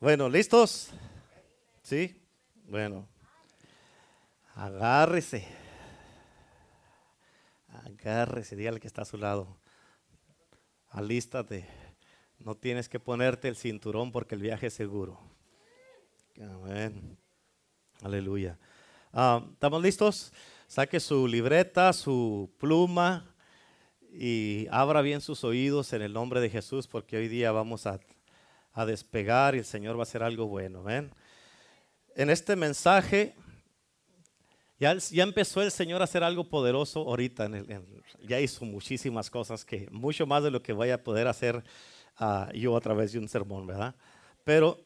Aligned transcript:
Bueno, 0.00 0.28
¿listos? 0.28 0.90
¿Sí? 1.82 2.14
Bueno. 2.68 3.08
Agárrese. 4.54 5.46
Agárrese, 7.84 8.54
dígale 8.56 8.78
que 8.78 8.86
está 8.86 9.02
a 9.02 9.06
su 9.06 9.16
lado. 9.16 9.58
Alístate. 10.90 11.66
No 12.38 12.54
tienes 12.54 12.88
que 12.88 13.00
ponerte 13.00 13.48
el 13.48 13.56
cinturón 13.56 14.12
porque 14.12 14.34
el 14.34 14.42
viaje 14.42 14.68
es 14.68 14.74
seguro. 14.74 15.18
Amén. 16.40 17.18
Aleluya. 18.02 18.58
Ah, 19.12 19.44
¿Estamos 19.52 19.82
listos? 19.82 20.32
Saque 20.68 21.00
su 21.00 21.26
libreta, 21.26 21.92
su 21.92 22.54
pluma 22.58 23.34
y 24.12 24.66
abra 24.70 25.02
bien 25.02 25.20
sus 25.20 25.42
oídos 25.42 25.92
en 25.92 26.02
el 26.02 26.12
nombre 26.12 26.40
de 26.40 26.50
Jesús 26.50 26.86
porque 26.86 27.16
hoy 27.16 27.28
día 27.28 27.50
vamos 27.52 27.86
a, 27.86 27.98
despegar 28.84 29.54
y 29.54 29.58
el 29.58 29.64
Señor 29.64 29.96
va 29.96 30.00
a 30.00 30.02
hacer 30.02 30.22
algo 30.22 30.46
bueno. 30.46 30.82
¿ven? 30.82 31.10
En 32.14 32.28
este 32.28 32.56
mensaje 32.56 33.34
ya, 34.78 34.94
empezó 35.22 35.62
el 35.62 35.70
Señor 35.70 36.02
a 36.02 36.04
hacer 36.04 36.22
algo 36.22 36.44
poderoso 36.50 37.00
ahorita. 37.00 37.48
ya 38.28 38.40
hizo 38.40 38.64
muchísimas 38.66 39.30
cosas 39.30 39.64
que 39.64 39.88
mucho 39.90 40.26
más 40.26 40.42
de 40.42 40.50
lo 40.50 40.62
que 40.62 40.74
voy 40.74 40.90
a 40.90 41.02
poder 41.02 41.28
hacer 41.28 41.64
ah, 42.18 42.50
yo 42.54 42.76
a 42.76 42.80
través 42.80 43.12
de 43.12 43.18
un 43.18 43.28
sermón, 43.28 43.66
¿verdad? 43.66 43.94
Pero 44.44 44.78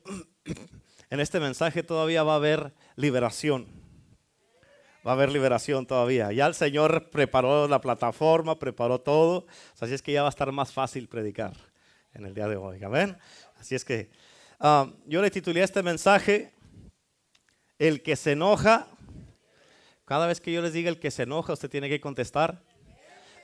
en 1.10 1.18
este 1.18 1.40
mensaje 1.40 1.82
todavía 1.82 2.22
va 2.22 2.34
a 2.34 2.36
haber 2.36 2.72
liberación. 2.94 3.66
Va 5.04 5.12
a 5.12 5.14
haber 5.14 5.32
liberación 5.32 5.86
todavía. 5.86 6.30
Ya 6.30 6.46
el 6.46 6.54
Señor 6.54 7.10
preparó 7.10 7.66
la 7.66 7.80
plataforma, 7.80 8.58
preparó 8.58 9.00
todo. 9.00 9.46
Así 9.80 9.94
es 9.94 10.02
que 10.02 10.12
ya 10.12 10.22
va 10.22 10.28
a 10.28 10.30
estar 10.30 10.52
más 10.52 10.72
fácil 10.72 11.08
predicar 11.08 11.56
en 12.14 12.26
el 12.26 12.34
día 12.34 12.46
de 12.46 12.56
hoy. 12.56 12.82
Amén. 12.84 13.16
Así 13.60 13.74
es 13.74 13.84
que 13.84 14.10
ah, 14.58 14.90
yo 15.06 15.20
le 15.20 15.30
titulé 15.30 15.62
este 15.62 15.82
mensaje, 15.82 16.50
El 17.78 18.02
que 18.02 18.16
se 18.16 18.32
enoja. 18.32 18.88
Cada 20.06 20.26
vez 20.26 20.40
que 20.40 20.50
yo 20.50 20.62
les 20.62 20.72
diga 20.72 20.88
el 20.88 20.98
que 20.98 21.10
se 21.10 21.24
enoja, 21.24 21.52
usted 21.52 21.70
tiene 21.70 21.88
que 21.88 22.00
contestar. 22.00 22.62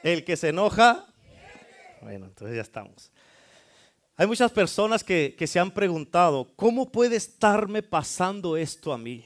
El 0.03 0.25
que 0.25 0.37
se 0.37 0.49
enoja. 0.49 1.07
Bueno, 2.01 2.27
entonces 2.27 2.57
ya 2.57 2.63
estamos. 2.63 3.13
Hay 4.17 4.27
muchas 4.27 4.51
personas 4.51 5.05
que, 5.05 5.37
se 5.47 5.59
han 5.61 5.71
preguntado, 5.71 6.51
¿cómo 6.57 6.91
puede 6.91 7.17
estarme 7.17 7.83
pasando 7.83 8.57
esto 8.57 8.93
a 8.93 8.99
mí? 8.99 9.23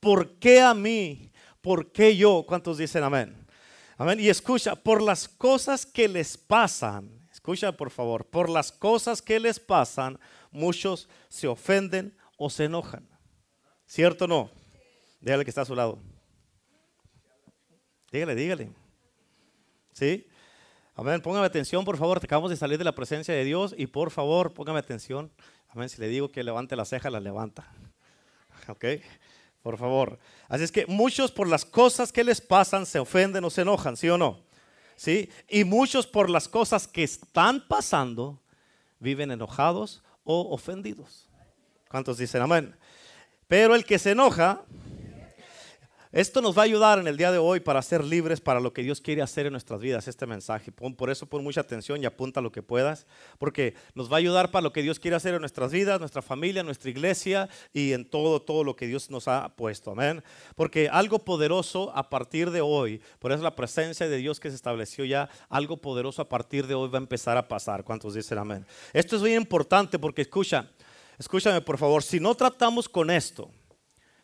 ¿Por 0.00 0.38
qué 0.40 0.60
a 0.60 0.74
mí? 0.74 1.30
¿Por 1.60 1.92
qué 1.92 2.16
yo? 2.16 2.44
¿Cuántos 2.46 2.78
dicen 2.78 3.04
amén? 3.04 3.46
Amén. 3.96 4.18
Y 4.18 4.28
escucha, 4.28 4.74
por 4.74 5.00
las 5.00 5.28
cosas 5.28 5.86
que 5.86 6.08
les 6.08 6.36
pasan, 6.36 7.21
escucha 7.42 7.72
por 7.72 7.90
favor, 7.90 8.24
por 8.24 8.48
las 8.48 8.70
cosas 8.70 9.20
que 9.20 9.40
les 9.40 9.58
pasan, 9.58 10.16
muchos 10.52 11.08
se 11.28 11.48
ofenden 11.48 12.16
o 12.36 12.48
se 12.48 12.66
enojan. 12.66 13.04
¿Cierto 13.84 14.26
o 14.26 14.28
no? 14.28 14.50
Dígale 15.20 15.42
que 15.42 15.50
está 15.50 15.62
a 15.62 15.64
su 15.64 15.74
lado. 15.74 15.98
Dígale, 18.12 18.36
dígale. 18.36 18.70
¿Sí? 19.92 20.24
Amén. 20.94 21.20
Póngame 21.20 21.44
atención, 21.44 21.84
por 21.84 21.96
favor. 21.96 22.20
Acabamos 22.22 22.48
de 22.48 22.56
salir 22.56 22.78
de 22.78 22.84
la 22.84 22.94
presencia 22.94 23.34
de 23.34 23.42
Dios 23.42 23.74
y 23.76 23.88
por 23.88 24.12
favor, 24.12 24.54
póngame 24.54 24.78
atención. 24.78 25.32
Amén. 25.68 25.88
Si 25.88 26.00
le 26.00 26.06
digo 26.06 26.30
que 26.30 26.44
levante 26.44 26.76
la 26.76 26.84
ceja, 26.84 27.10
la 27.10 27.18
levanta. 27.18 27.66
Ok. 28.68 28.84
Por 29.64 29.78
favor. 29.78 30.16
Así 30.48 30.62
es 30.62 30.70
que 30.70 30.86
muchos 30.86 31.32
por 31.32 31.48
las 31.48 31.64
cosas 31.64 32.12
que 32.12 32.22
les 32.22 32.40
pasan 32.40 32.86
se 32.86 33.00
ofenden 33.00 33.44
o 33.44 33.50
se 33.50 33.62
enojan, 33.62 33.96
¿sí 33.96 34.08
o 34.08 34.16
no? 34.16 34.51
¿Sí? 35.02 35.28
Y 35.48 35.64
muchos 35.64 36.06
por 36.06 36.30
las 36.30 36.46
cosas 36.46 36.86
que 36.86 37.02
están 37.02 37.66
pasando 37.66 38.40
viven 39.00 39.32
enojados 39.32 40.00
o 40.22 40.54
ofendidos. 40.54 41.28
¿Cuántos 41.88 42.18
dicen 42.18 42.40
amén? 42.40 42.76
Pero 43.48 43.74
el 43.74 43.84
que 43.84 43.98
se 43.98 44.12
enoja 44.12 44.62
esto 46.12 46.42
nos 46.42 46.54
va 46.54 46.60
a 46.60 46.64
ayudar 46.66 46.98
en 46.98 47.08
el 47.08 47.16
día 47.16 47.32
de 47.32 47.38
hoy 47.38 47.60
para 47.60 47.80
ser 47.80 48.04
libres 48.04 48.38
para 48.38 48.60
lo 48.60 48.74
que 48.74 48.82
Dios 48.82 49.00
quiere 49.00 49.22
hacer 49.22 49.46
en 49.46 49.52
nuestras 49.52 49.80
vidas, 49.80 50.06
este 50.08 50.26
mensaje. 50.26 50.70
Por 50.70 51.08
eso 51.08 51.24
pon 51.24 51.42
mucha 51.42 51.62
atención 51.62 52.02
y 52.02 52.04
apunta 52.04 52.42
lo 52.42 52.52
que 52.52 52.62
puedas, 52.62 53.06
porque 53.38 53.74
nos 53.94 54.12
va 54.12 54.16
a 54.16 54.18
ayudar 54.18 54.50
para 54.50 54.62
lo 54.62 54.74
que 54.74 54.82
Dios 54.82 55.00
quiere 55.00 55.16
hacer 55.16 55.32
en 55.32 55.40
nuestras 55.40 55.72
vidas, 55.72 56.00
nuestra 56.00 56.20
familia, 56.20 56.62
nuestra 56.62 56.90
iglesia 56.90 57.48
y 57.72 57.94
en 57.94 58.04
todo, 58.04 58.42
todo 58.42 58.62
lo 58.62 58.76
que 58.76 58.86
Dios 58.86 59.08
nos 59.10 59.26
ha 59.26 59.56
puesto. 59.56 59.92
Amén. 59.92 60.22
Porque 60.54 60.90
algo 60.90 61.18
poderoso 61.18 61.90
a 61.96 62.10
partir 62.10 62.50
de 62.50 62.60
hoy, 62.60 63.00
por 63.18 63.32
eso 63.32 63.42
la 63.42 63.56
presencia 63.56 64.06
de 64.06 64.18
Dios 64.18 64.38
que 64.38 64.50
se 64.50 64.56
estableció 64.56 65.06
ya, 65.06 65.30
algo 65.48 65.78
poderoso 65.78 66.20
a 66.20 66.28
partir 66.28 66.66
de 66.66 66.74
hoy 66.74 66.90
va 66.90 66.98
a 66.98 67.00
empezar 67.00 67.38
a 67.38 67.48
pasar. 67.48 67.84
¿Cuántos 67.84 68.12
dicen 68.12 68.36
amén? 68.36 68.66
Esto 68.92 69.16
es 69.16 69.22
muy 69.22 69.34
importante 69.34 69.98
porque 69.98 70.20
escucha, 70.20 70.68
escúchame 71.18 71.62
por 71.62 71.78
favor, 71.78 72.02
si 72.02 72.20
no 72.20 72.34
tratamos 72.34 72.86
con 72.86 73.10
esto, 73.10 73.50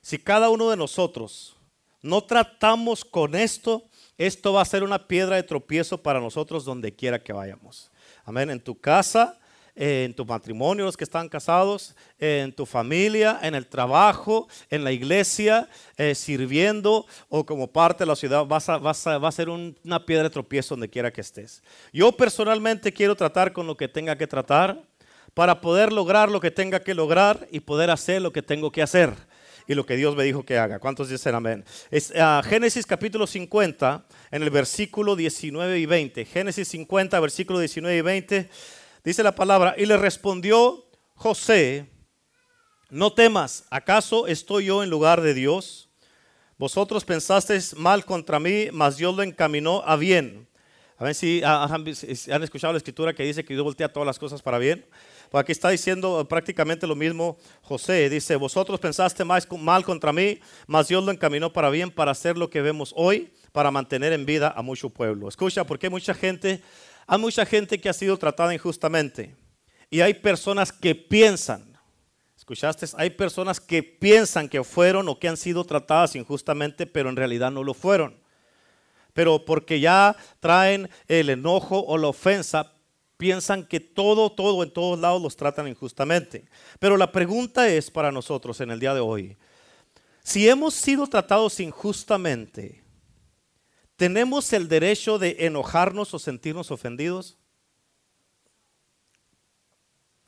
si 0.03 0.19
cada 0.19 0.51
uno 0.51 0.69
de 0.69 0.77
nosotros 0.77 1.58
no 2.03 2.23
tratamos 2.23 3.05
con 3.05 3.35
esto, 3.35 3.85
esto 4.17 4.53
va 4.53 4.63
a 4.63 4.67
ser 4.67 4.83
una 4.83 5.07
piedra 5.07 5.37
de 5.37 5.43
tropiezo 5.43 6.03
para 6.03 6.21
nosotros 6.21 6.65
donde 6.65 6.95
quiera 6.95 7.23
que 7.23 7.33
vayamos. 7.33 7.91
Amén. 8.25 8.51
En 8.51 8.61
tu 8.61 8.79
casa, 8.79 9.39
en 9.75 10.13
tu 10.13 10.25
matrimonio, 10.25 10.85
los 10.85 10.97
que 10.97 11.05
están 11.05 11.29
casados, 11.29 11.95
en 12.19 12.53
tu 12.53 12.67
familia, 12.67 13.39
en 13.43 13.55
el 13.55 13.67
trabajo, 13.67 14.49
en 14.71 14.83
la 14.83 14.91
iglesia, 14.91 15.69
eh, 15.97 16.17
sirviendo 16.17 17.07
o 17.29 17.47
como 17.47 17.69
parte 17.69 18.03
de 18.03 18.09
la 18.09 18.17
ciudad, 18.17 18.45
va 18.45 19.29
a 19.29 19.33
ser 19.33 19.49
una 19.49 20.05
piedra 20.05 20.25
de 20.25 20.31
tropiezo 20.31 20.75
donde 20.75 20.91
quiera 20.91 21.13
que 21.13 21.21
estés. 21.21 21.63
Yo 21.93 22.11
personalmente 22.13 22.93
quiero 22.93 23.15
tratar 23.15 23.53
con 23.53 23.67
lo 23.69 23.77
que 23.77 23.87
tenga 23.87 24.19
que 24.19 24.27
tratar 24.27 24.83
para 25.33 25.61
poder 25.61 25.93
lograr 25.93 26.29
lo 26.29 26.41
que 26.41 26.51
tenga 26.51 26.81
que 26.81 26.95
lograr 26.95 27.47
y 27.53 27.61
poder 27.61 27.91
hacer 27.91 28.21
lo 28.21 28.33
que 28.33 28.43
tengo 28.43 28.73
que 28.73 28.83
hacer 28.83 29.28
y 29.69 29.75
lo 29.75 29.85
que 29.85 29.97
Dios 29.97 30.17
me 30.17 30.25
dijo 30.25 30.45
que 30.45 30.57
haga. 30.57 30.79
¿Cuántos 30.79 31.11
dicen 31.11 31.35
amén? 31.35 31.63
Es, 31.91 32.11
ah, 32.17 32.43
Génesis 32.43 32.87
capítulo 32.87 33.27
50, 33.27 34.07
en 34.31 34.43
el 34.43 34.49
versículo 34.49 35.15
19 35.15 35.79
y 35.79 35.85
20. 35.85 36.25
Génesis 36.25 36.69
50, 36.69 37.21
versículo 37.21 37.59
19 37.59 37.99
y 37.99 38.01
20, 38.01 38.51
dice 39.05 39.23
la 39.23 39.35
palabra, 39.35 39.75
y 39.77 39.85
le 39.85 39.99
respondió 39.99 40.87
José, 41.15 41.87
no 42.89 43.13
temas, 43.13 43.67
¿acaso 43.71 44.27
estoy 44.27 44.65
yo 44.65 44.83
en 44.83 44.89
lugar 44.89 45.21
de 45.21 45.35
Dios? 45.35 45.91
Vosotros 46.57 47.05
pensasteis 47.05 47.77
mal 47.77 48.07
contra 48.07 48.41
mí, 48.41 48.69
mas 48.73 48.97
Dios 48.97 49.15
lo 49.15 49.23
encaminó 49.23 49.83
a 49.85 49.97
bien. 49.97 50.49
A 50.97 51.05
ver 51.05 51.15
si 51.15 51.43
ah, 51.45 51.69
han 51.71 52.43
escuchado 52.43 52.73
la 52.73 52.79
escritura 52.79 53.13
que 53.13 53.23
dice 53.23 53.45
que 53.45 53.53
Dios 53.53 53.65
voltea 53.65 53.93
todas 53.93 54.07
las 54.07 54.19
cosas 54.19 54.41
para 54.41 54.59
bien. 54.59 54.87
Pues 55.31 55.43
aquí 55.43 55.53
está 55.53 55.69
diciendo 55.69 56.27
prácticamente 56.27 56.87
lo 56.87 56.97
mismo 56.97 57.37
José. 57.63 58.09
Dice, 58.09 58.37
vosotros 58.37 58.81
pensaste 58.81 59.25
mal 59.25 59.85
contra 59.85 60.13
mí, 60.13 60.41
mas 60.67 60.89
Dios 60.89 61.05
lo 61.05 61.13
encaminó 61.13 61.53
para 61.53 61.69
bien, 61.69 61.91
para 61.91 62.13
hacer 62.13 62.39
lo 62.39 62.49
que 62.49 62.63
vemos 62.63 62.95
hoy, 62.97 63.33
para 63.53 63.71
mantener 63.71 64.13
en 64.13 64.25
vida 64.25 64.53
a 64.57 64.63
mucho 64.63 64.89
pueblo. 64.89 65.29
Escucha, 65.29 65.65
porque 65.65 65.91
mucha 65.91 66.15
gente, 66.15 66.63
hay 67.07 67.19
mucha 67.19 67.45
gente 67.45 67.79
que 67.79 67.89
ha 67.89 67.93
sido 67.93 68.17
tratada 68.17 68.55
injustamente. 68.55 69.37
Y 69.91 70.01
hay 70.01 70.15
personas 70.15 70.73
que 70.73 70.95
piensan, 70.95 71.79
¿escuchaste? 72.37 72.87
Hay 72.97 73.11
personas 73.11 73.61
que 73.61 73.83
piensan 73.83 74.49
que 74.49 74.65
fueron 74.65 75.09
o 75.09 75.19
que 75.19 75.29
han 75.29 75.37
sido 75.37 75.65
tratadas 75.65 76.17
injustamente, 76.17 76.87
pero 76.87 77.11
en 77.11 77.17
realidad 77.17 77.51
no 77.51 77.65
lo 77.65 77.75
fueron. 77.75 78.19
Pero 79.13 79.45
porque 79.45 79.81
ya 79.81 80.17
traen 80.41 80.89
el 81.07 81.31
enojo 81.31 81.81
o 81.81 81.99
la 81.99 82.09
ofensa, 82.09 82.73
piensan 83.19 83.67
que 83.67 83.81
todo, 83.81 84.31
todo 84.33 84.63
en 84.63 84.71
todos 84.71 84.99
lados 84.99 85.21
los 85.21 85.37
tratan 85.37 85.69
injustamente. 85.69 86.47
Pero 86.79 86.97
la 86.97 87.13
pregunta 87.13 87.69
es 87.69 87.91
para 87.91 88.11
nosotros 88.11 88.59
en 88.63 88.71
el 88.71 88.81
día 88.81 88.95
de 88.95 89.01
hoy, 89.01 89.37
si 90.23 90.49
hemos 90.49 90.75
sido 90.75 91.07
tratados 91.07 91.59
injustamente, 91.61 92.83
¿tenemos 93.97 94.53
el 94.53 94.69
derecho 94.69 95.19
de 95.19 95.37
enojarnos 95.41 96.15
o 96.15 96.19
sentirnos 96.19 96.71
ofendidos? 96.71 97.37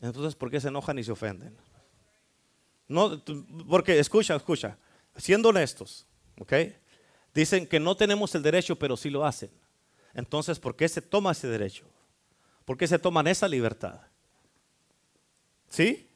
Entonces, 0.01 0.35
¿por 0.35 0.51
qué 0.51 0.61
se 0.61 0.69
enojan 0.69 0.99
y 0.99 1.05
se 1.05 1.13
ofenden? 1.13 1.57
No, 2.89 3.23
porque 3.69 3.99
escucha, 4.01 4.35
escucha, 4.35 4.77
siendo 5.17 5.51
honestos, 5.51 6.07
¿ok? 6.41 6.55
Dicen 7.33 7.67
que 7.69 7.79
no 7.79 7.97
tenemos 7.97 8.35
el 8.35 8.43
derecho, 8.43 8.77
pero 8.77 8.97
sí 8.97 9.11
lo 9.11 9.25
hacen. 9.25 9.51
Entonces, 10.13 10.59
¿por 10.59 10.75
qué 10.75 10.89
se 10.89 11.01
toma 11.01 11.31
ese 11.31 11.47
derecho? 11.47 11.85
¿Por 12.71 12.77
qué 12.77 12.87
se 12.87 13.01
toman 13.01 13.27
esa 13.27 13.49
libertad? 13.49 13.99
¿Sí? 15.69 16.09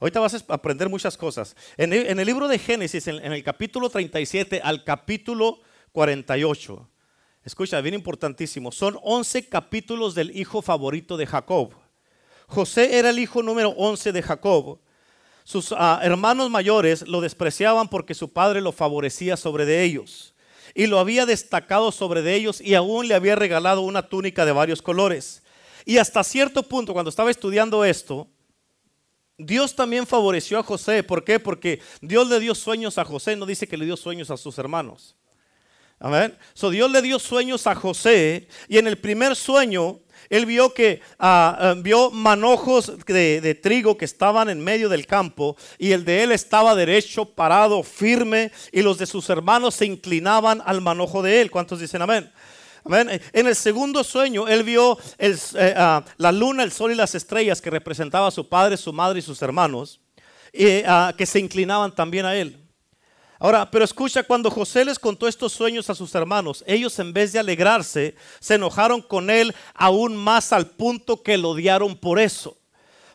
Ahorita 0.00 0.18
vas 0.18 0.32
a 0.34 0.54
aprender 0.54 0.88
muchas 0.88 1.14
cosas. 1.14 1.54
En 1.76 1.92
el, 1.92 2.26
libro 2.26 2.48
de 2.48 2.58
Génesis, 2.58 3.06
en, 3.06 3.20
el 3.20 3.44
capítulo 3.44 3.90
37 3.90 4.62
al 4.64 4.82
capítulo 4.82 5.58
48, 5.92 6.88
escucha, 7.44 7.82
bien 7.82 7.96
importantísimo, 7.96 8.72
son 8.72 8.98
11 9.02 9.50
capítulos 9.50 10.14
del 10.14 10.34
hijo 10.34 10.62
favorito 10.62 11.18
de 11.18 11.26
Jacob. 11.26 11.74
José 12.46 12.98
era 12.98 13.10
el 13.10 13.18
hijo 13.18 13.42
número 13.42 13.68
11 13.76 14.12
de 14.12 14.22
Jacob. 14.22 14.78
Sus 15.44 15.74
ah, 15.76 16.00
hermanos 16.02 16.48
mayores 16.48 17.06
lo 17.06 17.20
despreciaban 17.20 17.88
porque 17.88 18.14
su 18.14 18.32
padre 18.32 18.62
lo 18.62 18.72
favorecía 18.72 19.36
sobre 19.36 19.66
de 19.66 19.82
ellos 19.82 20.34
y 20.74 20.86
lo 20.86 20.98
había 20.98 21.26
destacado 21.26 21.92
sobre 21.92 22.22
de 22.22 22.34
ellos 22.36 22.62
y 22.62 22.74
aún 22.74 23.06
le 23.06 23.14
había 23.14 23.36
regalado 23.36 23.82
una 23.82 24.08
túnica 24.08 24.46
de 24.46 24.52
varios 24.52 24.80
colores. 24.80 25.43
Y 25.84 25.98
hasta 25.98 26.24
cierto 26.24 26.62
punto, 26.62 26.92
cuando 26.92 27.10
estaba 27.10 27.30
estudiando 27.30 27.84
esto, 27.84 28.28
Dios 29.36 29.74
también 29.74 30.06
favoreció 30.06 30.58
a 30.58 30.62
José. 30.62 31.02
¿Por 31.02 31.24
qué? 31.24 31.40
Porque 31.40 31.80
Dios 32.00 32.28
le 32.28 32.40
dio 32.40 32.54
sueños 32.54 32.98
a 32.98 33.04
José, 33.04 33.36
no 33.36 33.46
dice 33.46 33.66
que 33.66 33.76
le 33.76 33.84
dio 33.84 33.96
sueños 33.96 34.30
a 34.30 34.36
sus 34.36 34.58
hermanos. 34.58 35.16
Amén. 35.98 36.36
So 36.54 36.70
Dios 36.70 36.90
le 36.90 37.02
dio 37.02 37.18
sueños 37.18 37.66
a 37.66 37.74
José 37.74 38.48
y 38.68 38.78
en 38.78 38.86
el 38.86 38.98
primer 38.98 39.36
sueño 39.36 40.00
él 40.28 40.44
vio 40.44 40.74
que 40.74 41.00
ah, 41.18 41.56
ah, 41.58 41.74
vio 41.76 42.10
manojos 42.10 42.92
de, 43.06 43.40
de, 43.40 43.54
trigo 43.54 43.96
que 43.96 44.04
estaban 44.04 44.48
en 44.48 44.62
medio 44.62 44.88
del 44.88 45.06
campo 45.06 45.56
y 45.78 45.92
el 45.92 46.04
de 46.04 46.22
él 46.22 46.32
estaba 46.32 46.74
derecho, 46.74 47.24
parado, 47.24 47.82
firme 47.82 48.50
y 48.72 48.82
los 48.82 48.98
de 48.98 49.06
sus 49.06 49.30
hermanos 49.30 49.76
se 49.76 49.86
inclinaban 49.86 50.62
al 50.64 50.80
manojo 50.80 51.22
de 51.22 51.40
él. 51.40 51.50
¿Cuántos 51.50 51.80
dicen 51.80 52.02
amén? 52.02 52.30
En 52.86 53.46
el 53.46 53.56
segundo 53.56 54.04
sueño, 54.04 54.46
él 54.46 54.62
vio 54.62 54.98
eh, 55.18 55.34
ah, 55.76 56.04
la 56.18 56.32
luna, 56.32 56.62
el 56.62 56.72
sol 56.72 56.92
y 56.92 56.94
las 56.94 57.14
estrellas 57.14 57.62
que 57.62 57.70
representaba 57.70 58.26
a 58.28 58.30
su 58.30 58.48
padre, 58.48 58.76
su 58.76 58.92
madre 58.92 59.20
y 59.20 59.22
sus 59.22 59.40
hermanos, 59.40 60.00
ah, 60.86 61.14
que 61.16 61.26
se 61.26 61.38
inclinaban 61.38 61.94
también 61.94 62.26
a 62.26 62.34
él. 62.34 62.60
Ahora, 63.38 63.70
pero 63.70 63.84
escucha, 63.84 64.22
cuando 64.22 64.50
José 64.50 64.84
les 64.84 64.98
contó 64.98 65.26
estos 65.26 65.52
sueños 65.52 65.90
a 65.90 65.94
sus 65.94 66.14
hermanos, 66.14 66.62
ellos 66.66 66.98
en 66.98 67.12
vez 67.12 67.32
de 67.32 67.38
alegrarse, 67.38 68.14
se 68.40 68.54
enojaron 68.54 69.02
con 69.02 69.28
él 69.28 69.54
aún 69.74 70.16
más 70.16 70.52
al 70.52 70.68
punto 70.68 71.22
que 71.22 71.36
lo 71.36 71.50
odiaron 71.50 71.96
por 71.96 72.18
eso. 72.18 72.56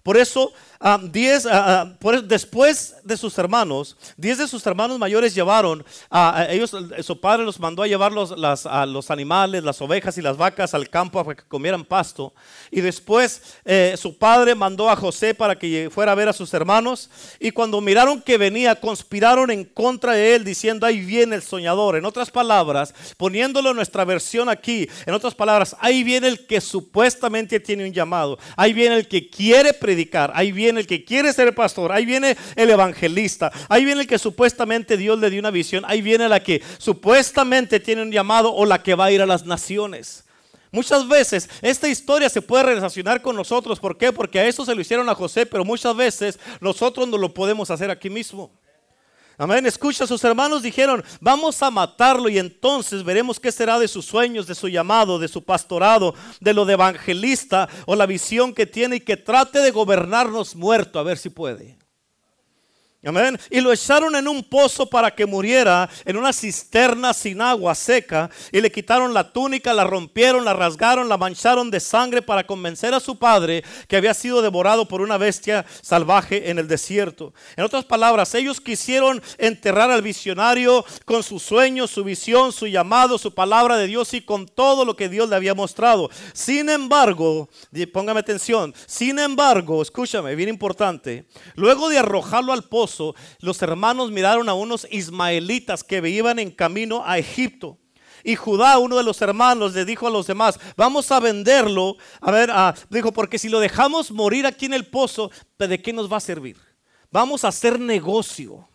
Por 0.03 0.17
eso 0.17 0.53
Ah, 0.81 0.97
diez, 1.03 1.45
ah, 1.45 1.93
ah, 2.01 2.21
después 2.23 2.95
de 3.03 3.17
sus 3.17 3.37
hermanos, 3.37 3.97
diez 4.15 4.37
de 4.37 4.47
sus 4.47 4.65
hermanos 4.65 4.97
mayores 4.97 5.35
llevaron, 5.35 5.83
a 6.09 6.47
ellos, 6.49 6.73
su 7.01 7.19
padre 7.19 7.43
los 7.43 7.59
mandó 7.59 7.83
a 7.83 7.87
llevar 7.87 8.13
los, 8.13 8.33
los 8.37 9.11
animales, 9.11 9.61
las 9.61 9.81
ovejas 9.81 10.17
y 10.17 10.21
las 10.21 10.37
vacas 10.37 10.73
al 10.73 10.89
campo 10.89 11.21
para 11.21 11.35
que 11.35 11.43
comieran 11.49 11.83
pasto. 11.83 12.33
Y 12.71 12.79
después 12.79 13.57
eh, 13.65 13.95
su 13.97 14.17
padre 14.17 14.55
mandó 14.55 14.89
a 14.89 14.95
José 14.95 15.33
para 15.33 15.59
que 15.59 15.89
fuera 15.91 16.13
a 16.13 16.15
ver 16.15 16.29
a 16.29 16.33
sus 16.33 16.53
hermanos. 16.53 17.09
Y 17.41 17.51
cuando 17.51 17.81
miraron 17.81 18.21
que 18.21 18.37
venía, 18.37 18.73
conspiraron 18.75 19.51
en 19.51 19.65
contra 19.65 20.13
de 20.13 20.35
él, 20.35 20.45
diciendo, 20.45 20.85
ahí 20.85 21.01
viene 21.01 21.35
el 21.35 21.43
soñador. 21.43 21.97
En 21.97 22.05
otras 22.05 22.31
palabras, 22.31 22.93
poniéndolo 23.17 23.71
en 23.71 23.75
nuestra 23.75 24.05
versión 24.05 24.47
aquí, 24.47 24.87
en 25.05 25.13
otras 25.13 25.35
palabras, 25.35 25.75
ahí 25.81 26.05
viene 26.05 26.29
el 26.29 26.47
que 26.47 26.61
supuestamente 26.61 27.59
tiene 27.59 27.83
un 27.83 27.91
llamado. 27.91 28.39
Ahí 28.55 28.71
viene 28.71 28.95
el 28.95 29.09
que 29.09 29.29
quiere 29.29 29.73
predicar. 29.73 30.31
Ahí 30.33 30.53
viene 30.53 30.68
el 30.77 30.87
que 30.87 31.03
quiere 31.03 31.33
ser 31.33 31.55
pastor, 31.55 31.91
ahí 31.91 32.05
viene 32.05 32.37
el 32.55 32.69
evangelista, 32.69 33.51
ahí 33.67 33.85
viene 33.85 34.01
el 34.01 34.07
que 34.07 34.19
supuestamente 34.19 34.97
Dios 34.97 35.19
le 35.19 35.29
dio 35.29 35.39
una 35.39 35.51
visión, 35.51 35.83
ahí 35.87 36.01
viene 36.01 36.29
la 36.29 36.41
que 36.41 36.61
supuestamente 36.77 37.79
tiene 37.79 38.01
un 38.01 38.11
llamado 38.11 38.53
o 38.53 38.65
la 38.65 38.83
que 38.83 38.95
va 38.95 39.05
a 39.05 39.11
ir 39.11 39.21
a 39.21 39.25
las 39.25 39.45
naciones. 39.45 40.25
Muchas 40.71 41.07
veces 41.07 41.49
esta 41.61 41.87
historia 41.87 42.29
se 42.29 42.41
puede 42.41 42.63
relacionar 42.63 43.21
con 43.21 43.35
nosotros. 43.35 43.79
¿Por 43.79 43.97
qué? 43.97 44.13
Porque 44.13 44.39
a 44.39 44.47
eso 44.47 44.63
se 44.65 44.75
lo 44.75 44.81
hicieron 44.81 45.09
a 45.09 45.15
José, 45.15 45.45
pero 45.45 45.65
muchas 45.65 45.95
veces 45.95 46.39
nosotros 46.61 47.07
no 47.07 47.17
lo 47.17 47.33
podemos 47.33 47.71
hacer 47.71 47.89
aquí 47.89 48.09
mismo. 48.09 48.51
Amén. 49.41 49.65
Escucha, 49.65 50.05
sus 50.05 50.21
hermanos 50.25 50.61
dijeron, 50.61 51.01
vamos 51.21 51.63
a 51.63 51.71
matarlo 51.71 52.27
y 52.27 52.37
entonces 52.37 53.05
veremos 53.05 53.39
qué 53.39 53.53
será 53.53 53.79
de 53.79 53.87
sus 53.87 54.03
sueños, 54.03 54.47
de 54.47 54.53
su 54.53 54.67
llamado, 54.67 55.17
de 55.17 55.29
su 55.29 55.45
pastorado, 55.45 56.13
de 56.41 56.53
lo 56.53 56.65
de 56.65 56.73
evangelista 56.73 57.69
o 57.85 57.95
la 57.95 58.05
visión 58.05 58.53
que 58.53 58.65
tiene 58.65 58.97
y 58.97 58.99
que 58.99 59.15
trate 59.15 59.59
de 59.59 59.71
gobernarnos 59.71 60.57
muerto, 60.57 60.99
a 60.99 61.03
ver 61.03 61.17
si 61.17 61.29
puede. 61.29 61.77
Y 63.49 63.61
lo 63.61 63.71
echaron 63.71 64.13
en 64.15 64.27
un 64.27 64.43
pozo 64.43 64.85
para 64.85 65.09
que 65.15 65.25
muriera 65.25 65.89
en 66.03 66.17
una 66.17 66.33
cisterna 66.33 67.13
sin 67.13 67.41
agua 67.41 67.73
seca. 67.73 68.29
Y 68.51 68.59
le 68.59 68.69
quitaron 68.69 69.13
la 69.13 69.31
túnica, 69.31 69.73
la 69.73 69.85
rompieron, 69.85 70.43
la 70.43 70.53
rasgaron, 70.53 71.07
la 71.07 71.17
mancharon 71.17 71.71
de 71.71 71.79
sangre 71.79 72.21
para 72.21 72.45
convencer 72.45 72.93
a 72.93 72.99
su 72.99 73.17
padre 73.17 73.63
que 73.87 73.95
había 73.95 74.13
sido 74.13 74.41
devorado 74.41 74.85
por 74.85 74.99
una 74.99 75.17
bestia 75.17 75.65
salvaje 75.81 76.49
en 76.49 76.59
el 76.59 76.67
desierto. 76.67 77.33
En 77.55 77.63
otras 77.63 77.85
palabras, 77.85 78.35
ellos 78.35 78.59
quisieron 78.59 79.21
enterrar 79.37 79.91
al 79.91 80.01
visionario 80.01 80.83
con 81.05 81.23
sus 81.23 81.41
sueños, 81.41 81.91
su 81.91 82.03
visión, 82.03 82.51
su 82.51 82.67
llamado, 82.67 83.17
su 83.17 83.33
palabra 83.33 83.77
de 83.77 83.87
Dios 83.87 84.13
y 84.13 84.19
con 84.21 84.45
todo 84.45 84.83
lo 84.83 84.97
que 84.97 85.07
Dios 85.07 85.29
le 85.29 85.37
había 85.37 85.55
mostrado. 85.55 86.09
Sin 86.33 86.67
embargo, 86.69 87.47
póngame 87.93 88.19
atención, 88.19 88.73
sin 88.85 89.19
embargo, 89.19 89.81
escúchame, 89.81 90.35
bien 90.35 90.49
importante, 90.49 91.25
luego 91.55 91.87
de 91.87 91.99
arrojarlo 91.99 92.51
al 92.51 92.63
pozo, 92.63 92.88
los 93.39 93.61
hermanos 93.61 94.11
miraron 94.11 94.49
a 94.49 94.53
unos 94.53 94.87
ismaelitas 94.89 95.83
que 95.83 96.07
iban 96.09 96.39
en 96.39 96.51
camino 96.51 97.03
a 97.05 97.17
Egipto. 97.17 97.77
Y 98.23 98.35
Judá, 98.35 98.77
uno 98.77 98.97
de 98.97 99.03
los 99.03 99.21
hermanos, 99.21 99.73
le 99.73 99.85
dijo 99.85 100.07
a 100.07 100.11
los 100.11 100.27
demás, 100.27 100.59
vamos 100.75 101.11
a 101.11 101.19
venderlo. 101.19 101.97
A 102.21 102.31
ver, 102.31 102.49
ah, 102.51 102.73
dijo, 102.89 103.11
porque 103.11 103.39
si 103.39 103.49
lo 103.49 103.59
dejamos 103.59 104.11
morir 104.11 104.45
aquí 104.45 104.65
en 104.65 104.73
el 104.73 104.87
pozo, 104.87 105.31
¿de 105.57 105.81
qué 105.81 105.93
nos 105.93 106.11
va 106.11 106.17
a 106.17 106.21
servir? 106.21 106.57
Vamos 107.11 107.43
a 107.43 107.49
hacer 107.49 107.79
negocio. 107.79 108.67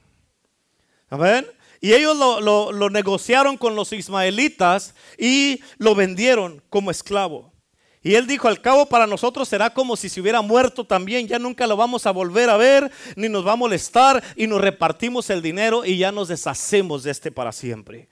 A 1.11 1.17
ver, 1.17 1.57
y 1.81 1.93
ellos 1.93 2.17
lo, 2.17 2.73
lo 2.73 2.91
negociaron 2.91 3.57
con 3.57 3.75
los 3.75 3.93
ismaelitas 3.93 4.95
y 5.19 5.61
lo 5.79 5.95
vendieron 5.95 6.63
como 6.71 6.91
esclavo. 6.91 7.54
Y 8.05 8.17
él 8.17 8.27
dijo, 8.27 8.49
al 8.49 8.61
cabo 8.61 8.85
para 8.87 9.07
nosotros 9.07 9.49
será 9.49 9.71
como 9.71 9.97
si 9.97 10.11
se 10.11 10.21
hubiera 10.21 10.43
muerto 10.43 10.85
también, 10.85 11.27
ya 11.27 11.39
nunca 11.39 11.67
lo 11.67 11.75
vamos 11.75 12.05
a 12.05 12.11
volver 12.11 12.51
a 12.51 12.59
ver, 12.59 12.93
ni 13.17 13.31
nos 13.31 13.47
va 13.47 13.53
a 13.53 13.57
molestar, 13.57 14.23
y 14.37 14.47
nos 14.47 14.61
repartimos 14.61 15.31
el 15.31 15.41
dinero 15.41 15.87
y 15.87 15.97
ya 15.97 16.13
nos 16.13 16.29
deshacemos 16.29 17.03
de 17.03 17.11
este 17.11 17.33
para 17.33 17.51
siempre. 17.51 18.09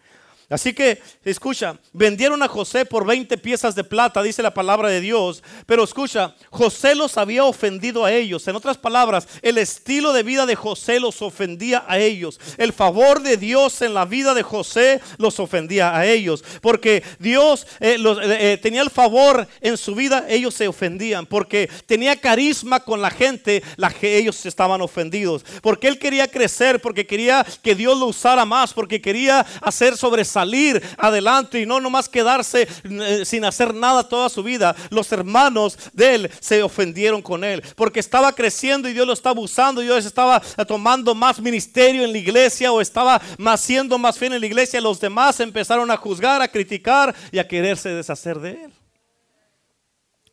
Así 0.53 0.75
que, 0.75 1.01
escucha, 1.25 1.79
vendieron 1.95 2.43
a 2.43 2.49
José 2.49 2.85
por 2.85 3.07
20 3.07 3.39
piezas 3.39 3.75
de 3.75 3.85
plata, 3.85 4.23
dice 4.23 4.43
la 4.43 4.53
palabra 4.53 4.91
de 4.91 5.01
Dios. 5.01 5.43
Pero 5.65 5.83
escucha, 5.83 6.35
José 6.51 6.95
los 6.95 7.17
había 7.17 7.45
ofendido 7.45 8.05
a 8.05 8.13
ellos. 8.13 8.47
En 8.47 8.57
otras 8.57 8.77
palabras, 8.77 9.27
el 9.41 9.57
estilo 9.57 10.13
de 10.13 10.23
vida 10.23 10.45
de 10.45 10.55
José 10.55 11.01
los 11.01 11.23
ofendía 11.23 11.87
a 11.89 11.99
ellos. 11.99 12.39
El 12.59 12.75
favor 12.75 13.23
de 13.23 13.39
Dios 13.39 13.81
en 13.81 13.95
la 13.95 14.05
vida 14.05 14.35
de 14.35 14.43
José 14.43 15.01
los 15.17 15.41
ofendía 15.41 15.97
a 15.97 16.05
ellos. 16.05 16.45
Porque 16.61 17.03
Dios 17.19 17.67
eh, 17.81 17.97
eh, 17.99 18.53
eh, 18.53 18.59
tenía 18.61 18.83
el 18.83 18.91
favor 18.91 19.49
en 19.63 19.79
su 19.79 19.95
vida, 19.95 20.27
ellos 20.29 20.53
se 20.53 20.69
ofendían. 20.69 21.25
Porque 21.25 21.71
tenía 21.87 22.15
carisma 22.21 22.81
con 22.81 23.01
la 23.01 23.11
gente, 23.11 23.63
la, 23.77 23.91
ellos 24.03 24.45
estaban 24.45 24.83
ofendidos. 24.83 25.47
Porque 25.63 25.89
él 25.89 25.99
quería 25.99 26.29
crecer, 26.29 26.79
porque 26.83 27.07
quería 27.07 27.47
que 27.63 27.75
Dios 27.75 27.99
lo 27.99 28.05
usara 28.05 28.45
más, 28.45 28.75
porque 28.75 29.01
quería 29.01 29.47
hacer 29.63 29.97
sobresalir 29.97 30.42
salir 30.43 30.83
adelante 30.99 31.61
y 31.61 31.67
no 31.67 31.81
nomás 31.81 32.09
quedarse 32.09 32.67
eh, 32.85 33.25
sin 33.25 33.45
hacer 33.45 33.73
nada 33.73 34.09
toda 34.09 34.29
su 34.29 34.43
vida. 34.43 34.75
Los 34.91 35.13
hermanos 35.13 35.79
de 35.93 36.15
él 36.15 36.31
se 36.41 36.63
ofendieron 36.63 37.23
con 37.23 37.45
él 37.45 37.63
porque 37.77 38.01
estaba 38.01 38.35
creciendo 38.35 38.89
y 38.89 38.93
Dios 38.93 39.07
lo 39.07 39.13
estaba 39.13 39.41
usando. 39.41 39.81
Dios 39.81 40.05
estaba 40.05 40.41
tomando 40.67 41.15
más 41.15 41.41
ministerio 41.41 42.05
en 42.05 42.13
la 42.13 42.19
iglesia 42.19 42.73
o 42.73 42.81
estaba 42.81 43.21
más, 43.39 43.61
siendo 43.61 43.99
más 43.99 44.19
fiel 44.19 44.33
en 44.33 44.41
la 44.41 44.47
iglesia. 44.47 44.81
Los 44.81 44.99
demás 45.01 45.39
empezaron 45.39 45.91
a 45.91 45.97
juzgar, 45.97 46.43
a 46.43 46.49
criticar 46.49 47.15
y 47.31 47.39
a 47.39 47.47
quererse 47.47 47.91
deshacer 47.91 48.41
de 48.41 48.51
él. 48.65 48.73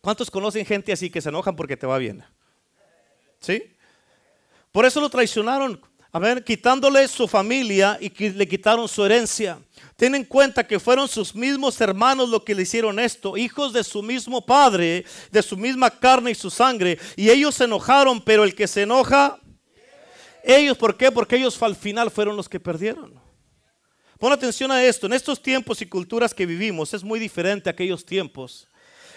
¿Cuántos 0.02 0.32
conocen 0.32 0.66
gente 0.66 0.92
así 0.92 1.10
que 1.12 1.22
se 1.22 1.30
enojan 1.30 1.56
porque 1.56 1.78
te 1.78 1.86
va 1.86 2.00
bien? 2.00 2.24
¿Sí? 3.40 3.62
Por 4.72 4.86
eso 4.86 5.00
lo 5.02 5.10
traicionaron. 5.10 5.80
A 6.12 6.18
ver, 6.18 6.44
quitándole 6.44 7.08
su 7.08 7.28
familia 7.28 7.98
y 8.02 8.10
le 8.30 8.48
quitaron 8.48 8.88
su 8.88 9.06
herencia. 9.06 9.60
Ten 9.96 10.16
en 10.16 10.24
cuenta 10.24 10.66
que 10.66 10.80
fueron 10.80 11.08
sus 11.08 11.36
mismos 11.36 11.80
hermanos 11.82 12.30
los 12.30 12.44
que 12.44 12.56
le 12.56 12.64
hicieron 12.64 13.00
esto, 13.00 13.38
hijos 13.38 13.74
de 13.74 13.84
su 13.84 14.02
mismo 14.02 14.44
padre, 14.44 15.06
de 15.32 15.44
su 15.44 15.56
misma 15.56 15.92
carne 15.92 16.32
y 16.32 16.36
su 16.36 16.50
sangre. 16.50 16.98
Y 17.16 17.30
ellos 17.30 17.54
se 17.56 17.66
enojaron, 17.66 18.20
pero 18.22 18.44
el 18.44 18.56
que 18.56 18.68
se 18.68 18.84
enoja, 18.84 19.38
ellos, 20.44 20.78
¿por 20.78 20.98
qué? 20.98 21.12
Porque 21.12 21.36
ellos 21.36 21.62
al 21.62 21.76
final 21.76 22.10
fueron 22.10 22.36
los 22.36 22.50
que 22.50 22.60
perdieron. 22.60 23.14
Pon 24.18 24.32
atención 24.32 24.72
a 24.72 24.84
esto, 24.84 25.06
en 25.06 25.14
estos 25.14 25.42
tiempos 25.42 25.82
y 25.82 25.86
culturas 25.86 26.34
que 26.34 26.46
vivimos 26.46 26.94
es 26.94 27.04
muy 27.04 27.20
diferente 27.20 27.70
a 27.70 27.72
aquellos 27.72 28.04
tiempos. 28.06 28.69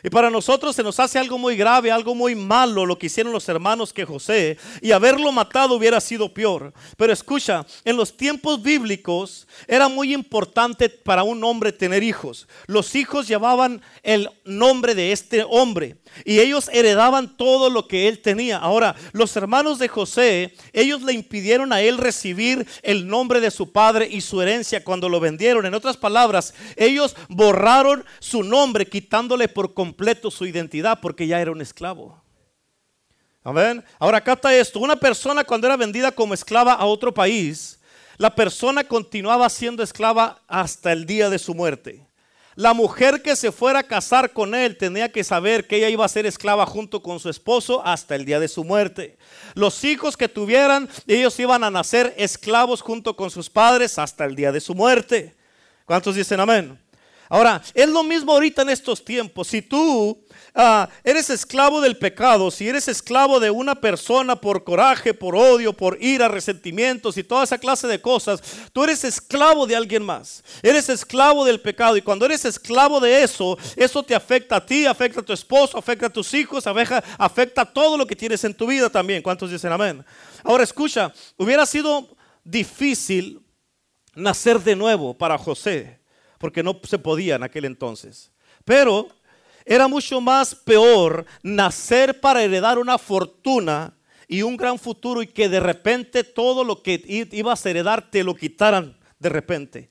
Y 0.04 0.11
para 0.11 0.30
nosotros 0.30 0.75
se 0.75 0.82
nos 0.82 0.99
hace 0.99 1.18
algo 1.18 1.38
muy 1.38 1.56
grave, 1.56 1.92
algo 1.92 2.14
muy 2.14 2.35
malo 2.35 2.85
lo 2.85 2.99
que 2.99 3.06
hicieron 3.06 3.32
los 3.32 3.49
hermanos 3.49 3.92
que 3.92 4.04
José. 4.04 4.59
Y 4.80 4.90
haberlo 4.90 5.30
matado 5.30 5.76
hubiera 5.76 6.00
sido 6.00 6.35
peor. 6.35 6.73
Pero 6.97 7.12
escucha, 7.12 7.64
en 7.85 7.97
los 7.97 8.16
tiempos 8.16 8.62
bíblicos 8.62 9.47
era 9.68 9.87
muy 9.88 10.12
importante 10.12 10.88
para 10.88 11.23
un 11.23 11.44
hombre 11.44 11.71
tener 11.71 12.02
hijos. 12.02 12.49
Los 12.66 12.97
hijos 12.97 13.28
llevaban 13.28 13.80
el 14.02 14.28
nombre 14.44 14.94
de 14.97 15.12
este 15.12 15.44
hombre. 15.49 15.97
Y 16.25 16.40
ellos 16.40 16.71
heredaban 16.73 17.37
todo 17.37 17.71
lo 17.71 17.88
que 17.88 18.09
él 18.09 18.21
tenía. 18.21 18.59
Ahora, 18.59 18.95
los 19.12 19.37
hermanos 19.37 19.78
de 19.78 19.88
José, 19.88 20.54
ellos 20.73 21.02
le 21.02 21.12
impidieron 21.12 21.73
a 21.73 21.81
él 21.81 21.99
recibir 21.99 22.66
el 22.83 23.07
nombre 23.07 23.40
de 23.40 23.50
su 23.50 23.73
padre 23.73 24.09
y 24.11 24.21
su 24.21 24.40
herencia 24.40 24.85
cuando 24.85 25.09
lo 25.09 25.21
vendieron. 25.21 25.66
En 25.66 25.75
otras 25.75 25.97
palabras, 25.97 26.54
ellos 26.76 27.16
borraron 27.28 28.04
su 28.19 28.42
nombre 28.42 28.87
quitándole 28.87 29.49
por 29.49 29.75
completo 29.75 30.31
su 30.31 30.47
identidad 30.47 30.99
porque 31.00 31.26
ya 31.26 31.40
era 31.40 31.52
un 31.52 31.61
esclavo. 31.61 32.23
Amén. 33.45 33.85
Ahora 33.99 34.21
capta 34.21 34.54
esto. 34.54 34.78
Una 34.78 34.97
persona 34.97 35.45
cuando 35.45 35.66
era 35.66 35.76
vendida 35.76 36.12
como 36.12 36.35
esclava 36.35 36.75
a 36.75 36.85
otro 36.85 37.12
país, 37.12 37.81
la 38.16 38.35
persona 38.35 38.85
continuaba 38.85 39.49
siendo 39.49 39.83
esclava 39.83 40.40
hasta 40.47 40.92
el 40.92 41.07
día 41.07 41.28
de 41.28 41.38
su 41.38 41.54
muerte. 41.54 42.07
La 42.54 42.75
mujer 42.75 43.23
que 43.23 43.35
se 43.35 43.50
fuera 43.50 43.80
a 43.80 43.82
casar 43.82 44.32
con 44.32 44.54
él 44.54 44.76
tenía 44.76 45.11
que 45.11 45.25
saber 45.25 45.66
que 45.66 45.76
ella 45.76 45.88
iba 45.88 46.04
a 46.04 46.09
ser 46.09 46.26
esclava 46.26 46.66
junto 46.66 47.02
con 47.02 47.18
su 47.18 47.30
esposo 47.30 47.85
hasta 47.85 48.14
el 48.14 48.25
día 48.25 48.40
de 48.40 48.49
su 48.49 48.62
muerte. 48.62 49.16
Los 49.54 49.85
hijos 49.85 50.16
que 50.16 50.28
tuvieran, 50.28 50.88
ellos 51.06 51.38
iban 51.40 51.64
a 51.64 51.71
nacer 51.71 52.14
esclavos 52.18 52.82
junto 52.82 53.16
con 53.16 53.30
sus 53.30 53.49
padres 53.49 53.99
hasta 53.99 54.25
el 54.25 54.37
día 54.37 54.52
de 54.52 54.61
su 54.61 54.75
muerte. 54.75 55.35
¿Cuántos 55.87 56.14
dicen 56.14 56.40
amén? 56.40 56.78
Ahora, 57.28 57.62
es 57.73 57.88
lo 57.88 58.02
mismo 58.02 58.32
ahorita 58.32 58.61
en 58.61 58.68
estos 58.68 59.02
tiempos. 59.02 59.49
Si 59.49 59.62
tú 59.62 60.23
ah, 60.54 60.88
eres 61.04 61.30
esclavo 61.30 61.80
del 61.80 61.97
pecado, 61.97 62.50
si 62.50 62.68
eres 62.68 62.88
esclavo 62.88 63.40
de 63.40 63.50
una 63.50 63.75
persona 63.75 64.37
por 64.37 64.64
coraje, 64.64 65.14
por 65.14 65.35
odio, 65.35 65.73
por 65.73 65.99
ira, 66.02 66.28
resentimientos 66.28 67.16
y 67.16 67.25
toda 67.25 67.44
esa 67.44 67.59
clase 67.59 67.87
de 67.87 68.00
cosas, 68.00 68.42
tú 68.73 68.85
eres 68.85 69.04
esclavo 69.04 69.66
de 69.66 69.76
alguien 69.76 70.02
más. 70.02 70.42
Eres 70.62 70.88
esclavo 70.88 71.44
del 71.44 71.61
pecado. 71.61 71.97
Y 71.97 72.02
cuando 72.02 72.26
eres 72.26 72.44
esclavo 72.44 73.00
de 73.00 73.23
eso, 73.23 73.59
eso 73.76 74.02
te 74.02 74.14
afecta 74.14 74.56
a 74.56 74.66
ti, 74.66 74.87
afecta 74.87 75.21
a 75.21 75.25
tu 75.25 75.32
esposo, 75.32 75.78
afecta 75.78 76.06
a 76.06 76.11
tus 76.11 76.32
hijos, 76.35 76.66
afecta, 76.66 77.02
afecta 77.18 77.62
a 77.62 77.73
todo 77.73 77.97
lo 77.97 78.06
que 78.06 78.16
tienes 78.16 78.44
en 78.44 78.54
tu 78.54 78.66
vida 78.66 78.90
también. 78.90 79.23
¿Cuántos 79.23 79.50
dicen 79.50 79.73
amén? 79.73 80.04
Ahora 80.44 80.64
escucha, 80.64 81.12
hubiera 81.37 81.66
sido 81.66 82.09
difícil 82.44 83.40
nacer 84.14 84.61
de 84.61 84.76
nuevo 84.76 85.14
para 85.14 85.38
José 85.38 86.02
porque 86.42 86.64
no 86.64 86.80
se 86.82 86.99
podía 86.99 87.37
en 87.37 87.44
aquel 87.44 87.64
entonces. 87.64 88.32
Pero 88.64 89.06
era 89.64 89.88
mucho 89.88 90.21
más 90.21 90.54
peor 90.54 91.26
nacer 91.42 92.21
para 92.21 92.42
heredar 92.42 92.78
una 92.78 92.99
fortuna 92.99 93.95
y 94.28 94.42
un 94.42 94.57
gran 94.57 94.78
futuro 94.78 95.23
y 95.23 95.26
que 95.26 95.49
de 95.49 95.61
repente 95.61 96.25
todo 96.25 96.64
lo 96.64 96.83
que 96.83 97.02
ibas 97.33 97.64
a 97.64 97.71
heredar 97.71 98.11
te 98.11 98.25
lo 98.25 98.35
quitaran 98.35 98.97
de 99.19 99.28
repente. 99.28 99.90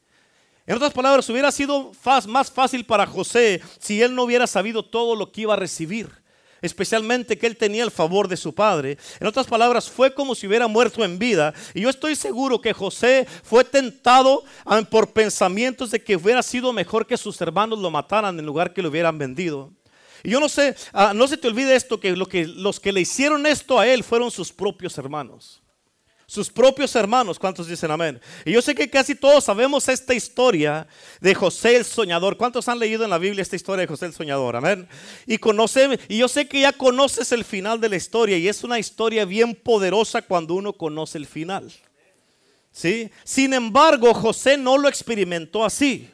En 0.66 0.76
otras 0.76 0.94
palabras, 0.94 1.30
hubiera 1.30 1.52
sido 1.52 1.92
más 2.28 2.52
fácil 2.52 2.86
para 2.86 3.06
José 3.06 3.62
si 3.80 4.02
él 4.02 4.16
no 4.16 4.24
hubiera 4.24 4.48
sabido 4.48 4.86
todo 4.86 5.16
lo 5.16 5.32
que 5.32 5.42
iba 5.42 5.54
a 5.54 5.58
recibir 5.58 6.21
especialmente 6.62 7.38
que 7.38 7.48
él 7.48 7.58
tenía 7.58 7.84
el 7.84 7.92
favor 7.92 8.28
de 8.28 8.38
su 8.38 8.54
padre. 8.54 8.98
En 9.20 9.28
otras 9.28 9.48
palabras, 9.48 9.90
fue 9.90 10.14
como 10.14 10.36
si 10.36 10.48
hubiera 10.48 10.68
muerto 10.68 11.04
en 11.04 11.18
vida. 11.18 11.54
Y 11.74 11.82
yo 11.82 11.90
estoy 11.90 12.16
seguro 12.16 12.62
que 12.62 12.74
José 12.74 13.28
fue 13.44 13.64
tentado 13.64 14.44
ah, 14.66 14.82
por 14.90 15.12
pensamientos 15.12 15.92
de 15.92 16.04
que 16.04 16.16
hubiera 16.16 16.44
sido 16.44 16.74
mejor 16.74 17.08
que 17.08 17.18
sus 17.18 17.40
hermanos 17.42 17.80
lo 17.80 17.90
mataran 17.90 18.38
en 18.38 18.46
lugar 18.46 18.74
que 18.74 18.82
lo 18.82 18.90
hubieran 18.90 19.18
vendido. 19.18 19.72
Y 20.24 20.32
yo 20.32 20.40
no 20.40 20.50
sé, 20.50 20.76
ah, 20.94 21.14
no 21.16 21.28
se 21.28 21.38
te 21.38 21.48
olvide 21.48 21.76
esto, 21.76 22.00
que, 22.00 22.16
lo 22.16 22.28
que 22.28 22.46
los 22.46 22.80
que 22.80 22.92
le 22.92 23.02
hicieron 23.02 23.46
esto 23.46 23.80
a 23.80 23.88
él 23.88 24.04
fueron 24.04 24.30
sus 24.30 24.52
propios 24.52 24.98
hermanos 24.98 25.62
sus 26.32 26.50
propios 26.50 26.96
hermanos. 26.96 27.38
¿Cuántos 27.38 27.68
dicen 27.68 27.92
amén? 27.92 28.22
Y 28.46 28.54
yo 28.54 28.62
sé 28.62 28.74
que 28.74 28.90
casi 28.90 29.16
todos 29.16 29.44
sabemos 29.44 29.90
esta 29.90 30.14
historia 30.14 30.88
de 31.20 31.36
José 31.36 31.76
el 31.76 31.84
soñador. 31.84 32.38
¿Cuántos 32.38 32.70
han 32.70 32.80
leído 32.80 33.04
en 33.04 33.10
la 33.10 33.18
Biblia 33.18 33.42
esta 33.42 33.58
historia 33.58 33.82
de 33.82 33.88
José 33.88 34.06
el 34.06 34.14
soñador? 34.14 34.56
Amén. 34.56 34.88
Y 35.28 35.38
conoce, 35.40 36.00
y 36.08 36.20
yo 36.20 36.30
sé 36.30 36.48
que 36.48 36.62
ya 36.62 36.72
conoces 36.72 37.34
el 37.34 37.44
final 37.44 37.82
de 37.82 37.90
la 37.90 37.98
historia 37.98 38.38
y 38.38 38.48
es 38.48 38.64
una 38.64 38.80
historia 38.80 39.26
bien 39.26 39.54
poderosa 39.54 40.22
cuando 40.22 40.54
uno 40.54 40.72
conoce 40.72 41.18
el 41.18 41.26
final. 41.26 41.70
¿Sí? 42.72 43.12
Sin 43.26 43.54
embargo, 43.54 44.14
José 44.14 44.56
no 44.56 44.78
lo 44.78 44.88
experimentó 44.88 45.66
así. 45.66 46.10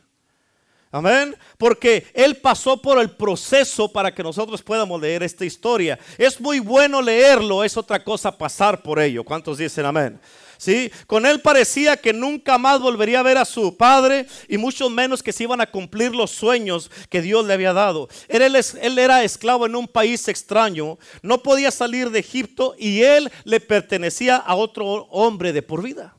Amén. 0.91 1.35
Porque 1.57 2.07
Él 2.13 2.37
pasó 2.37 2.81
por 2.81 2.99
el 2.99 3.11
proceso 3.11 3.91
para 3.91 4.13
que 4.13 4.23
nosotros 4.23 4.61
podamos 4.61 5.01
leer 5.01 5.23
esta 5.23 5.45
historia. 5.45 5.99
Es 6.17 6.39
muy 6.39 6.59
bueno 6.59 7.01
leerlo, 7.01 7.63
es 7.63 7.75
otra 7.75 8.03
cosa 8.03 8.37
pasar 8.37 8.81
por 8.81 8.99
ello. 8.99 9.23
¿Cuántos 9.23 9.57
dicen 9.57 9.85
amén? 9.85 10.19
¿Sí? 10.57 10.91
Con 11.05 11.25
él 11.25 11.39
parecía 11.39 11.97
que 11.97 12.13
nunca 12.13 12.57
más 12.57 12.79
volvería 12.79 13.19
a 13.19 13.23
ver 13.23 13.37
a 13.37 13.45
su 13.45 13.77
padre 13.77 14.25
y 14.47 14.57
mucho 14.57 14.89
menos 14.89 15.21
que 15.21 15.31
se 15.31 15.43
iban 15.43 15.61
a 15.61 15.69
cumplir 15.69 16.15
los 16.15 16.31
sueños 16.31 16.89
que 17.09 17.21
Dios 17.21 17.45
le 17.45 17.53
había 17.53 17.73
dado. 17.73 18.09
Él, 18.27 18.55
él, 18.55 18.99
era 18.99 19.23
esclavo 19.23 19.67
en 19.67 19.75
un 19.75 19.87
país 19.87 20.27
extraño, 20.27 20.97
no 21.21 21.43
podía 21.43 21.69
salir 21.69 22.09
de 22.09 22.19
Egipto 22.19 22.75
y 22.77 23.03
él 23.03 23.31
le 23.43 23.59
pertenecía 23.59 24.37
a 24.37 24.55
otro 24.55 25.07
hombre 25.11 25.53
de 25.53 25.61
por 25.61 25.83
vida. 25.83 26.15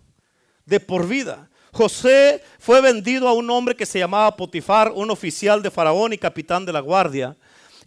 De 0.64 0.78
por 0.78 1.08
vida. 1.08 1.50
José 1.78 2.42
fue 2.58 2.80
vendido 2.80 3.28
a 3.28 3.32
un 3.32 3.48
hombre 3.50 3.76
que 3.76 3.86
se 3.86 4.00
llamaba 4.00 4.34
Potifar, 4.34 4.90
un 4.92 5.12
oficial 5.12 5.62
de 5.62 5.70
Faraón 5.70 6.12
y 6.12 6.18
capitán 6.18 6.66
de 6.66 6.72
la 6.72 6.80
guardia. 6.80 7.36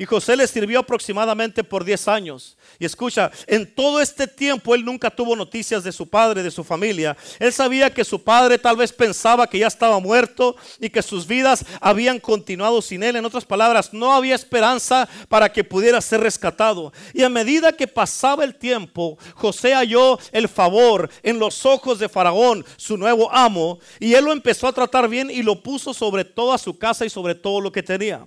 Y 0.01 0.05
José 0.05 0.35
le 0.35 0.47
sirvió 0.47 0.79
aproximadamente 0.79 1.63
por 1.63 1.85
10 1.85 2.07
años. 2.07 2.57
Y 2.79 2.85
escucha, 2.85 3.29
en 3.45 3.71
todo 3.71 4.01
este 4.01 4.25
tiempo 4.25 4.73
él 4.73 4.83
nunca 4.83 5.11
tuvo 5.11 5.35
noticias 5.35 5.83
de 5.83 5.91
su 5.91 6.09
padre, 6.09 6.41
de 6.41 6.49
su 6.49 6.63
familia. 6.63 7.15
Él 7.37 7.53
sabía 7.53 7.93
que 7.93 8.03
su 8.03 8.23
padre 8.23 8.57
tal 8.57 8.77
vez 8.77 8.91
pensaba 8.91 9.45
que 9.45 9.59
ya 9.59 9.67
estaba 9.67 9.99
muerto 9.99 10.55
y 10.79 10.89
que 10.89 11.03
sus 11.03 11.27
vidas 11.27 11.63
habían 11.79 12.19
continuado 12.19 12.81
sin 12.81 13.03
él. 13.03 13.15
En 13.15 13.25
otras 13.25 13.45
palabras, 13.45 13.93
no 13.93 14.11
había 14.11 14.33
esperanza 14.33 15.07
para 15.29 15.51
que 15.51 15.63
pudiera 15.63 16.01
ser 16.01 16.21
rescatado. 16.21 16.91
Y 17.13 17.21
a 17.21 17.29
medida 17.29 17.71
que 17.71 17.85
pasaba 17.85 18.43
el 18.43 18.55
tiempo, 18.55 19.19
José 19.35 19.75
halló 19.75 20.17
el 20.31 20.49
favor 20.49 21.11
en 21.21 21.37
los 21.37 21.63
ojos 21.63 21.99
de 21.99 22.09
Faraón, 22.09 22.65
su 22.75 22.97
nuevo 22.97 23.31
amo, 23.31 23.77
y 23.99 24.15
él 24.15 24.25
lo 24.25 24.31
empezó 24.31 24.67
a 24.67 24.73
tratar 24.73 25.07
bien 25.07 25.29
y 25.29 25.43
lo 25.43 25.61
puso 25.61 25.93
sobre 25.93 26.25
toda 26.25 26.57
su 26.57 26.79
casa 26.79 27.05
y 27.05 27.09
sobre 27.11 27.35
todo 27.35 27.61
lo 27.61 27.71
que 27.71 27.83
tenía. 27.83 28.25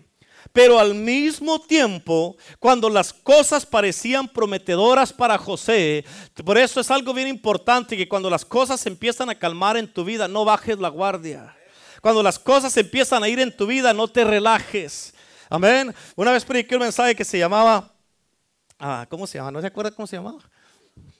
Pero 0.53 0.79
al 0.79 0.95
mismo 0.95 1.61
tiempo, 1.61 2.37
cuando 2.59 2.89
las 2.89 3.13
cosas 3.13 3.65
parecían 3.65 4.29
prometedoras 4.29 5.13
para 5.13 5.39
José, 5.39 6.05
por 6.45 6.59
eso 6.59 6.81
es 6.81 6.91
algo 6.91 7.15
bien 7.15 7.29
importante 7.29 7.97
que 7.97 8.09
cuando 8.09 8.31
las 8.31 8.45
cosas 8.45 8.85
empiezan 8.87 9.31
a 9.31 9.39
calmar 9.39 9.77
en 9.77 9.93
tu 9.93 10.05
vida, 10.05 10.29
no 10.29 10.45
bajes 10.45 10.79
la 10.79 10.89
guardia. 10.89 11.57
Cuando 12.01 12.23
las 12.23 12.39
cosas 12.39 12.77
empiezan 12.77 13.23
a 13.25 13.29
ir 13.29 13.41
en 13.41 13.57
tu 13.57 13.67
vida, 13.67 13.95
no 13.95 14.09
te 14.09 14.25
relajes. 14.25 15.15
Amén. 15.49 15.95
Una 16.17 16.33
vez 16.33 16.45
prediqué 16.45 16.77
un 16.77 16.83
mensaje 16.83 17.15
que 17.15 17.25
se 17.25 17.39
llamaba, 17.39 17.93
ah, 18.79 19.07
¿cómo 19.09 19.27
se 19.27 19.39
llama? 19.39 19.51
¿No 19.51 19.61
se 19.61 19.67
acuerda 19.67 19.91
cómo 19.91 20.07
se 20.07 20.17
llamaba? 20.17 20.39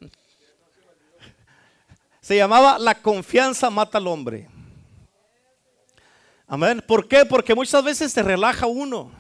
Se 2.21 2.37
llamaba 2.37 2.79
La 2.79 2.95
confianza 2.95 3.69
mata 3.69 3.99
al 3.99 4.07
hombre. 4.07 4.49
Amén. 6.47 6.83
¿Por 6.87 7.09
qué? 7.09 7.25
Porque 7.25 7.55
muchas 7.55 7.83
veces 7.83 8.13
se 8.13 8.23
relaja 8.23 8.67
uno. 8.67 9.11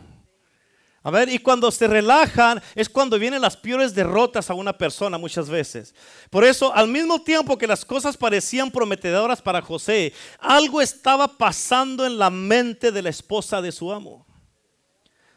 A 1.06 1.10
ver, 1.10 1.28
y 1.28 1.38
cuando 1.38 1.70
se 1.70 1.86
relajan 1.86 2.62
es 2.74 2.88
cuando 2.88 3.18
vienen 3.18 3.42
las 3.42 3.58
peores 3.58 3.94
derrotas 3.94 4.48
a 4.48 4.54
una 4.54 4.72
persona 4.72 5.18
muchas 5.18 5.50
veces. 5.50 5.94
Por 6.30 6.44
eso, 6.44 6.74
al 6.74 6.88
mismo 6.88 7.22
tiempo 7.22 7.58
que 7.58 7.66
las 7.66 7.84
cosas 7.84 8.16
parecían 8.16 8.70
prometedoras 8.70 9.42
para 9.42 9.60
José, 9.60 10.14
algo 10.38 10.80
estaba 10.80 11.28
pasando 11.28 12.06
en 12.06 12.18
la 12.18 12.30
mente 12.30 12.90
de 12.90 13.02
la 13.02 13.10
esposa 13.10 13.60
de 13.60 13.70
su 13.70 13.92
amo. 13.92 14.26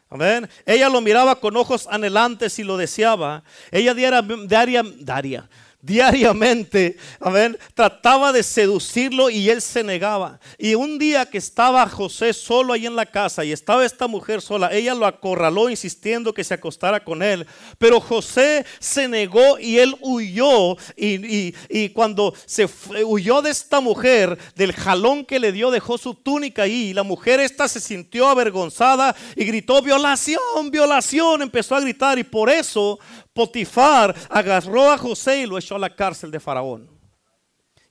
Amén. 0.08 0.48
Ella 0.64 0.88
lo 0.88 1.02
miraba 1.02 1.38
con 1.38 1.54
ojos 1.54 1.86
anhelantes 1.90 2.58
y 2.58 2.64
lo 2.64 2.78
deseaba. 2.78 3.44
Ella 3.70 3.92
diaria, 3.92 4.22
diaria, 4.22 5.50
diaria 5.80 6.08
diariamente, 6.08 6.96
amén, 7.20 7.56
trataba 7.74 8.32
de 8.32 8.42
seducirlo 8.42 9.30
y 9.30 9.48
él 9.48 9.62
se 9.62 9.84
negaba. 9.84 10.40
Y 10.58 10.74
un 10.74 10.98
día 10.98 11.26
que 11.26 11.38
estaba 11.38 11.88
José 11.88 12.32
solo 12.32 12.72
ahí 12.72 12.86
en 12.86 12.96
la 12.96 13.06
casa 13.06 13.44
y 13.44 13.52
estaba 13.52 13.84
esta 13.84 14.08
mujer 14.08 14.42
sola, 14.42 14.72
ella 14.72 14.94
lo 14.94 15.06
acorraló 15.06 15.70
insistiendo 15.70 16.34
que 16.34 16.42
se 16.42 16.54
acostara 16.54 17.04
con 17.04 17.22
él. 17.22 17.46
Pero 17.78 18.00
José 18.00 18.66
se 18.80 19.06
negó 19.06 19.58
y 19.58 19.78
él 19.78 19.96
huyó. 20.00 20.76
Y, 20.96 21.88
cuando 21.90 22.34
se 22.46 22.68
huyó 23.04 23.42
de 23.42 23.50
esta 23.50 23.80
mujer, 23.80 24.36
del 24.56 24.72
jalón 24.72 25.24
que 25.24 25.38
le 25.38 25.52
dio, 25.52 25.70
dejó 25.70 25.96
su 25.96 26.14
túnica 26.14 26.62
ahí. 26.62 26.88
Y 26.88 26.94
la 26.94 27.02
mujer 27.02 27.40
esta 27.40 27.68
se 27.68 27.80
sintió 27.80 28.28
avergonzada 28.28 29.14
y 29.36 29.44
gritó, 29.44 29.80
violación, 29.80 30.70
violación, 30.70 31.42
empezó 31.42 31.76
a 31.76 31.80
gritar. 31.80 32.18
Y 32.18 32.24
por 32.24 32.50
eso 32.50 32.98
Potifar 33.38 34.16
agarró 34.30 34.90
a 34.90 34.98
José 34.98 35.42
y 35.42 35.46
lo 35.46 35.56
echó 35.56 35.76
a 35.76 35.78
la 35.78 35.94
cárcel 35.94 36.28
de 36.32 36.40
Faraón. 36.40 36.90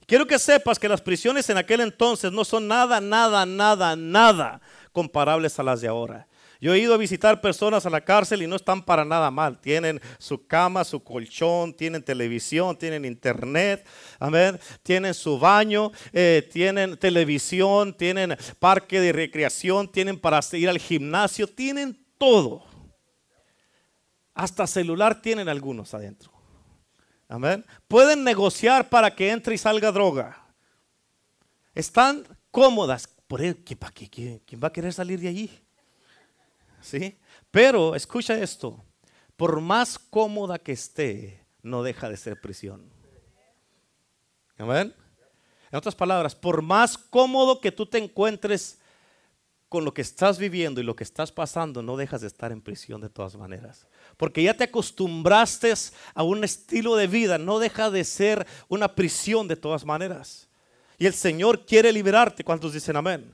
Quiero 0.06 0.26
que 0.26 0.38
sepas 0.38 0.78
que 0.78 0.90
las 0.90 1.00
prisiones 1.00 1.48
en 1.48 1.56
aquel 1.56 1.80
entonces 1.80 2.30
no 2.30 2.44
son 2.44 2.68
nada, 2.68 3.00
nada, 3.00 3.46
nada, 3.46 3.96
nada 3.96 4.60
comparables 4.92 5.58
a 5.58 5.62
las 5.62 5.80
de 5.80 5.88
ahora. 5.88 6.28
Yo 6.60 6.74
he 6.74 6.78
ido 6.78 6.92
a 6.92 6.98
visitar 6.98 7.40
personas 7.40 7.86
a 7.86 7.90
la 7.90 8.02
cárcel 8.02 8.42
y 8.42 8.46
no 8.46 8.56
están 8.56 8.84
para 8.84 9.06
nada 9.06 9.30
mal. 9.30 9.58
Tienen 9.58 10.02
su 10.18 10.46
cama, 10.46 10.84
su 10.84 11.02
colchón, 11.02 11.72
tienen 11.72 12.02
televisión, 12.02 12.76
tienen 12.76 13.06
internet, 13.06 13.86
amén. 14.18 14.60
Tienen 14.82 15.14
su 15.14 15.38
baño, 15.38 15.92
eh, 16.12 16.46
tienen 16.52 16.98
televisión, 16.98 17.96
tienen 17.96 18.36
parque 18.58 19.00
de 19.00 19.12
recreación, 19.12 19.90
tienen 19.90 20.18
para 20.18 20.40
ir 20.52 20.68
al 20.68 20.78
gimnasio, 20.78 21.46
tienen 21.46 21.98
todo. 22.18 22.67
Hasta 24.38 24.68
celular 24.68 25.20
tienen 25.20 25.48
algunos 25.48 25.94
adentro. 25.94 26.30
Amén. 27.28 27.66
Pueden 27.88 28.22
negociar 28.22 28.88
para 28.88 29.12
que 29.12 29.32
entre 29.32 29.56
y 29.56 29.58
salga 29.58 29.90
droga. 29.90 30.46
Están 31.74 32.22
cómodas. 32.52 33.08
Por 33.26 33.40
¿quién 33.40 34.60
va 34.62 34.68
a 34.68 34.72
querer 34.72 34.92
salir 34.92 35.18
de 35.18 35.26
allí? 35.26 35.50
¿Sí? 36.80 37.18
Pero 37.50 37.96
escucha 37.96 38.38
esto. 38.38 38.84
Por 39.36 39.60
más 39.60 39.98
cómoda 39.98 40.60
que 40.60 40.70
esté, 40.70 41.44
no 41.60 41.82
deja 41.82 42.08
de 42.08 42.16
ser 42.16 42.40
prisión. 42.40 42.88
Amén. 44.56 44.94
En 45.72 45.76
otras 45.76 45.96
palabras, 45.96 46.36
por 46.36 46.62
más 46.62 46.96
cómodo 46.96 47.60
que 47.60 47.72
tú 47.72 47.86
te 47.86 47.98
encuentres 47.98 48.78
con 49.68 49.84
lo 49.84 49.92
que 49.92 50.02
estás 50.02 50.38
viviendo 50.38 50.80
y 50.80 50.84
lo 50.84 50.96
que 50.96 51.04
estás 51.04 51.30
pasando, 51.30 51.82
no 51.82 51.96
dejas 51.96 52.22
de 52.22 52.26
estar 52.26 52.52
en 52.52 52.62
prisión 52.62 53.00
de 53.00 53.10
todas 53.10 53.36
maneras. 53.36 53.86
Porque 54.16 54.42
ya 54.42 54.54
te 54.54 54.64
acostumbraste 54.64 55.72
a 56.14 56.22
un 56.22 56.42
estilo 56.44 56.96
de 56.96 57.06
vida, 57.06 57.38
no 57.38 57.58
deja 57.58 57.90
de 57.90 58.04
ser 58.04 58.46
una 58.68 58.94
prisión 58.94 59.46
de 59.46 59.56
todas 59.56 59.84
maneras. 59.84 60.48
Y 60.98 61.06
el 61.06 61.14
Señor 61.14 61.64
quiere 61.64 61.92
liberarte. 61.92 62.42
¿Cuántos 62.42 62.72
dicen 62.72 62.96
amén? 62.96 63.32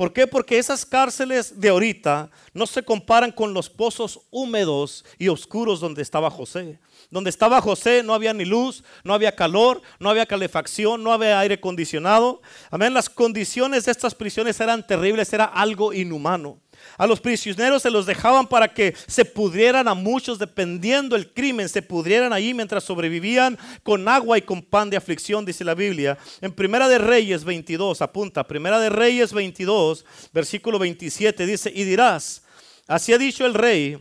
¿Por 0.00 0.14
qué? 0.14 0.26
Porque 0.26 0.56
esas 0.56 0.86
cárceles 0.86 1.60
de 1.60 1.68
ahorita 1.68 2.30
no 2.54 2.66
se 2.66 2.82
comparan 2.82 3.30
con 3.30 3.52
los 3.52 3.68
pozos 3.68 4.20
húmedos 4.30 5.04
y 5.18 5.28
oscuros 5.28 5.78
donde 5.78 6.00
estaba 6.00 6.30
José. 6.30 6.78
Donde 7.10 7.28
estaba 7.28 7.60
José 7.60 8.02
no 8.02 8.14
había 8.14 8.32
ni 8.32 8.46
luz, 8.46 8.82
no 9.04 9.12
había 9.12 9.36
calor, 9.36 9.82
no 9.98 10.08
había 10.08 10.24
calefacción, 10.24 11.04
no 11.04 11.12
había 11.12 11.38
aire 11.38 11.56
acondicionado. 11.56 12.40
Amén. 12.70 12.94
Las 12.94 13.10
condiciones 13.10 13.84
de 13.84 13.92
estas 13.92 14.14
prisiones 14.14 14.58
eran 14.58 14.86
terribles, 14.86 15.34
era 15.34 15.44
algo 15.44 15.92
inhumano. 15.92 16.56
A 16.96 17.06
los 17.06 17.20
prisioneros 17.20 17.82
se 17.82 17.90
los 17.90 18.06
dejaban 18.06 18.46
para 18.46 18.68
que 18.68 18.94
se 19.06 19.24
pudrieran 19.24 19.88
a 19.88 19.94
muchos 19.94 20.38
dependiendo 20.38 21.16
el 21.16 21.32
crimen, 21.32 21.68
se 21.68 21.82
pudrieran 21.82 22.32
ahí 22.32 22.52
mientras 22.52 22.84
sobrevivían 22.84 23.58
con 23.82 24.06
agua 24.08 24.38
y 24.38 24.42
con 24.42 24.62
pan 24.62 24.90
de 24.90 24.96
aflicción, 24.96 25.44
dice 25.44 25.64
la 25.64 25.74
Biblia. 25.74 26.18
En 26.40 26.52
Primera 26.52 26.88
de 26.88 26.98
Reyes 26.98 27.44
22, 27.44 28.02
apunta, 28.02 28.46
Primera 28.46 28.78
de 28.78 28.90
Reyes 28.90 29.32
22, 29.32 30.04
versículo 30.32 30.78
27 30.78 31.46
dice, 31.46 31.72
y 31.74 31.84
dirás, 31.84 32.42
así 32.86 33.12
ha 33.12 33.18
dicho 33.18 33.46
el 33.46 33.54
rey, 33.54 33.98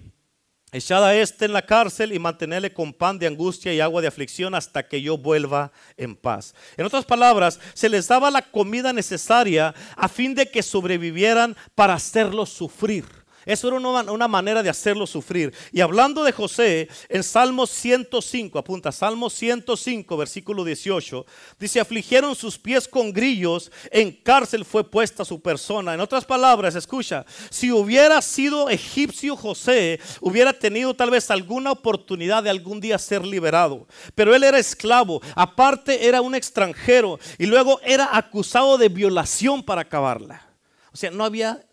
Echad 0.72 1.04
a 1.04 1.16
este 1.16 1.46
en 1.46 1.54
la 1.54 1.66
cárcel 1.66 2.14
y 2.14 2.20
mantenerle 2.20 2.72
con 2.72 2.94
pan 2.94 3.18
de 3.18 3.26
angustia 3.26 3.74
y 3.74 3.80
agua 3.80 4.02
de 4.02 4.08
aflicción 4.08 4.54
hasta 4.54 4.88
que 4.88 5.02
yo 5.02 5.18
vuelva 5.18 5.72
en 5.98 6.16
paz. 6.16 6.54
En 6.78 6.86
otras 6.86 7.06
palabras, 7.06 7.60
se 7.74 7.90
les 7.90 8.08
daba 8.08 8.30
la 8.30 8.44
comida 8.44 8.94
necesaria 8.94 9.74
a 9.96 10.08
fin 10.08 10.36
de 10.36 10.50
que 10.50 10.62
sobrevivieran 10.62 11.58
para 11.74 11.96
hacerlos 11.96 12.50
sufrir. 12.50 13.19
Eso 13.50 13.68
era 13.68 13.78
una, 13.78 14.28
manera 14.28 14.62
de 14.62 14.70
hacerlo 14.70 15.08
sufrir. 15.08 15.52
Y 15.72 15.82
hablando 15.82 16.24
de 16.24 16.32
José, 16.32 16.88
en 17.10 17.24
Salmo 17.24 17.66
105, 17.66 18.60
apunta, 18.60 18.92
Salmo 18.92 19.28
105, 19.28 20.16
versículo 20.16 20.64
18, 20.64 21.26
dice, 21.58 21.80
afligieron 21.80 22.36
sus 22.36 22.60
pies 22.60 22.88
con 22.88 23.12
grillos, 23.12 23.72
en 23.90 24.12
cárcel 24.12 24.64
fue 24.66 24.84
puesta 24.84 25.26
su 25.26 25.42
persona. 25.42 25.96
En 25.96 26.00
otras 26.00 26.26
palabras, 26.26 26.76
escucha, 26.76 27.26
si 27.50 27.72
hubiera 27.72 28.22
sido 28.22 28.70
egipcio 28.70 29.36
José, 29.36 30.00
hubiera 30.22 30.54
tenido 30.54 30.94
tal 30.94 31.10
vez 31.10 31.32
alguna 31.32 31.72
oportunidad 31.72 32.44
de 32.44 32.52
algún 32.52 32.80
día 32.80 33.00
ser 33.00 33.26
liberado. 33.26 33.88
Pero 34.14 34.36
él 34.36 34.44
era 34.44 34.60
esclavo, 34.60 35.24
aparte 35.34 36.08
era 36.08 36.22
un 36.22 36.36
extranjero 36.36 37.20
y 37.40 37.48
luego 37.48 37.82
era 37.84 38.16
acusado 38.16 38.78
de 38.78 38.90
violación 38.90 39.64
para 39.64 39.82
acabarla. 39.82 40.46
O 40.92 40.98
sea, 40.98 41.10
no 41.12 41.24
había 41.24 41.64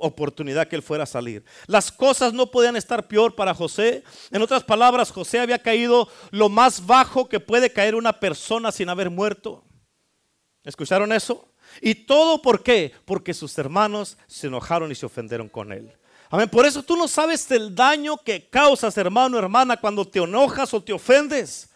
oportunidad 0.00 0.66
que 0.66 0.76
él 0.76 0.82
fuera 0.82 1.04
a 1.04 1.06
salir. 1.06 1.44
Las 1.66 1.92
cosas 1.92 2.32
no 2.32 2.50
podían 2.50 2.76
estar 2.76 3.06
peor 3.06 3.34
para 3.34 3.54
José. 3.54 4.02
En 4.30 4.42
otras 4.42 4.64
palabras, 4.64 5.12
José 5.12 5.38
había 5.38 5.58
caído 5.58 6.08
lo 6.30 6.48
más 6.48 6.84
bajo 6.86 7.28
que 7.28 7.40
puede 7.40 7.72
caer 7.72 7.94
una 7.94 8.18
persona 8.18 8.72
sin 8.72 8.88
haber 8.88 9.10
muerto. 9.10 9.64
¿Escucharon 10.64 11.12
eso? 11.12 11.52
Y 11.80 11.94
todo 11.94 12.42
por 12.42 12.62
qué? 12.62 12.92
Porque 13.04 13.32
sus 13.34 13.56
hermanos 13.58 14.18
se 14.26 14.48
enojaron 14.48 14.90
y 14.90 14.94
se 14.94 15.06
ofendieron 15.06 15.48
con 15.48 15.72
él. 15.72 15.92
Amén. 16.30 16.48
Por 16.48 16.64
eso 16.64 16.82
tú 16.82 16.96
no 16.96 17.08
sabes 17.08 17.50
el 17.50 17.74
daño 17.74 18.16
que 18.16 18.48
causas, 18.48 18.96
hermano, 18.96 19.38
hermana, 19.38 19.76
cuando 19.76 20.04
te 20.04 20.20
enojas 20.20 20.72
o 20.74 20.82
te 20.82 20.92
ofendes. 20.92 21.70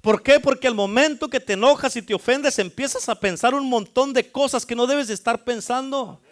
¿Por 0.00 0.22
qué? 0.22 0.40
Porque 0.40 0.66
al 0.66 0.74
momento 0.74 1.28
que 1.28 1.40
te 1.40 1.52
enojas 1.52 1.94
y 1.96 2.02
te 2.02 2.14
ofendes, 2.14 2.58
empiezas 2.58 3.08
a 3.08 3.14
pensar 3.14 3.54
un 3.54 3.68
montón 3.68 4.14
de 4.14 4.30
cosas 4.30 4.64
que 4.64 4.74
no 4.74 4.86
debes 4.86 5.08
de 5.08 5.14
estar 5.14 5.44
pensando. 5.44 6.22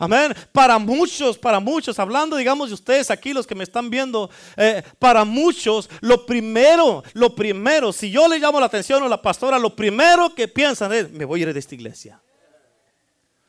Amén. 0.00 0.34
Para 0.50 0.78
muchos, 0.78 1.36
para 1.36 1.60
muchos, 1.60 1.98
hablando, 1.98 2.38
digamos, 2.38 2.70
de 2.70 2.74
ustedes 2.74 3.10
aquí, 3.10 3.34
los 3.34 3.46
que 3.46 3.54
me 3.54 3.64
están 3.64 3.90
viendo, 3.90 4.30
eh, 4.56 4.82
para 4.98 5.26
muchos, 5.26 5.90
lo 6.00 6.24
primero, 6.24 7.04
lo 7.12 7.34
primero, 7.34 7.92
si 7.92 8.10
yo 8.10 8.26
le 8.26 8.38
llamo 8.38 8.58
la 8.58 8.64
atención 8.64 9.02
a 9.02 9.08
la 9.08 9.20
pastora, 9.20 9.58
lo 9.58 9.76
primero 9.76 10.34
que 10.34 10.48
piensan 10.48 10.94
es, 10.94 11.10
me 11.10 11.26
voy 11.26 11.40
a 11.40 11.48
ir 11.48 11.52
de 11.52 11.60
esta 11.60 11.74
iglesia. 11.74 12.18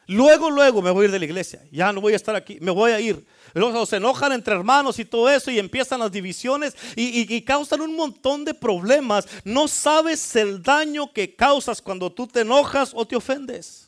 Luego, 0.07 0.49
luego 0.49 0.81
me 0.81 0.91
voy 0.91 1.03
a 1.03 1.05
ir 1.05 1.11
de 1.11 1.19
la 1.19 1.25
iglesia. 1.25 1.61
Ya 1.71 1.93
no 1.93 2.01
voy 2.01 2.11
a 2.11 2.17
estar 2.17 2.35
aquí, 2.35 2.57
me 2.59 2.71
voy 2.71 2.91
a 2.91 2.99
ir. 2.99 3.25
Luego 3.53 3.85
se 3.85 3.95
enojan 3.95 4.33
entre 4.33 4.53
hermanos 4.53 4.99
y 4.99 5.05
todo 5.05 5.29
eso 5.29 5.51
y 5.51 5.57
empiezan 5.57 6.01
las 6.01 6.11
divisiones 6.11 6.75
y, 6.97 7.33
y, 7.33 7.41
causan 7.43 7.79
un 7.79 7.95
montón 7.95 8.43
de 8.43 8.53
problemas. 8.53 9.25
No 9.45 9.69
sabes 9.69 10.35
el 10.35 10.61
daño 10.61 11.13
que 11.13 11.33
causas 11.33 11.81
cuando 11.81 12.11
tú 12.11 12.27
te 12.27 12.41
enojas 12.41 12.91
o 12.93 13.07
te 13.07 13.15
ofendes. 13.15 13.80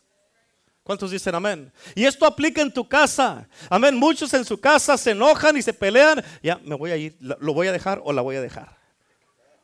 ¿Cuántos 0.83 1.11
dicen 1.11 1.33
amén? 1.33 1.71
Y 1.95 2.03
esto 2.03 2.25
aplica 2.25 2.61
en 2.61 2.73
tu 2.73 2.87
casa. 2.87 3.47
Amén. 3.69 3.95
Muchos 3.95 4.33
en 4.33 4.43
su 4.43 4.59
casa 4.59 4.97
se 4.97 5.11
enojan 5.11 5.55
y 5.55 5.61
se 5.61 5.73
pelean. 5.73 6.21
Ya, 6.41 6.59
me 6.63 6.75
voy 6.75 6.91
a 6.91 6.97
ir. 6.97 7.15
¿Lo 7.19 7.53
voy 7.53 7.67
a 7.67 7.71
dejar 7.71 8.01
o 8.03 8.11
la 8.11 8.21
voy 8.21 8.35
a 8.35 8.41
dejar? 8.41 8.77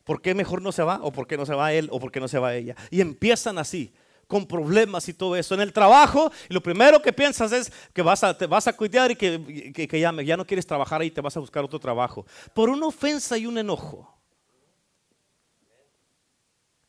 ¿Por 0.06 0.22
qué 0.22 0.34
mejor 0.34 0.62
no 0.62 0.72
se 0.72 0.82
va? 0.82 1.00
¿O 1.04 1.12
por 1.12 1.28
qué 1.28 1.36
no 1.36 1.46
se 1.46 1.54
va 1.54 1.74
él? 1.74 1.90
¿O 1.92 2.00
por 2.00 2.12
qué 2.12 2.22
no 2.22 2.30
se 2.30 2.40
va 2.40 2.56
ella? 2.56 2.76
Y 2.90 3.02
empiezan 3.02 3.58
así, 3.58 3.94
con 4.28 4.48
problemas 4.48 5.10
y 5.10 5.14
todo 5.14 5.36
eso. 5.36 5.54
En 5.56 5.62
el 5.62 5.74
trabajo, 5.74 6.32
lo 6.48 6.64
primero 6.64 7.02
que 7.02 7.12
piensas 7.12 7.52
es 7.52 7.72
que 7.94 8.02
vas 8.02 8.24
a, 8.24 8.36
te 8.36 8.48
vas 8.48 8.68
a 8.68 8.74
cuidar 8.74 9.12
y 9.12 9.16
que, 9.16 10.00
ya 10.00 10.38
no 10.38 10.46
quieres 10.48 10.66
trabajar 10.66 11.02
ahí, 11.02 11.12
te 11.12 11.20
vas 11.20 11.36
a 11.36 11.42
buscar 11.42 11.66
otro 11.66 11.80
trabajo. 11.80 12.26
Por 12.54 12.70
una 12.70 12.88
ofensa 12.88 13.38
y 13.38 13.46
un 13.46 13.58
enojo. 13.58 14.18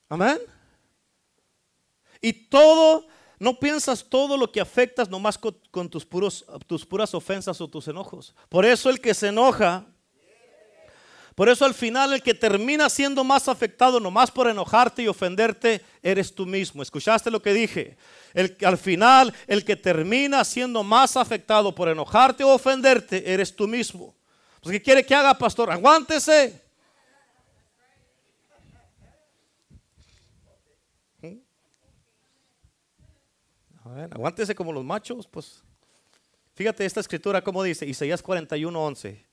Amén. 0.08 0.38
Y 2.20 2.32
todo 2.32 3.06
no 3.40 3.58
piensas 3.58 4.04
todo 4.04 4.36
lo 4.36 4.52
que 4.52 4.60
afectas 4.60 5.08
nomás 5.08 5.38
con, 5.38 5.88
tus, 5.88 6.04
puros, 6.04 6.44
tus 6.66 6.84
puras 6.84 7.14
ofensas 7.14 7.58
o 7.62 7.68
tus 7.68 7.88
enojos. 7.88 8.34
Por 8.50 8.66
eso 8.66 8.90
el 8.90 9.00
que 9.00 9.14
se 9.14 9.28
enoja, 9.28 9.86
por 11.34 11.48
eso 11.48 11.64
al 11.64 11.72
final 11.72 12.12
el 12.12 12.22
que 12.22 12.34
termina 12.34 12.90
siendo 12.90 13.24
más 13.24 13.48
afectado 13.48 13.98
nomás 13.98 14.30
por 14.30 14.46
enojarte 14.46 15.02
y 15.02 15.08
ofenderte, 15.08 15.82
eres 16.02 16.34
tú 16.34 16.44
mismo. 16.44 16.82
¿Escuchaste 16.82 17.30
lo 17.30 17.40
que 17.40 17.54
dije? 17.54 17.96
El, 18.34 18.54
al 18.62 18.76
final 18.76 19.32
el 19.46 19.64
que 19.64 19.74
termina 19.74 20.44
siendo 20.44 20.82
más 20.82 21.16
afectado 21.16 21.74
por 21.74 21.88
enojarte 21.88 22.44
o 22.44 22.50
ofenderte, 22.50 23.32
eres 23.32 23.56
tú 23.56 23.66
mismo. 23.66 24.14
Pues, 24.60 24.74
¿Qué 24.74 24.82
quiere 24.82 25.06
que 25.06 25.14
haga, 25.14 25.32
pastor? 25.32 25.70
Aguántese. 25.70 26.69
Aguántese 34.10 34.54
como 34.54 34.72
los 34.72 34.84
machos, 34.84 35.26
pues. 35.26 35.62
Fíjate 36.54 36.84
esta 36.84 37.00
escritura 37.00 37.42
como 37.42 37.62
dice, 37.62 37.86
Isaías 37.86 38.22
41, 38.22 38.84
11. 38.86 39.24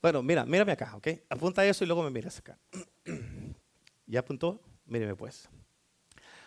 Bueno, 0.00 0.22
mira, 0.22 0.46
mírame 0.46 0.72
acá, 0.72 0.96
¿ok? 0.96 1.08
Apunta 1.28 1.64
eso 1.66 1.84
y 1.84 1.86
luego 1.86 2.02
me 2.02 2.10
miras 2.10 2.38
acá. 2.38 2.58
¿Ya 4.06 4.20
apuntó? 4.20 4.60
Míreme 4.86 5.14
pues. 5.14 5.48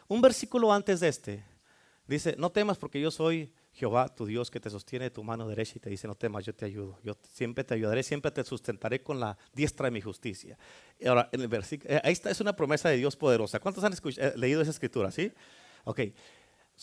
Un 0.08 0.22
versículo 0.22 0.74
antes 0.74 1.00
de 1.00 1.08
este 1.08 1.46
dice, 2.08 2.36
no 2.38 2.52
temas 2.52 2.78
porque 2.78 3.00
yo 3.00 3.12
soy 3.12 3.54
Jehová, 3.74 4.08
tu 4.13 4.26
Dios, 4.26 4.52
que 4.52 4.60
te 4.60 4.69
sostiene 4.69 5.06
de 5.06 5.12
tu 5.12 5.24
mano 5.24 5.48
derecha 5.48 5.74
y 5.76 5.80
te 5.80 5.89
dice, 5.89 6.08
no 6.08 6.15
temas, 6.15 6.46
yo 6.46 6.54
te 6.54 6.65
ayudo. 6.65 7.00
Yo 7.04 7.15
siempre 7.32 7.63
te 7.63 7.76
ayudaré, 7.76 8.04
siempre 8.04 8.32
te 8.32 8.43
sustentaré 8.43 9.02
con 9.04 9.19
la 9.19 9.38
diestra 9.54 9.86
de 9.86 9.91
mi 9.91 10.02
justicia. 10.02 10.58
Ahora, 11.06 11.30
en 11.32 11.41
el 11.41 11.48
versículo, 11.48 11.93
eh, 11.93 12.02
ahí 12.04 12.13
está, 12.13 12.32
es 12.32 12.41
una 12.41 12.56
promesa 12.56 12.89
de 12.89 12.98
Dios 12.98 13.15
poderosa. 13.15 13.60
¿Cuántos 13.60 13.84
han 13.84 13.93
eh, 13.93 14.34
leído 14.36 14.62
esa 14.62 14.72
escritura? 14.72 15.12
¿Sí? 15.12 15.32
Ok 15.86 16.00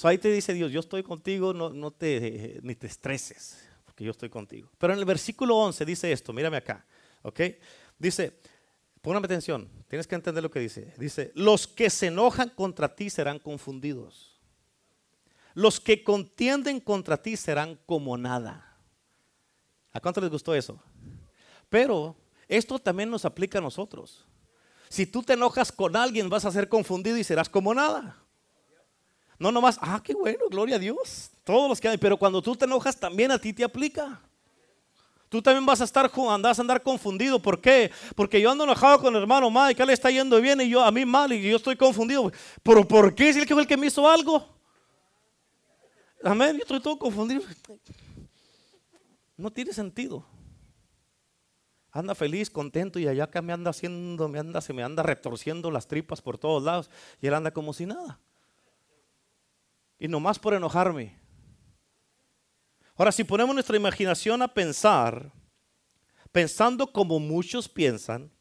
ahí 0.02 0.18
te 0.18 0.30
dice 0.30 0.54
Dios, 0.54 0.72
yo 0.72 0.80
estoy 0.80 1.02
contigo, 1.02 1.52
no, 1.52 1.70
no 1.70 1.90
te, 1.90 2.60
ni 2.62 2.74
te 2.74 2.86
estreses, 2.86 3.58
porque 3.84 4.04
yo 4.04 4.10
estoy 4.10 4.28
contigo. 4.28 4.70
Pero 4.78 4.92
en 4.92 4.98
el 4.98 5.04
versículo 5.04 5.56
11 5.56 5.84
dice 5.84 6.12
esto, 6.12 6.32
mírame 6.32 6.56
acá, 6.56 6.84
¿ok? 7.22 7.40
Dice, 7.98 8.38
póngame 9.02 9.26
atención, 9.26 9.68
tienes 9.88 10.06
que 10.06 10.14
entender 10.14 10.42
lo 10.42 10.50
que 10.50 10.60
dice. 10.60 10.94
Dice, 10.96 11.32
los 11.34 11.66
que 11.66 11.90
se 11.90 12.06
enojan 12.06 12.50
contra 12.50 12.94
ti 12.94 13.10
serán 13.10 13.38
confundidos. 13.38 14.40
Los 15.54 15.80
que 15.80 16.04
contienden 16.04 16.80
contra 16.80 17.20
ti 17.20 17.36
serán 17.36 17.78
como 17.86 18.16
nada. 18.16 18.78
¿A 19.92 20.00
cuánto 20.00 20.20
les 20.20 20.30
gustó 20.30 20.54
eso? 20.54 20.80
Pero 21.68 22.16
esto 22.48 22.78
también 22.78 23.10
nos 23.10 23.24
aplica 23.24 23.58
a 23.58 23.62
nosotros. 23.62 24.26
Si 24.88 25.06
tú 25.06 25.22
te 25.22 25.34
enojas 25.34 25.70
con 25.70 25.96
alguien, 25.96 26.28
vas 26.28 26.44
a 26.44 26.52
ser 26.52 26.68
confundido 26.68 27.16
y 27.16 27.24
serás 27.24 27.48
como 27.48 27.74
nada. 27.74 28.16
No 29.40 29.50
nomás, 29.50 29.78
ah, 29.80 30.02
qué 30.04 30.12
bueno, 30.12 30.44
gloria 30.50 30.76
a 30.76 30.78
Dios. 30.78 31.30
Todos 31.44 31.66
los 31.66 31.80
que 31.80 31.88
hay, 31.88 31.96
pero 31.96 32.18
cuando 32.18 32.42
tú 32.42 32.54
te 32.54 32.66
enojas 32.66 32.94
también 32.94 33.30
a 33.32 33.38
ti 33.38 33.54
te 33.54 33.64
aplica. 33.64 34.20
Tú 35.30 35.40
también 35.40 35.64
vas 35.64 35.80
a 35.80 35.84
estar, 35.84 36.10
andas 36.28 36.58
a 36.58 36.60
andar 36.60 36.82
confundido. 36.82 37.40
¿Por 37.40 37.58
qué? 37.58 37.90
Porque 38.14 38.38
yo 38.38 38.50
ando 38.50 38.64
enojado 38.64 39.00
con 39.00 39.16
el 39.16 39.22
hermano 39.22 39.50
Mike, 39.50 39.86
le 39.86 39.94
está 39.94 40.10
yendo 40.10 40.38
bien 40.42 40.60
y 40.60 40.68
yo 40.68 40.82
a 40.82 40.90
mí 40.90 41.06
mal 41.06 41.32
y 41.32 41.40
yo 41.40 41.56
estoy 41.56 41.74
confundido. 41.74 42.30
¿Pero 42.62 42.86
por 42.86 43.14
qué? 43.14 43.32
Si 43.32 43.38
él 43.38 43.46
que 43.46 43.54
fue 43.54 43.62
el 43.62 43.68
que 43.68 43.78
me 43.78 43.86
hizo 43.86 44.06
algo. 44.06 44.46
Amén, 46.22 46.56
yo 46.56 46.62
estoy 46.62 46.80
todo 46.80 46.98
confundido. 46.98 47.40
No 49.38 49.50
tiene 49.50 49.72
sentido. 49.72 50.22
Anda 51.92 52.14
feliz, 52.14 52.50
contento 52.50 52.98
y 52.98 53.08
allá 53.08 53.24
acá 53.24 53.40
me 53.40 53.54
anda 53.54 53.70
haciendo, 53.70 54.28
me 54.28 54.38
anda, 54.38 54.60
se 54.60 54.74
me 54.74 54.82
anda 54.82 55.02
retorciendo 55.02 55.70
las 55.70 55.86
tripas 55.86 56.20
por 56.20 56.36
todos 56.36 56.62
lados 56.62 56.90
y 57.22 57.26
él 57.26 57.32
anda 57.32 57.52
como 57.52 57.72
si 57.72 57.86
nada. 57.86 58.20
Y 60.00 60.08
nomás 60.08 60.38
por 60.38 60.54
enojarme. 60.54 61.20
Ahora, 62.96 63.12
si 63.12 63.22
ponemos 63.22 63.54
nuestra 63.54 63.76
imaginación 63.76 64.42
a 64.42 64.48
pensar, 64.48 65.30
pensando 66.32 66.90
como 66.90 67.20
muchos 67.20 67.68
piensan, 67.68 68.32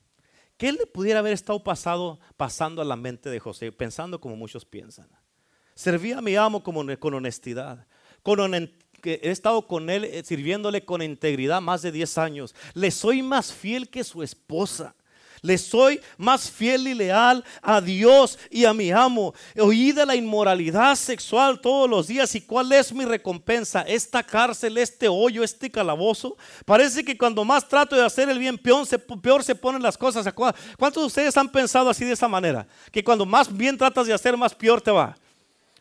¿qué 0.57 0.71
le 0.71 0.87
pudiera 0.87 1.19
haber 1.19 1.33
estado 1.33 1.63
pasado, 1.63 2.19
pasando 2.37 2.81
a 2.81 2.85
la 2.85 2.95
mente 2.95 3.29
de 3.29 3.39
José, 3.39 3.71
pensando 3.71 4.19
como 4.19 4.35
muchos 4.35 4.65
piensan? 4.65 5.09
Servía 5.75 6.17
a 6.17 6.21
mi 6.21 6.35
amo 6.35 6.63
como, 6.63 6.83
con 6.97 7.13
honestidad, 7.13 7.85
con 8.23 8.39
he 9.03 9.29
estado 9.29 9.65
con 9.67 9.89
él 9.89 10.03
eh, 10.03 10.23
sirviéndole 10.25 10.83
con 10.83 11.01
integridad 11.01 11.61
más 11.61 11.81
de 11.81 11.91
10 11.91 12.17
años. 12.17 12.55
Le 12.73 12.91
soy 12.91 13.21
más 13.21 13.53
fiel 13.53 13.89
que 13.89 14.03
su 14.03 14.23
esposa. 14.23 14.95
Le 15.41 15.57
soy 15.57 16.01
más 16.17 16.49
fiel 16.49 16.87
y 16.87 16.93
leal 16.93 17.43
a 17.61 17.81
Dios 17.81 18.37
y 18.49 18.65
a 18.65 18.73
mi 18.73 18.91
amo. 18.91 19.33
Oí 19.57 19.91
de 19.91 20.05
la 20.05 20.15
inmoralidad 20.15 20.95
sexual 20.95 21.59
todos 21.59 21.89
los 21.89 22.07
días. 22.07 22.33
¿Y 22.35 22.41
cuál 22.41 22.71
es 22.71 22.91
mi 22.93 23.05
recompensa? 23.05 23.81
Esta 23.81 24.23
cárcel, 24.23 24.77
este 24.77 25.07
hoyo, 25.07 25.43
este 25.43 25.69
calabozo. 25.69 26.37
Parece 26.65 27.03
que 27.03 27.17
cuando 27.17 27.45
más 27.45 27.67
trato 27.67 27.95
de 27.95 28.05
hacer 28.05 28.29
el 28.29 28.39
bien, 28.39 28.57
peor 28.57 28.85
se, 28.85 28.99
peor 28.99 29.43
se 29.43 29.55
ponen 29.55 29.81
las 29.81 29.97
cosas. 29.97 30.27
¿Cuántos 30.77 31.03
de 31.03 31.07
ustedes 31.07 31.37
han 31.37 31.49
pensado 31.49 31.89
así 31.89 32.05
de 32.05 32.13
esa 32.13 32.27
manera? 32.27 32.67
Que 32.91 33.03
cuando 33.03 33.25
más 33.25 33.55
bien 33.55 33.77
tratas 33.77 34.07
de 34.07 34.13
hacer, 34.13 34.35
más 34.35 34.53
peor 34.53 34.81
te 34.81 34.91
va. 34.91 35.15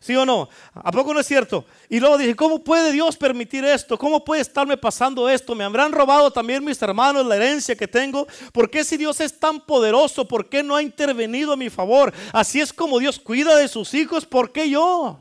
¿Sí 0.00 0.14
o 0.14 0.24
no? 0.24 0.48
¿A 0.74 0.92
poco 0.92 1.12
no 1.12 1.20
es 1.20 1.26
cierto? 1.26 1.64
Y 1.88 1.98
luego 1.98 2.18
dije, 2.18 2.36
¿cómo 2.36 2.62
puede 2.62 2.92
Dios 2.92 3.16
permitir 3.16 3.64
esto? 3.64 3.98
¿Cómo 3.98 4.24
puede 4.24 4.42
estarme 4.42 4.76
pasando 4.76 5.28
esto? 5.28 5.54
¿Me 5.54 5.64
habrán 5.64 5.90
robado 5.90 6.30
también 6.30 6.64
mis 6.64 6.80
hermanos 6.80 7.26
la 7.26 7.36
herencia 7.36 7.74
que 7.74 7.88
tengo? 7.88 8.26
¿Por 8.52 8.70
qué 8.70 8.84
si 8.84 8.96
Dios 8.96 9.20
es 9.20 9.38
tan 9.38 9.60
poderoso, 9.60 10.26
por 10.26 10.48
qué 10.48 10.62
no 10.62 10.76
ha 10.76 10.82
intervenido 10.82 11.52
a 11.52 11.56
mi 11.56 11.68
favor? 11.68 12.12
Así 12.32 12.60
es 12.60 12.72
como 12.72 12.98
Dios 12.98 13.18
cuida 13.18 13.56
de 13.56 13.66
sus 13.66 13.92
hijos, 13.94 14.24
¿por 14.24 14.52
qué 14.52 14.70
yo? 14.70 15.20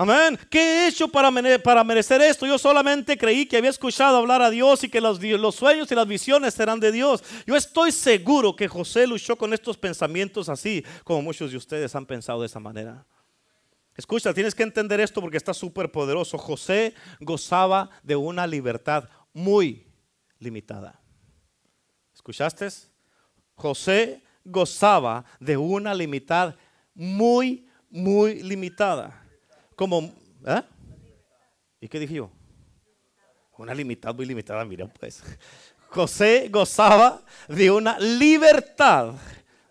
Amén. 0.00 0.38
¿Qué 0.48 0.60
he 0.60 0.86
hecho 0.86 1.08
para, 1.08 1.28
merecer 1.32 2.22
esto? 2.22 2.46
Yo 2.46 2.56
solamente 2.56 3.18
creí 3.18 3.46
que 3.46 3.56
había 3.56 3.70
escuchado 3.70 4.16
hablar 4.16 4.40
a 4.40 4.48
Dios 4.48 4.84
y 4.84 4.88
que 4.88 5.00
los, 5.00 5.20
los 5.20 5.56
sueños 5.56 5.90
y 5.90 5.94
las 5.96 6.06
visiones 6.06 6.54
serán 6.54 6.78
de 6.78 6.92
Dios. 6.92 7.24
Yo 7.44 7.56
estoy 7.56 7.90
seguro 7.90 8.54
que 8.54 8.68
José 8.68 9.08
luchó 9.08 9.34
con 9.34 9.52
estos 9.52 9.76
pensamientos 9.76 10.48
así, 10.48 10.84
como 11.02 11.22
muchos 11.22 11.50
de 11.50 11.56
ustedes 11.56 11.96
han 11.96 12.06
pensado 12.06 12.42
de 12.42 12.46
esa 12.46 12.60
manera. 12.60 13.04
Escucha, 13.98 14.32
tienes 14.32 14.54
que 14.54 14.62
entender 14.62 15.00
esto 15.00 15.20
porque 15.20 15.36
está 15.36 15.52
súper 15.52 15.90
poderoso. 15.90 16.38
José 16.38 16.94
gozaba 17.18 17.90
de 18.04 18.14
una 18.14 18.46
libertad 18.46 19.08
muy 19.32 19.88
limitada. 20.38 21.00
¿Escuchaste? 22.14 22.68
José 23.56 24.22
gozaba 24.44 25.24
de 25.40 25.56
una 25.56 25.94
libertad 25.94 26.54
muy, 26.94 27.68
muy 27.90 28.40
limitada. 28.40 29.20
Como, 29.74 30.14
¿eh? 30.46 30.62
¿Y 31.80 31.88
qué 31.88 31.98
dije 31.98 32.14
yo? 32.14 32.30
Una 33.56 33.74
libertad 33.74 34.14
muy 34.14 34.26
limitada, 34.26 34.64
mira 34.64 34.86
pues. 34.86 35.24
José 35.88 36.48
gozaba 36.50 37.20
de 37.48 37.68
una 37.68 37.98
libertad 37.98 39.14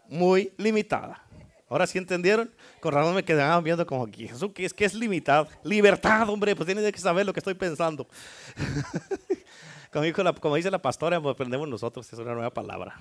muy 0.10 0.52
limitada. 0.58 1.24
¿Ahora 1.70 1.88
sí 1.88 1.98
entendieron? 1.98 2.54
Con 2.80 2.94
razón 2.94 3.16
me 3.16 3.24
quedaban 3.24 3.64
viendo 3.64 3.86
como 3.86 4.04
aquí. 4.04 4.26
¿Eso 4.26 4.54
qué 4.54 4.66
es? 4.66 4.74
que 4.74 4.86
es 4.86 4.94
limitado? 4.94 5.48
Libertad, 5.64 6.30
hombre, 6.30 6.56
pues 6.56 6.66
tienes 6.66 6.92
que 6.92 7.00
saber 7.00 7.26
lo 7.26 7.34
que 7.34 7.40
estoy 7.40 7.56
pensando. 7.56 8.08
como, 10.42 10.56
dice 10.56 10.70
la 10.70 10.82
pastora, 10.82 11.20
pues 11.20 11.34
aprendemos 11.34 11.68
nosotros, 11.68 12.12
es 12.12 12.20
una 12.20 12.34
nueva 12.34 12.52
palabra. 12.52 13.00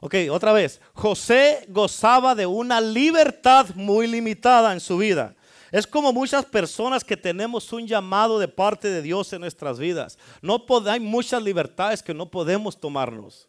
Ok, 0.00 0.14
otra 0.30 0.52
vez. 0.52 0.80
José 0.94 1.66
gozaba 1.68 2.34
de 2.34 2.46
una 2.46 2.80
libertad 2.80 3.66
muy 3.74 4.06
limitada 4.06 4.72
en 4.72 4.80
su 4.80 4.96
vida. 4.98 5.34
Es 5.72 5.86
como 5.86 6.12
muchas 6.12 6.46
personas 6.46 7.04
que 7.04 7.16
tenemos 7.16 7.72
un 7.72 7.86
llamado 7.86 8.38
de 8.38 8.48
parte 8.48 8.88
de 8.88 9.02
Dios 9.02 9.32
en 9.32 9.40
nuestras 9.40 9.78
vidas. 9.78 10.18
No 10.40 10.64
hay 10.86 11.00
muchas 11.00 11.42
libertades 11.42 12.02
que 12.02 12.14
no 12.14 12.30
podemos 12.30 12.78
tomarnos. 12.78 13.48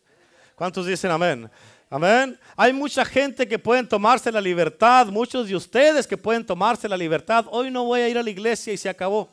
¿Cuántos 0.56 0.86
dicen 0.86 1.12
amén? 1.12 1.50
Amén. 1.90 2.40
Hay 2.56 2.72
mucha 2.72 3.04
gente 3.04 3.48
que 3.48 3.58
pueden 3.58 3.88
tomarse 3.88 4.32
la 4.32 4.40
libertad, 4.40 5.08
muchos 5.08 5.48
de 5.48 5.56
ustedes 5.56 6.06
que 6.06 6.18
pueden 6.18 6.46
tomarse 6.46 6.88
la 6.88 6.96
libertad. 6.96 7.46
Hoy 7.50 7.72
no 7.72 7.84
voy 7.86 8.02
a 8.02 8.10
ir 8.10 8.18
a 8.18 8.24
la 8.24 8.30
iglesia 8.30 8.72
y 8.72 8.78
se 8.78 8.90
acabó. 8.90 9.30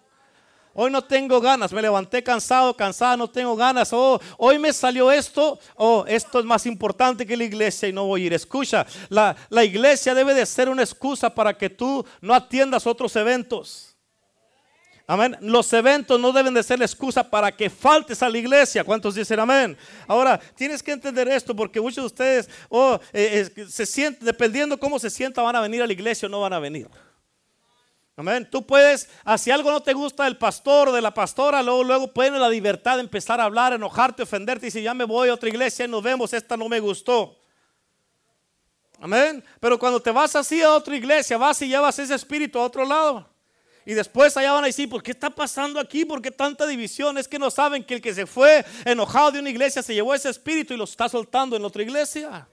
Hoy 0.73 0.91
no 0.91 1.03
tengo 1.03 1.41
ganas, 1.41 1.73
me 1.73 1.81
levanté 1.81 2.23
cansado, 2.23 2.75
cansada, 2.75 3.17
no 3.17 3.29
tengo 3.29 3.57
ganas. 3.57 3.93
Oh, 3.93 4.21
hoy 4.39 4.59
me 4.59 4.73
salió 4.73 5.11
esto. 5.11 5.59
Oh, 5.75 6.05
esto 6.07 6.39
es 6.39 6.45
más 6.47 6.65
importante 6.67 7.27
que 7.27 7.37
la 7.37 7.45
iglesia 7.45 7.89
y 7.89 7.93
no 7.93 8.07
voy 8.07 8.23
a 8.23 8.27
ir. 8.27 8.33
Escucha, 8.33 8.87
la, 9.11 9.37
la 9.51 9.65
iglesia 9.65 10.15
debe 10.15 10.33
de 10.33 10.45
ser 10.47 10.69
una 10.69 10.83
excusa 10.83 11.35
para 11.35 11.57
que 11.57 11.69
tú 11.71 12.07
no 12.21 12.35
atiendas 12.35 12.87
otros 12.87 13.17
eventos. 13.17 13.96
Amén. 15.09 15.37
Los 15.41 15.73
eventos 15.73 16.19
no 16.19 16.33
deben 16.33 16.53
de 16.53 16.65
ser 16.65 16.81
la 16.81 16.85
excusa 16.85 17.23
para 17.23 17.53
que 17.53 17.71
faltes 17.71 18.23
a 18.23 18.29
la 18.29 18.39
iglesia. 18.39 18.83
¿Cuántos 18.83 19.15
dicen 19.15 19.39
amén? 19.39 19.79
Ahora, 20.09 20.41
tienes 20.57 20.83
que 20.83 20.91
entender 20.91 21.29
esto 21.29 21.55
porque 21.55 21.81
muchos 21.81 22.03
de 22.03 22.07
ustedes 22.07 22.51
oh, 22.69 22.99
eh, 23.13 23.49
se 23.69 23.87
sienten, 23.87 24.27
dependiendo 24.27 24.77
cómo 24.79 24.99
se 24.99 25.09
sienta, 25.09 25.43
van 25.43 25.55
a 25.55 25.61
venir 25.61 25.81
a 25.81 25.87
la 25.87 25.93
iglesia 25.93 26.27
o 26.27 26.29
no 26.29 26.41
van 26.41 26.55
a 26.55 26.59
venir. 26.59 26.89
Amén. 28.17 28.49
Tú 28.51 28.67
puedes, 28.67 29.09
ah, 29.25 29.39
si 29.39 29.53
algo 29.53 29.71
no 29.71 29.81
te 29.81 29.93
gusta 29.93 30.25
del 30.25 30.39
pastor 30.39 30.89
o 30.89 30.93
de 30.93 31.03
la 31.03 31.15
pastora, 31.15 31.63
luego, 31.63 31.85
luego 31.85 32.13
puedes 32.13 32.33
la 32.33 32.49
libertad 32.49 32.97
de 32.97 33.03
empezar 33.03 33.41
a 33.41 33.45
hablar, 33.45 33.75
enojarte, 33.75 34.25
ofenderte 34.25 34.67
y 34.67 34.71
si 34.73 34.83
ya 34.83 34.95
me 34.95 35.05
voy 35.05 35.29
a 35.29 35.35
otra 35.35 35.49
iglesia 35.49 35.85
y 35.85 35.89
nos 35.89 36.03
vemos, 36.03 36.33
esta 36.33 36.57
no 36.57 36.69
me 36.69 36.81
gustó. 36.81 37.39
Amén. 38.99 39.45
Pero 39.61 39.79
cuando 39.79 40.01
te 40.01 40.11
vas 40.11 40.35
así 40.35 40.63
a 40.63 40.73
otra 40.73 40.97
iglesia, 40.97 41.37
vas 41.37 41.63
y 41.63 41.69
llevas 41.69 41.97
ese 42.01 42.15
espíritu 42.15 42.59
a 42.59 42.65
otro 42.65 42.85
lado. 42.85 43.36
Y 43.87 43.95
después 43.95 44.37
allá 44.37 44.53
van 44.53 44.65
a 44.65 44.67
decir, 44.67 44.89
¿por 44.89 45.01
qué 45.01 45.13
está 45.13 45.31
pasando 45.31 45.79
aquí? 45.79 46.05
¿Por 46.05 46.21
qué 46.21 46.33
tanta 46.33 46.67
división? 46.67 47.17
Es 47.19 47.29
que 47.29 47.39
no 47.39 47.53
saben 47.53 47.85
que 47.85 47.95
el 47.95 48.01
que 48.03 48.13
se 48.13 48.27
fue 48.27 48.65
enojado 48.85 49.31
de 49.31 49.39
una 49.39 49.49
iglesia 49.49 49.81
se 49.81 49.95
llevó 49.95 50.13
ese 50.13 50.29
espíritu 50.29 50.75
y 50.75 50.77
lo 50.77 50.85
está 50.85 51.09
soltando 51.09 51.55
en 51.55 51.65
otra 51.65 51.85
iglesia. 51.85 52.49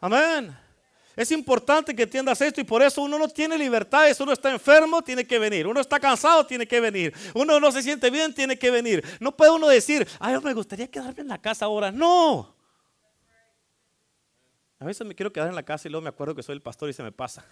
Amén. 0.00 0.56
Es 1.14 1.30
importante 1.30 1.94
que 1.94 2.04
entiendas 2.04 2.40
esto 2.40 2.62
y 2.62 2.64
por 2.64 2.82
eso 2.82 3.02
uno 3.02 3.18
no 3.18 3.28
tiene 3.28 3.58
libertades. 3.58 4.18
Uno 4.18 4.32
está 4.32 4.50
enfermo, 4.50 5.02
tiene 5.02 5.26
que 5.26 5.38
venir. 5.38 5.66
Uno 5.66 5.78
está 5.78 6.00
cansado, 6.00 6.46
tiene 6.46 6.66
que 6.66 6.80
venir. 6.80 7.12
Uno 7.34 7.60
no 7.60 7.70
se 7.70 7.82
siente 7.82 8.08
bien, 8.08 8.32
tiene 8.32 8.58
que 8.58 8.70
venir. 8.70 9.04
No 9.20 9.36
puede 9.36 9.50
uno 9.50 9.68
decir, 9.68 10.08
ay, 10.18 10.38
me 10.42 10.54
gustaría 10.54 10.90
quedarme 10.90 11.20
en 11.20 11.28
la 11.28 11.38
casa 11.38 11.66
ahora. 11.66 11.92
No. 11.92 12.56
A 14.78 14.86
veces 14.86 15.06
me 15.06 15.14
quiero 15.14 15.30
quedar 15.30 15.48
en 15.48 15.54
la 15.54 15.62
casa 15.62 15.86
y 15.86 15.90
luego 15.90 16.02
me 16.02 16.08
acuerdo 16.08 16.34
que 16.34 16.42
soy 16.42 16.54
el 16.54 16.62
pastor 16.62 16.88
y 16.88 16.94
se 16.94 17.02
me 17.02 17.12
pasa. 17.12 17.44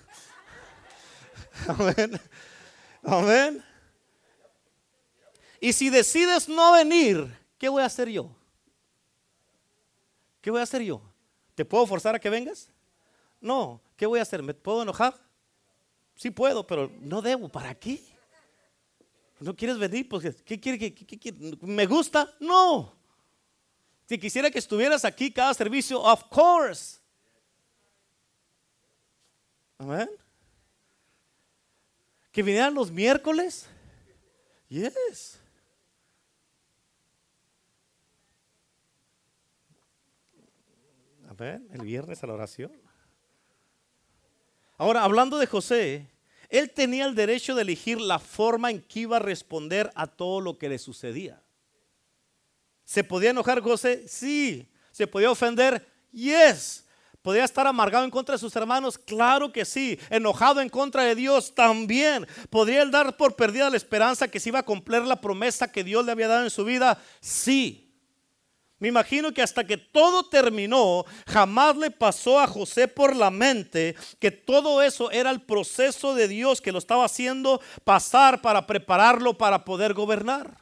Amén. 1.69 2.21
Amén. 3.03 3.65
Y 5.61 5.73
si 5.73 5.91
decides 5.91 6.49
no 6.49 6.73
venir, 6.73 7.37
¿qué 7.59 7.69
voy 7.69 7.83
a 7.83 7.87
hacer 7.87 8.09
yo? 8.09 8.35
¿Qué 10.41 10.51
voy 10.51 10.61
a 10.61 10.65
hacer 10.65 10.83
yo? 10.83 11.03
¿Te 11.55 11.65
puedo 11.65 11.87
forzar 11.87 12.15
a 12.15 12.19
que 12.19 12.31
vengas? 12.31 12.71
No. 13.41 13.81
¿Qué 13.97 14.07
voy 14.07 14.19
a 14.19 14.23
hacer? 14.23 14.43
¿Me 14.43 14.55
puedo 14.55 14.83
enojar? 14.83 15.15
Sí 16.15 16.31
puedo, 16.31 16.67
pero 16.67 16.91
no 17.01 17.21
debo. 17.21 17.49
¿Para 17.49 17.75
qué? 17.75 18.03
¿No 19.39 19.55
quieres 19.55 19.79
venir? 19.79 20.09
Pues, 20.09 20.43
¿qué 20.43 20.59
quiere? 20.59 20.95
¿Me 21.61 21.87
gusta? 21.87 22.35
No. 22.41 22.95
Si 24.07 24.19
quisiera 24.19 24.51
que 24.51 24.59
estuvieras 24.59 25.05
aquí 25.05 25.31
cada 25.31 25.53
servicio, 25.55 26.01
of 26.01 26.25
course. 26.31 26.99
Amén 29.79 30.20
que 32.41 32.45
vinieran 32.45 32.73
los 32.73 32.91
miércoles. 32.91 33.67
Yes. 34.71 35.39
A 41.29 41.35
ver, 41.35 41.61
el 41.71 41.83
viernes 41.83 42.23
a 42.23 42.27
la 42.27 42.33
oración. 42.33 42.73
Ahora, 44.79 45.05
hablando 45.05 45.37
de 45.37 45.47
José, 45.47 46.09
él 46.49 46.71
tenía 46.71 47.05
el 47.05 47.15
derecho 47.15 47.55
de 47.55 47.61
elegir 47.61 48.01
la 48.01 48.19
forma 48.19 48.71
en 48.71 48.81
que 48.81 49.01
iba 49.01 49.19
a 49.19 49.21
responder 49.21 49.91
a 49.95 50.07
todo 50.07 50.41
lo 50.41 50.57
que 50.57 50.71
le 50.71 50.79
sucedía. 50.79 51.43
¿Se 52.87 53.05
podía 53.05 53.33
enojar 53.33 53.61
José? 53.61 54.09
Sí. 54.09 54.67
¿Se 54.93 55.07
podía 55.07 55.31
ofender? 55.31 55.87
Yes. 56.11 56.87
¿Podría 57.23 57.45
estar 57.45 57.67
amargado 57.67 58.05
en 58.05 58.11
contra 58.11 58.35
de 58.35 58.39
sus 58.39 58.57
hermanos? 58.57 58.97
Claro 58.97 59.53
que 59.53 59.67
sí. 59.67 59.99
Enojado 60.09 60.61
en 60.61 60.71
contra 60.71 61.05
de 61.05 61.15
Dios 61.15 61.55
también. 61.55 62.27
¿Podría 62.49 62.81
él 62.81 62.91
dar 62.91 63.17
por 63.17 63.37
perdida 63.37 63.69
la 63.69 63.77
esperanza 63.77 64.29
que 64.29 64.41
se 64.41 64.49
iba 64.49 64.61
a 64.61 64.65
cumplir 64.65 65.03
la 65.03 65.21
promesa 65.21 65.71
que 65.71 65.85
Dios 65.85 66.05
le 66.05 66.13
había 66.13 66.29
dado 66.29 66.45
en 66.45 66.51
su 66.51 66.65
vida? 66.65 66.99
Sí. 67.21 67.91
Me 68.79 68.89
imagino 68.89 69.35
que 69.35 69.43
hasta 69.43 69.65
que 69.65 69.77
todo 69.77 70.31
terminó, 70.31 71.05
jamás 71.27 71.77
le 71.77 71.91
pasó 71.91 72.41
a 72.41 72.47
José 72.47 72.89
por 72.89 73.15
la 73.15 73.31
mente 73.31 73.95
que 74.19 74.31
todo 74.31 74.81
eso 74.81 75.11
era 75.11 75.31
el 75.31 75.43
proceso 75.43 76.15
de 76.15 76.27
Dios 76.27 76.63
que 76.63 76.73
lo 76.73 76.79
estaba 76.79 77.05
haciendo 77.05 77.61
pasar 77.85 78.41
para 78.41 78.67
prepararlo 78.67 79.37
para 79.37 79.67
poder 79.67 79.93
gobernar. 79.93 80.57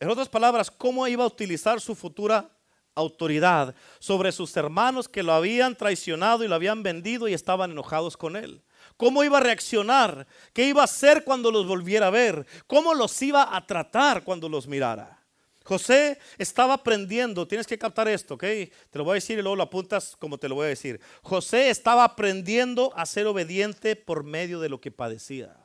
En 0.00 0.08
otras 0.08 0.30
palabras, 0.30 0.70
¿cómo 0.70 1.06
iba 1.06 1.24
a 1.24 1.26
utilizar 1.26 1.78
su 1.82 1.94
futura 1.94 2.55
autoridad 2.96 3.74
sobre 4.00 4.32
sus 4.32 4.56
hermanos 4.56 5.08
que 5.08 5.22
lo 5.22 5.32
habían 5.32 5.76
traicionado 5.76 6.42
y 6.42 6.48
lo 6.48 6.54
habían 6.56 6.82
vendido 6.82 7.28
y 7.28 7.34
estaban 7.34 7.70
enojados 7.70 8.16
con 8.16 8.34
él. 8.34 8.62
cómo 8.96 9.22
iba 9.22 9.38
a 9.38 9.42
reaccionar, 9.42 10.26
qué 10.52 10.64
iba 10.64 10.80
a 10.80 10.84
hacer 10.84 11.22
cuando 11.22 11.50
los 11.50 11.66
volviera 11.66 12.06
a 12.06 12.10
ver, 12.10 12.46
cómo 12.66 12.94
los 12.94 13.20
iba 13.22 13.54
a 13.54 13.66
tratar 13.66 14.24
cuando 14.24 14.48
los 14.48 14.66
mirara. 14.66 15.22
José 15.66 16.18
estaba 16.38 16.74
aprendiendo, 16.74 17.46
tienes 17.46 17.66
que 17.66 17.76
captar 17.76 18.06
esto, 18.08 18.34
¿ok? 18.34 18.42
Te 18.42 18.70
lo 18.92 19.02
voy 19.02 19.12
a 19.12 19.14
decir 19.14 19.38
y 19.38 19.42
luego 19.42 19.56
lo 19.56 19.64
apuntas 19.64 20.16
como 20.16 20.38
te 20.38 20.48
lo 20.48 20.54
voy 20.54 20.66
a 20.66 20.68
decir. 20.68 21.00
José 21.22 21.70
estaba 21.70 22.04
aprendiendo 22.04 22.92
a 22.94 23.04
ser 23.04 23.26
obediente 23.26 23.96
por 23.96 24.22
medio 24.22 24.60
de 24.60 24.68
lo 24.68 24.80
que 24.80 24.92
padecía. 24.92 25.56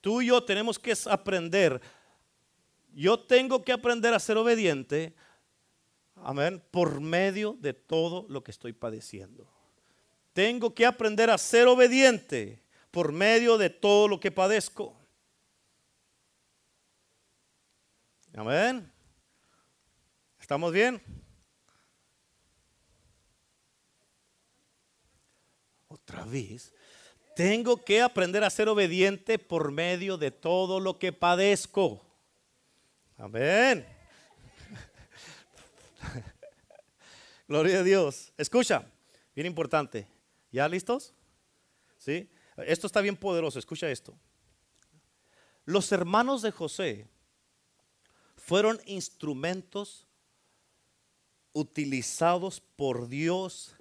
Tú 0.00 0.22
y 0.22 0.26
yo 0.26 0.42
tenemos 0.42 0.78
que 0.78 0.92
aprender. 1.08 1.80
Yo 2.92 3.20
tengo 3.20 3.62
que 3.62 3.72
aprender 3.72 4.12
a 4.12 4.18
ser 4.18 4.38
obediente, 4.38 5.14
amén, 6.16 6.62
por 6.70 7.00
medio 7.00 7.56
de 7.60 7.72
todo 7.72 8.26
lo 8.28 8.42
que 8.42 8.50
estoy 8.50 8.72
padeciendo. 8.72 9.48
Tengo 10.32 10.74
que 10.74 10.84
aprender 10.84 11.30
a 11.30 11.38
ser 11.38 11.66
obediente 11.66 12.62
por 12.90 13.12
medio 13.12 13.56
de 13.58 13.70
todo 13.70 14.08
lo 14.08 14.20
que 14.20 14.30
padezco. 14.30 14.96
Amén. 18.34 18.92
¿Estamos 20.38 20.72
bien? 20.72 21.00
Otra 25.88 26.24
vez. 26.24 26.72
Tengo 27.34 27.82
que 27.82 28.00
aprender 28.00 28.44
a 28.44 28.50
ser 28.50 28.68
obediente 28.68 29.38
por 29.38 29.72
medio 29.72 30.18
de 30.18 30.30
todo 30.30 30.80
lo 30.80 30.98
que 30.98 31.12
padezco. 31.12 32.04
Amén. 33.16 33.95
Gloria 37.48 37.80
a 37.80 37.82
Dios. 37.82 38.32
Escucha, 38.36 38.86
bien 39.34 39.46
importante. 39.46 40.06
¿Ya 40.50 40.68
listos? 40.68 41.14
¿Sí? 41.98 42.28
Esto 42.56 42.86
está 42.86 43.00
bien 43.00 43.16
poderoso. 43.16 43.58
Escucha 43.58 43.90
esto. 43.90 44.14
Los 45.64 45.90
hermanos 45.92 46.42
de 46.42 46.50
José 46.52 47.08
fueron 48.36 48.80
instrumentos 48.86 50.06
utilizados 51.52 52.60
por 52.60 53.08
Dios 53.08 53.74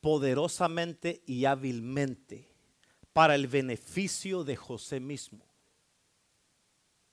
poderosamente 0.00 1.22
y 1.26 1.44
hábilmente 1.44 2.54
para 3.12 3.34
el 3.34 3.46
beneficio 3.46 4.44
de 4.44 4.56
José 4.56 5.00
mismo. 5.00 5.44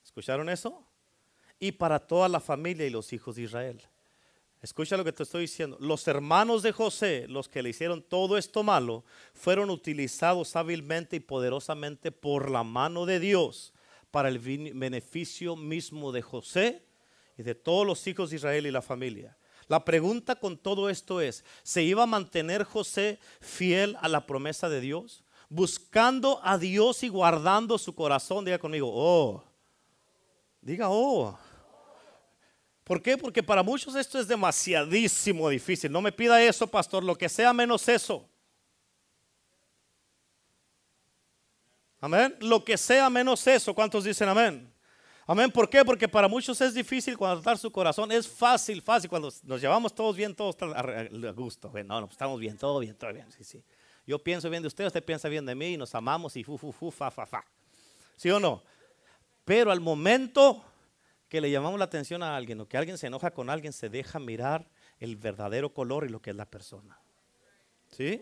¿Escucharon 0.04 0.50
eso? 0.50 0.86
Y 1.62 1.72
para 1.72 2.00
toda 2.00 2.28
la 2.28 2.42
familia 2.42 2.86
y 2.86 2.90
los 2.90 3.14
hijos 3.14 3.38
de 3.38 3.44
Israel. 3.44 3.82
Escucha 4.62 4.98
lo 4.98 5.04
que 5.04 5.14
te 5.14 5.24
estoy 5.24 5.42
diciendo. 5.42 5.78
Los 5.80 6.08
hermanos 6.08 6.62
de 6.62 6.72
José, 6.72 7.26
los 7.28 7.48
que 7.48 7.64
le 7.64 7.70
hicieron 7.70 8.04
todo 8.04 8.38
esto 8.38 8.62
malo, 8.62 9.04
fueron 9.34 9.70
utilizados 9.70 10.56
hábilmente 10.56 11.16
y 11.16 11.20
poderosamente 11.20 12.12
por 12.12 12.52
la 12.52 12.64
mano 12.64 13.06
de 13.06 13.20
Dios 13.20 13.74
para 14.12 14.30
el 14.30 14.40
beneficio 14.40 15.56
mismo 15.56 16.12
de 16.12 16.22
José 16.22 16.84
y 17.38 17.44
de 17.44 17.56
todos 17.56 17.88
los 17.88 18.06
hijos 18.06 18.30
de 18.30 18.36
Israel 18.36 18.68
y 18.68 18.72
la 18.72 18.82
familia. 18.82 19.38
La 19.68 19.86
pregunta 19.86 20.36
con 20.36 20.58
todo 20.58 20.90
esto 20.90 21.22
es, 21.22 21.46
¿se 21.64 21.82
iba 21.82 22.04
a 22.04 22.08
mantener 22.08 22.64
José 22.64 23.20
fiel 23.40 23.98
a 24.02 24.10
la 24.10 24.28
promesa 24.28 24.68
de 24.70 24.82
Dios? 24.82 25.24
Buscando 25.50 26.40
a 26.44 26.58
Dios 26.58 27.04
y 27.04 27.08
guardando 27.08 27.78
su 27.78 27.96
corazón. 27.96 28.46
Diga 28.46 28.60
conmigo, 28.60 28.92
oh. 28.94 29.44
Diga, 30.62 30.90
oh. 30.90 31.38
¿Por 32.84 33.02
qué? 33.02 33.18
Porque 33.18 33.44
para 33.44 33.64
muchos 33.64 33.96
esto 33.96 34.20
es 34.20 34.28
demasiadísimo 34.28 35.50
difícil. 35.50 35.92
No 35.92 36.02
me 36.02 36.12
pida 36.12 36.42
eso, 36.42 36.68
pastor, 36.68 37.04
lo 37.04 37.16
que 37.16 37.30
sea 37.30 37.54
menos 37.54 37.88
eso. 37.88 38.28
Amén. 42.00 42.36
Lo 42.40 42.66
que 42.66 42.78
sea 42.78 43.10
menos 43.10 43.46
eso. 43.46 43.76
¿Cuántos 43.76 44.04
dicen 44.04 44.28
amén? 44.28 44.74
Amén. 45.28 45.52
¿Por 45.52 45.70
qué? 45.70 45.86
Porque 45.86 46.10
para 46.10 46.28
muchos 46.28 46.60
es 46.60 46.74
difícil 46.74 47.16
guardar 47.16 47.60
su 47.60 47.72
corazón. 47.72 48.12
Es 48.12 48.28
fácil, 48.28 48.82
fácil. 48.82 49.08
Cuando 49.08 49.32
nos 49.44 49.62
llevamos 49.62 49.94
todos 49.94 50.16
bien, 50.16 50.34
todos 50.36 50.58
a 50.62 51.32
gusto. 51.32 51.72
no, 51.86 52.02
no, 52.02 52.10
estamos 52.10 52.40
bien, 52.40 52.58
todo 52.58 52.80
bien, 52.80 52.96
todo 52.96 53.14
bien. 53.14 53.32
Sí, 53.32 53.44
sí. 53.44 53.64
Yo 54.08 54.18
pienso 54.18 54.50
bien 54.50 54.64
de 54.64 54.68
usted, 54.68 54.88
usted 54.88 55.06
piensa 55.06 55.30
bien 55.30 55.46
de 55.46 55.54
mí 55.54 55.74
y 55.74 55.78
nos 55.78 55.94
amamos 55.94 56.36
y 56.36 56.44
fu, 56.44 56.58
fu, 56.58 56.72
fu, 56.72 56.90
fa, 56.90 57.12
fa, 57.12 57.28
fa. 57.28 57.46
¿Sí 58.16 58.32
o 58.32 58.40
no? 58.40 58.64
Pero 59.46 59.72
al 59.72 59.80
momento 59.80 60.66
que 61.32 61.40
le 61.40 61.50
llamamos 61.50 61.80
la 61.80 61.86
atención 61.86 62.22
a 62.24 62.36
alguien 62.36 62.60
o 62.60 62.68
que 62.68 62.76
alguien 62.76 62.98
se 62.98 63.08
enoja 63.08 63.32
con 63.32 63.50
alguien, 63.50 63.72
se 63.72 63.88
deja 63.88 64.20
mirar 64.20 64.68
el 65.00 65.16
verdadero 65.16 65.74
color 65.74 66.04
y 66.04 66.10
lo 66.10 66.22
que 66.22 66.32
es 66.32 66.36
la 66.36 66.46
persona. 66.46 67.00
¿Sí? 67.88 68.22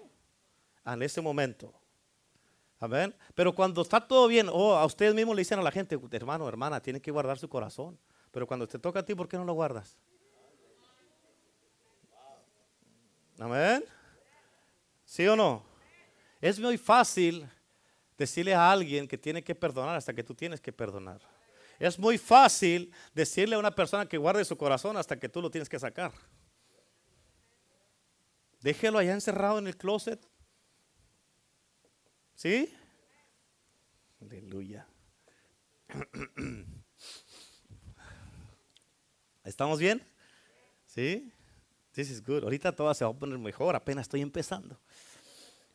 En 0.86 1.02
ese 1.02 1.20
momento. 1.20 1.74
Amén. 2.80 3.16
Pero 3.34 3.56
cuando 3.56 3.82
está 3.82 4.00
todo 4.00 4.28
bien, 4.28 4.48
oh, 4.54 4.76
a 4.76 4.86
ustedes 4.86 5.16
mismos 5.16 5.36
le 5.36 5.40
dicen 5.40 5.58
a 5.58 5.64
la 5.64 5.72
gente, 5.72 6.00
hermano, 6.12 6.48
hermana, 6.48 6.80
tiene 6.80 7.02
que 7.02 7.10
guardar 7.10 7.40
su 7.40 7.50
corazón. 7.50 7.98
Pero 8.30 8.46
cuando 8.46 8.68
te 8.68 8.78
toca 8.78 9.00
a 9.00 9.04
ti, 9.04 9.16
¿por 9.16 9.28
qué 9.28 9.38
no 9.38 9.44
lo 9.44 9.54
guardas? 9.54 9.98
Amén. 13.40 13.84
¿Sí 15.04 15.28
o 15.28 15.36
no? 15.36 15.64
Es 16.40 16.60
muy 16.60 16.78
fácil 16.78 17.50
decirle 18.16 18.54
a 18.54 18.72
alguien 18.72 19.08
que 19.08 19.18
tiene 19.18 19.44
que 19.44 19.56
perdonar 19.56 19.96
hasta 19.96 20.14
que 20.14 20.24
tú 20.24 20.36
tienes 20.36 20.62
que 20.62 20.72
perdonar. 20.72 21.39
Es 21.80 21.98
muy 21.98 22.18
fácil 22.18 22.94
decirle 23.14 23.56
a 23.56 23.60
una 23.60 23.74
persona 23.74 24.06
que 24.06 24.18
guarde 24.18 24.44
su 24.44 24.58
corazón 24.58 24.98
hasta 24.98 25.18
que 25.18 25.30
tú 25.30 25.42
lo 25.42 25.50
tienes 25.50 25.70
que 25.70 25.80
sacar. 25.80 26.12
Déjelo 28.62 29.00
allá 29.00 29.14
encerrado 29.14 29.58
en 29.58 29.68
el 29.68 29.78
closet 29.78 30.30
¿Sí? 32.40 32.74
Aleluya. 34.22 34.88
¿Estamos 39.44 39.78
bien? 39.78 40.02
¿Sí? 40.86 41.34
This 41.92 42.12
is 42.12 42.24
good. 42.24 42.44
Ahorita 42.44 42.74
todo 42.74 42.94
se 42.94 43.04
va 43.04 43.12
a 43.12 43.14
poner 43.14 43.38
mejor, 43.38 43.76
apenas 43.76 44.04
estoy 44.04 44.22
empezando. 44.22 44.80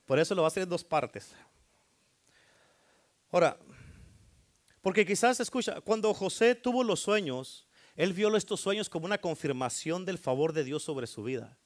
Por 0.06 0.18
eso 0.18 0.34
lo 0.34 0.40
va 0.40 0.46
a 0.46 0.48
hacer 0.48 0.62
en 0.62 0.70
dos 0.70 0.82
partes. 0.82 1.34
Ahora, 3.30 3.58
porque 4.84 5.06
quizás 5.06 5.40
escucha, 5.40 5.80
cuando 5.80 6.12
José 6.12 6.54
tuvo 6.54 6.84
los 6.84 7.00
sueños, 7.00 7.66
él 7.96 8.12
vio 8.12 8.36
estos 8.36 8.60
sueños 8.60 8.90
como 8.90 9.06
una 9.06 9.16
confirmación 9.16 10.04
del 10.04 10.18
favor 10.18 10.52
de 10.52 10.62
Dios 10.62 10.82
sobre 10.82 11.06
su 11.06 11.22
vida. 11.22 11.56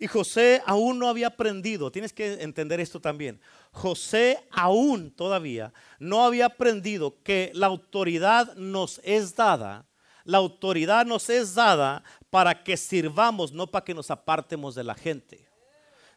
Y 0.00 0.08
José 0.08 0.60
aún 0.66 0.98
no 0.98 1.08
había 1.08 1.28
aprendido, 1.28 1.92
tienes 1.92 2.12
que 2.12 2.42
entender 2.42 2.80
esto 2.80 3.00
también. 3.00 3.40
José 3.70 4.44
aún 4.50 5.12
todavía 5.12 5.72
no 6.00 6.24
había 6.24 6.46
aprendido 6.46 7.22
que 7.22 7.52
la 7.54 7.68
autoridad 7.68 8.52
nos 8.56 9.00
es 9.04 9.36
dada, 9.36 9.86
la 10.24 10.38
autoridad 10.38 11.06
nos 11.06 11.30
es 11.30 11.54
dada 11.54 12.02
para 12.30 12.64
que 12.64 12.76
sirvamos, 12.76 13.52
no 13.52 13.68
para 13.68 13.84
que 13.84 13.94
nos 13.94 14.10
apartemos 14.10 14.74
de 14.74 14.82
la 14.82 14.96
gente. 14.96 15.48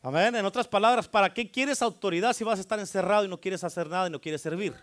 Amén. 0.01 0.35
En 0.35 0.47
otras 0.47 0.67
palabras, 0.67 1.07
¿para 1.07 1.31
qué 1.31 1.51
quieres 1.51 1.79
autoridad 1.83 2.33
si 2.33 2.43
vas 2.43 2.57
a 2.57 2.61
estar 2.61 2.79
encerrado 2.79 3.25
y 3.25 3.27
no 3.27 3.39
quieres 3.39 3.63
hacer 3.63 3.87
nada 3.87 4.07
y 4.07 4.09
no 4.09 4.19
quieres 4.19 4.41
servir? 4.41 4.73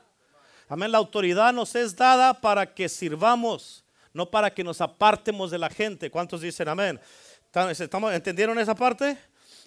Amén. 0.70 0.92
La 0.92 0.98
autoridad 0.98 1.52
nos 1.54 1.74
es 1.74 1.96
dada 1.96 2.34
para 2.34 2.74
que 2.74 2.90
sirvamos, 2.90 3.84
no 4.12 4.30
para 4.30 4.52
que 4.52 4.62
nos 4.62 4.82
apartemos 4.82 5.50
de 5.50 5.56
la 5.56 5.70
gente. 5.70 6.10
¿Cuántos 6.10 6.42
dicen 6.42 6.68
amén? 6.68 7.00
¿Entendieron 8.12 8.58
esa 8.58 8.74
parte? 8.74 9.16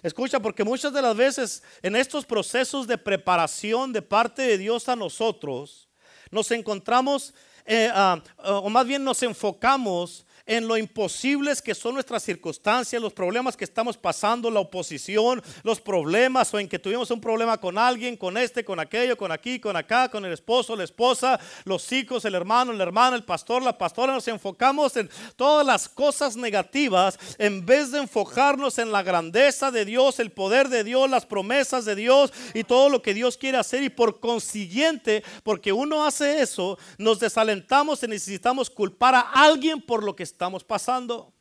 Escucha, 0.00 0.38
porque 0.38 0.62
muchas 0.62 0.92
de 0.92 1.02
las 1.02 1.16
veces 1.16 1.62
en 1.82 1.96
estos 1.96 2.24
procesos 2.24 2.86
de 2.86 2.98
preparación 2.98 3.92
de 3.92 4.00
parte 4.00 4.42
de 4.42 4.58
Dios 4.58 4.88
a 4.88 4.94
nosotros, 4.94 5.88
nos 6.30 6.50
encontramos, 6.52 7.34
eh, 7.66 7.90
ah, 7.92 8.22
o 8.38 8.70
más 8.70 8.86
bien 8.86 9.02
nos 9.02 9.22
enfocamos 9.24 10.24
en 10.46 10.66
lo 10.66 10.76
imposibles 10.76 11.62
que 11.62 11.74
son 11.74 11.94
nuestras 11.94 12.22
circunstancias, 12.22 13.00
los 13.00 13.12
problemas 13.12 13.56
que 13.56 13.64
estamos 13.64 13.96
pasando, 13.96 14.50
la 14.50 14.60
oposición, 14.60 15.42
los 15.62 15.80
problemas 15.80 16.52
o 16.54 16.58
en 16.58 16.68
que 16.68 16.78
tuvimos 16.78 17.10
un 17.10 17.20
problema 17.20 17.58
con 17.58 17.78
alguien, 17.78 18.16
con 18.16 18.36
este, 18.36 18.64
con 18.64 18.80
aquello, 18.80 19.16
con 19.16 19.32
aquí, 19.32 19.58
con 19.58 19.76
acá, 19.76 20.08
con 20.08 20.24
el 20.24 20.32
esposo, 20.32 20.76
la 20.76 20.84
esposa, 20.84 21.38
los 21.64 21.90
hijos, 21.92 22.24
el 22.24 22.34
hermano, 22.34 22.72
la 22.72 22.82
hermana, 22.82 23.16
el 23.16 23.24
pastor, 23.24 23.62
la 23.62 23.76
pastora. 23.76 24.12
Nos 24.12 24.28
enfocamos 24.28 24.96
en 24.96 25.10
todas 25.36 25.66
las 25.66 25.88
cosas 25.88 26.36
negativas 26.36 27.18
en 27.38 27.64
vez 27.64 27.92
de 27.92 27.98
enfocarnos 27.98 28.78
en 28.78 28.92
la 28.92 29.02
grandeza 29.02 29.70
de 29.70 29.84
Dios, 29.84 30.18
el 30.20 30.32
poder 30.32 30.68
de 30.68 30.84
Dios, 30.84 31.08
las 31.08 31.26
promesas 31.26 31.84
de 31.84 31.94
Dios 31.94 32.32
y 32.54 32.64
todo 32.64 32.88
lo 32.88 33.02
que 33.02 33.14
Dios 33.14 33.36
quiere 33.36 33.58
hacer. 33.58 33.82
Y 33.82 33.90
por 33.90 34.20
consiguiente, 34.20 35.22
porque 35.42 35.72
uno 35.72 36.04
hace 36.04 36.42
eso, 36.42 36.78
nos 36.98 37.20
desalentamos 37.20 38.02
y 38.02 38.08
necesitamos 38.08 38.70
culpar 38.70 39.14
a 39.14 39.20
alguien 39.20 39.80
por 39.80 40.02
lo 40.02 40.16
que 40.16 40.22
estamos 40.32 40.64
pasando. 40.64 41.32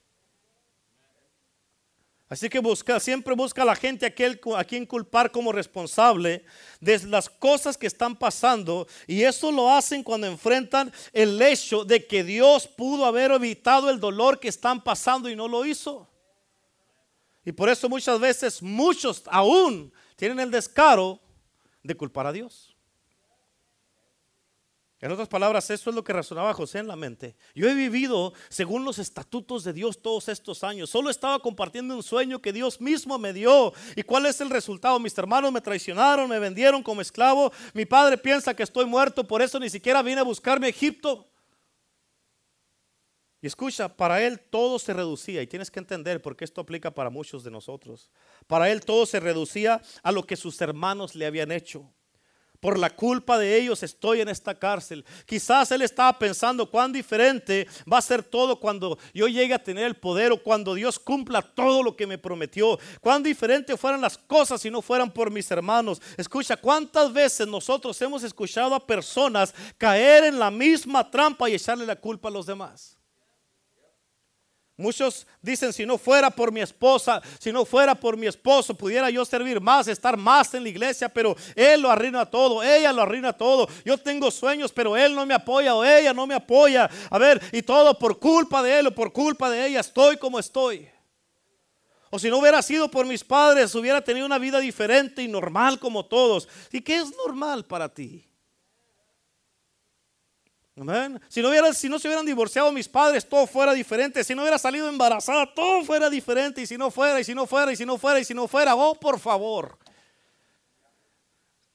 Así 2.32 2.47
que 2.47 2.60
busca, 2.60 2.97
siempre 3.01 3.36
busca 3.36 3.63
a 3.63 3.65
la 3.65 3.75
gente 3.75 4.06
aquel, 4.06 4.39
a 4.56 4.63
quien 4.63 4.86
culpar 4.86 5.32
como 5.32 5.51
responsable 5.51 6.45
de 6.80 6.97
las 7.08 7.30
cosas 7.30 7.77
que 7.77 7.88
están 7.88 8.15
pasando. 8.15 8.88
Y 9.06 9.23
eso 9.23 9.51
lo 9.51 9.69
hacen 9.69 10.01
cuando 10.01 10.27
enfrentan 10.27 10.93
el 11.12 11.41
hecho 11.41 11.84
de 11.84 12.08
que 12.08 12.23
Dios 12.23 12.67
pudo 12.67 13.06
haber 13.06 13.32
evitado 13.32 13.89
el 13.89 13.99
dolor 13.99 14.39
que 14.39 14.47
están 14.47 14.82
pasando 14.82 15.30
y 15.30 15.36
no 15.36 15.49
lo 15.49 15.65
hizo. 15.65 16.08
Y 17.43 17.51
por 17.51 17.67
eso 17.67 17.89
muchas 17.89 18.17
veces 18.17 18.62
muchos 18.62 19.23
aún 19.25 19.91
tienen 20.15 20.39
el 20.39 20.51
descaro 20.51 21.19
de 21.84 21.95
culpar 21.95 22.27
a 22.27 22.32
Dios. 22.32 22.71
En 25.02 25.12
otras 25.12 25.28
palabras, 25.28 25.68
eso 25.72 25.90
es 25.90 25.96
lo 25.96 26.04
que 26.04 26.14
razonaba 26.14 26.54
José 26.54 26.78
en 26.78 26.88
la 26.88 26.96
mente. 26.96 27.36
Yo 27.56 27.68
he 27.68 27.74
vivido 27.74 28.34
según 28.50 28.86
los 28.86 29.00
estatutos 29.00 29.64
de 29.64 29.74
Dios 29.74 30.00
todos 30.00 30.30
estos 30.30 30.64
años. 30.64 30.92
Solo 30.92 31.10
estaba 31.10 31.40
compartiendo 31.40 31.96
un 31.96 32.04
sueño 32.04 32.40
que 32.40 32.54
Dios 32.54 32.80
mismo 32.80 33.18
me 33.18 33.34
dio. 33.34 33.74
¿Y 33.96 34.04
cuál 34.04 34.28
es 34.28 34.40
el 34.42 34.52
resultado? 34.52 35.00
Mis 35.00 35.18
hermanos 35.18 35.52
me 35.52 35.60
traicionaron, 35.60 36.30
me 36.30 36.38
vendieron 36.38 36.84
como 36.84 37.02
esclavo. 37.02 37.52
Mi 37.74 37.86
padre 37.86 38.16
piensa 38.16 38.54
que 38.54 38.62
estoy 38.62 38.86
muerto, 38.86 39.26
por 39.26 39.42
eso 39.42 39.60
ni 39.60 39.72
siquiera 39.72 40.04
vine 40.04 40.22
a 40.22 40.24
buscarme 40.24 40.68
a 40.68 40.70
Egipto. 40.70 41.28
Y 43.42 43.48
escucha, 43.48 43.98
para 43.98 44.22
él 44.22 44.40
todo 44.40 44.78
se 44.78 44.94
reducía, 44.94 45.42
y 45.42 45.48
tienes 45.48 45.72
que 45.72 45.80
entender 45.80 46.22
porque 46.22 46.46
esto 46.46 46.62
aplica 46.62 46.92
para 46.92 47.10
muchos 47.10 47.44
de 47.44 47.50
nosotros. 47.50 48.12
Para 48.46 48.70
él 48.70 48.86
todo 48.86 49.08
se 49.08 49.20
reducía 49.20 49.82
a 50.04 50.12
lo 50.12 50.28
que 50.28 50.36
sus 50.36 50.62
hermanos 50.62 51.16
le 51.16 51.26
habían 51.26 51.52
hecho. 51.52 51.92
Por 52.62 52.78
la 52.78 52.91
culpa 52.91 53.39
de 53.39 53.58
ellos 53.58 53.82
estoy 53.82 54.21
en 54.21 54.30
esta 54.30 54.54
cárcel. 54.54 55.04
Quizás 55.26 55.71
él 55.71 55.82
estaba 55.82 56.17
pensando 56.19 56.69
cuán 56.69 56.93
diferente 56.93 57.67
va 57.91 57.97
a 57.97 58.04
ser 58.04 58.21
todo 58.21 58.60
cuando 58.60 59.00
yo 59.15 59.28
llegue 59.28 59.56
a 59.56 59.63
tener 59.63 59.86
el 59.86 59.95
poder 59.95 60.32
o 60.32 60.41
cuando 60.41 60.76
Dios 60.76 61.00
cumpla 61.00 61.41
todo 61.41 61.82
lo 61.82 61.97
que 61.97 62.06
me 62.06 62.19
prometió. 62.19 62.78
Cuán 63.02 63.24
diferente 63.24 63.76
fueran 63.76 64.00
las 64.00 64.15
cosas 64.15 64.62
si 64.62 64.69
no 64.69 64.84
fueran 64.84 65.12
por 65.12 65.32
mis 65.32 65.50
hermanos. 65.50 66.00
Escucha, 66.15 66.56
cuántas 66.56 67.12
veces 67.12 67.47
nosotros 67.47 68.00
hemos 68.00 68.21
escuchado 68.21 68.76
a 68.76 68.86
personas 68.86 69.56
caer 69.80 70.26
en 70.26 70.38
la 70.38 70.52
misma 70.52 71.10
trampa 71.10 71.50
y 71.50 71.56
echarle 71.56 71.88
la 71.88 71.95
culpa 71.95 72.30
a 72.30 72.32
los 72.32 72.45
demás. 72.45 73.01
Muchos 74.82 75.26
dicen, 75.41 75.72
si 75.72 75.86
no 75.86 75.98
fuera 75.98 76.30
por 76.30 76.52
mi 76.52 76.60
esposa, 76.60 77.22
si 77.39 77.52
no 77.52 77.63
fuera 77.63 77.96
por 77.96 78.17
mi 78.17 78.28
esposo, 78.28 78.74
pudiera 78.74 79.10
yo 79.10 79.24
servir 79.24 79.62
más, 79.62 79.88
estar 79.88 80.17
más 80.17 80.54
en 80.54 80.63
la 80.63 80.70
iglesia, 80.70 81.08
pero 81.08 81.36
él 81.56 81.82
lo 81.82 81.91
arruina 81.91 82.26
todo, 82.26 82.63
ella 82.63 82.91
lo 82.91 83.04
arruina 83.04 83.32
todo. 83.32 83.67
Yo 83.86 83.98
tengo 83.98 84.32
sueños, 84.32 84.72
pero 84.72 84.98
él 84.98 85.15
no 85.15 85.26
me 85.26 85.34
apoya 85.34 85.76
o 85.76 85.86
ella 85.86 86.13
no 86.13 86.28
me 86.28 86.36
apoya. 86.36 86.89
A 87.10 87.17
ver, 87.17 87.41
y 87.52 87.62
todo 87.62 87.98
por 87.98 88.20
culpa 88.20 88.63
de 88.63 88.80
él 88.80 88.88
o 88.88 88.96
por 88.96 89.13
culpa 89.13 89.50
de 89.50 89.67
ella, 89.67 89.80
estoy 89.80 90.17
como 90.17 90.39
estoy. 90.39 90.89
O 92.10 92.20
si 92.20 92.30
no 92.30 92.39
hubiera 92.39 92.62
sido 92.62 92.91
por 92.91 93.06
mis 93.06 93.24
padres, 93.24 93.74
hubiera 93.74 94.02
tenido 94.02 94.26
una 94.26 94.38
vida 94.38 94.60
diferente 94.60 95.24
y 95.24 95.28
normal 95.28 95.80
como 95.80 96.06
todos. 96.06 96.48
¿Y 96.72 96.82
qué 96.82 96.98
es 96.98 97.15
normal 97.15 97.65
para 97.65 97.88
ti? 97.88 98.31
Si 101.28 101.42
no, 101.42 101.50
hubiera, 101.50 101.74
si 101.74 101.90
no 101.90 102.00
se 102.00 102.08
hubieran 102.08 102.26
divorciado 102.26 102.72
mis 102.72 102.88
padres, 102.88 103.28
todo 103.28 103.46
fuera 103.46 103.74
diferente. 103.74 104.24
Si 104.24 104.34
no 104.34 104.42
hubiera 104.42 104.58
salido 104.58 104.88
embarazada, 104.88 105.54
todo 105.54 105.84
fuera 105.84 106.10
diferente. 106.10 106.62
Y 106.62 106.68
si 106.68 106.78
no 106.78 106.90
fuera, 106.90 107.20
y 107.20 107.24
si 107.24 107.36
no 107.36 107.46
fuera, 107.46 107.72
y 107.72 107.76
si 107.76 107.86
no 107.86 107.98
fuera, 107.98 108.20
y 108.20 108.26
si 108.26 108.34
no 108.34 108.48
fuera, 108.48 108.74
oh, 108.76 108.96
por 108.96 109.20
favor. 109.20 109.78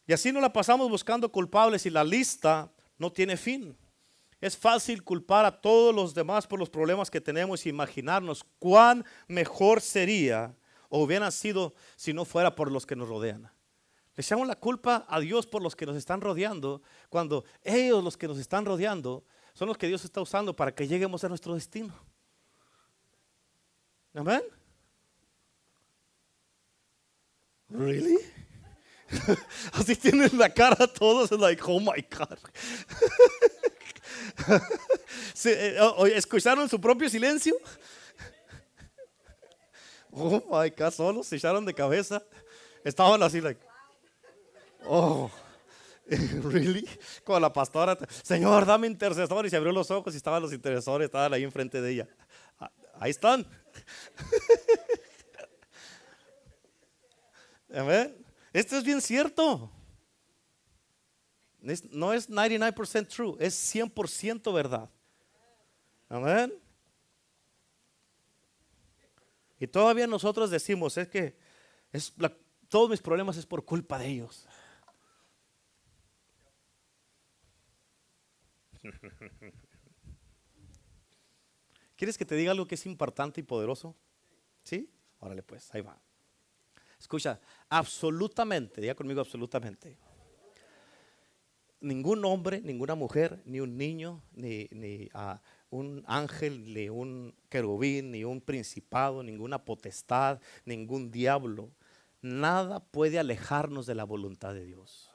Y 0.07 0.13
así 0.13 0.33
nos 0.33 0.41
la 0.41 0.53
pasamos 0.53 0.89
buscando 0.89 1.31
culpables 1.31 1.85
y 1.85 1.91
la 1.91 2.05
lista 2.05 2.71
no 2.97 3.13
tiene 3.13 3.37
fin. 3.37 3.77
Es 4.41 4.57
fácil 4.57 5.03
culpar 5.03 5.45
a 5.45 5.61
todos 5.61 5.95
los 5.95 6.15
demás 6.15 6.47
por 6.47 6.59
los 6.59 6.71
problemas 6.71 7.11
que 7.11 7.21
tenemos 7.21 7.67
y 7.67 7.71
imaginarnos 7.71 8.45
cuán 8.59 9.05
mejor 9.27 9.81
sería 9.81 10.55
o 10.89 11.03
hubieran 11.03 11.33
sido 11.33 11.75
si 11.97 12.13
no 12.13 12.25
fuera 12.25 12.55
por 12.55 12.71
los 12.71 12.87
que 12.87 12.97
nos 12.97 13.09
rodean. 13.09 13.51
Le 14.17 14.23
echamos 14.23 14.49
la 14.49 14.57
culpa 14.57 15.05
a 15.09 15.21
Dios 15.21 15.47
por 15.47 15.63
los 15.63 15.77
que 15.77 15.85
nos 15.85 15.95
están 15.95 16.23
rodeando, 16.23 16.81
cuando 17.11 17.45
ellos, 17.63 18.03
los 18.03 18.17
que 18.17 18.27
nos 18.27 18.39
están 18.39 18.65
rodeando, 18.65 19.23
son 19.53 19.69
los 19.69 19.77
que 19.77 19.89
Dios 19.89 20.05
está 20.05 20.23
usando 20.23 20.57
para 20.57 20.75
que 20.75 20.89
lleguemos 20.89 21.23
a 21.23 21.29
nuestro 21.29 21.55
destino. 21.55 21.95
Amén. 24.15 24.43
Really? 27.69 28.19
Así 29.73 29.97
tienen 29.97 30.31
la 30.39 30.49
cara 30.49 30.87
todos, 30.87 31.31
like, 31.33 31.63
oh 31.67 31.81
my 31.81 32.05
God. 32.11 32.39
Eh, 35.45 35.79
¿Escucharon 36.15 36.69
su 36.69 36.81
propio 36.81 37.09
silencio? 37.09 37.55
Oh 40.11 40.43
my 40.49 40.71
God, 40.71 40.93
solo 40.93 41.23
se 41.23 41.37
echaron 41.37 41.65
de 41.67 41.75
cabeza. 41.75 42.23
Estaban 42.83 43.23
así, 43.23 43.41
like. 43.41 43.61
Oh, 44.89 45.31
really? 46.07 46.87
Con 47.25 47.43
la 47.43 47.53
pastora, 47.53 47.99
Señor, 48.23 48.65
dame 48.65 48.87
intercesor. 48.87 49.47
Y 49.47 49.51
se 49.51 49.57
abrió 49.57 49.73
los 49.73 49.91
ojos 49.91 50.15
y 50.15 50.17
estaban 50.17 50.43
los 50.43 50.53
intercesores, 50.53 51.07
estaban 51.07 51.33
ahí 51.33 51.43
enfrente 51.43 51.81
de 51.81 51.91
ella. 51.91 52.09
Ah, 52.59 52.71
ahí 53.01 53.11
están. 53.11 53.47
Amén. 57.75 58.25
Esto 58.53 58.77
es 58.77 58.85
bien 58.85 59.01
cierto. 59.01 59.71
No 61.91 62.13
es 62.13 62.31
99% 62.31 63.09
true, 63.09 63.37
es 63.41 63.75
100% 63.75 64.55
verdad. 64.55 64.89
Amén. 66.09 66.55
Y 69.59 69.67
todavía 69.67 70.07
nosotros 70.07 70.51
decimos, 70.51 70.97
es 70.97 71.09
que 71.09 71.37
es 71.91 72.15
todos 72.69 72.91
mis 72.91 73.01
problemas 73.01 73.37
es 73.37 73.47
por 73.47 73.65
culpa 73.65 73.99
de 73.99 74.07
ellos. 74.07 74.47
¿Quieres 81.97 82.19
que 82.19 82.25
te 82.25 82.35
diga 82.35 82.53
algo 82.53 82.67
que 82.67 82.75
es 82.75 82.87
importante 82.87 83.41
y 83.41 83.45
poderoso? 83.45 83.97
¿Sí? 84.63 84.91
Órale 85.21 85.43
pues, 85.43 85.75
ahí 85.75 85.81
va. 85.81 85.99
Escucha, 86.99 87.41
absolutamente, 87.69 88.81
diga 88.81 88.95
conmigo 88.95 89.21
absolutamente. 89.21 89.97
Ningún 91.81 92.25
hombre, 92.25 92.61
ninguna 92.63 92.95
mujer, 92.95 93.43
ni 93.45 93.61
un 93.61 93.77
niño, 93.77 94.23
ni, 94.33 94.67
ni 94.71 95.09
ah, 95.15 95.41
un 95.71 96.03
ángel, 96.07 96.73
ni 96.73 96.89
un 96.89 97.35
querubín, 97.49 98.11
ni 98.11 98.25
un 98.25 98.41
principado, 98.41 99.23
ninguna 99.23 99.65
potestad, 99.65 100.41
ningún 100.65 101.11
diablo, 101.11 101.71
nada 102.23 102.81
puede 102.81 103.19
alejarnos 103.19 103.87
de 103.87 103.95
la 103.95 104.05
voluntad 104.05 104.55
de 104.55 104.65
Dios. 104.65 105.11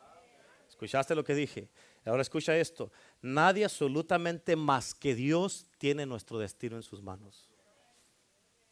¿Escuchaste 0.69 1.15
lo 1.15 1.23
que 1.23 1.35
dije? 1.35 1.69
Ahora 2.05 2.21
escucha 2.21 2.57
esto. 2.57 2.91
Nadie 3.21 3.65
absolutamente 3.65 4.55
más 4.55 4.93
que 4.93 5.13
Dios 5.13 5.67
tiene 5.77 6.05
nuestro 6.05 6.39
destino 6.39 6.75
en 6.75 6.83
sus 6.83 7.01
manos. 7.01 7.49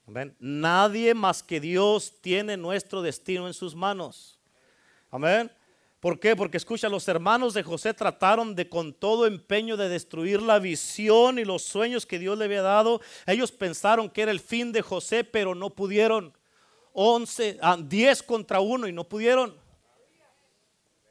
Amén. 0.08 0.36
Nadie 0.40 1.14
más 1.14 1.44
que 1.44 1.60
Dios 1.60 2.14
tiene 2.22 2.58
nuestro 2.58 3.04
destino 3.04 3.46
en 3.46 3.54
sus 3.54 3.76
manos. 3.76 4.40
Amén. 5.12 5.52
¿Por 6.00 6.20
qué? 6.20 6.36
Porque 6.36 6.58
escucha, 6.58 6.88
los 6.88 7.08
hermanos 7.08 7.54
de 7.54 7.62
José 7.62 7.94
trataron 7.94 8.56
de 8.56 8.70
con 8.70 8.94
todo 8.94 9.28
empeño 9.28 9.76
de 9.76 9.90
destruir 9.90 10.42
la 10.42 10.58
visión 10.58 11.38
y 11.38 11.46
los 11.46 11.62
sueños 11.62 12.06
que 12.06 12.18
Dios 12.18 12.38
le 12.38 12.46
había 12.46 12.62
dado. 12.62 13.02
Ellos 13.28 13.52
pensaron 13.52 14.10
que 14.10 14.22
era 14.22 14.32
el 14.32 14.40
fin 14.40 14.72
de 14.72 14.82
José, 14.82 15.24
pero 15.24 15.54
no 15.54 15.70
pudieron. 15.70 16.34
11, 16.94 17.60
10 17.84 18.22
ah, 18.22 18.26
contra 18.26 18.62
1 18.62 18.88
y 18.88 18.94
no 18.94 19.04
pudieron. 19.04 19.56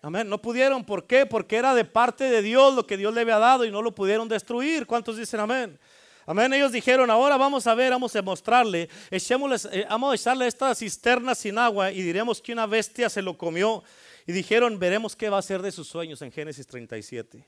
Amén. 0.08 0.26
No 0.26 0.40
pudieron. 0.40 0.86
¿Por 0.86 1.06
qué? 1.06 1.26
Porque 1.26 1.56
era 1.56 1.74
de 1.74 1.84
parte 1.84 2.24
de 2.24 2.40
Dios 2.40 2.74
lo 2.74 2.86
que 2.86 2.96
Dios 2.96 3.12
le 3.12 3.20
había 3.20 3.38
dado 3.38 3.66
y 3.66 3.70
no 3.70 3.82
lo 3.82 3.94
pudieron 3.94 4.26
destruir. 4.26 4.86
¿Cuántos 4.86 5.18
dicen 5.18 5.38
amén? 5.38 5.78
Amén. 6.24 6.50
Ellos 6.54 6.72
dijeron, 6.72 7.10
ahora 7.10 7.36
vamos 7.36 7.66
a 7.66 7.74
ver, 7.74 7.90
vamos 7.90 8.16
a 8.16 8.22
mostrarle, 8.22 8.88
eh, 9.10 9.86
vamos 9.90 10.12
a 10.12 10.14
echarle 10.14 10.46
esta 10.46 10.74
cisterna 10.74 11.34
sin 11.34 11.58
agua 11.58 11.92
y 11.92 12.00
diremos 12.00 12.40
que 12.40 12.54
una 12.54 12.64
bestia 12.64 13.10
se 13.10 13.20
lo 13.20 13.36
comió. 13.36 13.84
Y 14.26 14.32
dijeron, 14.32 14.78
veremos 14.78 15.14
qué 15.14 15.28
va 15.28 15.36
a 15.36 15.40
hacer 15.40 15.60
de 15.60 15.70
sus 15.70 15.86
sueños 15.86 16.22
en 16.22 16.32
Génesis 16.32 16.66
37. 16.66 17.46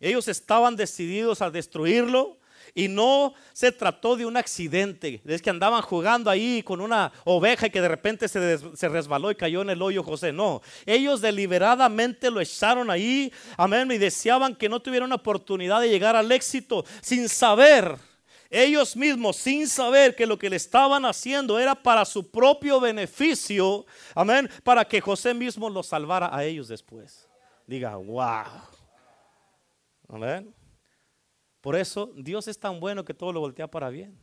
Ellos 0.00 0.28
estaban 0.28 0.76
decididos 0.76 1.42
a 1.42 1.50
destruirlo, 1.50 2.38
y 2.74 2.88
no 2.88 3.34
se 3.52 3.72
trató 3.72 4.16
de 4.16 4.26
un 4.26 4.36
accidente, 4.36 5.20
es 5.24 5.42
que 5.42 5.50
andaban 5.50 5.82
jugando 5.82 6.30
ahí 6.30 6.62
con 6.62 6.80
una 6.80 7.12
oveja 7.24 7.66
y 7.66 7.70
que 7.70 7.80
de 7.80 7.88
repente 7.88 8.28
se, 8.28 8.88
resbaló 8.88 9.30
y 9.30 9.34
cayó 9.34 9.62
en 9.62 9.70
el 9.70 9.82
hoyo 9.82 10.02
José. 10.02 10.32
No, 10.32 10.62
ellos 10.86 11.20
deliberadamente 11.20 12.30
lo 12.30 12.40
echaron 12.40 12.90
ahí, 12.90 13.32
amén, 13.56 13.90
y 13.90 13.98
deseaban 13.98 14.54
que 14.54 14.68
no 14.68 14.80
tuviera 14.80 15.04
una 15.04 15.16
oportunidad 15.16 15.80
de 15.80 15.88
llegar 15.88 16.16
al 16.16 16.30
éxito 16.32 16.84
sin 17.00 17.28
saber. 17.28 17.96
Ellos 18.54 18.94
mismos, 18.96 19.36
sin 19.36 19.66
saber 19.66 20.14
que 20.14 20.26
lo 20.26 20.38
que 20.38 20.50
le 20.50 20.56
estaban 20.56 21.06
haciendo 21.06 21.58
era 21.58 21.74
para 21.74 22.04
su 22.04 22.30
propio 22.30 22.80
beneficio, 22.80 23.86
amén, 24.14 24.50
para 24.62 24.84
que 24.84 25.00
José 25.00 25.32
mismo 25.32 25.70
los 25.70 25.86
salvara 25.86 26.28
a 26.30 26.44
ellos 26.44 26.68
después. 26.68 27.26
Diga, 27.66 27.96
wow. 27.96 28.44
Amén. 30.08 30.54
Por 31.62 31.76
eso 31.76 32.12
Dios 32.14 32.46
es 32.48 32.58
tan 32.58 32.78
bueno 32.80 33.04
que 33.04 33.14
todo 33.14 33.32
lo 33.32 33.40
voltea 33.40 33.66
para 33.66 33.88
bien. 33.88 34.14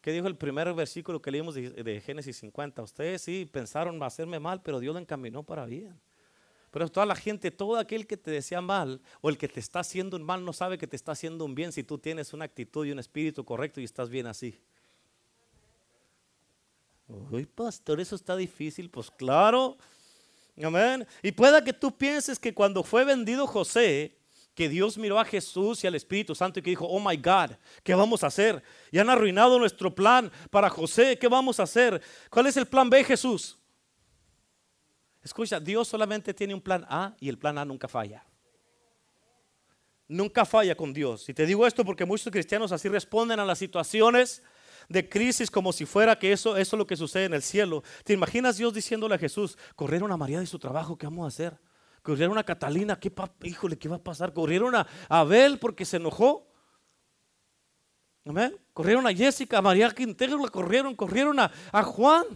¿Qué 0.00 0.12
dijo 0.12 0.28
el 0.28 0.36
primer 0.36 0.72
versículo 0.74 1.20
que 1.20 1.30
leímos 1.30 1.54
de, 1.54 2.02
Génesis 2.04 2.36
50? 2.36 2.82
Ustedes 2.82 3.22
sí 3.22 3.48
pensaron 3.50 4.00
hacerme 4.02 4.38
mal, 4.38 4.60
pero 4.62 4.78
Dios 4.78 4.94
lo 4.94 5.00
encaminó 5.00 5.42
para 5.42 5.64
bien. 5.64 5.98
Pero 6.70 6.88
toda 6.88 7.06
la 7.06 7.16
gente, 7.16 7.50
todo 7.50 7.76
aquel 7.78 8.06
que 8.06 8.16
te 8.16 8.30
desea 8.30 8.60
mal 8.60 9.00
o 9.22 9.30
el 9.30 9.38
que 9.38 9.48
te 9.48 9.58
está 9.58 9.80
haciendo 9.80 10.16
un 10.16 10.22
mal 10.22 10.44
no 10.44 10.52
sabe 10.52 10.76
que 10.76 10.86
te 10.86 10.96
está 10.96 11.12
haciendo 11.12 11.44
un 11.44 11.54
bien 11.54 11.72
si 11.72 11.82
tú 11.82 11.96
tienes 11.96 12.34
una 12.34 12.44
actitud 12.44 12.84
y 12.84 12.92
un 12.92 12.98
espíritu 12.98 13.44
correcto 13.44 13.80
y 13.80 13.84
estás 13.84 14.10
bien 14.10 14.26
así. 14.26 14.60
Uy, 17.08 17.46
pastor, 17.46 18.00
eso 18.00 18.16
está 18.16 18.36
difícil. 18.36 18.90
Pues 18.90 19.10
claro, 19.10 19.78
Amén. 20.62 21.06
Y 21.22 21.32
pueda 21.32 21.64
que 21.64 21.72
tú 21.72 21.96
pienses 21.96 22.38
que 22.38 22.54
cuando 22.54 22.84
fue 22.84 23.04
vendido 23.04 23.46
José, 23.46 24.16
que 24.54 24.68
Dios 24.68 24.96
miró 24.98 25.18
a 25.18 25.24
Jesús 25.24 25.82
y 25.82 25.86
al 25.86 25.94
Espíritu 25.94 26.34
Santo 26.34 26.60
y 26.60 26.62
que 26.62 26.70
dijo, 26.70 26.86
oh 26.86 27.00
my 27.00 27.16
God, 27.16 27.56
¿qué 27.82 27.94
vamos 27.94 28.22
a 28.22 28.28
hacer? 28.28 28.62
Y 28.90 28.98
han 28.98 29.10
arruinado 29.10 29.58
nuestro 29.58 29.94
plan 29.94 30.30
para 30.50 30.70
José, 30.70 31.18
¿qué 31.18 31.28
vamos 31.28 31.58
a 31.58 31.64
hacer? 31.64 32.00
¿Cuál 32.30 32.46
es 32.46 32.56
el 32.56 32.66
plan 32.66 32.88
B, 32.88 33.02
Jesús? 33.02 33.58
Escucha, 35.22 35.58
Dios 35.58 35.88
solamente 35.88 36.32
tiene 36.34 36.54
un 36.54 36.60
plan 36.60 36.86
A 36.88 37.16
y 37.18 37.28
el 37.28 37.38
plan 37.38 37.58
A 37.58 37.64
nunca 37.64 37.88
falla. 37.88 38.24
Nunca 40.06 40.44
falla 40.44 40.76
con 40.76 40.92
Dios. 40.92 41.28
Y 41.28 41.34
te 41.34 41.46
digo 41.46 41.66
esto 41.66 41.84
porque 41.84 42.04
muchos 42.04 42.30
cristianos 42.30 42.72
así 42.72 42.88
responden 42.88 43.40
a 43.40 43.44
las 43.44 43.58
situaciones 43.58 44.42
de 44.88 45.08
crisis 45.08 45.50
como 45.50 45.72
si 45.72 45.86
fuera 45.86 46.18
que 46.18 46.32
eso, 46.32 46.56
eso 46.56 46.76
es 46.76 46.78
lo 46.78 46.86
que 46.86 46.96
sucede 46.96 47.24
en 47.24 47.34
el 47.34 47.42
cielo. 47.42 47.82
¿Te 48.04 48.12
imaginas 48.12 48.58
Dios 48.58 48.74
diciéndole 48.74 49.14
a 49.14 49.18
Jesús, 49.18 49.56
corrieron 49.74 50.12
a 50.12 50.16
María 50.16 50.40
de 50.40 50.46
su 50.46 50.58
trabajo, 50.58 50.98
¿qué 50.98 51.06
vamos 51.06 51.24
a 51.24 51.28
hacer? 51.28 51.58
Corrieron 52.04 52.36
a 52.36 52.44
Catalina, 52.44 53.00
¿qué 53.00 53.10
híjole, 53.44 53.78
¿qué 53.78 53.88
va 53.88 53.96
a 53.96 54.02
pasar? 54.02 54.34
Corrieron 54.34 54.74
a 54.74 54.86
Abel 55.08 55.58
porque 55.58 55.86
se 55.86 55.96
enojó. 55.96 56.46
Amén. 58.26 58.54
Corrieron 58.74 59.06
a 59.06 59.14
Jessica, 59.14 59.56
a 59.56 59.62
María 59.62 59.90
Quintero, 59.90 60.36
la 60.36 60.50
corrieron, 60.50 60.94
corrieron 60.94 61.40
a, 61.40 61.50
a 61.72 61.82
Juan. 61.82 62.26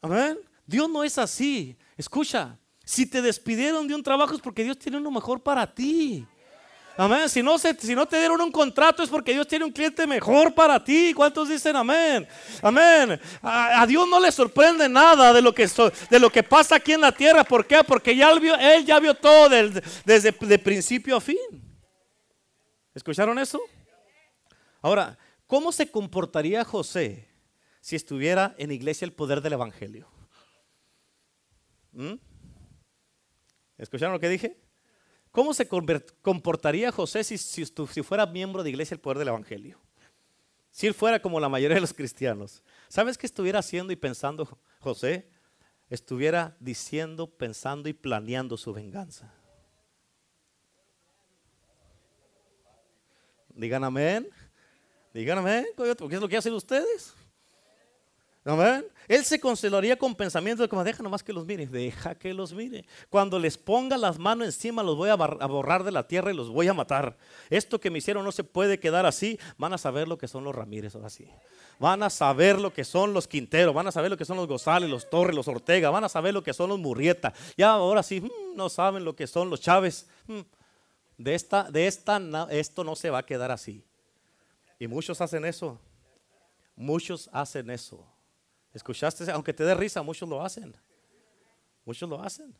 Amén. 0.00 0.38
Dios 0.64 0.88
no 0.88 1.02
es 1.02 1.18
así. 1.18 1.76
Escucha, 1.96 2.56
si 2.84 3.06
te 3.06 3.20
despidieron 3.20 3.88
de 3.88 3.96
un 3.96 4.04
trabajo 4.04 4.34
es 4.34 4.40
porque 4.40 4.62
Dios 4.62 4.78
tiene 4.78 4.98
uno 4.98 5.10
mejor 5.10 5.42
para 5.42 5.74
ti. 5.74 6.24
Amén. 6.96 7.28
Si 7.28 7.42
no, 7.42 7.58
te 7.58 8.18
dieron 8.18 8.40
un 8.40 8.50
contrato 8.50 9.02
es 9.02 9.10
porque 9.10 9.32
Dios 9.32 9.46
tiene 9.46 9.64
un 9.64 9.72
cliente 9.72 10.06
mejor 10.06 10.54
para 10.54 10.82
ti. 10.82 11.12
¿Cuántos 11.14 11.48
dicen 11.48 11.76
amén? 11.76 12.26
Amén. 12.62 13.20
A, 13.42 13.84
Dios 13.86 14.08
no 14.08 14.18
le 14.18 14.32
sorprende 14.32 14.88
nada 14.88 15.32
de 15.32 15.42
lo, 15.42 15.52
que, 15.52 16.42
pasa 16.42 16.76
aquí 16.76 16.92
en 16.92 17.02
la 17.02 17.12
tierra. 17.12 17.44
¿Por 17.44 17.66
qué? 17.66 17.82
Porque 17.86 18.16
ya 18.16 18.32
vio, 18.38 18.54
Él 18.56 18.86
ya 18.86 18.98
vio 18.98 19.14
todo 19.14 19.48
desde 20.04 20.32
de 20.32 20.58
principio 20.58 21.16
a 21.16 21.20
fin. 21.20 21.36
¿Escucharon 22.94 23.38
eso? 23.38 23.60
Ahora, 24.80 25.18
¿cómo 25.46 25.72
se 25.72 25.90
comportaría 25.90 26.64
José 26.64 27.28
si 27.80 27.94
estuviera 27.94 28.54
en 28.56 28.70
iglesia 28.70 29.04
el 29.04 29.12
poder 29.12 29.42
del 29.42 29.52
Evangelio? 29.52 30.08
¿Mm? 31.92 32.14
¿Escucharon 33.76 34.14
lo 34.14 34.20
que 34.20 34.30
dije? 34.30 34.65
¿Cómo 35.36 35.52
se 35.52 35.68
comportaría 35.68 36.90
José 36.90 37.22
si, 37.22 37.36
fuera 38.02 38.24
miembro 38.24 38.62
de 38.62 38.70
iglesia 38.70 38.94
el 38.94 39.00
poder 39.02 39.18
del 39.18 39.28
Evangelio? 39.28 39.78
Si 40.70 40.86
él 40.86 40.94
fuera 40.94 41.20
como 41.20 41.38
la 41.38 41.50
mayoría 41.50 41.74
de 41.74 41.82
los 41.82 41.92
cristianos. 41.92 42.62
¿Sabes 42.88 43.18
qué 43.18 43.26
estuviera 43.26 43.58
haciendo 43.58 43.92
y 43.92 43.96
pensando 43.96 44.48
José? 44.80 45.28
Estuviera 45.90 46.56
diciendo, 46.58 47.26
pensando 47.26 47.90
y 47.90 47.92
planeando 47.92 48.56
su 48.56 48.72
venganza. 48.72 49.30
Digan 53.50 53.84
amén. 53.84 54.30
Digan 55.12 55.36
amén. 55.36 55.66
¿Qué 55.76 56.14
es 56.14 56.20
lo 56.22 56.28
que 56.30 56.38
hacen 56.38 56.54
ustedes? 56.54 57.12
Amén. 58.46 58.86
Él 59.08 59.24
se 59.24 59.40
consolaría 59.40 59.96
con 59.96 60.14
pensamientos 60.14 60.62
de 60.64 60.68
como 60.68 60.84
deja 60.84 61.02
nomás 61.02 61.22
que 61.22 61.32
los 61.32 61.44
mire, 61.44 61.66
deja 61.66 62.14
que 62.14 62.32
los 62.32 62.52
mire. 62.52 62.86
Cuando 63.10 63.40
les 63.40 63.58
ponga 63.58 63.96
las 63.96 64.20
manos 64.20 64.46
encima 64.46 64.84
los 64.84 64.96
voy 64.96 65.10
a, 65.10 65.16
borrar 65.16 65.82
de 65.82 65.90
la 65.90 66.06
tierra 66.06 66.32
y 66.32 66.36
los 66.36 66.48
voy 66.48 66.68
a 66.68 66.74
matar. 66.74 67.16
Esto 67.50 67.80
que 67.80 67.90
me 67.90 67.98
hicieron 67.98 68.24
no 68.24 68.30
se 68.30 68.44
puede 68.44 68.78
quedar 68.78 69.04
así. 69.04 69.38
Van 69.58 69.72
a 69.72 69.78
saber 69.78 70.06
lo 70.06 70.16
que 70.16 70.28
son 70.28 70.44
los 70.44 70.54
Ramírez 70.54 70.94
ahora 70.94 71.10
sí. 71.10 71.28
Van 71.80 72.04
a 72.04 72.10
saber 72.10 72.60
lo 72.60 72.72
que 72.72 72.84
son 72.84 73.12
los 73.12 73.26
Quinteros, 73.26 73.74
van 73.74 73.88
a 73.88 73.92
saber 73.92 74.10
lo 74.10 74.16
que 74.16 74.24
son 74.24 74.36
los 74.36 74.46
González, 74.46 74.88
los 74.88 75.10
Torres, 75.10 75.34
los 75.34 75.48
Ortega, 75.48 75.90
van 75.90 76.04
a 76.04 76.08
saber 76.08 76.32
lo 76.32 76.44
que 76.44 76.54
son 76.54 76.70
los 76.70 76.78
Murrieta. 76.78 77.34
Ya 77.56 77.72
ahora 77.72 78.04
sí, 78.04 78.20
mm, 78.20 78.56
no 78.56 78.68
saben 78.68 79.04
lo 79.04 79.16
que 79.16 79.26
son 79.26 79.50
los 79.50 79.60
Chávez. 79.60 80.06
Mm. 80.28 80.40
De 81.18 81.34
esta, 81.34 81.64
de 81.64 81.88
esta, 81.88 82.20
esto 82.50 82.84
no 82.84 82.94
se 82.94 83.10
va 83.10 83.18
a 83.18 83.26
quedar 83.26 83.50
así. 83.50 83.84
Y 84.78 84.86
muchos 84.86 85.20
hacen 85.20 85.44
eso. 85.44 85.80
Muchos 86.76 87.28
hacen 87.32 87.70
eso. 87.70 88.06
¿Escuchaste? 88.76 89.30
Aunque 89.32 89.54
te 89.54 89.64
dé 89.64 89.74
risa, 89.74 90.02
muchos 90.02 90.28
lo 90.28 90.44
hacen. 90.44 90.76
Muchos 91.86 92.06
lo 92.08 92.22
hacen. 92.22 92.54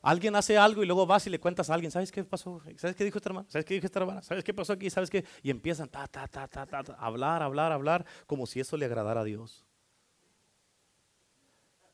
Alguien 0.00 0.36
hace 0.36 0.56
algo 0.56 0.80
y 0.84 0.86
luego 0.86 1.04
vas 1.06 1.26
y 1.26 1.30
le 1.30 1.40
cuentas 1.40 1.68
a 1.68 1.74
alguien, 1.74 1.90
¿sabes 1.90 2.12
qué 2.12 2.22
pasó? 2.22 2.62
¿Sabes 2.76 2.94
qué 2.94 3.04
dijo 3.04 3.18
esta 3.18 3.30
hermana? 3.30 3.48
¿Sabes 3.50 3.64
qué 3.64 3.74
dijo 3.74 3.86
esta 3.86 3.98
hermana? 3.98 4.22
¿Sabes 4.22 4.44
qué 4.44 4.54
pasó 4.54 4.74
aquí? 4.74 4.88
¿Sabes 4.90 5.10
qué? 5.10 5.24
Y 5.42 5.50
empiezan 5.50 5.88
ta, 5.88 6.06
ta, 6.06 6.28
ta, 6.28 6.46
ta, 6.46 6.66
ta, 6.66 6.94
hablar, 7.00 7.42
hablar, 7.42 7.72
hablar, 7.72 8.06
como 8.28 8.46
si 8.46 8.60
eso 8.60 8.76
le 8.76 8.84
agradara 8.84 9.22
a 9.22 9.24
Dios. 9.24 9.64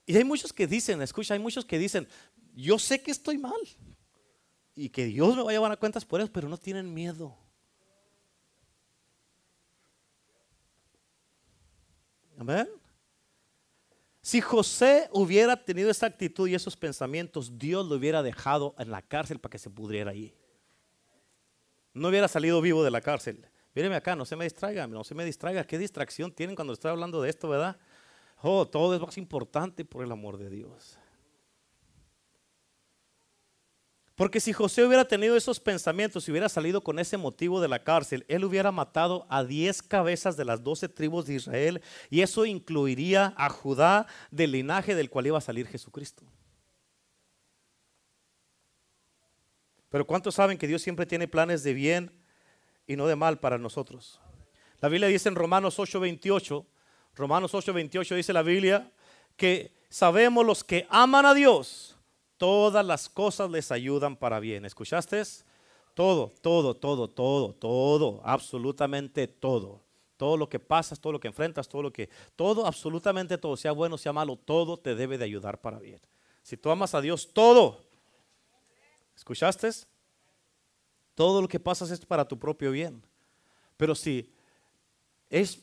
Y 0.04 0.14
hay 0.18 0.24
muchos 0.24 0.52
que 0.52 0.66
dicen, 0.66 1.00
escucha, 1.00 1.32
hay 1.32 1.40
muchos 1.40 1.64
que 1.64 1.78
dicen, 1.78 2.06
yo 2.54 2.78
sé 2.78 3.02
que 3.02 3.10
estoy 3.10 3.38
mal 3.38 3.60
y 4.74 4.90
que 4.90 5.06
Dios 5.06 5.34
me 5.34 5.44
va 5.44 5.50
a 5.50 5.54
llevar 5.54 5.72
a 5.72 5.76
cuentas 5.78 6.04
por 6.04 6.20
eso, 6.20 6.30
pero 6.30 6.46
no 6.46 6.58
tienen 6.58 6.92
miedo. 6.92 7.34
Amén. 12.38 12.81
Si 14.22 14.40
José 14.40 15.08
hubiera 15.12 15.56
tenido 15.56 15.90
esa 15.90 16.06
actitud 16.06 16.46
y 16.48 16.54
esos 16.54 16.76
pensamientos, 16.76 17.58
Dios 17.58 17.86
lo 17.88 17.96
hubiera 17.96 18.22
dejado 18.22 18.74
en 18.78 18.92
la 18.92 19.02
cárcel 19.02 19.40
para 19.40 19.50
que 19.50 19.58
se 19.58 19.68
pudriera 19.68 20.12
allí. 20.12 20.32
No 21.92 22.08
hubiera 22.08 22.28
salido 22.28 22.60
vivo 22.60 22.84
de 22.84 22.92
la 22.92 23.00
cárcel. 23.00 23.44
Míreme 23.74 23.96
acá, 23.96 24.14
no 24.14 24.24
se 24.24 24.36
me 24.36 24.44
distraiga, 24.44 24.86
no 24.86 25.02
se 25.02 25.16
me 25.16 25.24
distraiga. 25.24 25.64
¿Qué 25.64 25.76
distracción 25.76 26.30
tienen 26.30 26.54
cuando 26.54 26.72
estoy 26.72 26.92
hablando 26.92 27.20
de 27.20 27.30
esto, 27.30 27.48
verdad? 27.48 27.76
Oh, 28.42 28.66
todo 28.66 28.94
es 28.94 29.00
más 29.00 29.18
importante 29.18 29.84
por 29.84 30.04
el 30.04 30.12
amor 30.12 30.38
de 30.38 30.50
Dios. 30.50 30.98
Porque 34.22 34.38
si 34.38 34.52
José 34.52 34.84
hubiera 34.84 35.04
tenido 35.04 35.36
esos 35.36 35.58
pensamientos 35.58 36.28
y 36.28 36.30
hubiera 36.30 36.48
salido 36.48 36.84
con 36.84 37.00
ese 37.00 37.16
motivo 37.16 37.60
de 37.60 37.66
la 37.66 37.82
cárcel, 37.82 38.24
él 38.28 38.44
hubiera 38.44 38.70
matado 38.70 39.26
a 39.28 39.42
diez 39.42 39.82
cabezas 39.82 40.36
de 40.36 40.44
las 40.44 40.62
doce 40.62 40.88
tribus 40.88 41.26
de 41.26 41.34
Israel 41.34 41.82
y 42.08 42.20
eso 42.20 42.46
incluiría 42.46 43.34
a 43.36 43.48
Judá 43.48 44.06
del 44.30 44.52
linaje 44.52 44.94
del 44.94 45.10
cual 45.10 45.26
iba 45.26 45.38
a 45.38 45.40
salir 45.40 45.66
Jesucristo. 45.66 46.22
Pero 49.88 50.06
¿cuántos 50.06 50.36
saben 50.36 50.56
que 50.56 50.68
Dios 50.68 50.82
siempre 50.82 51.04
tiene 51.04 51.26
planes 51.26 51.64
de 51.64 51.74
bien 51.74 52.12
y 52.86 52.94
no 52.94 53.08
de 53.08 53.16
mal 53.16 53.40
para 53.40 53.58
nosotros? 53.58 54.20
La 54.80 54.88
Biblia 54.88 55.08
dice 55.08 55.30
en 55.30 55.34
Romanos 55.34 55.80
8:28, 55.80 56.64
Romanos 57.16 57.52
8:28 57.54 58.14
dice 58.14 58.32
la 58.32 58.42
Biblia 58.42 58.88
que 59.36 59.74
sabemos 59.88 60.46
los 60.46 60.62
que 60.62 60.86
aman 60.90 61.26
a 61.26 61.34
Dios 61.34 61.96
todas 62.42 62.84
las 62.84 63.08
cosas 63.08 63.48
les 63.52 63.70
ayudan 63.70 64.16
para 64.16 64.40
bien. 64.40 64.64
¿Escuchaste? 64.64 65.22
Todo, 65.94 66.32
todo, 66.40 66.74
todo, 66.74 67.08
todo, 67.08 67.54
todo, 67.54 68.20
absolutamente 68.24 69.28
todo. 69.28 69.80
Todo 70.16 70.36
lo 70.36 70.48
que 70.48 70.58
pasas, 70.58 70.98
todo 70.98 71.12
lo 71.12 71.20
que 71.20 71.28
enfrentas, 71.28 71.68
todo 71.68 71.82
lo 71.82 71.92
que, 71.92 72.10
todo, 72.34 72.66
absolutamente 72.66 73.38
todo, 73.38 73.56
sea 73.56 73.70
bueno, 73.70 73.96
sea 73.96 74.12
malo, 74.12 74.34
todo 74.34 74.76
te 74.76 74.96
debe 74.96 75.18
de 75.18 75.24
ayudar 75.24 75.60
para 75.60 75.78
bien. 75.78 76.00
Si 76.42 76.56
tú 76.56 76.68
amas 76.68 76.96
a 76.96 77.00
Dios, 77.00 77.32
todo. 77.32 77.78
¿Escuchaste? 79.14 79.70
Todo 81.14 81.42
lo 81.42 81.46
que 81.46 81.60
pasas 81.60 81.92
es 81.92 82.04
para 82.04 82.26
tu 82.26 82.36
propio 82.40 82.72
bien. 82.72 83.04
Pero 83.76 83.94
si 83.94 84.34
es 85.30 85.62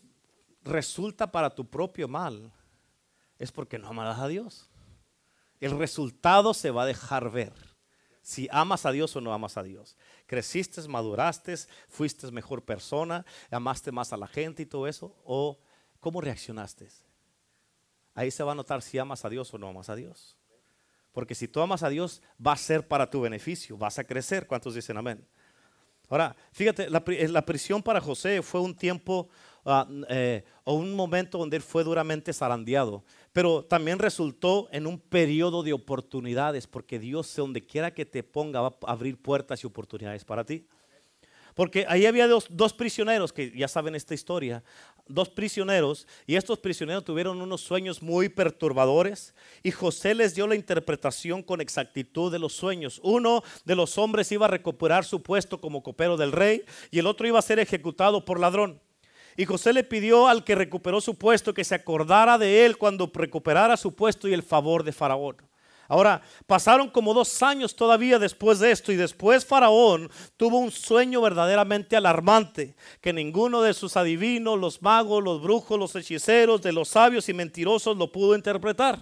resulta 0.63 1.29
para 1.29 1.53
tu 1.53 1.69
propio 1.69 2.07
mal, 2.07 2.53
es 3.37 3.51
porque 3.51 3.77
no 3.77 3.89
amas 3.89 4.17
a 4.17 4.29
Dios. 4.29 4.69
El 5.59 5.77
resultado 5.77 6.53
se 6.53 6.71
va 6.71 6.83
a 6.83 6.85
dejar 6.85 7.31
ver. 7.31 7.53
Si 8.21 8.47
amas 8.51 8.85
a 8.85 8.91
Dios 8.91 9.15
o 9.15 9.21
no 9.21 9.33
amas 9.33 9.57
a 9.57 9.63
Dios. 9.63 9.97
Creciste, 10.25 10.87
maduraste, 10.87 11.55
fuiste 11.87 12.31
mejor 12.31 12.63
persona, 12.63 13.25
amaste 13.49 13.91
más 13.91 14.13
a 14.13 14.17
la 14.17 14.27
gente 14.27 14.63
y 14.63 14.65
todo 14.65 14.87
eso. 14.87 15.15
O 15.25 15.59
cómo 15.99 16.21
reaccionaste. 16.21 16.87
Ahí 18.13 18.31
se 18.31 18.43
va 18.43 18.51
a 18.51 18.55
notar 18.55 18.81
si 18.81 18.97
amas 18.97 19.25
a 19.25 19.29
Dios 19.29 19.53
o 19.53 19.57
no 19.57 19.67
amas 19.67 19.89
a 19.89 19.95
Dios. 19.95 20.37
Porque 21.11 21.35
si 21.35 21.47
tú 21.47 21.59
amas 21.61 21.83
a 21.83 21.89
Dios, 21.89 22.21
va 22.45 22.53
a 22.53 22.57
ser 22.57 22.87
para 22.87 23.09
tu 23.09 23.21
beneficio, 23.21 23.77
vas 23.77 23.97
a 23.99 24.03
crecer. 24.03 24.45
¿Cuántos 24.45 24.75
dicen 24.75 24.97
amén? 24.97 25.27
Ahora, 26.07 26.35
fíjate, 26.51 26.89
la, 26.89 27.45
prisión 27.45 27.83
para 27.83 28.01
José 28.01 28.41
fue 28.41 28.61
un 28.61 28.75
tiempo 28.75 29.29
Ah, 29.65 29.87
eh, 30.09 30.43
o 30.63 30.73
un 30.73 30.95
momento 30.95 31.37
donde 31.37 31.57
él 31.57 31.61
fue 31.61 31.83
duramente 31.83 32.33
zarandeado, 32.33 33.03
pero 33.33 33.63
también 33.63 33.99
resultó 33.99 34.67
en 34.71 34.87
un 34.87 34.99
periodo 34.99 35.63
de 35.63 35.73
oportunidades, 35.73 36.67
porque 36.67 36.99
Dios, 36.99 37.33
donde 37.35 37.65
quiera 37.65 37.93
que 37.93 38.05
te 38.05 38.23
ponga, 38.23 38.61
va 38.61 38.75
a 38.87 38.91
abrir 38.91 39.21
puertas 39.21 39.63
y 39.63 39.67
oportunidades 39.67 40.25
para 40.25 40.43
ti. 40.43 40.65
Porque 41.55 41.85
ahí 41.89 42.05
había 42.05 42.27
dos, 42.27 42.47
dos, 42.49 42.73
prisioneros, 42.73 43.33
que 43.33 43.51
ya 43.51 43.67
saben 43.67 43.93
esta 43.93 44.13
historia, 44.13 44.63
dos 45.07 45.29
prisioneros, 45.29 46.07
y 46.25 46.35
estos 46.35 46.57
prisioneros 46.59 47.03
tuvieron 47.03 47.41
unos 47.41 47.59
sueños 47.61 48.01
muy 48.01 48.29
perturbadores, 48.29 49.35
y 49.61 49.71
José 49.71 50.15
les 50.15 50.35
dio 50.35 50.47
la 50.47 50.55
interpretación 50.55 51.43
con 51.43 51.59
exactitud 51.59 52.31
de 52.31 52.39
los 52.39 52.53
sueños. 52.53 53.01
Uno 53.03 53.43
de 53.65 53.75
los 53.75 53.97
hombres 53.97 54.31
iba 54.31 54.45
a 54.45 54.49
recuperar 54.49 55.03
su 55.03 55.21
puesto 55.21 55.59
como 55.59 55.83
copero 55.83 56.15
del 56.15 56.31
rey, 56.31 56.63
y 56.91 56.99
el 56.99 57.07
otro 57.07 57.27
iba 57.27 57.39
a 57.39 57.41
ser 57.41 57.59
ejecutado 57.59 58.23
por 58.23 58.39
ladrón. 58.39 58.79
Y 59.37 59.45
José 59.45 59.73
le 59.73 59.83
pidió 59.83 60.27
al 60.27 60.43
que 60.43 60.55
recuperó 60.55 61.01
su 61.01 61.15
puesto 61.15 61.53
que 61.53 61.63
se 61.63 61.75
acordara 61.75 62.37
de 62.37 62.65
él 62.65 62.77
cuando 62.77 63.09
recuperara 63.13 63.77
su 63.77 63.93
puesto 63.95 64.27
y 64.27 64.33
el 64.33 64.43
favor 64.43 64.83
de 64.83 64.91
Faraón. 64.91 65.37
Ahora, 65.89 66.21
pasaron 66.45 66.87
como 66.91 67.15
dos 67.15 67.41
años 67.41 67.75
todavía 67.75 68.19
después 68.19 68.59
de 68.59 68.69
esto 68.69 68.91
y 68.91 68.95
después 68.95 69.43
Faraón 69.43 70.11
tuvo 70.37 70.59
un 70.59 70.69
sueño 70.69 71.19
verdaderamente 71.19 71.97
alarmante, 71.97 72.75
que 73.01 73.11
ninguno 73.11 73.63
de 73.63 73.73
sus 73.73 73.97
adivinos, 73.97 74.59
los 74.59 74.83
magos, 74.83 75.23
los 75.23 75.41
brujos, 75.41 75.79
los 75.79 75.95
hechiceros, 75.95 76.61
de 76.61 76.73
los 76.73 76.89
sabios 76.89 77.27
y 77.27 77.33
mentirosos 77.33 77.97
lo 77.97 78.11
pudo 78.11 78.35
interpretar. 78.35 78.99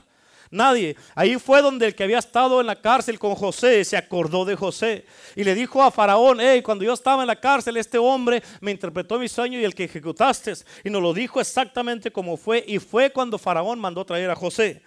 Nadie. 0.52 0.96
Ahí 1.16 1.36
fue 1.38 1.62
donde 1.62 1.88
el 1.88 1.96
que 1.96 2.04
había 2.04 2.20
estado 2.20 2.62
en 2.62 2.68
la 2.68 2.76
cárcel 2.76 3.20
con 3.20 3.36
José 3.36 3.84
se 3.84 3.98
acordó 3.98 4.46
de 4.46 4.56
José 4.56 5.06
y 5.36 5.44
le 5.44 5.56
dijo 5.56 5.84
a 5.84 5.92
Faraón, 5.92 6.40
hey, 6.40 6.62
cuando 6.62 6.84
yo 6.84 6.94
estaba 6.94 7.24
en 7.24 7.28
la 7.28 7.36
cárcel, 7.36 7.78
este 7.78 7.98
hombre 7.98 8.42
me 8.62 8.72
interpretó 8.72 9.20
mi 9.20 9.28
sueño 9.28 9.60
y 9.60 9.66
el 9.66 9.76
que 9.76 9.86
ejecutaste 9.86 10.54
y 10.84 10.90
nos 10.90 11.02
lo 11.02 11.14
dijo 11.14 11.42
exactamente 11.42 12.12
como 12.12 12.38
fue 12.38 12.64
y 12.68 12.80
fue 12.80 13.12
cuando 13.12 13.38
Faraón 13.38 13.80
mandó 13.80 14.06
traer 14.06 14.30
a 14.30 14.36
José. 14.36 14.82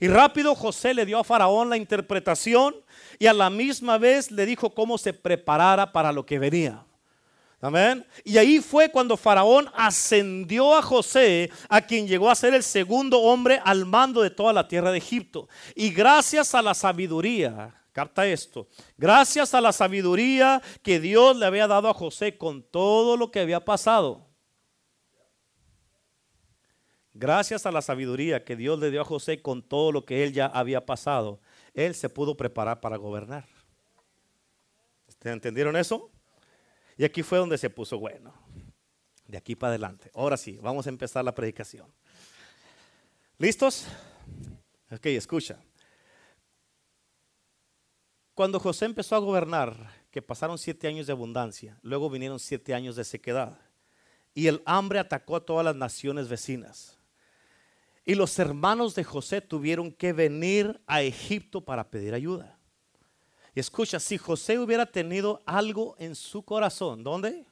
Y 0.00 0.08
rápido 0.08 0.54
José 0.54 0.94
le 0.94 1.06
dio 1.06 1.18
a 1.18 1.24
Faraón 1.24 1.70
la 1.70 1.76
interpretación 1.76 2.74
y 3.18 3.26
a 3.26 3.32
la 3.32 3.50
misma 3.50 3.98
vez 3.98 4.30
le 4.30 4.46
dijo 4.46 4.70
cómo 4.70 4.96
se 4.98 5.12
preparara 5.12 5.92
para 5.92 6.12
lo 6.12 6.24
que 6.24 6.38
venía. 6.38 6.84
Amén. 7.60 8.06
Y 8.24 8.38
ahí 8.38 8.60
fue 8.60 8.90
cuando 8.90 9.16
Faraón 9.16 9.68
ascendió 9.74 10.76
a 10.76 10.82
José, 10.82 11.50
a 11.68 11.80
quien 11.80 12.06
llegó 12.06 12.30
a 12.30 12.34
ser 12.36 12.54
el 12.54 12.62
segundo 12.62 13.20
hombre 13.20 13.60
al 13.64 13.84
mando 13.84 14.22
de 14.22 14.30
toda 14.30 14.52
la 14.52 14.68
tierra 14.68 14.92
de 14.92 14.98
Egipto. 14.98 15.48
Y 15.74 15.90
gracias 15.90 16.54
a 16.54 16.62
la 16.62 16.72
sabiduría, 16.72 17.74
capta 17.92 18.26
esto, 18.26 18.68
gracias 18.96 19.54
a 19.54 19.60
la 19.60 19.72
sabiduría 19.72 20.62
que 20.82 21.00
Dios 21.00 21.36
le 21.36 21.46
había 21.46 21.66
dado 21.66 21.88
a 21.88 21.94
José 21.94 22.38
con 22.38 22.62
todo 22.62 23.16
lo 23.16 23.32
que 23.32 23.40
había 23.40 23.64
pasado, 23.64 24.28
Gracias 27.18 27.66
a 27.66 27.72
la 27.72 27.82
sabiduría 27.82 28.44
que 28.44 28.54
Dios 28.54 28.78
le 28.78 28.92
dio 28.92 29.00
a 29.00 29.04
José 29.04 29.42
con 29.42 29.60
todo 29.60 29.90
lo 29.90 30.04
que 30.04 30.22
él 30.22 30.32
ya 30.32 30.46
había 30.46 30.86
pasado, 30.86 31.40
él 31.74 31.96
se 31.96 32.08
pudo 32.08 32.36
preparar 32.36 32.80
para 32.80 32.96
gobernar. 32.96 33.44
¿Entendieron 35.24 35.74
eso? 35.74 36.12
Y 36.98 37.04
aquí 37.04 37.22
fue 37.22 37.38
donde 37.38 37.56
se 37.56 37.70
puso 37.70 37.98
bueno. 37.98 38.34
De 39.26 39.38
aquí 39.38 39.54
para 39.54 39.70
adelante. 39.70 40.10
Ahora 40.14 40.36
sí, 40.36 40.58
vamos 40.60 40.86
a 40.86 40.90
empezar 40.90 41.24
la 41.24 41.34
predicación. 41.34 41.86
¿Listos? 43.38 43.86
Ok, 44.90 45.06
escucha. 45.06 45.62
Cuando 48.34 48.58
José 48.58 48.86
empezó 48.86 49.14
a 49.14 49.20
gobernar, 49.20 49.92
que 50.10 50.22
pasaron 50.22 50.58
siete 50.58 50.88
años 50.88 51.06
de 51.06 51.12
abundancia, 51.12 51.78
luego 51.82 52.10
vinieron 52.10 52.40
siete 52.40 52.74
años 52.74 52.96
de 52.96 53.04
sequedad, 53.04 53.58
y 54.34 54.46
el 54.46 54.62
hambre 54.64 54.98
atacó 54.98 55.36
a 55.36 55.44
todas 55.44 55.64
las 55.64 55.76
naciones 55.76 56.28
vecinas. 56.28 56.98
Y 58.04 58.14
los 58.14 58.38
hermanos 58.38 58.94
de 58.94 59.04
José 59.04 59.40
tuvieron 59.40 59.92
que 59.92 60.12
venir 60.12 60.80
a 60.86 61.02
Egipto 61.02 61.64
para 61.64 61.90
pedir 61.90 62.14
ayuda. 62.14 62.57
Escucha, 63.58 63.98
si 63.98 64.18
José 64.18 64.58
hubiera 64.58 64.86
tenido 64.86 65.42
algo 65.46 65.96
en 65.98 66.14
su 66.14 66.42
corazón, 66.42 67.02
¿dónde? 67.02 67.44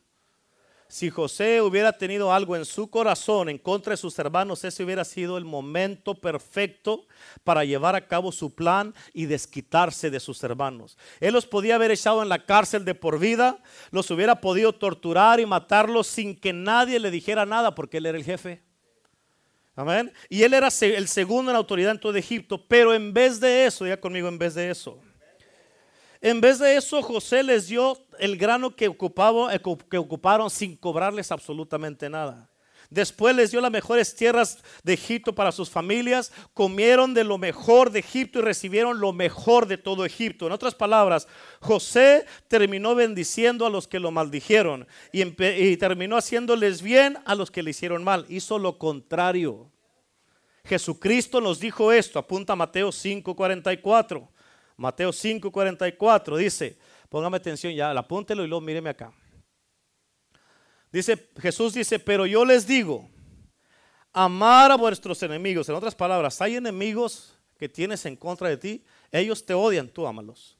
Si 0.88 1.10
José 1.10 1.60
hubiera 1.60 1.92
tenido 1.92 2.32
algo 2.32 2.54
en 2.54 2.64
su 2.64 2.88
corazón 2.88 3.48
en 3.48 3.58
contra 3.58 3.92
de 3.92 3.96
sus 3.96 4.16
hermanos, 4.20 4.62
ese 4.62 4.84
hubiera 4.84 5.04
sido 5.04 5.36
el 5.36 5.44
momento 5.44 6.14
perfecto 6.14 7.06
para 7.42 7.64
llevar 7.64 7.96
a 7.96 8.06
cabo 8.06 8.30
su 8.30 8.54
plan 8.54 8.94
y 9.12 9.26
desquitarse 9.26 10.10
de 10.10 10.20
sus 10.20 10.44
hermanos. 10.44 10.96
Él 11.18 11.34
los 11.34 11.44
podía 11.44 11.74
haber 11.74 11.90
echado 11.90 12.22
en 12.22 12.28
la 12.28 12.46
cárcel 12.46 12.84
de 12.84 12.94
por 12.94 13.18
vida, 13.18 13.58
los 13.90 14.10
hubiera 14.12 14.40
podido 14.40 14.72
torturar 14.72 15.40
y 15.40 15.46
matarlos 15.46 16.06
sin 16.06 16.38
que 16.38 16.52
nadie 16.52 17.00
le 17.00 17.10
dijera 17.10 17.44
nada 17.44 17.74
porque 17.74 17.96
él 17.96 18.06
era 18.06 18.18
el 18.18 18.24
jefe. 18.24 18.62
Amén. 19.74 20.12
Y 20.30 20.42
él 20.42 20.54
era 20.54 20.68
el 20.80 21.08
segundo 21.08 21.50
en 21.50 21.56
autoridad 21.56 21.90
en 21.90 22.00
todo 22.00 22.16
Egipto. 22.16 22.64
Pero 22.66 22.94
en 22.94 23.12
vez 23.12 23.38
de 23.40 23.66
eso, 23.66 23.86
ya 23.86 24.00
conmigo, 24.00 24.26
en 24.28 24.38
vez 24.38 24.54
de 24.54 24.70
eso. 24.70 24.98
En 26.20 26.40
vez 26.40 26.58
de 26.58 26.76
eso, 26.76 27.02
José 27.02 27.42
les 27.42 27.68
dio 27.68 27.98
el 28.18 28.36
grano 28.36 28.74
que, 28.74 28.88
ocupaba, 28.88 29.54
eh, 29.54 29.60
que 29.90 29.98
ocuparon 29.98 30.50
sin 30.50 30.76
cobrarles 30.76 31.30
absolutamente 31.30 32.08
nada. 32.08 32.50
Después 32.90 33.34
les 33.34 33.50
dio 33.50 33.60
las 33.60 33.70
mejores 33.70 34.14
tierras 34.14 34.62
de 34.84 34.94
Egipto 34.94 35.34
para 35.34 35.52
sus 35.52 35.70
familias. 35.70 36.32
Comieron 36.54 37.14
de 37.14 37.24
lo 37.24 37.38
mejor 37.38 37.90
de 37.90 37.98
Egipto 38.00 38.38
y 38.38 38.42
recibieron 38.42 39.00
lo 39.00 39.12
mejor 39.12 39.66
de 39.66 39.76
todo 39.76 40.04
Egipto. 40.04 40.46
En 40.46 40.52
otras 40.52 40.74
palabras, 40.74 41.26
José 41.60 42.26
terminó 42.48 42.94
bendiciendo 42.94 43.66
a 43.66 43.70
los 43.70 43.88
que 43.88 43.98
lo 43.98 44.10
maldijeron 44.10 44.86
y, 45.12 45.24
terminó 45.76 46.16
haciéndoles 46.16 46.82
bien 46.82 47.18
a 47.24 47.34
los 47.34 47.50
que 47.50 47.62
le 47.62 47.70
hicieron 47.70 48.04
mal. 48.04 48.24
Hizo 48.28 48.58
lo 48.58 48.78
contrario. 48.78 49.70
Jesucristo 50.64 51.40
nos 51.40 51.60
dijo 51.60 51.92
esto. 51.92 52.18
Apunta 52.18 52.52
a 52.52 52.56
Mateo 52.56 52.90
5:44. 52.92 54.28
Mateo 54.76 55.10
5:44 55.10 56.36
dice, 56.36 56.78
póngame 57.08 57.38
atención 57.38 57.72
ya, 57.74 57.90
apúntelo 57.90 58.44
y 58.44 58.48
luego 58.48 58.60
míreme 58.60 58.90
acá. 58.90 59.12
Dice, 60.92 61.30
Jesús 61.38 61.74
dice, 61.74 61.98
pero 61.98 62.26
yo 62.26 62.44
les 62.44 62.66
digo, 62.66 63.08
amar 64.12 64.70
a 64.70 64.76
vuestros 64.76 65.22
enemigos. 65.22 65.68
En 65.68 65.74
otras 65.74 65.94
palabras, 65.94 66.40
hay 66.40 66.56
enemigos 66.56 67.36
que 67.58 67.68
tienes 67.68 68.04
en 68.06 68.16
contra 68.16 68.48
de 68.48 68.56
ti, 68.56 68.84
ellos 69.10 69.44
te 69.44 69.54
odian, 69.54 69.88
tú 69.88 70.06
ámalos. 70.06 70.56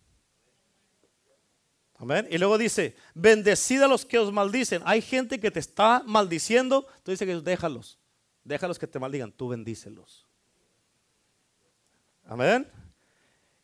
Amén. 1.98 2.26
Y 2.30 2.36
luego 2.36 2.58
dice, 2.58 2.94
bendecid 3.14 3.80
a 3.80 3.88
los 3.88 4.04
que 4.04 4.18
os 4.18 4.30
maldicen. 4.30 4.82
Hay 4.84 5.00
gente 5.00 5.40
que 5.40 5.50
te 5.50 5.60
está 5.60 6.02
maldiciendo, 6.04 6.86
tú 7.02 7.10
dices 7.10 7.26
que 7.26 7.34
déjalos, 7.40 7.98
déjalos 8.44 8.78
que 8.78 8.86
te 8.86 8.98
maldigan, 8.98 9.32
tú 9.32 9.48
bendícelos. 9.48 10.26
Amén. 12.24 12.70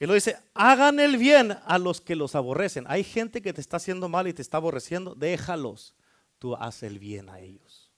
Y 0.03 0.07
luego 0.07 0.17
dice, 0.17 0.37
hagan 0.53 0.99
el 0.99 1.17
bien 1.17 1.57
a 1.65 1.79
los 1.79 2.01
que 2.01 2.17
los 2.17 2.35
aborrecen. 2.35 2.87
Hay 2.89 3.05
gente 3.05 3.41
que 3.41 3.53
te 3.53 3.61
está 3.61 3.77
haciendo 3.77 4.09
mal 4.09 4.27
y 4.27 4.33
te 4.33 4.43
está 4.43 4.57
aborreciendo, 4.57 5.15
déjalos 5.15 5.95
tú 6.41 6.57
haces 6.57 6.91
el 6.91 6.99
bien 6.99 7.29
a 7.29 7.39
ellos. 7.39 7.93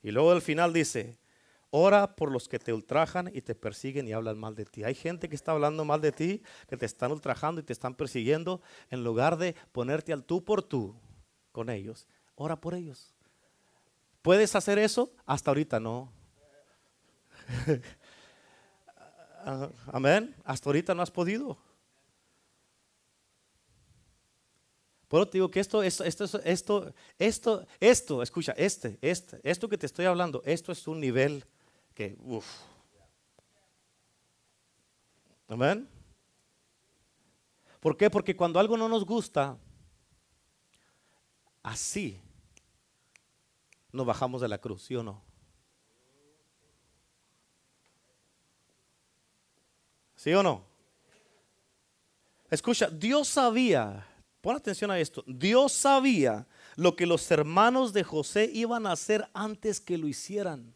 Y 0.00 0.12
luego 0.12 0.30
al 0.30 0.42
final 0.42 0.72
dice, 0.72 1.18
ora 1.70 2.14
por 2.14 2.30
los 2.30 2.48
que 2.48 2.60
te 2.60 2.72
ultrajan 2.72 3.32
y 3.34 3.42
te 3.42 3.56
persiguen 3.56 4.06
y 4.06 4.12
hablan 4.12 4.38
mal 4.38 4.54
de 4.54 4.64
ti. 4.64 4.84
Hay 4.84 4.94
gente 4.94 5.28
que 5.28 5.34
está 5.34 5.50
hablando 5.50 5.84
mal 5.84 6.00
de 6.00 6.12
ti, 6.12 6.40
que 6.68 6.76
te 6.76 6.86
están 6.86 7.10
ultrajando 7.10 7.60
y 7.60 7.64
te 7.64 7.72
están 7.72 7.96
persiguiendo, 7.96 8.62
en 8.88 9.02
lugar 9.02 9.36
de 9.36 9.56
ponerte 9.72 10.12
al 10.12 10.22
tú 10.22 10.44
por 10.44 10.62
tú 10.62 10.94
con 11.50 11.68
ellos. 11.68 12.06
Ora 12.36 12.60
por 12.60 12.74
ellos. 12.74 13.12
¿Puedes 14.22 14.54
hacer 14.54 14.78
eso? 14.78 15.12
Hasta 15.26 15.50
ahorita 15.50 15.80
no. 15.80 16.12
Amén. 19.86 20.34
Hasta 20.44 20.68
ahorita 20.68 20.94
no 20.94 21.02
has 21.02 21.10
podido. 21.10 21.58
Por 25.10 25.26
te 25.26 25.38
digo 25.38 25.50
que 25.50 25.58
esto, 25.58 25.82
esto, 25.82 26.04
esto, 26.04 26.40
esto, 26.44 26.94
esto, 27.18 27.66
esto, 27.80 28.22
escucha, 28.22 28.52
este, 28.52 28.96
este, 29.02 29.40
esto 29.42 29.68
que 29.68 29.76
te 29.76 29.86
estoy 29.86 30.04
hablando, 30.04 30.40
esto 30.44 30.70
es 30.70 30.86
un 30.86 31.00
nivel 31.00 31.44
que, 31.94 32.16
uff. 32.20 32.46
Amén. 35.48 35.88
¿Por 37.80 37.96
qué? 37.96 38.08
Porque 38.08 38.36
cuando 38.36 38.60
algo 38.60 38.76
no 38.76 38.88
nos 38.88 39.04
gusta, 39.04 39.58
así 41.60 42.20
nos 43.90 44.06
bajamos 44.06 44.40
de 44.42 44.48
la 44.48 44.58
cruz, 44.58 44.84
¿sí 44.84 44.94
o 44.94 45.02
no? 45.02 45.29
¿Sí 50.20 50.34
o 50.34 50.42
no? 50.42 50.62
Escucha, 52.50 52.90
Dios 52.90 53.28
sabía 53.28 54.06
Pon 54.40 54.56
atención 54.56 54.90
a 54.90 54.98
esto. 54.98 55.22
Dios 55.26 55.72
sabía 55.72 56.46
lo 56.76 56.96
que 56.96 57.06
los 57.06 57.30
hermanos 57.30 57.92
de 57.92 58.04
José 58.04 58.50
iban 58.52 58.86
a 58.86 58.92
hacer 58.92 59.28
antes 59.34 59.80
que 59.80 59.98
lo 59.98 60.08
hicieran. 60.08 60.74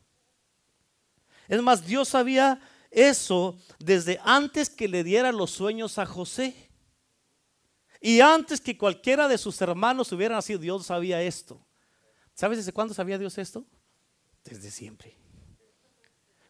Es 1.49 1.63
más, 1.63 1.87
Dios 1.87 2.09
sabía 2.09 2.61
eso 2.91 3.59
desde 3.79 4.21
antes 4.23 4.69
que 4.69 4.87
le 4.87 5.03
diera 5.03 5.33
los 5.33 5.51
sueños 5.51 5.99
a 5.99 6.05
José. 6.05 6.55
Y 8.01 8.21
antes 8.21 8.61
que 8.61 8.77
cualquiera 8.77 9.29
de 9.29 9.39
sus 9.39 9.61
hermanos 9.63 10.13
hubiera 10.13 10.35
nacido, 10.35 10.59
Dios 10.59 10.87
sabía 10.87 11.23
esto. 11.23 11.65
¿Sabes 12.35 12.59
desde 12.59 12.73
cuándo 12.73 12.93
sabía 12.93 13.17
Dios 13.17 13.39
esto? 13.39 13.65
Desde 14.45 14.71
siempre. 14.71 15.17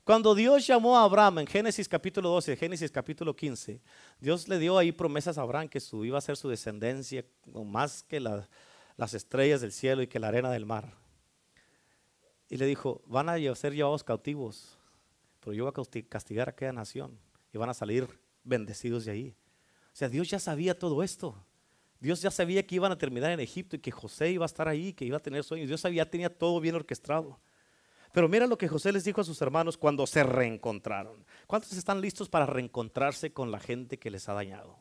Cuando 0.05 0.35
Dios 0.35 0.67
llamó 0.67 0.99
a 0.99 1.05
Abraham 1.05 1.39
en 1.39 1.47
Génesis 1.47 1.89
capítulo 1.89 2.29
12, 2.29 2.59
Génesis 2.59 2.91
capítulo 2.91 3.35
15, 3.35 3.81
Dios 4.21 4.47
le 4.49 4.59
dio 4.59 4.77
ahí 4.77 4.93
promesas 4.93 5.39
a 5.39 5.41
Abraham 5.41 5.67
que 5.67 5.81
su, 5.81 6.05
iba 6.05 6.19
a 6.19 6.21
ser 6.21 6.37
su 6.37 6.51
descendencia 6.51 7.25
más 7.47 8.03
que 8.03 8.21
las 8.21 9.15
estrellas 9.15 9.63
del 9.63 9.73
cielo 9.73 10.03
y 10.03 10.07
que 10.07 10.19
la 10.19 10.29
arena 10.29 10.51
del 10.51 10.67
mar. 10.67 10.93
Y 12.51 12.59
le 12.59 12.67
dijo, 12.67 13.01
van 13.07 13.31
a 13.31 13.55
ser 13.55 13.73
llevados 13.73 14.05
cautivos, 14.05 14.79
pero 15.41 15.55
yo 15.55 15.65
voy 15.65 15.73
a 15.73 16.03
castigar 16.07 16.49
a 16.49 16.51
aquella 16.51 16.75
nación 16.75 17.19
y 17.51 17.57
van 17.57 17.71
a 17.71 17.75
salir 17.75 18.07
bendecidos 18.43 19.07
de 19.07 19.13
ahí. 19.13 19.35
O 19.87 19.97
sea, 19.97 20.11
Dios 20.11 20.29
ya 20.29 20.39
sabía 20.39 20.79
todo 20.79 21.03
esto. 21.03 21.35
Dios 21.99 22.21
ya 22.21 22.31
sabía 22.31 22.67
que 22.67 22.75
iban 22.75 22.93
a 22.93 22.99
terminar 22.99 23.31
en 23.31 23.41
Egipto 23.41 23.77
y 23.77 23.79
que 23.79 23.91
José 23.91 24.33
iba 24.33 24.45
a 24.45 24.53
estar 24.53 24.69
ahí, 24.69 24.93
que 24.93 25.07
iba 25.07 25.17
a 25.17 25.23
tener 25.23 25.43
sueños. 25.45 25.69
Dios 25.69 25.81
sabía, 25.81 26.11
tenía 26.11 26.29
todo 26.29 26.61
bien 26.61 26.75
orquestado. 26.75 27.41
Pero 28.15 28.29
mira 28.29 28.47
lo 28.47 28.57
que 28.57 28.69
José 28.69 28.93
les 28.93 29.03
dijo 29.03 29.21
a 29.21 29.25
sus 29.25 29.43
hermanos 29.43 29.77
cuando 29.77 30.07
se 30.07 30.23
reencontraron. 30.23 31.27
¿Cuántos 31.49 31.73
están 31.73 32.01
listos 32.01 32.29
para 32.29 32.47
reencontrarse 32.47 33.33
con 33.33 33.51
la 33.51 33.59
gente 33.59 33.99
que 33.99 34.09
les 34.09 34.29
ha 34.29 34.35
dañado? 34.35 34.79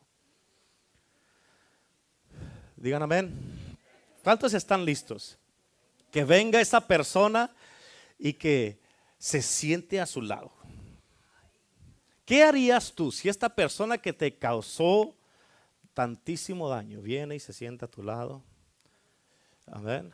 Digan 2.76 3.02
amén. 3.02 3.34
¿Cuántos 4.24 4.54
están 4.54 4.86
listos? 4.86 5.40
Que 6.12 6.24
venga 6.24 6.62
esa 6.62 6.86
persona 6.86 7.50
y 8.20 8.34
que 8.34 8.80
se 9.18 9.42
siente 9.42 10.00
a 10.00 10.06
su 10.06 10.22
lado. 10.22 10.54
¿Qué 12.26 12.44
harías 12.44 12.94
tú 12.94 13.12
si 13.12 13.30
esta 13.30 13.50
persona 13.50 13.98
que 13.98 14.14
te 14.14 14.38
causó 14.38 15.16
tantísimo 15.96 16.70
daño 16.70 17.02
viene 17.02 17.34
y 17.34 17.40
se 17.40 17.52
sienta 17.52 17.88
a 17.88 17.90
tu 17.90 18.04
lado? 18.04 18.44
Amén 19.66 20.14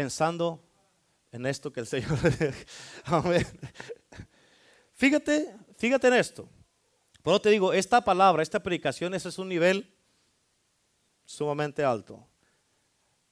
pensando 0.00 0.58
en 1.30 1.44
esto 1.44 1.70
que 1.70 1.80
el 1.80 1.86
Señor. 1.86 2.18
Amén. 3.04 3.46
Fíjate, 4.94 5.54
fíjate 5.76 6.08
en 6.08 6.14
esto. 6.14 6.48
Por 7.22 7.34
eso 7.34 7.42
te 7.42 7.50
digo, 7.50 7.74
esta 7.74 8.02
palabra, 8.02 8.42
esta 8.42 8.62
predicación, 8.62 9.12
ese 9.12 9.28
es 9.28 9.38
un 9.38 9.50
nivel 9.50 9.94
sumamente 11.26 11.84
alto. 11.84 12.26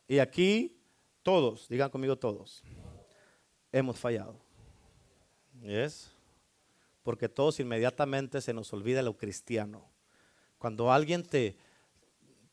Y 0.06 0.18
aquí 0.18 0.78
todos, 1.22 1.70
digan 1.70 1.88
conmigo 1.88 2.18
todos, 2.18 2.62
hemos 3.72 3.98
fallado. 3.98 4.38
¿Es? 5.62 6.12
Porque 7.02 7.30
todos 7.30 7.60
inmediatamente 7.60 8.42
se 8.42 8.52
nos 8.52 8.70
olvida 8.74 9.00
lo 9.00 9.16
cristiano. 9.16 9.88
Cuando 10.58 10.92
alguien 10.92 11.22
te, 11.22 11.56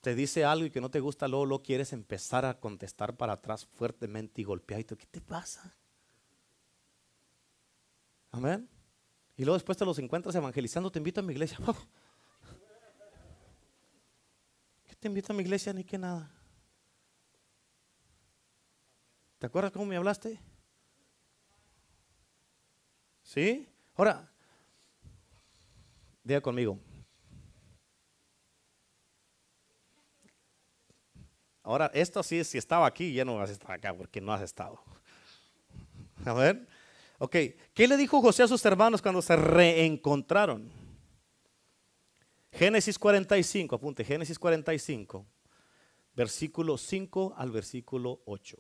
te 0.05 0.13
dice 0.13 0.45
algo 0.45 0.67
y 0.67 0.69
que 0.69 0.81
no 0.81 0.91
te 0.91 0.99
gusta, 0.99 1.27
luego 1.27 1.47
lo 1.47 1.63
quieres 1.63 1.91
empezar 1.91 2.45
a 2.45 2.59
contestar 2.59 3.17
para 3.17 3.33
atrás 3.33 3.65
fuertemente 3.65 4.39
y 4.39 4.43
golpeadito. 4.43 4.95
¿Qué 4.95 5.07
te 5.07 5.19
pasa? 5.19 5.75
Amén. 8.29 8.69
Y 9.35 9.45
luego 9.45 9.55
después 9.55 9.79
te 9.79 9.83
los 9.83 9.97
encuentras 9.97 10.35
evangelizando, 10.35 10.91
te 10.91 10.99
invito 10.99 11.21
a 11.21 11.23
mi 11.23 11.33
iglesia. 11.33 11.57
¿Qué 14.85 14.93
te 14.93 15.07
invito 15.07 15.33
a 15.33 15.35
mi 15.35 15.41
iglesia? 15.41 15.73
Ni 15.73 15.83
que 15.83 15.97
nada. 15.97 16.31
¿Te 19.39 19.47
acuerdas 19.47 19.71
cómo 19.71 19.87
me 19.87 19.97
hablaste? 19.97 20.39
¿Sí? 23.23 23.67
Ahora, 23.95 24.31
diga 26.23 26.41
conmigo, 26.41 26.77
Ahora, 31.65 31.89
esto 31.95 32.21
sí, 32.21 32.43
si 32.43 32.59
estaba 32.59 32.85
aquí, 32.85 33.11
ya 33.11 33.25
no 33.25 33.37
vas 33.37 33.49
a 33.49 33.53
estar 33.53 33.71
acá 33.71 33.91
porque 33.91 34.21
no 34.21 34.31
has 34.31 34.43
estado. 34.43 34.79
A 36.23 36.31
ver. 36.33 36.67
Ok, 37.17 37.35
¿qué 37.73 37.87
le 37.87 37.97
dijo 37.97 38.21
José 38.21 38.43
a 38.43 38.47
sus 38.47 38.63
hermanos 38.65 39.01
cuando 39.01 39.19
se 39.19 39.35
reencontraron? 39.35 40.71
Génesis 42.51 42.99
45, 42.99 43.75
apunte, 43.75 44.03
Génesis 44.03 44.37
45, 44.37 45.25
versículo 46.13 46.77
5 46.77 47.33
al 47.35 47.49
versículo 47.49 48.21
8. 48.25 48.57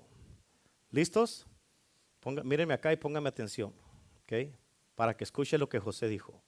¿Listos? 0.89 1.45
Ponga, 2.21 2.43
mírenme 2.43 2.73
acá 2.73 2.91
y 2.91 2.97
póngame 2.97 3.29
atención, 3.29 3.71
¿ok? 4.23 4.51
Para 4.95 5.15
que 5.15 5.25
escuche 5.25 5.59
lo 5.59 5.69
que 5.69 5.79
José 5.79 6.07
dijo. 6.07 6.41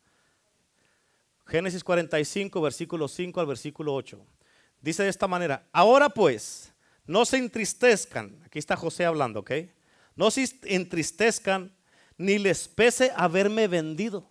Génesis 1.46 1.84
45, 1.84 2.60
versículo 2.62 3.08
5 3.08 3.40
al 3.40 3.46
versículo 3.46 3.94
8. 3.94 4.26
Dice 4.88 5.04
de 5.04 5.10
esta 5.10 5.28
manera, 5.28 5.68
ahora 5.74 6.08
pues, 6.08 6.74
no 7.06 7.26
se 7.26 7.36
entristezcan, 7.36 8.42
aquí 8.46 8.58
está 8.58 8.78
José 8.78 9.04
hablando, 9.04 9.42
¿ok? 9.42 9.52
No 10.16 10.32
se 10.32 10.48
entristezcan 10.64 11.76
ni 12.18 12.38
les 12.38 12.70
pese 12.70 13.12
haberme 13.18 13.68
vendido. 13.68 14.30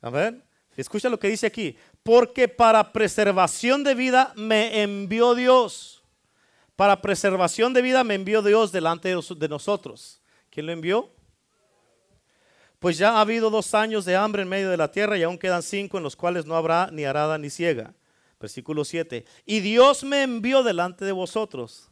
A 0.00 0.08
ver, 0.08 0.42
escucha 0.78 1.10
lo 1.10 1.20
que 1.20 1.28
dice 1.28 1.46
aquí, 1.46 1.76
porque 2.02 2.48
para 2.48 2.90
preservación 2.90 3.84
de 3.84 3.94
vida 3.94 4.32
me 4.34 4.82
envió 4.82 5.34
Dios. 5.34 6.02
Para 6.74 7.02
preservación 7.02 7.74
de 7.74 7.82
vida 7.82 8.02
me 8.02 8.14
envió 8.14 8.40
Dios 8.40 8.72
delante 8.72 9.14
de 9.14 9.48
nosotros. 9.50 10.22
¿Quién 10.48 10.64
lo 10.64 10.72
envió? 10.72 11.10
Pues 12.78 12.96
ya 12.96 13.10
ha 13.10 13.20
habido 13.20 13.50
dos 13.50 13.74
años 13.74 14.06
de 14.06 14.16
hambre 14.16 14.40
en 14.40 14.48
medio 14.48 14.70
de 14.70 14.78
la 14.78 14.90
tierra 14.90 15.18
y 15.18 15.22
aún 15.22 15.36
quedan 15.36 15.62
cinco 15.62 15.98
en 15.98 16.02
los 16.02 16.16
cuales 16.16 16.46
no 16.46 16.56
habrá 16.56 16.88
ni 16.90 17.04
arada 17.04 17.36
ni 17.36 17.50
ciega. 17.50 17.92
Versículo 18.40 18.84
7. 18.84 19.24
Y 19.44 19.60
Dios 19.60 20.02
me 20.02 20.22
envió 20.22 20.62
delante 20.62 21.04
de 21.04 21.12
vosotros. 21.12 21.90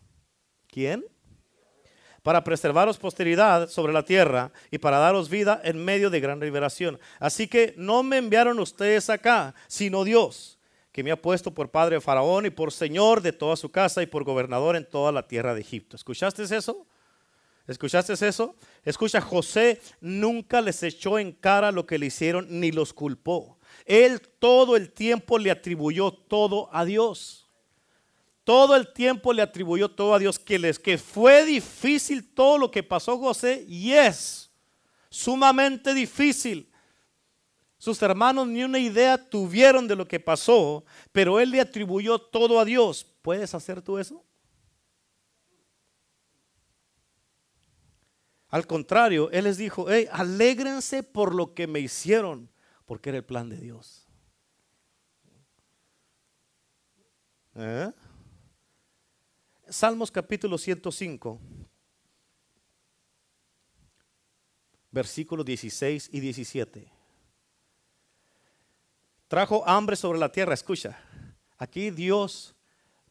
¿Quién? 0.66 1.05
Para 2.22 2.42
preservaros 2.42 2.99
posteridad 2.99 3.68
sobre 3.68 3.92
la 3.92 4.05
tierra 4.05 4.51
y 4.70 4.78
para 4.78 4.99
daros 4.99 5.28
vida 5.28 5.61
en 5.62 5.84
medio 5.84 6.11
de 6.11 6.20
gran 6.20 6.40
liberación. 6.40 6.99
Así 7.20 7.49
que 7.49 7.74
no 7.76 8.03
me 8.03 8.16
enviaron 8.16 8.59
ustedes 8.59 9.11
acá, 9.11 9.55
sino 9.66 10.05
Dios, 10.05 10.59
que 10.90 11.05
me 11.05 11.11
ha 11.11 11.20
puesto 11.20 11.53
por 11.53 11.70
padre 11.70 11.96
de 11.96 12.01
Faraón 12.01 12.46
y 12.46 12.51
por 12.51 12.72
señor 12.72 13.20
de 13.20 13.32
toda 13.32 13.57
su 13.57 13.70
casa 13.70 14.03
y 14.03 14.07
por 14.07 14.24
gobernador 14.24 14.74
en 14.74 14.88
toda 14.88 15.12
la 15.12 15.28
tierra 15.28 15.55
de 15.55 15.61
Egipto. 15.61 15.96
¿Escuchaste 15.96 16.42
eso? 16.42 16.86
¿Escuchaste 17.66 18.14
eso? 18.26 18.57
Escucha, 18.84 19.20
José 19.20 19.80
nunca 20.01 20.62
les 20.62 20.82
echó 20.82 21.18
en 21.18 21.32
cara 21.32 21.70
lo 21.70 21.86
que 21.86 21.99
le 21.99 22.07
hicieron 22.07 22.46
ni 22.49 22.72
los 22.72 22.94
culpó. 22.94 23.58
Él 23.89 24.20
todo 24.20 24.76
el 24.76 24.93
tiempo 24.93 25.39
le 25.39 25.51
atribuyó 25.51 26.12
todo 26.12 26.68
a 26.70 26.84
Dios. 26.84 27.49
Todo 28.45 28.76
el 28.76 28.93
tiempo 28.93 29.32
le 29.32 29.41
atribuyó 29.41 29.91
todo 29.91 30.12
a 30.12 30.18
Dios. 30.18 30.39
Que, 30.39 30.59
les, 30.59 30.78
que 30.78 30.99
fue 30.99 31.47
difícil 31.47 32.22
todo 32.34 32.59
lo 32.59 32.70
que 32.70 32.82
pasó 32.82 33.18
José. 33.18 33.64
Y 33.66 33.93
es 33.93 34.51
sumamente 35.09 35.95
difícil. 35.95 36.70
Sus 37.78 38.03
hermanos 38.03 38.47
ni 38.47 38.62
una 38.62 38.78
idea 38.78 39.16
tuvieron 39.16 39.89
de 39.89 39.97
lo 39.97 40.07
que 40.07 40.20
pasó, 40.20 40.84
pero 41.11 41.41
él 41.41 41.51
le 41.51 41.61
atribuyó 41.61 42.18
todo 42.18 42.61
a 42.61 42.66
Dios. 42.66 43.07
¿Puedes 43.22 43.55
hacer 43.55 43.80
tú 43.80 43.97
eso? 43.97 44.22
Al 48.49 48.66
contrario, 48.66 49.30
él 49.30 49.45
les 49.45 49.57
dijo, 49.57 49.91
hey, 49.91 50.09
alégrense 50.12 51.03
por 51.03 51.34
lo 51.34 51.55
que 51.55 51.66
me 51.66 51.80
hicieron 51.80 52.51
porque 52.89 53.11
era 53.11 53.18
el 53.18 53.24
plan 53.24 53.51
de 53.51 53.59
Dios. 53.59 54.07
¿Eh? 57.55 57.93
Salmos 59.68 60.11
capítulo 60.11 60.57
105, 60.57 61.39
versículos 64.91 65.45
16 65.45 66.09
y 66.12 66.20
17. 66.20 66.91
Trajo 69.28 69.68
hambre 69.68 69.95
sobre 69.95 70.18
la 70.18 70.32
tierra, 70.32 70.55
escucha. 70.55 70.99
Aquí 71.59 71.91
Dios, 71.91 72.57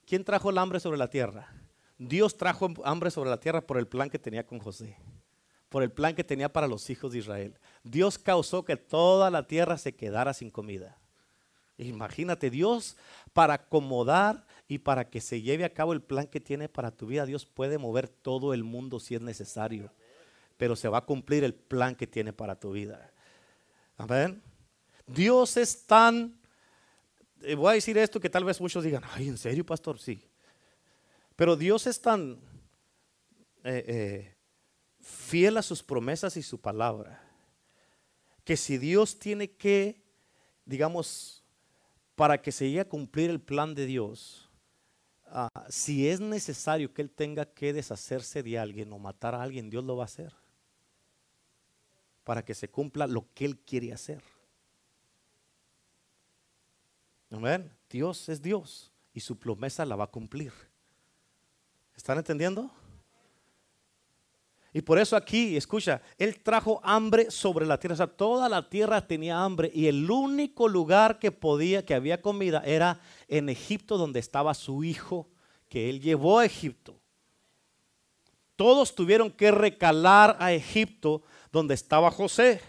¿quién 0.07 0.23
trajo 0.23 0.49
el 0.49 0.57
hambre 0.57 0.79
sobre 0.79 0.97
la 0.97 1.07
tierra? 1.07 1.53
Dios 1.99 2.35
trajo 2.35 2.73
hambre 2.83 3.11
sobre 3.11 3.29
la 3.29 3.39
tierra 3.39 3.61
por 3.61 3.77
el 3.77 3.87
plan 3.87 4.09
que 4.09 4.17
tenía 4.17 4.43
con 4.43 4.57
José 4.57 4.97
por 5.69 5.83
el 5.83 5.91
plan 5.91 6.15
que 6.15 6.23
tenía 6.23 6.51
para 6.51 6.67
los 6.67 6.89
hijos 6.89 7.11
de 7.11 7.19
Israel. 7.19 7.57
Dios 7.83 8.17
causó 8.17 8.63
que 8.63 8.77
toda 8.77 9.29
la 9.29 9.47
tierra 9.47 9.77
se 9.77 9.95
quedara 9.95 10.33
sin 10.33 10.49
comida. 10.49 10.97
Imagínate, 11.77 12.49
Dios 12.49 12.97
para 13.33 13.55
acomodar 13.55 14.45
y 14.67 14.79
para 14.79 15.09
que 15.09 15.21
se 15.21 15.41
lleve 15.41 15.63
a 15.63 15.73
cabo 15.73 15.93
el 15.93 16.01
plan 16.01 16.27
que 16.27 16.39
tiene 16.39 16.69
para 16.69 16.91
tu 16.91 17.05
vida, 17.05 17.25
Dios 17.25 17.45
puede 17.45 17.77
mover 17.77 18.07
todo 18.07 18.53
el 18.53 18.63
mundo 18.63 18.99
si 18.99 19.15
es 19.15 19.21
necesario, 19.21 19.91
pero 20.57 20.75
se 20.75 20.87
va 20.87 20.99
a 20.99 21.05
cumplir 21.05 21.43
el 21.43 21.53
plan 21.53 21.95
que 21.95 22.07
tiene 22.07 22.33
para 22.33 22.59
tu 22.59 22.71
vida. 22.71 23.11
Amén. 23.97 24.41
Dios 25.05 25.55
es 25.57 25.85
tan, 25.85 26.39
eh, 27.41 27.55
voy 27.55 27.71
a 27.71 27.73
decir 27.73 27.97
esto 27.97 28.19
que 28.19 28.29
tal 28.29 28.43
vez 28.43 28.59
muchos 28.59 28.83
digan, 28.83 29.03
ay, 29.13 29.27
¿en 29.27 29.37
serio, 29.37 29.65
pastor? 29.65 29.99
Sí. 29.99 30.21
Pero 31.35 31.55
Dios 31.55 31.85
es 31.87 32.01
tan... 32.01 32.39
Eh, 33.63 33.83
eh, 33.87 34.36
fiel 35.07 35.57
a 35.57 35.61
sus 35.61 35.81
promesas 35.81 36.35
y 36.35 36.43
su 36.43 36.59
palabra, 36.59 37.23
que 38.43 38.57
si 38.57 38.77
Dios 38.77 39.17
tiene 39.17 39.49
que, 39.51 40.03
digamos, 40.65 41.43
para 42.15 42.41
que 42.41 42.51
se 42.51 42.65
llegue 42.65 42.81
a 42.81 42.89
cumplir 42.89 43.29
el 43.29 43.39
plan 43.39 43.73
de 43.73 43.85
Dios, 43.85 44.49
ah, 45.27 45.65
si 45.69 46.07
es 46.09 46.19
necesario 46.19 46.93
que 46.93 47.01
Él 47.01 47.09
tenga 47.09 47.45
que 47.45 47.71
deshacerse 47.71 48.43
de 48.43 48.59
alguien 48.59 48.91
o 48.91 48.99
matar 48.99 49.33
a 49.33 49.41
alguien, 49.41 49.69
Dios 49.69 49.83
lo 49.83 49.95
va 49.95 50.03
a 50.03 50.05
hacer. 50.05 50.35
Para 52.25 52.43
que 52.43 52.53
se 52.53 52.69
cumpla 52.69 53.07
lo 53.07 53.33
que 53.33 53.45
Él 53.45 53.57
quiere 53.59 53.93
hacer. 53.93 54.21
Amén. 57.31 57.71
Dios 57.89 58.27
es 58.27 58.41
Dios 58.41 58.91
y 59.13 59.21
su 59.21 59.39
promesa 59.39 59.85
la 59.85 59.95
va 59.95 60.05
a 60.05 60.11
cumplir. 60.11 60.51
¿Están 61.95 62.17
entendiendo? 62.17 62.71
Y 64.77 64.81
por 64.83 64.99
eso 64.99 65.15
aquí, 65.15 65.57
escucha, 65.57 66.03
Él 66.19 66.39
trajo 66.39 66.79
hambre 66.83 67.31
sobre 67.31 67.65
la 67.65 67.79
tierra. 67.79 67.95
O 67.95 67.97
sea, 67.97 68.05
toda 68.05 68.47
la 68.47 68.69
tierra 68.69 69.01
tenía 69.07 69.43
hambre 69.43 69.71
y 69.73 69.87
el 69.87 70.11
único 70.11 70.67
lugar 70.67 71.17
que 71.17 71.31
podía, 71.31 71.83
que 71.83 71.95
había 71.95 72.21
comida, 72.21 72.61
era 72.63 73.01
en 73.27 73.49
Egipto 73.49 73.97
donde 73.97 74.19
estaba 74.19 74.53
su 74.53 74.83
hijo, 74.83 75.27
que 75.67 75.89
Él 75.89 75.99
llevó 75.99 76.37
a 76.37 76.45
Egipto. 76.45 76.95
todos 78.55 78.93
tuvieron 78.93 79.31
que 79.31 79.49
recalar 79.49 80.37
a 80.39 80.53
Egipto 80.53 81.23
donde 81.51 81.73
estaba 81.73 82.11
José. 82.11 82.61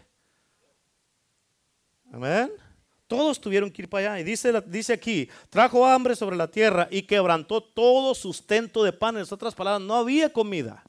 Amén. 2.10 2.50
Todos 3.06 3.38
tuvieron 3.38 3.70
que 3.70 3.82
ir 3.82 3.88
para 3.90 4.14
allá. 4.14 4.20
Y 4.20 4.24
dice, 4.24 4.62
dice 4.62 4.94
aquí, 4.94 5.28
trajo 5.50 5.84
hambre 5.84 6.16
sobre 6.16 6.36
la 6.36 6.50
tierra 6.50 6.88
y 6.90 7.02
quebrantó 7.02 7.62
todo 7.62 8.14
sustento 8.14 8.82
de 8.82 8.94
pan. 8.94 9.18
En 9.18 9.26
otras 9.30 9.54
palabras, 9.54 9.86
no 9.86 9.94
había 9.94 10.32
comida. 10.32 10.88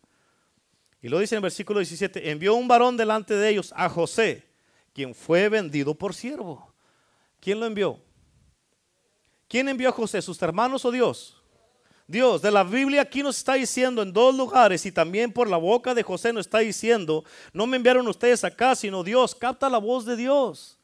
Y 1.01 1.07
lo 1.07 1.19
dice 1.19 1.35
en 1.35 1.37
el 1.37 1.43
versículo 1.43 1.79
17, 1.79 2.29
envió 2.29 2.55
un 2.55 2.67
varón 2.67 2.97
delante 2.97 3.33
de 3.33 3.49
ellos 3.49 3.73
a 3.75 3.87
José, 3.89 4.43
quien 4.93 5.15
fue 5.15 5.47
vendido 5.47 5.95
por 5.95 6.13
siervo. 6.13 6.73
¿Quién 7.39 7.59
lo 7.59 7.65
envió? 7.65 8.01
¿Quién 9.47 9.69
envió 9.69 9.89
a 9.89 9.93
José? 9.93 10.21
¿Sus 10.21 10.41
hermanos 10.41 10.83
o 10.83 10.91
Dios? 10.91 11.41
Dios, 12.05 12.41
de 12.41 12.49
la 12.49 12.63
Biblia 12.63 13.03
aquí 13.03 13.21
nos 13.21 13.37
está 13.37 13.53
diciendo 13.53 14.01
en 14.01 14.11
dos 14.11 14.35
lugares 14.35 14.83
y 14.85 14.91
también 14.91 15.31
por 15.31 15.47
la 15.47 15.57
boca 15.57 15.93
de 15.93 16.01
José 16.01 16.33
nos 16.33 16.47
está 16.47 16.57
diciendo, 16.57 17.23
no 17.53 17.67
me 17.67 17.77
enviaron 17.77 18.07
ustedes 18.07 18.43
acá, 18.43 18.75
sino 18.75 19.03
Dios, 19.03 19.35
capta 19.35 19.69
la 19.69 19.77
voz 19.77 20.05
de 20.05 20.15
Dios. 20.15 20.79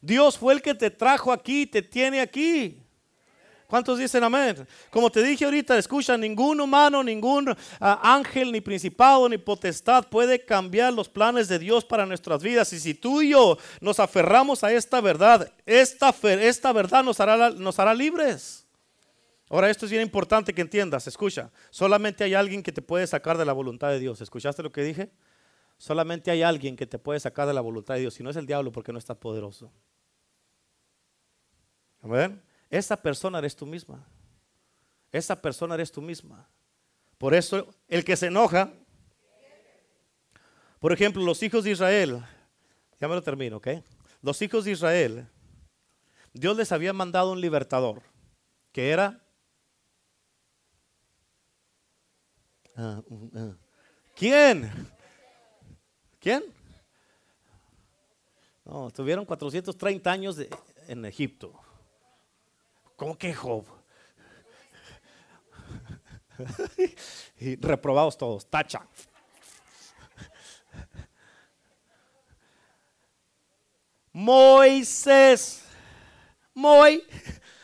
Dios 0.00 0.38
fue 0.38 0.54
el 0.54 0.62
que 0.62 0.74
te 0.74 0.90
trajo 0.90 1.32
aquí, 1.32 1.66
te 1.66 1.82
tiene 1.82 2.20
aquí. 2.20 2.82
¿Cuántos 3.70 4.00
dicen 4.00 4.24
amén? 4.24 4.66
Como 4.90 5.10
te 5.10 5.22
dije 5.22 5.44
ahorita, 5.44 5.78
escucha, 5.78 6.18
ningún 6.18 6.60
humano, 6.60 7.04
ningún 7.04 7.54
ah, 7.78 8.00
ángel, 8.16 8.50
ni 8.50 8.60
principado, 8.60 9.28
ni 9.28 9.38
potestad 9.38 10.08
puede 10.08 10.44
cambiar 10.44 10.92
los 10.92 11.08
planes 11.08 11.46
de 11.46 11.56
Dios 11.60 11.84
para 11.84 12.04
nuestras 12.04 12.42
vidas. 12.42 12.72
Y 12.72 12.80
si 12.80 12.94
tú 12.94 13.22
y 13.22 13.30
yo 13.30 13.56
nos 13.80 14.00
aferramos 14.00 14.64
a 14.64 14.72
esta 14.72 15.00
verdad, 15.00 15.52
esta, 15.64 16.12
esta 16.24 16.72
verdad 16.72 17.04
nos 17.04 17.20
hará, 17.20 17.50
nos 17.50 17.78
hará 17.78 17.94
libres. 17.94 18.66
Ahora, 19.48 19.70
esto 19.70 19.84
es 19.84 19.92
bien 19.92 20.02
importante 20.02 20.52
que 20.52 20.62
entiendas. 20.62 21.06
Escucha, 21.06 21.52
solamente 21.70 22.24
hay 22.24 22.34
alguien 22.34 22.64
que 22.64 22.72
te 22.72 22.82
puede 22.82 23.06
sacar 23.06 23.38
de 23.38 23.44
la 23.44 23.52
voluntad 23.52 23.90
de 23.90 24.00
Dios. 24.00 24.20
¿Escuchaste 24.20 24.64
lo 24.64 24.72
que 24.72 24.82
dije? 24.82 25.12
Solamente 25.78 26.32
hay 26.32 26.42
alguien 26.42 26.74
que 26.74 26.86
te 26.86 26.98
puede 26.98 27.20
sacar 27.20 27.46
de 27.46 27.54
la 27.54 27.60
voluntad 27.60 27.94
de 27.94 28.00
Dios. 28.00 28.14
Si 28.14 28.24
no 28.24 28.30
es 28.30 28.36
el 28.36 28.46
diablo, 28.46 28.72
porque 28.72 28.92
no 28.92 28.98
está 28.98 29.14
poderoso. 29.14 29.70
Amén. 32.02 32.49
Esa 32.70 32.96
persona 32.96 33.38
eres 33.38 33.56
tú 33.56 33.66
misma. 33.66 34.06
Esa 35.10 35.40
persona 35.42 35.74
eres 35.74 35.90
tú 35.90 36.00
misma. 36.00 36.48
Por 37.18 37.34
eso 37.34 37.68
el 37.88 38.04
que 38.04 38.16
se 38.16 38.28
enoja, 38.28 38.72
por 40.78 40.92
ejemplo, 40.92 41.22
los 41.22 41.42
hijos 41.42 41.64
de 41.64 41.72
Israel, 41.72 42.24
ya 43.00 43.08
me 43.08 43.14
lo 43.14 43.22
termino, 43.22 43.56
¿ok? 43.56 43.68
Los 44.22 44.40
hijos 44.40 44.64
de 44.64 44.70
Israel, 44.70 45.28
Dios 46.32 46.56
les 46.56 46.70
había 46.70 46.92
mandado 46.92 47.32
un 47.32 47.40
libertador, 47.40 48.02
que 48.72 48.90
era... 48.90 49.20
Ah, 52.76 53.02
ah. 53.34 53.54
¿Quién? 54.14 54.70
¿Quién? 56.18 56.44
No, 58.64 58.88
estuvieron 58.88 59.24
430 59.24 60.10
años 60.10 60.36
en 60.86 61.04
Egipto. 61.04 61.52
¿Cómo 63.00 63.16
que 63.16 63.32
Job? 63.32 63.64
y 67.40 67.56
reprobados 67.56 68.18
todos, 68.18 68.44
tacha. 68.44 68.86
Moisés. 74.12 75.62
Moy. 76.52 77.02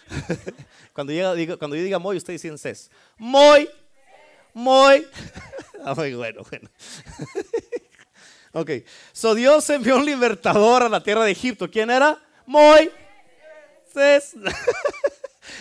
cuando, 0.94 1.12
llega, 1.12 1.58
cuando 1.58 1.76
yo 1.76 1.82
diga 1.82 1.98
Moy, 1.98 2.16
ustedes 2.16 2.40
dicen 2.40 2.56
Cés. 2.56 2.90
Moy. 3.18 3.68
Moy. 4.54 5.06
Ah, 5.84 5.94
muy 5.94 6.14
bueno, 6.14 6.42
bueno. 6.50 6.68
ok. 8.52 8.70
So 9.12 9.36
Dios 9.36 9.68
envió 9.70 9.98
un 9.98 10.04
libertador 10.06 10.82
a 10.82 10.88
la 10.88 11.00
tierra 11.00 11.24
de 11.24 11.30
Egipto. 11.30 11.70
¿Quién 11.70 11.90
era? 11.90 12.18
Moy. 12.46 12.90
Cés. 13.92 14.34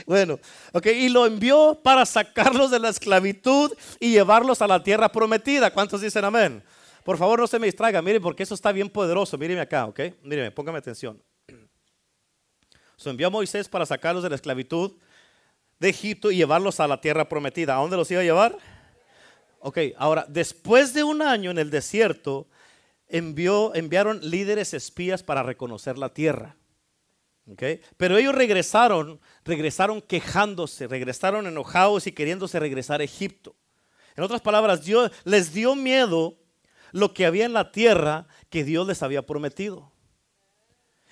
Bueno, 0.05 0.39
ok, 0.73 0.85
y 0.87 1.09
lo 1.09 1.25
envió 1.25 1.79
para 1.83 2.05
sacarlos 2.05 2.71
de 2.71 2.79
la 2.79 2.89
esclavitud 2.89 3.71
y 3.99 4.11
llevarlos 4.11 4.61
a 4.61 4.67
la 4.67 4.83
tierra 4.83 5.09
prometida. 5.09 5.71
¿Cuántos 5.71 6.01
dicen 6.01 6.25
amén? 6.25 6.63
Por 7.03 7.17
favor, 7.17 7.39
no 7.39 7.47
se 7.47 7.59
me 7.59 7.67
distraiga, 7.67 8.01
miren, 8.01 8.21
porque 8.21 8.43
eso 8.43 8.55
está 8.55 8.71
bien 8.71 8.89
poderoso. 8.89 9.37
Mírenme 9.37 9.61
acá, 9.61 9.85
ok, 9.85 9.99
mírenme, 10.23 10.51
póngame 10.51 10.79
atención. 10.79 11.21
Se 12.97 13.09
envió 13.09 13.27
a 13.27 13.29
Moisés 13.29 13.69
para 13.69 13.85
sacarlos 13.85 14.23
de 14.23 14.29
la 14.29 14.35
esclavitud 14.35 14.93
de 15.79 15.89
Egipto 15.89 16.31
y 16.31 16.37
llevarlos 16.37 16.79
a 16.79 16.87
la 16.87 16.99
tierra 16.99 17.29
prometida. 17.29 17.75
¿A 17.75 17.79
dónde 17.79 17.97
los 17.97 18.09
iba 18.09 18.21
a 18.21 18.23
llevar? 18.23 18.57
Ok, 19.59 19.77
ahora, 19.97 20.25
después 20.27 20.93
de 20.93 21.03
un 21.03 21.21
año 21.21 21.51
en 21.51 21.57
el 21.57 21.69
desierto, 21.69 22.47
envió, 23.07 23.73
enviaron 23.75 24.19
líderes 24.21 24.73
espías 24.73 25.23
para 25.23 25.43
reconocer 25.43 25.97
la 25.97 26.09
tierra. 26.09 26.55
Pero 27.97 28.17
ellos 28.17 28.33
regresaron, 28.33 29.19
regresaron 29.43 30.01
quejándose, 30.01 30.87
regresaron 30.87 31.45
enojados 31.45 32.07
y 32.07 32.11
queriéndose 32.11 32.59
regresar 32.59 33.01
a 33.01 33.03
Egipto. 33.03 33.55
En 34.15 34.23
otras 34.23 34.41
palabras, 34.41 34.83
Dios 34.83 35.11
les 35.23 35.53
dio 35.53 35.75
miedo 35.75 36.37
lo 36.91 37.13
que 37.13 37.25
había 37.25 37.45
en 37.45 37.53
la 37.53 37.71
tierra 37.71 38.27
que 38.49 38.63
Dios 38.63 38.87
les 38.87 39.03
había 39.03 39.25
prometido. 39.25 39.91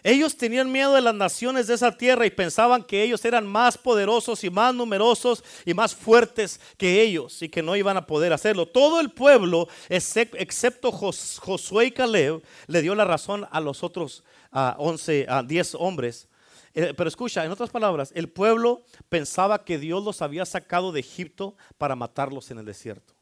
Ellos 0.02 0.36
tenían 0.36 0.70
miedo 0.70 0.94
de 0.94 1.02
las 1.02 1.16
naciones 1.16 1.68
de 1.68 1.76
esa 1.76 1.96
tierra 1.96 2.26
y 2.26 2.30
pensaban 2.30 2.84
que 2.84 3.04
ellos 3.04 3.24
eran 3.24 3.48
más 3.48 3.78
poderosos 3.78 4.44
y 4.44 4.50
más 4.50 4.76
numerosos 4.76 5.44
y 5.66 5.74
más 5.74 5.96
fuertes 5.96 6.60
que 6.78 7.02
ellos 7.02 7.42
y 7.42 7.48
que 7.48 7.62
no 7.62 7.76
iban 7.78 7.96
a 7.96 8.06
poder 8.06 8.34
hacerlo. 8.34 8.66
Todo 8.66 9.00
el 9.00 9.12
pueblo, 9.12 9.70
excepto 9.88 10.92
Josué 10.92 11.86
y 11.86 11.92
Caleb, 11.92 12.44
le 12.68 12.82
dio 12.82 12.96
la 12.96 13.06
razón 13.06 13.48
a 13.50 13.62
los 13.62 13.82
otros 13.82 14.26
a 14.54 14.76
11, 14.78 15.26
a 15.28 15.44
10 15.44 15.76
hombres. 15.76 16.30
Eh, 16.74 16.94
pero 16.96 17.08
escucha, 17.08 17.44
en 17.44 17.52
otras 17.52 17.70
palabras, 17.70 18.12
el 18.16 18.30
pueblo 18.30 18.86
pensaba 19.10 19.66
que 19.66 19.78
Dios 19.78 20.04
los 20.04 20.22
había 20.22 20.46
sacado 20.46 20.92
de 20.92 21.02
Egipto 21.02 21.56
para 21.78 21.96
matarlos 21.96 22.50
en 22.52 22.60
el 22.60 22.66
desierto. 22.66 23.14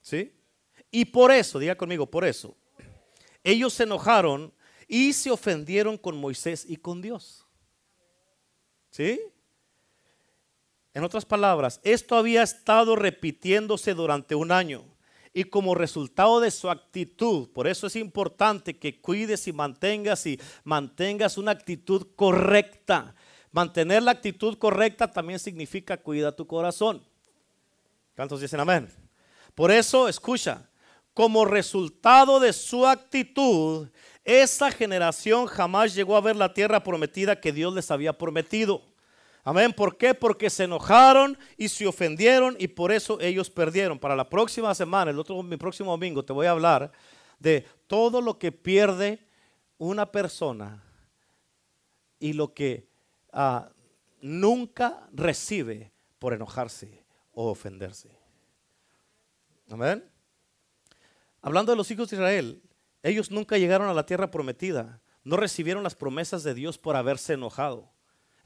¿Sí? 0.00 0.34
Y 0.90 1.04
por 1.06 1.30
eso, 1.30 1.58
diga 1.58 1.76
conmigo, 1.76 2.10
por 2.10 2.24
eso, 2.24 2.56
ellos 3.44 3.74
se 3.74 3.84
enojaron 3.84 4.52
y 4.88 5.12
se 5.12 5.30
ofendieron 5.30 5.98
con 5.98 6.16
Moisés 6.16 6.64
y 6.68 6.76
con 6.76 7.02
Dios. 7.02 7.46
¿Sí? 8.90 9.20
En 10.94 11.04
otras 11.04 11.24
palabras, 11.24 11.80
esto 11.84 12.16
había 12.16 12.42
estado 12.42 12.96
repitiéndose 12.96 13.92
durante 13.92 14.34
un 14.34 14.50
año 14.50 14.95
y 15.36 15.44
como 15.44 15.74
resultado 15.74 16.40
de 16.40 16.50
su 16.50 16.70
actitud. 16.70 17.50
Por 17.50 17.66
eso 17.66 17.86
es 17.88 17.96
importante 17.96 18.78
que 18.78 18.98
cuides 19.02 19.46
y 19.46 19.52
mantengas 19.52 20.24
y 20.24 20.40
mantengas 20.64 21.36
una 21.36 21.50
actitud 21.50 22.06
correcta. 22.16 23.14
Mantener 23.52 24.02
la 24.02 24.12
actitud 24.12 24.56
correcta 24.56 25.12
también 25.12 25.38
significa 25.38 25.98
cuida 25.98 26.34
tu 26.34 26.46
corazón. 26.46 27.02
¿Cuántos 28.14 28.40
dicen 28.40 28.60
amén? 28.60 28.90
Por 29.54 29.70
eso, 29.70 30.08
escucha, 30.08 30.70
como 31.12 31.44
resultado 31.44 32.40
de 32.40 32.54
su 32.54 32.86
actitud, 32.86 33.88
esa 34.24 34.70
generación 34.70 35.44
jamás 35.44 35.94
llegó 35.94 36.16
a 36.16 36.22
ver 36.22 36.36
la 36.36 36.54
tierra 36.54 36.82
prometida 36.82 37.42
que 37.42 37.52
Dios 37.52 37.74
les 37.74 37.90
había 37.90 38.16
prometido. 38.16 38.80
Amén. 39.46 39.72
¿Por 39.72 39.96
qué? 39.96 40.12
Porque 40.12 40.50
se 40.50 40.64
enojaron 40.64 41.38
y 41.56 41.68
se 41.68 41.86
ofendieron 41.86 42.56
y 42.58 42.66
por 42.66 42.90
eso 42.90 43.20
ellos 43.20 43.48
perdieron. 43.48 43.96
Para 43.96 44.16
la 44.16 44.28
próxima 44.28 44.74
semana, 44.74 45.12
el 45.12 45.20
otro, 45.20 45.40
mi 45.44 45.56
próximo 45.56 45.92
domingo, 45.92 46.24
te 46.24 46.32
voy 46.32 46.48
a 46.48 46.50
hablar 46.50 46.90
de 47.38 47.64
todo 47.86 48.20
lo 48.20 48.40
que 48.40 48.50
pierde 48.50 49.24
una 49.78 50.10
persona 50.10 50.82
y 52.18 52.32
lo 52.32 52.54
que 52.54 52.88
ah, 53.32 53.70
nunca 54.20 55.08
recibe 55.12 55.92
por 56.18 56.32
enojarse 56.32 57.04
o 57.30 57.48
ofenderse. 57.48 58.10
Amén. 59.70 60.10
Hablando 61.40 61.70
de 61.70 61.76
los 61.76 61.88
hijos 61.92 62.10
de 62.10 62.16
Israel, 62.16 62.62
ellos 63.04 63.30
nunca 63.30 63.58
llegaron 63.58 63.88
a 63.88 63.94
la 63.94 64.06
tierra 64.06 64.28
prometida. 64.28 65.00
No 65.22 65.36
recibieron 65.36 65.84
las 65.84 65.94
promesas 65.94 66.42
de 66.42 66.52
Dios 66.52 66.78
por 66.78 66.96
haberse 66.96 67.34
enojado. 67.34 67.94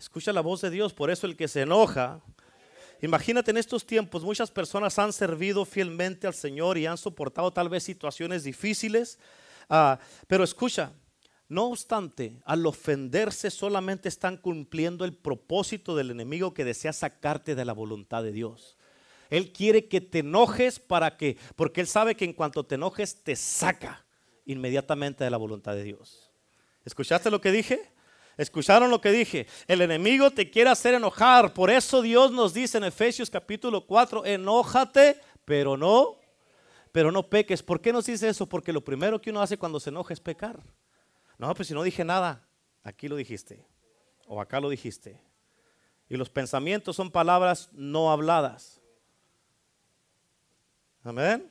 Escucha 0.01 0.33
la 0.33 0.41
voz 0.41 0.63
de 0.63 0.71
Dios, 0.71 0.95
por 0.95 1.11
eso 1.11 1.27
el 1.27 1.37
que 1.37 1.47
se 1.47 1.61
enoja. 1.61 2.23
Imagínate 3.03 3.51
en 3.51 3.59
estos 3.59 3.85
tiempos, 3.85 4.25
muchas 4.25 4.51
personas 4.51 4.99
han 4.99 5.13
servido 5.13 5.67
fielmente 5.67 6.27
al 6.27 6.33
Señor 6.33 6.79
y 6.79 6.87
han 6.87 6.97
soportado 6.97 7.53
tal 7.53 7.69
vez 7.69 7.83
situaciones 7.83 8.43
difíciles, 8.43 9.19
ah, 9.69 9.99
pero 10.27 10.43
escucha, 10.43 10.95
no 11.51 11.67
obstante, 11.67 12.41
al 12.47 12.65
ofenderse 12.65 13.51
solamente 13.51 14.09
están 14.09 14.39
cumpliendo 14.39 15.05
el 15.05 15.13
propósito 15.13 15.95
del 15.95 16.13
enemigo 16.13 16.55
que 16.55 16.65
desea 16.65 16.95
sacarte 16.95 17.55
de 17.55 17.67
la 17.67 17.75
voluntad 17.75 18.23
de 18.23 18.33
Dios. 18.33 18.79
Él 19.29 19.53
quiere 19.53 19.87
que 19.87 20.01
te 20.01 20.21
enojes 20.21 20.79
para 20.79 21.19
que, 21.19 21.37
porque 21.57 21.83
él 21.83 21.87
sabe 21.87 22.15
que 22.15 22.25
en 22.25 22.33
cuanto 22.33 22.65
te 22.65 22.77
enojes 22.77 23.23
te 23.23 23.37
saca 23.37 24.07
inmediatamente 24.47 25.25
de 25.25 25.31
la 25.31 25.37
voluntad 25.37 25.75
de 25.75 25.85
Dios. 25.85 26.31
¿Escuchaste 26.87 27.31
lo 27.31 27.43
que 27.43 27.53
dije? 27.53 28.00
¿Escucharon 28.41 28.91
lo 28.91 29.03
que 29.03 29.13
dije? 29.13 29.47
El 29.69 29.83
enemigo 29.83 30.31
te 30.31 30.51
quiere 30.51 30.71
hacer 30.71 30.95
enojar. 30.95 31.53
Por 31.53 31.69
eso 31.69 32.01
Dios 32.01 32.33
nos 32.33 32.55
dice 32.55 32.79
en 32.79 32.85
Efesios 32.85 33.29
capítulo 33.29 33.87
4, 33.87 34.25
enójate, 34.25 35.21
pero 35.45 35.77
no, 35.77 36.17
pero 36.91 37.13
no 37.13 37.29
peques. 37.29 37.63
¿Por 37.63 37.83
qué 37.83 37.93
nos 37.93 38.07
dice 38.07 38.31
eso? 38.31 38.49
Porque 38.49 38.73
lo 38.73 38.83
primero 38.83 39.21
que 39.21 39.29
uno 39.29 39.43
hace 39.43 39.59
cuando 39.59 39.79
se 39.79 39.91
enoja 39.91 40.15
es 40.15 40.21
pecar. 40.21 40.59
No, 41.37 41.53
pues 41.55 41.69
si 41.69 41.75
no 41.75 41.83
dije 41.83 42.03
nada, 42.03 42.49
aquí 42.83 43.09
lo 43.09 43.17
dijiste, 43.17 43.63
o 44.27 44.41
acá 44.41 44.59
lo 44.59 44.71
dijiste. 44.71 45.21
Y 46.09 46.17
los 46.17 46.31
pensamientos 46.31 46.97
son 46.97 47.11
palabras 47.11 47.69
no 47.75 48.11
habladas. 48.11 48.81
Amén. 51.05 51.47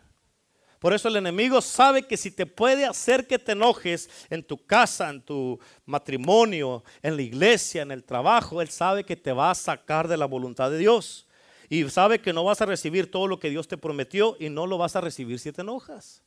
Por 0.80 0.94
eso 0.94 1.10
el 1.10 1.18
enemigo 1.18 1.60
sabe 1.62 2.04
que 2.08 2.16
si 2.16 2.32
te 2.32 2.46
puede 2.46 2.86
hacer 2.86 3.28
que 3.28 3.38
te 3.38 3.52
enojes 3.52 4.10
en 4.30 4.42
tu 4.42 4.66
casa, 4.66 5.10
en 5.10 5.22
tu 5.22 5.60
matrimonio, 5.86 6.84
en 7.02 7.18
la 7.18 7.22
iglesia, 7.22 7.82
en 7.82 7.92
el 7.92 8.04
trabajo, 8.04 8.62
él 8.62 8.70
sabe 8.70 9.04
que 9.04 9.18
te 9.18 9.34
va 9.34 9.52
a 9.52 9.56
sacar 9.56 10.08
de 10.08 10.16
la 10.16 10.26
voluntad 10.26 10.72
de 10.72 10.78
Dios. 10.78 11.28
Y 11.68 11.88
sabe 11.90 12.20
que 12.20 12.34
no 12.34 12.46
vas 12.46 12.62
a 12.62 12.66
recibir 12.66 13.12
todo 13.12 13.28
lo 13.28 13.40
que 13.40 13.50
Dios 13.50 13.68
te 13.68 13.78
prometió 13.78 14.38
y 14.40 14.50
no 14.50 14.66
lo 14.66 14.78
vas 14.78 14.96
a 14.96 15.02
recibir 15.02 15.38
si 15.38 15.52
te 15.52 15.62
enojas. 15.62 16.24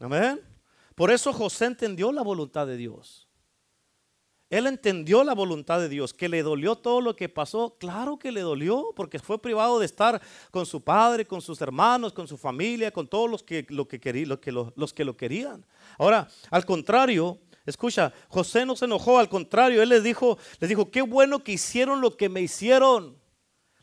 Amén. 0.00 0.40
Por 0.96 1.10
eso 1.10 1.32
José 1.32 1.66
entendió 1.66 2.10
la 2.12 2.22
voluntad 2.22 2.66
de 2.66 2.76
Dios. 2.76 3.28
Él 4.52 4.66
entendió 4.66 5.24
la 5.24 5.32
voluntad 5.32 5.80
de 5.80 5.88
Dios, 5.88 6.12
que 6.12 6.28
le 6.28 6.42
dolió 6.42 6.76
todo 6.76 7.00
lo 7.00 7.16
que 7.16 7.30
pasó. 7.30 7.74
Claro 7.78 8.18
que 8.18 8.30
le 8.30 8.42
dolió, 8.42 8.92
porque 8.94 9.18
fue 9.18 9.40
privado 9.40 9.78
de 9.78 9.86
estar 9.86 10.20
con 10.50 10.66
su 10.66 10.82
padre, 10.82 11.24
con 11.24 11.40
sus 11.40 11.62
hermanos, 11.62 12.12
con 12.12 12.28
su 12.28 12.36
familia, 12.36 12.90
con 12.90 13.08
todos 13.08 13.30
los 13.30 13.42
que 13.42 13.64
lo, 13.70 13.88
que, 13.88 13.96
lo 14.26 14.40
que, 14.42 14.52
los 14.52 14.92
que 14.92 15.04
lo 15.06 15.16
querían. 15.16 15.64
Ahora, 15.96 16.28
al 16.50 16.66
contrario, 16.66 17.38
escucha, 17.64 18.12
José 18.28 18.66
no 18.66 18.76
se 18.76 18.84
enojó, 18.84 19.18
al 19.18 19.30
contrario, 19.30 19.82
él 19.82 19.88
les 19.88 20.02
dijo, 20.02 20.36
les 20.60 20.68
dijo, 20.68 20.90
qué 20.90 21.00
bueno 21.00 21.42
que 21.42 21.52
hicieron 21.52 22.02
lo 22.02 22.14
que 22.18 22.28
me 22.28 22.42
hicieron. 22.42 23.16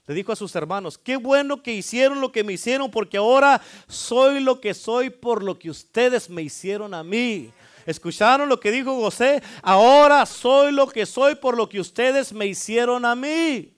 Le 0.05 0.13
dijo 0.13 0.31
a 0.31 0.35
sus 0.35 0.55
hermanos, 0.55 0.99
qué 0.99 1.17
bueno 1.17 1.63
que 1.63 1.73
hicieron 1.73 2.21
lo 2.21 2.31
que 2.31 2.43
me 2.43 2.53
hicieron, 2.53 2.91
porque 2.91 3.17
ahora 3.17 3.59
soy 3.87 4.39
lo 4.39 4.61
que 4.61 4.75
soy 4.75 5.09
por 5.09 5.41
lo 5.43 5.57
que 5.57 5.71
ustedes 5.71 6.29
me 6.29 6.43
hicieron 6.43 6.93
a 6.93 7.03
mí. 7.03 7.51
¿Escucharon 7.89 8.47
lo 8.47 8.59
que 8.59 8.69
dijo 8.69 8.95
José? 9.01 9.41
Ahora 9.63 10.23
soy 10.27 10.71
lo 10.71 10.87
que 10.87 11.07
soy 11.07 11.33
por 11.33 11.57
lo 11.57 11.67
que 11.67 11.79
ustedes 11.79 12.31
me 12.31 12.45
hicieron 12.45 13.03
a 13.03 13.15
mí. 13.15 13.73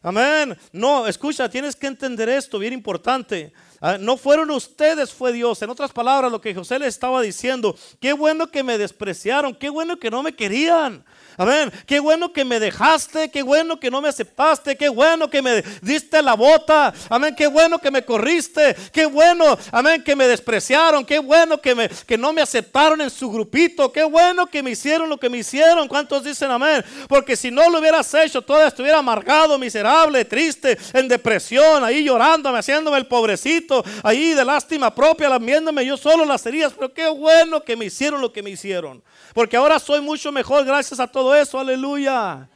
Amén. 0.00 0.56
No, 0.72 1.06
escucha, 1.06 1.46
tienes 1.50 1.76
que 1.76 1.86
entender 1.86 2.30
esto, 2.30 2.58
bien 2.58 2.72
importante. 2.72 3.52
Ah, 3.86 3.98
no 4.00 4.16
fueron 4.16 4.50
ustedes, 4.50 5.12
fue 5.12 5.30
Dios. 5.30 5.60
En 5.60 5.68
otras 5.68 5.92
palabras, 5.92 6.32
lo 6.32 6.40
que 6.40 6.54
José 6.54 6.78
le 6.78 6.86
estaba 6.86 7.20
diciendo, 7.20 7.76
qué 8.00 8.14
bueno 8.14 8.50
que 8.50 8.62
me 8.62 8.78
despreciaron, 8.78 9.54
qué 9.54 9.68
bueno 9.68 9.98
que 9.98 10.10
no 10.10 10.22
me 10.22 10.34
querían. 10.34 11.04
Amén. 11.36 11.72
Qué 11.86 11.98
bueno 12.00 12.32
que 12.32 12.44
me 12.44 12.60
dejaste, 12.60 13.30
qué 13.30 13.42
bueno 13.42 13.78
que 13.80 13.90
no 13.90 14.00
me 14.00 14.08
aceptaste, 14.08 14.76
qué 14.76 14.88
bueno 14.88 15.28
que 15.28 15.42
me 15.42 15.62
diste 15.82 16.22
la 16.22 16.34
bota. 16.34 16.94
Amén. 17.08 17.34
Qué 17.36 17.46
bueno 17.46 17.78
que 17.78 17.90
me 17.90 18.04
corriste, 18.04 18.74
qué 18.92 19.06
bueno, 19.06 19.58
amén, 19.72 20.02
que 20.02 20.14
me 20.14 20.28
despreciaron, 20.28 21.04
qué 21.04 21.18
bueno 21.18 21.60
que, 21.60 21.74
me, 21.74 21.88
que 21.88 22.16
no 22.16 22.32
me 22.32 22.40
aceptaron 22.40 23.00
en 23.00 23.10
su 23.10 23.30
grupito, 23.30 23.90
qué 23.92 24.04
bueno 24.04 24.46
que 24.46 24.62
me 24.62 24.70
hicieron 24.70 25.08
lo 25.08 25.18
que 25.18 25.28
me 25.28 25.38
hicieron. 25.38 25.88
¿Cuántos 25.88 26.24
dicen 26.24 26.50
amén? 26.50 26.84
Porque 27.08 27.36
si 27.36 27.50
no 27.50 27.68
lo 27.68 27.80
hubieras 27.80 28.12
hecho, 28.14 28.40
todavía 28.42 28.68
estuviera 28.68 28.98
amargado, 28.98 29.58
miserable, 29.58 30.24
triste, 30.24 30.78
en 30.92 31.08
depresión, 31.08 31.82
ahí 31.82 32.04
llorándome, 32.04 32.60
haciéndome 32.60 32.98
el 32.98 33.06
pobrecito, 33.06 33.73
ahí 34.02 34.34
de 34.34 34.44
lástima 34.44 34.94
propia, 34.94 35.28
lamiéndome 35.28 35.84
yo 35.84 35.96
solo 35.96 36.24
las 36.24 36.44
heridas. 36.46 36.72
Pero 36.74 36.92
qué 36.92 37.08
bueno 37.08 37.62
que 37.62 37.76
me 37.76 37.86
hicieron 37.86 38.20
lo 38.20 38.32
que 38.32 38.42
me 38.42 38.50
hicieron. 38.50 39.02
Porque 39.32 39.56
ahora 39.56 39.78
soy 39.78 40.00
mucho 40.00 40.30
mejor 40.30 40.64
gracias 40.64 41.00
a 41.00 41.06
todo 41.06 41.34
eso, 41.34 41.58
aleluya. 41.58 42.48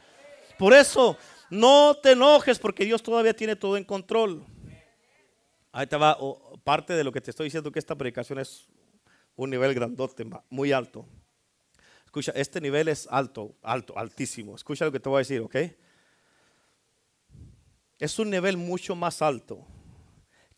Por 0.57 0.73
eso, 0.73 1.17
no 1.49 1.95
te 1.95 2.11
enojes 2.11 2.59
porque 2.59 2.85
Dios 2.85 3.01
todavía 3.01 3.33
tiene 3.33 3.55
todo 3.55 3.77
en 3.77 3.83
control. 3.83 4.45
Ahí 5.71 5.87
te 5.87 5.97
va 5.97 6.17
parte 6.63 6.93
de 6.93 7.03
lo 7.03 7.11
que 7.11 7.21
te 7.21 7.31
estoy 7.31 7.45
diciendo 7.45 7.71
que 7.71 7.79
esta 7.79 7.95
predicación 7.95 8.39
es 8.39 8.67
un 9.35 9.49
nivel 9.49 9.73
grandote, 9.73 10.25
muy 10.49 10.71
alto. 10.71 11.05
Escucha, 12.05 12.31
este 12.35 12.59
nivel 12.59 12.87
es 12.87 13.07
alto, 13.09 13.55
alto, 13.61 13.97
altísimo. 13.97 14.55
Escucha 14.55 14.85
lo 14.85 14.91
que 14.91 14.99
te 14.99 15.09
voy 15.09 15.17
a 15.17 15.19
decir, 15.19 15.41
¿ok? 15.41 15.55
Es 17.99 18.17
un 18.17 18.29
nivel 18.29 18.57
mucho 18.57 18.95
más 18.95 19.21
alto 19.21 19.65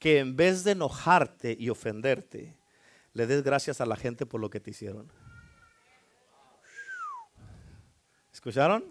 que 0.02 0.18
en 0.18 0.36
vez 0.36 0.64
de 0.64 0.72
enojarte 0.72 1.56
y 1.60 1.70
ofenderte, 1.70 2.58
le 3.14 3.28
des 3.28 3.44
gracias 3.44 3.82
a 3.82 3.86
la 3.86 3.96
gente 3.96 4.26
por 4.26 4.42
lo 4.42 4.50
que 4.50 4.60
te 4.60 4.72
hicieron. 4.72 5.12
¿Escucharon? 8.34 8.84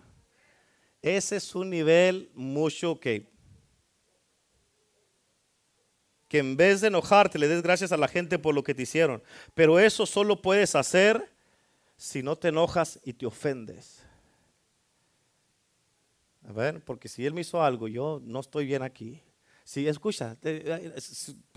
Ese 1.02 1.38
es 1.38 1.52
un 1.56 1.68
nivel 1.68 2.30
mucho 2.32 3.00
que 3.00 3.28
que 6.28 6.38
en 6.38 6.56
vez 6.56 6.80
de 6.80 6.86
enojarte 6.86 7.40
le 7.40 7.48
des 7.48 7.60
gracias 7.60 7.90
a 7.90 7.96
la 7.96 8.06
gente 8.06 8.38
por 8.38 8.54
lo 8.54 8.62
que 8.62 8.72
te 8.72 8.82
hicieron. 8.82 9.20
Pero 9.52 9.80
eso 9.80 10.06
solo 10.06 10.40
puedes 10.40 10.76
hacer 10.76 11.28
si 11.96 12.22
no 12.22 12.38
te 12.38 12.48
enojas 12.48 13.00
y 13.02 13.14
te 13.14 13.26
ofendes. 13.26 14.04
A 16.46 16.52
ver, 16.52 16.84
porque 16.84 17.08
si 17.08 17.26
él 17.26 17.34
me 17.34 17.40
hizo 17.40 17.60
algo, 17.60 17.88
yo 17.88 18.22
no 18.22 18.38
estoy 18.38 18.64
bien 18.64 18.84
aquí. 18.84 19.20
Si 19.70 19.86
escucha, 19.86 20.36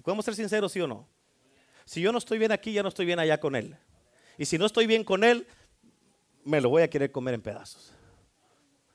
podemos 0.04 0.24
ser 0.24 0.36
sinceros, 0.36 0.72
sí 0.72 0.80
o 0.80 0.86
no. 0.86 1.08
Si 1.84 2.00
yo 2.00 2.12
no 2.12 2.20
estoy 2.20 2.38
bien 2.38 2.52
aquí, 2.52 2.72
ya 2.72 2.84
no 2.84 2.90
estoy 2.90 3.08
bien 3.08 3.18
allá 3.18 3.40
con 3.40 3.56
él. 3.56 3.76
Y 4.38 4.46
si 4.46 4.60
no 4.60 4.68
estoy 4.68 4.86
bien 4.86 5.04
con 5.04 5.24
él, 5.24 5.48
me 6.44 6.62
lo 6.62 6.70
voy 6.70 6.84
a 6.84 6.90
querer 6.92 7.12
comer 7.12 7.34
en 7.34 7.42
pedazos. 7.42 7.92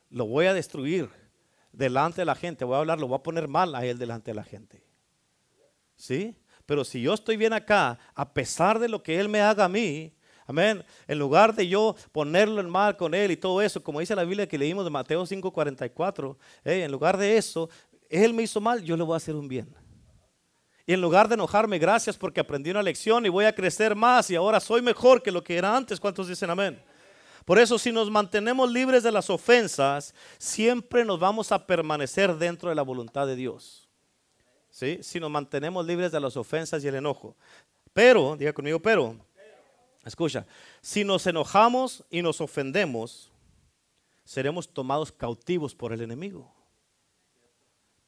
Lo 0.09 0.25
voy 0.25 0.47
a 0.47 0.55
destruir 0.55 1.11
delante 1.73 2.21
de 2.21 2.27
la 2.27 2.37
gente. 2.37 2.65
Voy 2.65 2.77
a 2.77 2.79
hablar, 2.79 3.01
lo 3.01 3.09
voy 3.09 3.17
a 3.17 3.23
poner 3.25 3.49
mal 3.49 3.75
a 3.75 3.85
él 3.85 3.99
delante 3.99 4.31
de 4.31 4.37
la 4.37 4.45
gente. 4.45 4.85
¿Sí? 5.97 6.37
Pero 6.65 6.85
si 6.85 7.03
yo 7.03 7.13
estoy 7.13 7.37
bien 7.37 7.53
acá, 7.53 7.99
a 8.15 8.33
pesar 8.33 8.79
de 8.79 8.89
lo 8.89 9.03
que 9.03 9.19
él 9.19 9.29
me 9.29 9.41
haga 9.41 9.65
a 9.65 9.69
mí, 9.69 10.15
amén, 10.47 10.85
en 11.09 11.19
lugar 11.19 11.57
de 11.57 11.67
yo 11.67 11.97
ponerlo 12.13 12.61
en 12.61 12.71
mal 12.71 12.97
con 12.97 13.15
él 13.15 13.33
y 13.33 13.37
todo 13.37 13.63
eso, 13.63 13.83
como 13.83 13.99
dice 13.99 14.15
la 14.15 14.23
Biblia 14.23 14.47
que 14.49 14.59
leímos 14.59 14.85
de 14.85 14.91
Mateo 14.91 15.27
5:44, 15.27 16.37
eh, 16.65 16.85
en 16.85 16.93
lugar 16.93 17.17
de 17.17 17.37
eso, 17.37 17.69
él 18.09 18.35
me 18.35 18.43
hizo 18.43 18.61
mal, 18.61 18.83
yo 18.83 18.97
le 18.97 19.03
voy 19.03 19.15
a 19.15 19.19
hacer 19.19 19.35
un 19.35 19.49
bien. 19.49 19.75
Y 20.87 20.95
en 20.95 21.03
lugar 21.03 21.29
de 21.29 21.35
enojarme, 21.35 21.79
gracias 21.79 22.17
porque 22.17 22.41
aprendí 22.41 22.71
una 22.71 22.83
lección 22.83 23.27
y 23.27 23.29
voy 23.29 23.45
a 23.45 23.55
crecer 23.55 23.95
más 23.95 24.31
y 24.31 24.37
ahora 24.37 24.59
soy 24.59 24.81
mejor 24.81 25.23
que 25.23 25.31
lo 25.31 25.45
que 25.45 25.59
era 25.59 25.77
antes. 25.77 26.01
¿Cuántos 26.01 26.29
dicen 26.29 26.49
amén? 26.49 26.83
Por 27.45 27.59
eso 27.59 27.79
si 27.79 27.93
nos 27.93 28.11
mantenemos 28.11 28.71
libres 28.71 29.03
de 29.03 29.13
las 29.13 29.29
ofensas, 29.29 30.15
siempre 30.39 31.05
nos 31.05 31.21
vamos 31.21 31.53
a 31.53 31.67
permanecer 31.67 32.35
dentro 32.37 32.71
de 32.71 32.75
la 32.75 32.83
voluntad 32.83 33.27
de 33.27 33.37
Dios. 33.37 33.87
¿Sí? 34.71 34.99
Si 35.03 35.21
nos 35.21 35.31
mantenemos 35.31 35.85
libres 35.85 36.11
de 36.11 36.21
las 36.21 36.37
ofensas 36.37 36.83
y 36.83 36.89
el 36.89 36.95
enojo. 36.95 37.37
Pero, 37.93 38.37
diga 38.37 38.53
conmigo, 38.53 38.81
pero, 38.81 39.17
escucha, 40.05 40.47
si 40.81 41.05
nos 41.05 41.27
enojamos 41.27 42.05
y 42.11 42.23
nos 42.23 42.41
ofendemos, 42.41 43.31
seremos 44.25 44.69
tomados 44.69 45.13
cautivos 45.13 45.75
por 45.75 45.93
el 45.93 46.01
enemigo. 46.01 46.58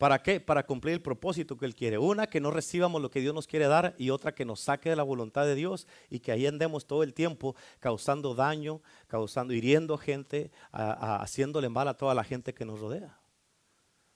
¿Para 0.01 0.23
qué? 0.23 0.41
Para 0.41 0.65
cumplir 0.65 0.95
el 0.95 1.03
propósito 1.03 1.59
que 1.59 1.67
Él 1.67 1.75
quiere. 1.75 1.99
Una, 1.99 2.27
que 2.27 2.41
no 2.41 2.51
recibamos 2.51 3.03
lo 3.03 3.11
que 3.11 3.21
Dios 3.21 3.35
nos 3.35 3.47
quiere 3.47 3.67
dar 3.67 3.95
y 3.99 4.09
otra, 4.09 4.35
que 4.35 4.47
nos 4.47 4.61
saque 4.61 4.89
de 4.89 4.97
la 4.97 5.03
voluntad 5.03 5.45
de 5.45 5.55
Dios 5.55 5.87
y 6.09 6.21
que 6.21 6.33
ahí 6.33 6.47
andemos 6.47 6.87
todo 6.87 7.03
el 7.03 7.13
tiempo 7.13 7.55
causando 7.81 8.35
daño, 8.35 8.81
causando, 9.09 9.53
hiriendo 9.53 9.99
gente, 9.99 10.53
haciéndole 10.73 11.69
mal 11.69 11.87
a 11.87 11.99
toda 11.99 12.15
la 12.15 12.25
gente 12.25 12.55
que 12.55 12.65
nos 12.65 12.81
rodea. 12.81 13.21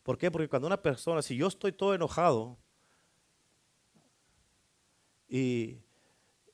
¿Por 0.03 0.17
qué? 0.17 0.31
Porque 0.31 0.49
cuando 0.49 0.69
una 0.69 0.81
persona, 0.81 1.21
si 1.21 1.37
yo 1.37 1.49
estoy 1.49 1.73
todo 1.73 1.95
enojado 1.95 2.57
y 5.29 5.81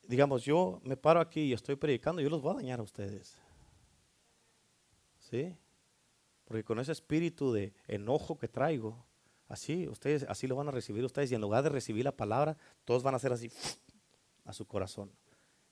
digamos 0.09 0.43
yo 0.43 0.81
me 0.83 0.97
paro 0.97 1.21
aquí 1.21 1.39
y 1.43 1.53
estoy 1.53 1.77
predicando, 1.77 2.21
yo 2.21 2.29
los 2.29 2.41
voy 2.41 2.51
a 2.51 2.57
dañar 2.57 2.81
a 2.81 2.83
ustedes. 2.83 3.37
¿Sí? 5.19 5.55
Porque 6.43 6.65
con 6.65 6.79
ese 6.79 6.91
espíritu 6.91 7.53
de 7.53 7.73
enojo 7.87 8.37
que 8.37 8.49
traigo, 8.49 9.09
Así, 9.51 9.85
ustedes, 9.89 10.23
así 10.29 10.47
lo 10.47 10.55
van 10.55 10.69
a 10.69 10.71
recibir 10.71 11.03
ustedes. 11.03 11.29
Y 11.29 11.35
en 11.35 11.41
lugar 11.41 11.61
de 11.61 11.67
recibir 11.67 12.05
la 12.05 12.15
palabra, 12.15 12.55
todos 12.85 13.03
van 13.03 13.15
a 13.15 13.17
hacer 13.17 13.33
así 13.33 13.51
a 14.45 14.53
su 14.53 14.65
corazón. 14.65 15.11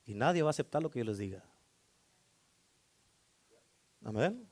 Y 0.06 0.14
nadie 0.14 0.42
va 0.42 0.50
a 0.50 0.52
aceptar 0.52 0.84
lo 0.84 0.92
que 0.92 1.00
yo 1.00 1.06
les 1.06 1.18
diga. 1.18 1.42
Amén. 4.04 4.46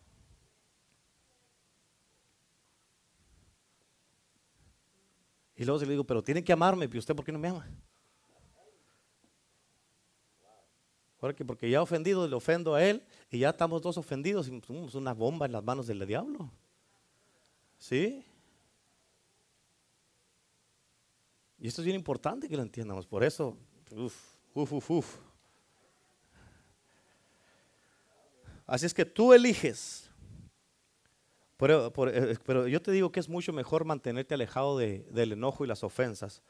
Y 5.57 5.65
luego 5.65 5.79
se 5.79 5.85
le 5.85 5.91
digo, 5.91 6.05
pero 6.05 6.23
tienen 6.23 6.45
que 6.45 6.53
amarme, 6.53 6.89
¿y 6.89 6.97
usted 6.97 7.13
por 7.13 7.25
qué 7.25 7.33
no 7.33 7.39
me 7.39 7.49
ama? 7.49 7.69
Porque, 11.17 11.43
porque 11.43 11.69
ya 11.69 11.81
ofendido, 11.81 12.25
le 12.29 12.35
ofendo 12.35 12.75
a 12.75 12.81
él 12.81 13.03
y 13.29 13.39
ya 13.39 13.49
estamos 13.49 13.81
dos 13.81 13.97
ofendidos 13.97 14.47
y 14.47 14.61
somos 14.61 14.95
una 14.95 15.13
bomba 15.13 15.47
en 15.47 15.51
las 15.51 15.63
manos 15.65 15.85
del 15.85 16.07
diablo. 16.07 16.49
¿Sí? 17.77 18.23
Y 21.59 21.67
esto 21.67 21.81
es 21.81 21.85
bien 21.85 21.95
importante 21.95 22.47
que 22.47 22.55
lo 22.55 22.61
entiendamos. 22.61 23.05
Por 23.07 23.23
eso, 23.23 23.57
uff, 23.91 24.15
uff, 24.53 24.91
uf. 24.91 25.17
Así 28.65 28.85
es 28.85 28.93
que 28.93 29.05
tú 29.05 29.33
eliges. 29.33 30.11
Pero, 31.55 31.91
eh, 32.09 32.37
pero, 32.45 32.67
yo 32.67 32.81
te 32.81 32.91
digo 32.91 33.11
que 33.11 33.19
es 33.19 33.29
mucho 33.29 33.51
mejor 33.51 33.85
mantenerte 33.85 34.35
alejado 34.35 34.77
de, 34.77 35.07
del 35.11 35.31
enojo 35.31 35.63
y 35.63 35.67
las 35.67 35.83
ofensas. 35.83 36.43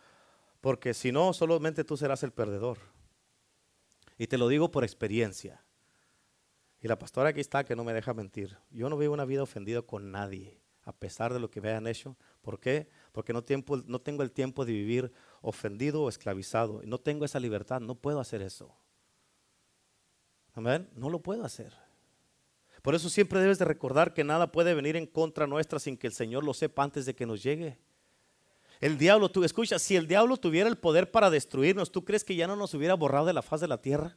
Porque 0.59 0.93
si 0.93 1.11
no, 1.11 1.31
solamente 1.31 1.83
tú 1.83 1.95
serás 1.95 2.23
el 2.23 2.31
perdedor. 2.31 2.79
Y 4.17 4.27
te 4.27 4.37
lo 4.37 4.47
digo 4.47 4.71
por 4.71 4.83
experiencia. 4.83 5.63
Y 6.81 6.87
la 6.87 6.99
pastora 6.99 7.29
aquí 7.29 7.39
está 7.39 7.63
que 7.63 7.75
no 7.75 7.83
me 7.83 7.93
deja 7.93 8.13
mentir. 8.13 8.57
Yo 8.71 8.89
no 8.89 8.97
vivo 8.97 9.13
una 9.13 9.25
vida 9.25 9.43
ofendida 9.43 9.81
con 9.81 10.11
nadie, 10.11 10.59
a 10.83 10.93
pesar 10.93 11.33
de 11.33 11.39
lo 11.39 11.49
que 11.49 11.61
me 11.61 11.69
hayan 11.69 11.87
hecho. 11.87 12.17
¿Por 12.41 12.59
qué? 12.59 12.89
Porque 13.17 13.33
no, 13.33 13.41
tengo 13.41 14.21
el 14.21 14.31
tiempo 14.31 14.63
de 14.63 14.73
vivir 14.73 15.11
ofendido 15.41 16.03
o 16.03 16.07
esclavizado. 16.07 16.83
No 16.85 16.99
tengo 16.99 17.25
esa 17.25 17.39
libertad, 17.39 17.81
no 17.81 17.95
puedo 17.95 18.19
hacer 18.19 18.43
eso. 18.43 18.71
Amén. 20.53 20.87
No 20.95 21.09
lo 21.09 21.17
puedo 21.17 21.43
hacer. 21.43 21.73
Por 22.83 22.93
eso 22.93 23.09
siempre 23.09 23.39
debes 23.39 23.57
de 23.57 23.65
recordar 23.65 24.13
que 24.13 24.23
nada 24.23 24.51
puede 24.51 24.75
venir 24.75 24.95
en 24.95 25.07
contra 25.07 25.47
nuestra 25.47 25.79
sin 25.79 25.97
que 25.97 26.05
el 26.05 26.13
Señor 26.13 26.43
lo 26.43 26.53
sepa 26.53 26.83
antes 26.83 27.07
de 27.07 27.15
que 27.15 27.25
nos 27.25 27.41
llegue. 27.41 27.79
El 28.79 28.99
diablo, 28.99 29.29
tú 29.29 29.43
escucha, 29.43 29.79
si 29.79 29.95
el 29.95 30.07
diablo 30.07 30.37
tuviera 30.37 30.69
el 30.69 30.77
poder 30.77 31.09
para 31.09 31.31
destruirnos, 31.31 31.91
¿tú 31.91 32.05
crees 32.05 32.23
que 32.23 32.35
ya 32.35 32.45
no 32.45 32.55
nos 32.55 32.75
hubiera 32.75 32.93
borrado 32.93 33.25
de 33.25 33.33
la 33.33 33.41
faz 33.41 33.61
de 33.61 33.67
la 33.67 33.81
tierra? 33.81 34.15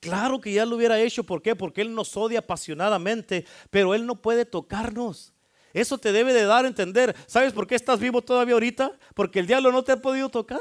Claro 0.00 0.38
que 0.42 0.52
ya 0.52 0.66
lo 0.66 0.76
hubiera 0.76 1.00
hecho, 1.00 1.24
¿por 1.24 1.40
qué? 1.40 1.56
Porque 1.56 1.80
Él 1.80 1.94
nos 1.94 2.14
odia 2.14 2.40
apasionadamente, 2.40 3.46
pero 3.70 3.94
Él 3.94 4.04
no 4.04 4.20
puede 4.20 4.44
tocarnos. 4.44 5.32
Eso 5.76 5.98
te 5.98 6.10
debe 6.10 6.32
de 6.32 6.46
dar 6.46 6.64
a 6.64 6.68
entender. 6.68 7.14
¿Sabes 7.26 7.52
por 7.52 7.66
qué 7.66 7.74
estás 7.74 8.00
vivo 8.00 8.22
todavía 8.22 8.54
ahorita? 8.54 8.92
Porque 9.14 9.40
el 9.40 9.46
diablo 9.46 9.70
no 9.70 9.84
te 9.84 9.92
ha 9.92 10.00
podido 10.00 10.30
tocar. 10.30 10.58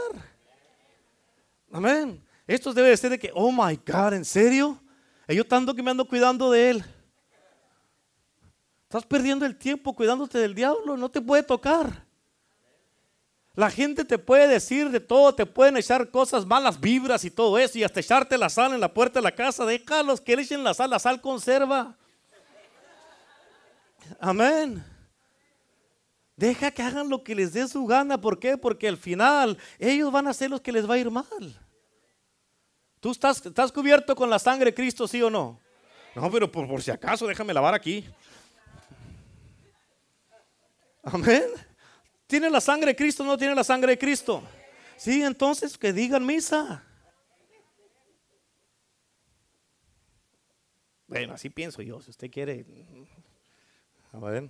Amén. 1.72 2.22
Esto 2.46 2.74
debe 2.74 2.90
de 2.90 2.98
ser 2.98 3.12
de 3.12 3.18
que, 3.18 3.32
oh 3.34 3.50
my 3.50 3.80
God, 3.88 4.12
¿en 4.12 4.26
serio? 4.26 4.78
Y 5.30 5.36
yo 5.36 5.48
tanto 5.48 5.74
que 5.74 5.82
me 5.82 5.92
ando 5.92 6.06
cuidando 6.06 6.52
de 6.52 6.70
Él. 6.70 6.86
Estás 8.84 9.06
perdiendo 9.06 9.46
el 9.46 9.56
tiempo 9.56 9.96
cuidándote 9.96 10.38
del 10.38 10.54
diablo, 10.54 10.98
no 10.98 11.10
te 11.10 11.22
puede 11.22 11.44
tocar. 11.44 12.06
La 13.54 13.72
gente 13.72 14.04
te 14.04 14.18
puede 14.18 14.50
decir 14.50 14.90
de 14.90 15.00
todo, 15.00 15.34
te 15.34 15.46
pueden 15.46 15.78
echar 15.78 16.12
cosas, 16.12 16.46
malas 16.46 16.78
vibras 16.78 17.24
y 17.24 17.32
todo 17.32 17.58
eso, 17.58 17.78
y 17.78 17.86
hasta 17.86 18.02
echarte 18.02 18.38
la 18.38 18.50
sal 18.50 18.74
en 18.74 18.82
la 18.82 18.94
puerta 18.94 19.20
de 19.20 19.24
la 19.24 19.32
casa. 19.34 19.66
Déjalos 19.66 20.20
que 20.20 20.34
echen 20.34 20.62
la 20.62 20.74
sal, 20.74 20.90
la 20.90 21.00
sal 21.00 21.22
conserva. 21.22 21.96
Amén. 24.20 24.84
Deja 26.36 26.72
que 26.72 26.82
hagan 26.82 27.10
lo 27.10 27.24
que 27.24 27.34
les 27.34 27.54
dé 27.54 27.68
su 27.68 27.86
gana. 27.86 28.20
¿Por 28.20 28.40
qué? 28.40 28.58
Porque 28.58 28.88
al 28.88 28.98
final 28.98 29.58
ellos 29.80 30.12
van 30.12 30.28
a 30.28 30.34
ser 30.34 30.50
los 30.50 30.62
que 30.62 30.72
les 30.72 30.90
va 30.90 30.96
a 30.96 30.98
ir 30.98 31.10
mal. 31.10 31.26
¿Tú 33.00 33.12
estás, 33.12 33.42
cubierto 33.72 34.16
con 34.16 34.30
la 34.30 34.40
sangre 34.40 34.72
de 34.72 34.74
Cristo, 34.74 35.08
sí 35.08 35.22
o 35.22 35.30
no? 35.30 35.60
No, 36.16 36.30
pero 36.32 36.52
por, 36.52 36.68
por 36.68 36.82
si 36.82 36.92
acaso, 36.92 37.28
déjame 37.28 37.54
lavar 37.54 37.74
aquí. 37.74 38.06
Amén. 41.04 41.44
¿Tiene 42.28 42.50
la 42.50 42.60
sangre 42.60 42.88
de 42.88 42.96
Cristo 42.96 43.24
o 43.24 43.26
no 43.26 43.38
tiene 43.38 43.54
la 43.54 43.64
sangre 43.64 43.92
de 43.92 43.98
Cristo? 43.98 44.44
Sí, 44.98 45.22
entonces 45.22 45.78
que 45.78 45.94
digan 45.94 46.26
misa. 46.26 46.84
Bueno, 51.08 51.34
así 51.34 51.50
pienso 51.50 51.82
yo. 51.82 52.02
Si 52.02 52.10
usted 52.10 52.32
quiere. 52.32 52.66
A 54.12 54.20
ver. 54.20 54.50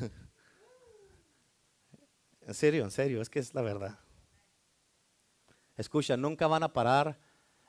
En 2.46 2.52
serio, 2.52 2.84
en 2.84 2.90
serio, 2.90 3.22
es 3.22 3.30
que 3.30 3.38
es 3.38 3.54
la 3.54 3.62
verdad. 3.62 3.98
Escucha, 5.76 6.16
nunca 6.16 6.46
van 6.46 6.62
a 6.62 6.72
parar 6.72 7.18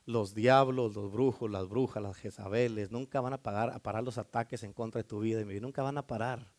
los 0.06 0.36
diablos, 0.36 0.96
los 0.96 1.12
brujos, 1.12 1.50
las 1.50 1.68
brujas, 1.68 2.04
las 2.04 2.18
Jezabeles, 2.18 2.92
nunca 2.92 3.22
van 3.22 3.34
a, 3.34 3.42
pagar, 3.42 3.72
a 3.72 3.80
parar 3.80 4.04
los 4.04 4.18
ataques 4.18 4.64
en 4.64 4.74
contra 4.74 5.00
de 5.00 5.08
tu 5.08 5.20
vida 5.20 5.42
y 5.42 5.46
mi 5.46 5.54
vida, 5.54 5.62
nunca 5.62 5.82
van 5.82 5.98
a 5.98 6.06
parar. 6.06 6.52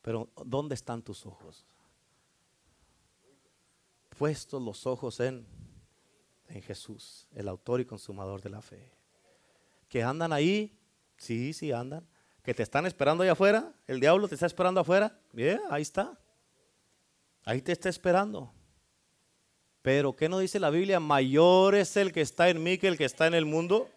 Pero 0.00 0.30
¿dónde 0.44 0.74
están 0.74 1.02
tus 1.02 1.26
ojos? 1.26 1.66
Puestos 4.16 4.62
los 4.62 4.86
ojos 4.86 5.18
en, 5.20 5.46
en 6.48 6.62
Jesús, 6.62 7.26
el 7.32 7.48
autor 7.48 7.80
y 7.80 7.84
consumador 7.84 8.40
de 8.40 8.50
la 8.50 8.62
fe. 8.62 8.92
Que 9.88 10.02
andan 10.02 10.32
ahí, 10.32 10.78
sí, 11.16 11.52
sí 11.52 11.72
andan. 11.72 12.06
Que 12.44 12.54
te 12.54 12.62
están 12.62 12.86
esperando 12.86 13.22
allá 13.22 13.32
afuera, 13.32 13.72
el 13.86 13.98
diablo 13.98 14.28
te 14.28 14.34
está 14.34 14.46
esperando 14.46 14.80
afuera. 14.80 15.18
Bien, 15.32 15.60
ahí 15.70 15.82
está. 15.82 16.16
Ahí 17.44 17.60
te 17.62 17.72
está 17.72 17.88
esperando. 17.88 18.52
Pero 19.82 20.14
¿qué 20.14 20.28
no 20.28 20.38
dice 20.38 20.60
la 20.60 20.70
Biblia? 20.70 21.00
Mayor 21.00 21.74
es 21.74 21.96
el 21.96 22.12
que 22.12 22.20
está 22.20 22.48
en 22.48 22.62
mí 22.62 22.78
que 22.78 22.88
el 22.88 22.96
que 22.96 23.04
está 23.04 23.26
en 23.26 23.34
el 23.34 23.44
mundo. 23.44 23.88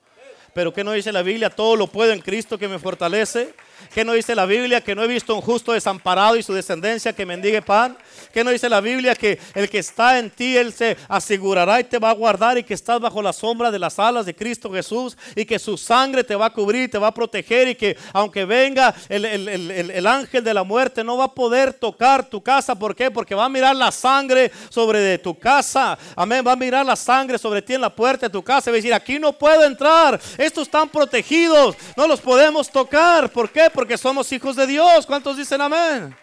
Pero 0.57 0.73
¿qué 0.73 0.83
no 0.83 0.93
dice 0.93 1.11
la 1.11 1.21
Biblia? 1.21 1.51
Todo 1.51 1.75
lo 1.75 1.85
puedo 1.85 2.11
en 2.11 2.19
Cristo 2.19 2.57
que 2.57 2.67
me 2.67 2.79
fortalece. 2.79 3.53
¿Qué 3.93 4.03
no 4.03 4.13
dice 4.13 4.33
la 4.33 4.47
Biblia? 4.47 4.81
Que 4.81 4.95
no 4.95 5.03
he 5.03 5.07
visto 5.07 5.35
un 5.35 5.41
justo 5.41 5.71
desamparado 5.71 6.35
y 6.35 6.41
su 6.41 6.51
descendencia 6.51 7.13
que 7.13 7.27
mendigue 7.27 7.61
pan. 7.61 7.95
¿Qué 8.33 8.43
no 8.43 8.49
dice 8.49 8.67
la 8.67 8.81
Biblia? 8.81 9.13
Que 9.13 9.39
el 9.53 9.69
que 9.69 9.77
está 9.77 10.17
en 10.17 10.31
ti, 10.31 10.57
Él 10.57 10.73
se 10.73 10.97
asegurará 11.07 11.79
y 11.79 11.83
te 11.83 11.99
va 11.99 12.09
a 12.09 12.13
guardar 12.13 12.57
y 12.57 12.63
que 12.63 12.73
estás 12.73 12.99
bajo 12.99 13.21
la 13.21 13.33
sombra 13.33 13.69
de 13.69 13.77
las 13.77 13.99
alas 13.99 14.25
de 14.25 14.35
Cristo 14.35 14.71
Jesús 14.71 15.15
y 15.35 15.45
que 15.45 15.59
su 15.59 15.77
sangre 15.77 16.23
te 16.23 16.35
va 16.35 16.47
a 16.47 16.49
cubrir, 16.49 16.89
te 16.89 16.97
va 16.97 17.07
a 17.07 17.13
proteger 17.13 17.67
y 17.67 17.75
que 17.75 17.95
aunque 18.11 18.43
venga 18.43 18.95
el, 19.09 19.25
el 19.25 20.07
ángel 20.07 20.43
de 20.43 20.55
la 20.55 20.63
muerte 20.63 21.03
no 21.03 21.17
va 21.17 21.25
a 21.25 21.35
poder 21.35 21.71
tocar 21.71 22.27
tu 22.27 22.41
casa. 22.41 22.73
¿Por 22.73 22.95
qué? 22.95 23.11
Porque 23.11 23.35
va 23.35 23.45
a 23.45 23.49
mirar 23.49 23.75
la 23.75 23.91
sangre 23.91 24.51
sobre 24.69 25.01
de 25.01 25.19
tu 25.19 25.37
casa. 25.37 25.99
Amén. 26.15 26.43
Va 26.45 26.53
a 26.53 26.55
mirar 26.55 26.83
la 26.83 26.95
sangre 26.95 27.37
sobre 27.37 27.61
ti 27.61 27.75
en 27.75 27.81
la 27.81 27.95
puerta 27.95 28.25
de 28.25 28.31
tu 28.31 28.43
casa 28.43 28.69
y 28.69 28.71
va 28.71 28.75
a 28.75 28.77
decir, 28.77 28.93
aquí 28.95 29.19
no 29.19 29.33
puedo 29.33 29.63
entrar. 29.63 30.19
Estos 30.47 30.63
están 30.63 30.89
protegidos. 30.89 31.75
No 31.97 32.07
los 32.07 32.21
podemos 32.21 32.71
tocar. 32.71 33.31
¿Por 33.31 33.51
qué? 33.51 33.69
Porque 33.73 33.97
somos 33.97 34.31
hijos 34.31 34.55
de 34.55 34.65
Dios. 34.65 35.05
¿Cuántos 35.05 35.35
dicen 35.35 35.59
amén? 35.59 36.15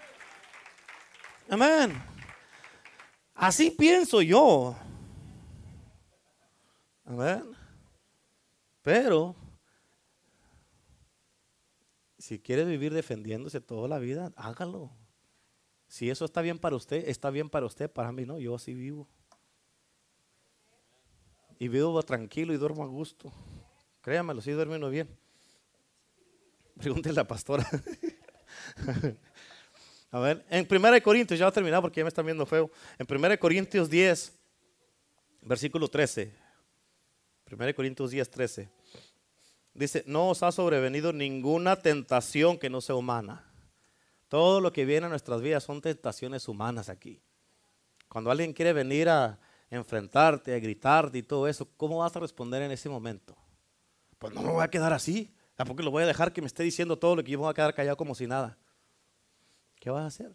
Amén. 1.49 2.03
Así 3.35 3.71
pienso 3.71 4.23
yo. 4.23 4.75
Amén. 7.05 7.45
Pero, 8.81 9.37
si 12.19 12.39
quiere 12.39 12.65
vivir 12.65 12.95
defendiéndose 12.95 13.61
toda 13.61 13.89
la 13.89 13.99
vida, 13.99 14.33
hágalo. 14.37 14.91
Si 15.87 16.09
eso 16.09 16.25
está 16.25 16.41
bien 16.41 16.59
para 16.59 16.77
usted, 16.77 17.07
está 17.09 17.29
bien 17.29 17.51
para 17.51 17.67
usted, 17.67 17.91
para 17.91 18.11
mí 18.11 18.25
no, 18.25 18.39
yo 18.39 18.55
así 18.55 18.73
vivo. 18.73 19.07
Y 21.59 21.69
vivo 21.69 22.03
tranquilo 22.03 22.55
y 22.55 22.57
duermo 22.57 22.83
a 22.83 22.87
gusto. 22.87 23.31
Créamelo, 24.05 24.43
sí 24.43 24.51
duermo 24.51 24.91
bien. 24.91 25.09
Pregúntele 26.77 27.15
a 27.15 27.23
la 27.23 27.27
pastora. 27.27 27.67
a 30.11 30.19
ver, 30.19 30.45
en 30.51 30.69
1 30.71 31.03
Corintios, 31.03 31.41
ya 31.41 31.47
va 31.47 31.49
a 31.49 31.53
terminar 31.53 31.81
porque 31.81 32.01
ya 32.01 32.05
me 32.05 32.09
están 32.09 32.27
viendo 32.27 32.45
feo. 32.45 32.71
En 32.99 33.07
1 33.11 33.39
Corintios 33.39 33.89
10, 33.89 34.39
versículo 35.41 35.89
13. 35.89 36.35
1 37.51 37.75
Corintios 37.75 38.11
10, 38.11 38.31
13. 38.31 38.69
Dice, 39.73 40.05
no 40.07 40.29
os 40.29 40.43
ha 40.43 40.53
sobrevenido 40.53 41.15
ninguna 41.15 41.77
tentación 41.77 42.59
que 42.59 42.69
no 42.69 42.83
sea 42.83 42.97
humana. 42.97 43.51
Todo 44.29 44.61
lo 44.61 44.71
que 44.71 44.85
viene 44.85 45.07
a 45.07 45.09
nuestras 45.09 45.41
vidas 45.41 45.65
son 45.65 45.81
tentaciones 45.81 46.47
humanas 46.47 46.91
aquí. 46.91 47.23
Cuando 48.11 48.31
alguien 48.31 48.53
quiere 48.53 48.75
venir 48.75 49.09
a 49.09 49.39
enfrentarte, 49.71 50.55
a 50.55 50.59
gritarte 50.59 51.17
y 51.17 51.23
todo 51.23 51.49
eso, 51.49 51.67
¿cómo 51.79 52.01
vas 52.01 52.15
a 52.15 52.21
responder 52.21 52.61
en 52.61 52.71
ese 52.71 52.91
momento? 52.91 53.35
Pues 54.25 54.33
no 54.33 54.41
me 54.41 54.53
voy 54.53 54.65
a 54.65 54.69
quedar 54.69 54.95
así. 54.95 55.31
Tampoco 55.55 55.83
lo 55.83 55.91
voy 55.91 56.03
a 56.03 56.07
dejar 56.07 56.33
que 56.33 56.41
me 56.41 56.47
esté 56.47 56.63
diciendo 56.63 56.99
todo 56.99 57.15
lo 57.15 57.23
que 57.23 57.33
yo 57.33 57.39
voy 57.39 57.51
a 57.51 57.53
quedar 57.53 57.75
callado 57.75 57.99
como 57.99 58.15
si 58.15 58.27
nada. 58.27 58.57
¿Qué 59.79 59.91
vas 59.91 60.05
a 60.05 60.07
hacer? 60.07 60.35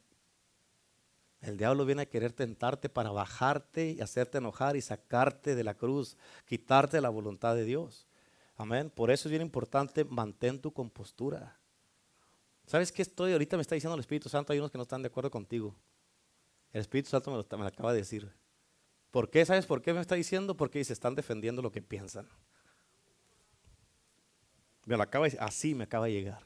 El 1.42 1.58
diablo 1.58 1.88
viene 1.88 2.04
a 2.04 2.06
querer 2.06 2.32
tentarte 2.32 2.88
para 2.88 3.10
bajarte 3.10 3.94
y 3.94 4.00
hacerte 4.00 4.38
enojar 4.38 4.76
y 4.76 4.82
sacarte 4.82 5.56
de 5.56 5.64
la 5.64 5.74
cruz, 5.74 6.18
quitarte 6.46 7.02
la 7.02 7.10
voluntad 7.10 7.56
de 7.56 7.66
Dios. 7.66 8.06
Amén. 8.58 8.92
Por 8.92 9.10
eso 9.10 9.28
es 9.28 9.32
bien 9.32 9.42
importante, 9.42 10.06
mantén 10.06 10.62
tu 10.62 10.72
compostura. 10.72 11.58
¿Sabes 12.68 12.92
qué 12.92 13.02
estoy? 13.02 13.32
Ahorita 13.32 13.58
me 13.58 13.62
está 13.62 13.74
diciendo 13.74 13.96
el 13.96 14.02
Espíritu 14.02 14.30
Santo, 14.30 14.54
hay 14.54 14.60
unos 14.60 14.70
que 14.70 14.78
no 14.78 14.84
están 14.84 15.02
de 15.02 15.08
acuerdo 15.08 15.32
contigo. 15.32 15.76
El 16.74 16.82
Espíritu 16.82 17.10
Santo 17.10 17.32
me 17.32 17.38
lo, 17.38 17.58
me 17.58 17.64
lo 17.64 17.70
acaba 17.70 17.92
de 17.92 17.98
decir. 17.98 18.32
¿Por 19.10 19.32
qué? 19.32 19.48
¿Sabes 19.48 19.66
por 19.66 19.82
qué 19.82 19.94
me 19.96 20.02
está 20.02 20.14
diciendo? 20.14 20.56
Porque 20.56 20.84
se 20.84 20.94
están 20.94 21.16
defendiendo 21.16 21.64
lo 21.64 21.72
que 21.72 21.82
piensan. 21.82 22.30
Me 24.90 24.98
lo 24.98 25.04
acaba 25.04 25.28
así 25.40 25.76
me 25.76 25.84
acaba 25.84 26.08
de 26.08 26.14
llegar. 26.14 26.42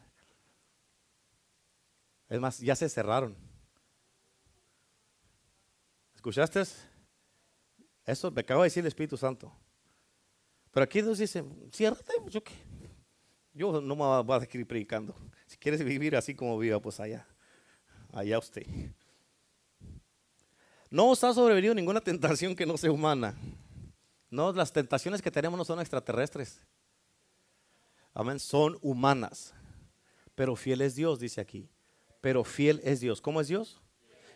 Es 2.27 2.41
más, 2.41 2.59
ya 2.59 2.75
se 2.75 2.89
cerraron. 2.89 3.37
¿Escuchaste? 6.13 6.61
Eso 8.05 8.31
me 8.31 8.41
acaba 8.41 8.63
de 8.63 8.65
decir 8.65 8.81
el 8.81 8.87
Espíritu 8.87 9.15
Santo. 9.15 9.49
Pero 10.71 10.83
aquí 10.83 11.01
Dios 11.01 11.19
dice, 11.19 11.41
ciérrate, 11.71 12.11
yo 12.27 12.43
qué. 12.43 12.51
Yo 13.53 13.79
no 13.79 13.95
me 13.95 14.23
voy 14.23 14.37
a 14.37 14.41
seguir 14.41 14.67
predicando. 14.67 15.15
Si 15.47 15.55
quieres 15.55 15.81
vivir 15.81 16.13
así 16.17 16.35
como 16.35 16.59
viva, 16.59 16.81
pues 16.81 16.99
allá. 16.99 17.25
Allá 18.11 18.39
usted. 18.39 18.67
No 20.89 21.11
os 21.11 21.23
ha 21.23 21.33
sobrevenido 21.33 21.73
ninguna 21.73 22.01
tentación 22.01 22.57
que 22.57 22.65
no 22.65 22.75
sea 22.75 22.91
humana. 22.91 23.35
No, 24.29 24.51
las 24.51 24.73
tentaciones 24.73 25.21
que 25.21 25.31
tenemos 25.31 25.57
no 25.57 25.63
son 25.63 25.79
extraterrestres 25.79 26.59
amén, 28.13 28.39
son 28.39 28.77
humanas. 28.81 29.53
Pero 30.35 30.55
fiel 30.55 30.81
es 30.81 30.95
Dios, 30.95 31.19
dice 31.19 31.41
aquí. 31.41 31.69
Pero 32.21 32.43
fiel 32.43 32.81
es 32.83 32.99
Dios. 32.99 33.21
¿Cómo 33.21 33.41
es 33.41 33.47
Dios? 33.47 33.83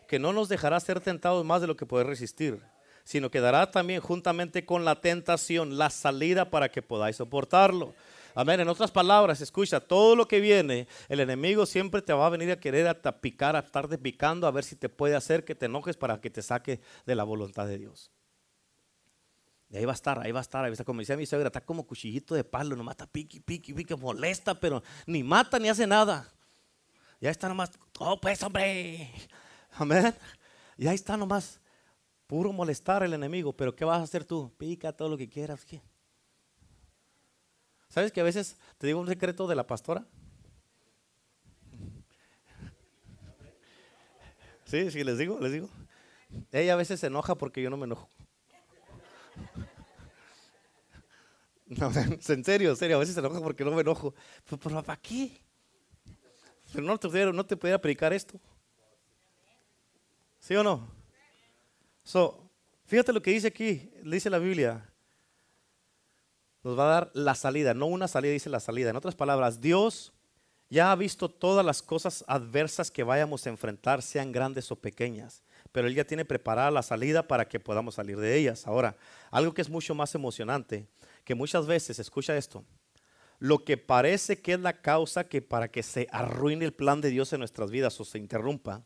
que 0.08 0.20
no 0.20 0.34
nos 0.34 0.50
dejará 0.50 0.80
ser 0.80 1.00
tentados 1.02 1.46
más 1.46 1.62
de 1.62 1.68
lo 1.68 1.76
que 1.76 1.86
poder 1.86 2.08
resistir, 2.08 2.62
sino 3.04 3.30
que 3.30 3.42
dará 3.42 3.70
también 3.70 4.02
juntamente 4.02 4.66
con 4.66 4.86
la 4.86 5.00
tentación 5.00 5.78
la 5.78 5.90
salida 5.90 6.50
para 6.50 6.70
que 6.70 6.82
podáis 6.82 7.18
soportarlo. 7.18 7.94
Amén. 8.34 8.60
En 8.60 8.70
otras 8.70 8.92
palabras, 8.92 9.42
escucha, 9.42 9.80
todo 9.80 10.16
lo 10.16 10.28
que 10.28 10.40
viene, 10.40 10.88
el 11.10 11.20
enemigo 11.20 11.66
siempre 11.66 12.02
te 12.02 12.14
va 12.14 12.28
a 12.28 12.30
venir 12.30 12.52
a 12.52 12.60
querer 12.60 12.88
a 12.88 12.92
a 12.92 13.60
estarte 13.60 13.98
picando, 13.98 14.48
a 14.48 14.52
ver 14.52 14.64
si 14.64 14.76
te 14.76 14.90
puede 14.90 15.16
hacer 15.16 15.44
que 15.44 15.56
te 15.56 15.66
enojes 15.66 15.98
para 15.98 16.22
que 16.22 16.30
te 16.30 16.42
saque 16.42 16.80
de 17.06 17.16
la 17.16 17.24
voluntad 17.24 17.68
de 17.68 17.78
Dios. 17.78 18.12
Y 19.70 19.78
ahí 19.78 19.86
va 19.86 19.92
a 19.92 19.96
estar, 19.96 20.20
ahí 20.20 20.32
va 20.32 20.40
a 20.40 20.42
estar, 20.42 20.64
ahí 20.64 20.70
va 20.70 20.72
a 20.72 20.74
estar. 20.74 20.86
Como 20.86 21.02
decía 21.02 21.18
mi 21.18 21.26
suegra, 21.26 21.48
está 21.48 21.62
como 21.62 21.86
cuchillito 21.86 22.36
de 22.36 22.44
palo, 22.44 22.76
no 22.76 22.84
mata 22.84 23.06
piqui, 23.06 23.40
piqui, 23.40 23.74
piqui, 23.74 23.96
molesta, 23.96 24.58
pero 24.58 24.82
ni 25.06 25.24
mata 25.24 25.60
ni 25.60 25.68
hace 25.68 25.86
nada. 25.86 26.32
Ya 27.20 27.32
está 27.32 27.50
nomás, 27.50 27.72
oh 28.00 28.20
pues 28.20 28.42
hombre, 28.44 29.12
amén. 29.74 30.14
Y 30.78 30.88
ahí 30.88 30.96
está 30.96 31.18
nomás, 31.18 31.60
puro 32.28 32.54
molestar 32.54 33.04
el 33.04 33.14
enemigo, 33.14 33.52
pero 33.52 33.76
¿qué 33.76 33.84
vas 33.84 34.00
a 34.00 34.04
hacer 34.04 34.24
tú? 34.24 34.54
Pica 34.58 34.94
todo 34.94 35.10
lo 35.10 35.18
que 35.18 35.28
quieras. 35.28 35.66
¿qué? 35.66 35.82
¿Sabes 37.90 38.12
que 38.12 38.22
a 38.22 38.24
veces 38.24 38.58
te 38.78 38.88
digo 38.88 39.00
un 39.00 39.08
secreto 39.08 39.48
de 39.48 39.56
la 39.56 39.66
pastora? 39.68 40.06
Sí, 44.66 44.92
sí, 44.92 45.02
les 45.06 45.18
digo, 45.18 45.40
les 45.40 45.54
digo. 45.54 45.70
Ella 46.52 46.74
a 46.74 46.76
veces 46.76 47.00
se 47.00 47.08
enoja 47.08 47.36
porque 47.36 47.62
yo 47.62 47.70
no 47.70 47.78
me 47.78 47.86
enojo. 47.86 48.10
No, 51.70 51.92
en 52.30 52.46
serio, 52.46 52.70
en 52.70 52.78
serio, 52.78 52.96
a 52.96 53.00
veces 53.00 53.14
se 53.14 53.20
enoja 53.20 53.42
porque 53.42 53.66
no 53.66 53.72
me 53.72 53.82
enojo. 53.82 54.14
Pero, 54.46 54.58
pero 54.58 54.82
¿para 54.82 55.02
qué? 55.02 55.42
Pero 56.72 56.86
no 56.86 56.98
te, 56.98 57.10
no 57.34 57.46
te 57.46 57.58
pudiera 57.58 57.78
predicar 57.78 58.14
esto. 58.14 58.40
¿Sí 60.40 60.56
o 60.56 60.64
no? 60.64 60.90
So, 62.06 62.50
fíjate 62.86 63.12
lo 63.12 63.22
que 63.22 63.32
dice 63.32 63.48
aquí, 63.48 63.92
dice 64.02 64.30
la 64.30 64.40
Biblia 64.40 64.90
nos 66.68 66.78
va 66.78 66.84
a 66.84 66.94
dar 67.00 67.12
la 67.14 67.34
salida, 67.34 67.74
no 67.74 67.86
una 67.86 68.10
salida, 68.10 68.34
dice 68.34 68.50
la 68.50 68.60
salida. 68.60 68.90
En 68.90 68.96
otras 68.98 69.16
palabras, 69.16 69.62
Dios 69.62 70.12
ya 70.70 70.92
ha 70.92 70.96
visto 70.96 71.30
todas 71.30 71.66
las 71.66 71.82
cosas 71.82 72.26
adversas 72.28 72.92
que 72.92 73.04
vayamos 73.04 73.46
a 73.46 73.50
enfrentar, 73.50 74.02
sean 74.02 74.34
grandes 74.34 74.70
o 74.70 74.76
pequeñas, 74.76 75.44
pero 75.72 75.88
Él 75.88 75.96
ya 75.96 76.06
tiene 76.06 76.26
preparada 76.26 76.72
la 76.72 76.82
salida 76.82 77.28
para 77.28 77.48
que 77.48 77.60
podamos 77.60 77.96
salir 77.96 78.18
de 78.18 78.38
ellas. 78.38 78.68
Ahora, 78.68 78.96
algo 79.32 79.54
que 79.54 79.62
es 79.62 79.70
mucho 79.70 79.96
más 79.96 80.16
emocionante, 80.16 80.88
que 81.24 81.36
muchas 81.36 81.68
veces, 81.68 82.00
escucha 82.00 82.38
esto, 82.38 82.64
lo 83.40 83.64
que 83.64 83.78
parece 83.78 84.42
que 84.42 84.54
es 84.54 84.60
la 84.60 84.82
causa 84.82 85.26
que 85.26 85.42
para 85.42 85.70
que 85.70 85.84
se 85.84 86.08
arruine 86.12 86.66
el 86.66 86.74
plan 86.74 87.02
de 87.02 87.10
Dios 87.10 87.34
en 87.34 87.40
nuestras 87.40 87.70
vidas 87.70 88.00
o 88.00 88.06
se 88.06 88.18
interrumpa, 88.18 88.84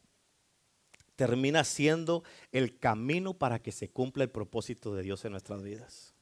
termina 1.15 1.63
siendo 1.63 2.23
el 2.51 2.79
camino 2.79 3.33
para 3.33 3.59
que 3.59 3.71
se 3.71 3.89
cumpla 3.89 4.23
el 4.23 4.29
propósito 4.29 4.95
de 4.95 5.03
Dios 5.03 5.23
en 5.23 5.31
nuestras 5.31 5.61
vidas. 5.61 6.15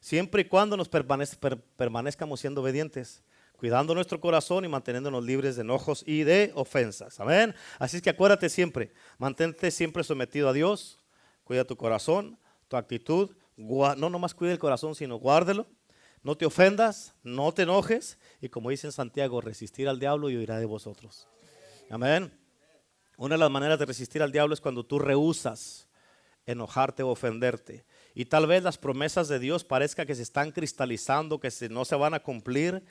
Siempre 0.00 0.42
y 0.42 0.44
cuando 0.46 0.76
nos 0.76 0.88
permanezcamos 0.88 2.40
siendo 2.40 2.62
obedientes, 2.62 3.22
cuidando 3.56 3.94
nuestro 3.94 4.20
corazón 4.20 4.64
y 4.64 4.68
manteniéndonos 4.68 5.24
libres 5.24 5.56
de 5.56 5.62
enojos 5.62 6.02
y 6.06 6.24
de 6.24 6.52
ofensas. 6.54 7.20
Amén. 7.20 7.54
Así 7.78 7.96
es 7.96 8.02
que 8.02 8.10
acuérdate 8.10 8.48
siempre, 8.48 8.92
mantente 9.18 9.70
siempre 9.70 10.04
sometido 10.04 10.48
a 10.48 10.52
Dios, 10.52 10.98
cuida 11.44 11.64
tu 11.64 11.76
corazón, 11.76 12.38
tu 12.68 12.76
actitud, 12.76 13.30
no 13.56 13.94
nomás 13.96 14.34
cuide 14.34 14.52
el 14.52 14.58
corazón, 14.58 14.94
sino 14.94 15.16
guárdelo. 15.16 15.66
No 16.22 16.36
te 16.36 16.46
ofendas, 16.46 17.14
no 17.22 17.52
te 17.52 17.62
enojes 17.62 18.18
y 18.40 18.48
como 18.48 18.70
dice 18.70 18.86
en 18.86 18.92
Santiago, 18.92 19.42
resistir 19.42 19.88
al 19.88 20.00
diablo 20.00 20.30
y 20.30 20.36
huirá 20.38 20.58
de 20.58 20.64
vosotros. 20.64 21.28
Amén. 21.90 22.32
Una 23.18 23.34
de 23.34 23.38
las 23.38 23.50
maneras 23.50 23.78
de 23.78 23.84
resistir 23.84 24.22
al 24.22 24.32
diablo 24.32 24.54
es 24.54 24.60
cuando 24.60 24.86
tú 24.86 24.98
rehusas 24.98 25.86
enojarte 26.46 27.02
o 27.02 27.10
ofenderte 27.10 27.84
y 28.14 28.26
tal 28.26 28.46
vez 28.46 28.62
las 28.62 28.78
promesas 28.78 29.28
de 29.28 29.38
Dios 29.38 29.64
parezca 29.64 30.06
que 30.06 30.14
se 30.14 30.22
están 30.22 30.52
cristalizando, 30.52 31.40
que 31.40 31.50
no 31.68 31.84
se 31.84 31.96
van 31.96 32.14
a 32.14 32.20
cumplir 32.20 32.84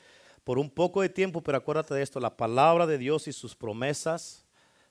por 0.44 0.58
un 0.58 0.70
poco 0.70 1.00
de 1.00 1.08
tiempo, 1.08 1.42
pero 1.42 1.58
acuérdate 1.58 1.94
de 1.94 2.02
esto, 2.02 2.20
la 2.20 2.36
palabra 2.36 2.86
de 2.86 2.98
Dios 2.98 3.26
y 3.26 3.32
sus 3.32 3.56
promesas, 3.56 4.44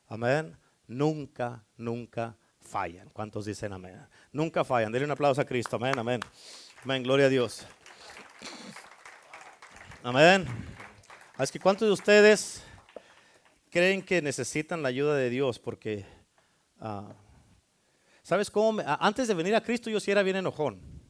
amén, 0.08 0.58
nunca, 0.88 1.64
nunca 1.78 2.36
fallan. 2.60 3.10
¿Cuántos 3.10 3.46
dicen 3.46 3.72
amén? 3.72 4.06
Nunca 4.32 4.64
fallan. 4.64 4.92
Denle 4.92 5.06
un 5.06 5.12
aplauso 5.12 5.42
a 5.42 5.46
Cristo, 5.46 5.76
amén, 5.76 5.98
amén. 5.98 6.20
Amén, 6.84 7.04
gloria 7.04 7.28
a 7.28 7.30
Dios. 7.30 7.66
Amén. 10.02 10.46
Es 11.38 11.52
que 11.52 11.60
¿cuántos 11.60 11.88
de 11.88 11.94
ustedes 11.94 12.64
creen 13.70 14.02
que 14.02 14.22
necesitan 14.22 14.82
la 14.82 14.90
ayuda 14.90 15.16
de 15.16 15.30
Dios? 15.30 15.60
Porque... 15.60 16.06
Ah, 16.80 17.14
¿Sabes 18.24 18.50
cómo? 18.50 18.82
antes 18.86 19.28
de 19.28 19.34
venir 19.34 19.54
a 19.54 19.62
Cristo 19.62 19.90
yo 19.90 20.00
sí 20.00 20.10
era 20.10 20.24
bien 20.24 20.38
enojón. 20.38 21.03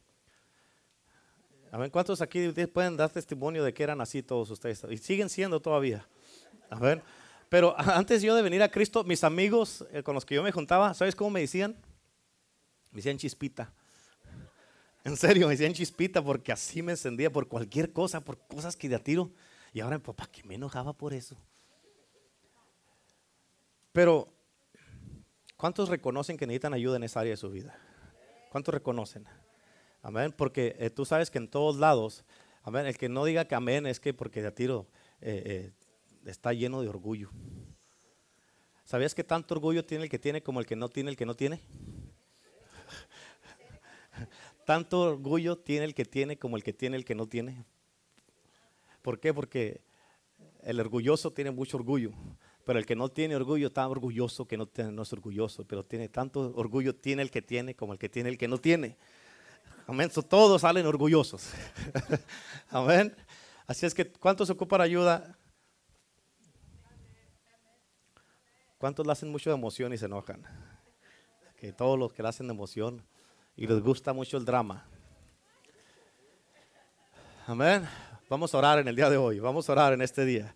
A 1.73 1.77
ver, 1.79 1.89
¿cuántos 1.89 2.21
aquí 2.21 2.51
pueden 2.67 2.95
dar 2.95 3.09
testimonio 3.09 3.63
de 3.63 3.73
que 3.73 3.81
eran 3.81 3.99
así 3.99 4.21
todos 4.21 4.51
ustedes? 4.51 4.85
Y 4.91 4.97
siguen 4.97 5.27
siendo 5.27 5.59
todavía. 5.59 6.07
A 6.69 6.77
ver, 6.77 7.01
pero 7.49 7.73
antes 7.77 8.21
yo 8.21 8.35
de 8.35 8.43
venir 8.43 8.61
a 8.61 8.69
Cristo, 8.69 9.03
mis 9.03 9.23
amigos 9.23 9.83
eh, 9.91 10.03
con 10.03 10.13
los 10.13 10.23
que 10.23 10.35
yo 10.35 10.43
me 10.43 10.51
juntaba, 10.51 10.93
¿sabes 10.93 11.15
cómo 11.15 11.31
me 11.31 11.39
decían? 11.39 11.75
Me 12.91 12.97
decían 12.97 13.17
chispita. 13.17 13.73
En 15.03 15.17
serio, 15.17 15.47
me 15.47 15.53
decían 15.53 15.73
chispita 15.73 16.23
porque 16.23 16.51
así 16.51 16.83
me 16.83 16.91
encendía 16.91 17.31
por 17.31 17.47
cualquier 17.47 17.91
cosa, 17.91 18.21
por 18.21 18.37
cosas 18.37 18.75
que 18.75 18.87
de 18.87 18.99
tiro. 18.99 19.31
Y 19.73 19.79
ahora 19.79 19.97
mi 19.97 20.03
papá 20.03 20.29
que 20.31 20.43
me 20.43 20.53
enojaba 20.53 20.93
por 20.93 21.11
eso. 21.11 21.35
Pero 23.91 24.31
¿Cuántos 25.63 25.87
reconocen 25.87 26.35
que 26.35 26.45
necesitan 26.45 26.73
ayuda 26.73 26.97
en 26.97 27.03
esa 27.03 27.21
área 27.21 27.31
de 27.31 27.37
su 27.37 27.49
vida? 27.49 27.79
¿Cuántos 28.51 28.73
reconocen? 28.73 29.25
Amén. 30.03 30.33
Porque 30.35 30.75
eh, 30.77 30.89
tú 30.89 31.05
sabes 31.05 31.31
que 31.31 31.37
en 31.37 31.47
todos 31.47 31.77
lados, 31.77 32.25
amén, 32.61 32.85
el 32.85 32.97
que 32.97 33.07
no 33.07 33.23
diga 33.23 33.45
que 33.45 33.55
amén 33.55 33.87
es 33.87 34.01
que 34.01 34.13
porque 34.13 34.41
de 34.41 34.51
tiro 34.51 34.85
eh, 35.21 35.71
eh, 36.25 36.29
está 36.29 36.51
lleno 36.51 36.81
de 36.81 36.89
orgullo. 36.89 37.31
¿Sabías 38.83 39.15
que 39.15 39.23
tanto 39.23 39.55
orgullo 39.55 39.85
tiene 39.85 40.03
el 40.03 40.09
que 40.09 40.19
tiene 40.19 40.43
como 40.43 40.59
el 40.59 40.65
que 40.65 40.75
no 40.75 40.89
tiene 40.89 41.09
el 41.09 41.15
que 41.15 41.25
no 41.25 41.35
tiene? 41.35 41.61
tanto 44.65 45.01
orgullo 45.03 45.57
tiene 45.57 45.85
el 45.85 45.95
que 45.95 46.03
tiene 46.03 46.37
como 46.37 46.57
el 46.57 46.63
que 46.63 46.73
tiene 46.73 46.97
el 46.97 47.05
que 47.05 47.15
no 47.15 47.25
tiene. 47.27 47.63
¿Por 49.01 49.21
qué? 49.21 49.33
Porque 49.33 49.79
el 50.63 50.81
orgulloso 50.81 51.31
tiene 51.31 51.51
mucho 51.51 51.77
orgullo, 51.77 52.11
pero 52.65 52.77
el 52.77 52.85
que 52.85 52.95
no 52.97 53.07
tiene 53.07 53.37
orgullo 53.37 53.67
está 53.67 53.87
orgulloso 53.87 54.45
que 54.45 54.57
no, 54.57 54.69
no 54.91 55.03
es 55.03 55.13
orgulloso, 55.13 55.65
pero 55.65 55.85
tiene 55.85 56.09
tanto 56.09 56.53
orgullo 56.55 56.93
tiene 56.93 57.21
el 57.21 57.31
que 57.31 57.41
tiene 57.41 57.73
como 57.73 57.93
el 57.93 57.99
que 57.99 58.09
tiene 58.09 58.27
el 58.27 58.37
que 58.37 58.49
no 58.49 58.57
tiene. 58.57 58.97
Amén. 59.87 60.09
todos 60.29 60.61
salen 60.61 60.85
orgullosos. 60.85 61.51
Amén. 62.69 63.15
Así 63.67 63.85
es 63.85 63.93
que, 63.93 64.11
¿cuántos 64.11 64.49
ocupan 64.49 64.81
ayuda? 64.81 65.37
¿Cuántos 68.77 69.05
le 69.05 69.11
hacen 69.11 69.29
mucho 69.29 69.49
de 69.49 69.55
emoción 69.55 69.93
y 69.93 69.97
se 69.97 70.05
enojan? 70.05 70.43
Que 71.57 71.71
todos 71.71 71.97
los 71.97 72.11
que 72.13 72.21
le 72.21 72.29
hacen 72.29 72.47
de 72.47 72.53
emoción 72.53 73.05
y 73.55 73.67
les 73.67 73.81
gusta 73.81 74.13
mucho 74.13 74.37
el 74.37 74.45
drama. 74.45 74.85
Amén. 77.47 77.87
Vamos 78.29 78.53
a 78.53 78.57
orar 78.57 78.79
en 78.79 78.87
el 78.87 78.95
día 78.95 79.09
de 79.09 79.17
hoy. 79.17 79.39
Vamos 79.39 79.69
a 79.69 79.73
orar 79.73 79.93
en 79.93 80.01
este 80.01 80.25
día. 80.25 80.55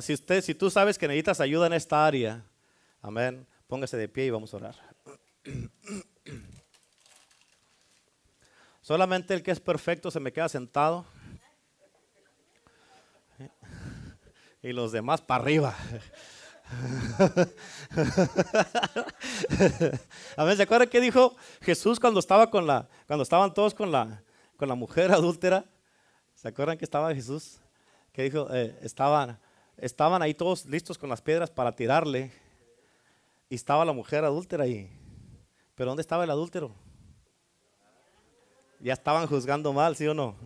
Si, 0.00 0.14
usted, 0.14 0.42
si 0.42 0.54
tú 0.54 0.70
sabes 0.70 0.96
que 0.96 1.08
necesitas 1.08 1.40
ayuda 1.40 1.66
en 1.66 1.72
esta 1.72 2.06
área, 2.06 2.44
amén, 3.02 3.46
póngase 3.66 3.96
de 3.96 4.08
pie 4.08 4.26
y 4.26 4.30
vamos 4.30 4.54
a 4.54 4.58
orar. 4.58 4.76
Solamente 8.90 9.34
el 9.34 9.42
que 9.44 9.52
es 9.52 9.60
perfecto 9.60 10.10
se 10.10 10.18
me 10.18 10.32
queda 10.32 10.48
sentado. 10.48 11.06
Y 14.62 14.72
los 14.72 14.90
demás 14.90 15.20
para 15.20 15.44
arriba. 15.44 15.76
Amén. 20.36 20.56
¿Se 20.56 20.64
acuerdan 20.64 20.88
qué 20.88 21.00
dijo 21.00 21.36
Jesús 21.60 22.00
cuando 22.00 22.18
estaba 22.18 22.50
con 22.50 22.66
la, 22.66 22.88
cuando 23.06 23.22
estaban 23.22 23.54
todos 23.54 23.74
con 23.74 23.92
la, 23.92 24.24
con 24.56 24.68
la 24.68 24.74
mujer 24.74 25.12
adúltera? 25.12 25.64
¿Se 26.34 26.48
acuerdan 26.48 26.76
que 26.76 26.84
estaba 26.84 27.14
Jesús? 27.14 27.60
Que 28.12 28.24
dijo, 28.24 28.52
eh, 28.52 28.76
estaban, 28.82 29.38
estaban 29.76 30.20
ahí 30.20 30.34
todos 30.34 30.66
listos 30.66 30.98
con 30.98 31.08
las 31.08 31.22
piedras 31.22 31.48
para 31.48 31.76
tirarle. 31.76 32.32
Y 33.48 33.54
estaba 33.54 33.84
la 33.84 33.92
mujer 33.92 34.24
adúltera 34.24 34.64
ahí. 34.64 34.90
Pero 35.76 35.90
¿dónde 35.90 36.00
estaba 36.00 36.24
el 36.24 36.30
adúltero? 36.30 36.74
Ya 38.80 38.94
estaban 38.94 39.26
juzgando 39.26 39.72
mal, 39.72 39.94
¿sí 39.96 40.06
o 40.06 40.14
no? 40.14 40.36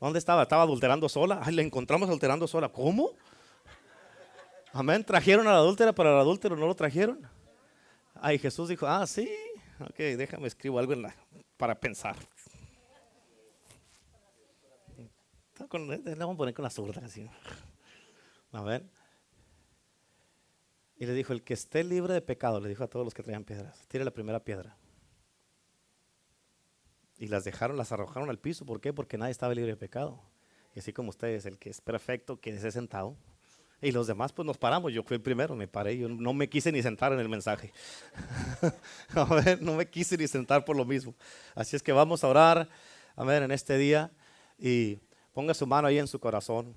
¿Dónde 0.00 0.18
estaba? 0.18 0.42
Estaba 0.42 0.62
adulterando 0.62 1.08
sola. 1.08 1.40
Ay, 1.42 1.54
le 1.54 1.62
encontramos 1.62 2.08
adulterando 2.08 2.48
sola. 2.48 2.68
¿Cómo? 2.68 3.10
Amén. 4.72 5.04
Trajeron 5.04 5.46
a 5.46 5.52
la 5.52 5.58
adúltera, 5.58 5.92
pero 5.92 6.14
al 6.14 6.20
adúltero 6.20 6.56
no 6.56 6.66
lo 6.66 6.74
trajeron. 6.74 7.20
Ay, 8.14 8.38
Jesús 8.38 8.68
dijo, 8.68 8.86
ah, 8.86 9.06
sí. 9.06 9.30
Ok, 9.80 9.96
déjame 9.96 10.48
escribo 10.48 10.78
algo 10.78 10.92
en 10.92 11.02
la, 11.02 11.14
para 11.56 11.78
pensar. 11.78 12.16
Le 15.72 16.14
vamos 16.16 16.34
a 16.34 16.36
poner 16.36 16.54
con 16.54 16.62
la 16.62 16.70
zurda 16.70 17.02
así. 17.04 17.28
A. 18.52 18.80
Y 20.96 21.06
le 21.06 21.14
dijo, 21.14 21.32
el 21.32 21.42
que 21.42 21.54
esté 21.54 21.82
libre 21.84 22.14
de 22.14 22.20
pecado, 22.20 22.60
le 22.60 22.68
dijo 22.68 22.84
a 22.84 22.88
todos 22.88 23.04
los 23.04 23.14
que 23.14 23.22
traían 23.22 23.44
piedras, 23.44 23.86
tire 23.88 24.04
la 24.04 24.10
primera 24.10 24.40
piedra. 24.40 24.76
Y 27.22 27.28
las 27.28 27.44
dejaron, 27.44 27.76
las 27.76 27.92
arrojaron 27.92 28.30
al 28.30 28.40
piso. 28.40 28.66
¿Por 28.66 28.80
qué? 28.80 28.92
Porque 28.92 29.16
nadie 29.16 29.30
estaba 29.30 29.54
libre 29.54 29.70
de 29.70 29.76
pecado. 29.76 30.20
Y 30.74 30.80
así 30.80 30.92
como 30.92 31.10
ustedes, 31.10 31.46
el 31.46 31.56
que 31.56 31.70
es 31.70 31.80
perfecto, 31.80 32.40
quédese 32.40 32.72
sentado. 32.72 33.16
Y 33.80 33.92
los 33.92 34.08
demás, 34.08 34.32
pues 34.32 34.44
nos 34.44 34.58
paramos. 34.58 34.92
Yo 34.92 35.04
fui 35.04 35.14
el 35.14 35.22
primero, 35.22 35.54
me 35.54 35.68
paré. 35.68 35.96
Yo 35.96 36.08
no 36.08 36.32
me 36.32 36.48
quise 36.48 36.72
ni 36.72 36.82
sentar 36.82 37.12
en 37.12 37.20
el 37.20 37.28
mensaje. 37.28 37.72
a 39.14 39.24
ver, 39.36 39.62
no 39.62 39.74
me 39.74 39.86
quise 39.86 40.16
ni 40.16 40.26
sentar 40.26 40.64
por 40.64 40.74
lo 40.74 40.84
mismo. 40.84 41.14
Así 41.54 41.76
es 41.76 41.82
que 41.84 41.92
vamos 41.92 42.24
a 42.24 42.26
orar, 42.26 42.68
a 43.14 43.22
ver, 43.22 43.44
en 43.44 43.52
este 43.52 43.78
día. 43.78 44.10
Y 44.58 44.98
ponga 45.32 45.54
su 45.54 45.64
mano 45.64 45.86
ahí 45.86 46.00
en 46.00 46.08
su 46.08 46.18
corazón. 46.18 46.74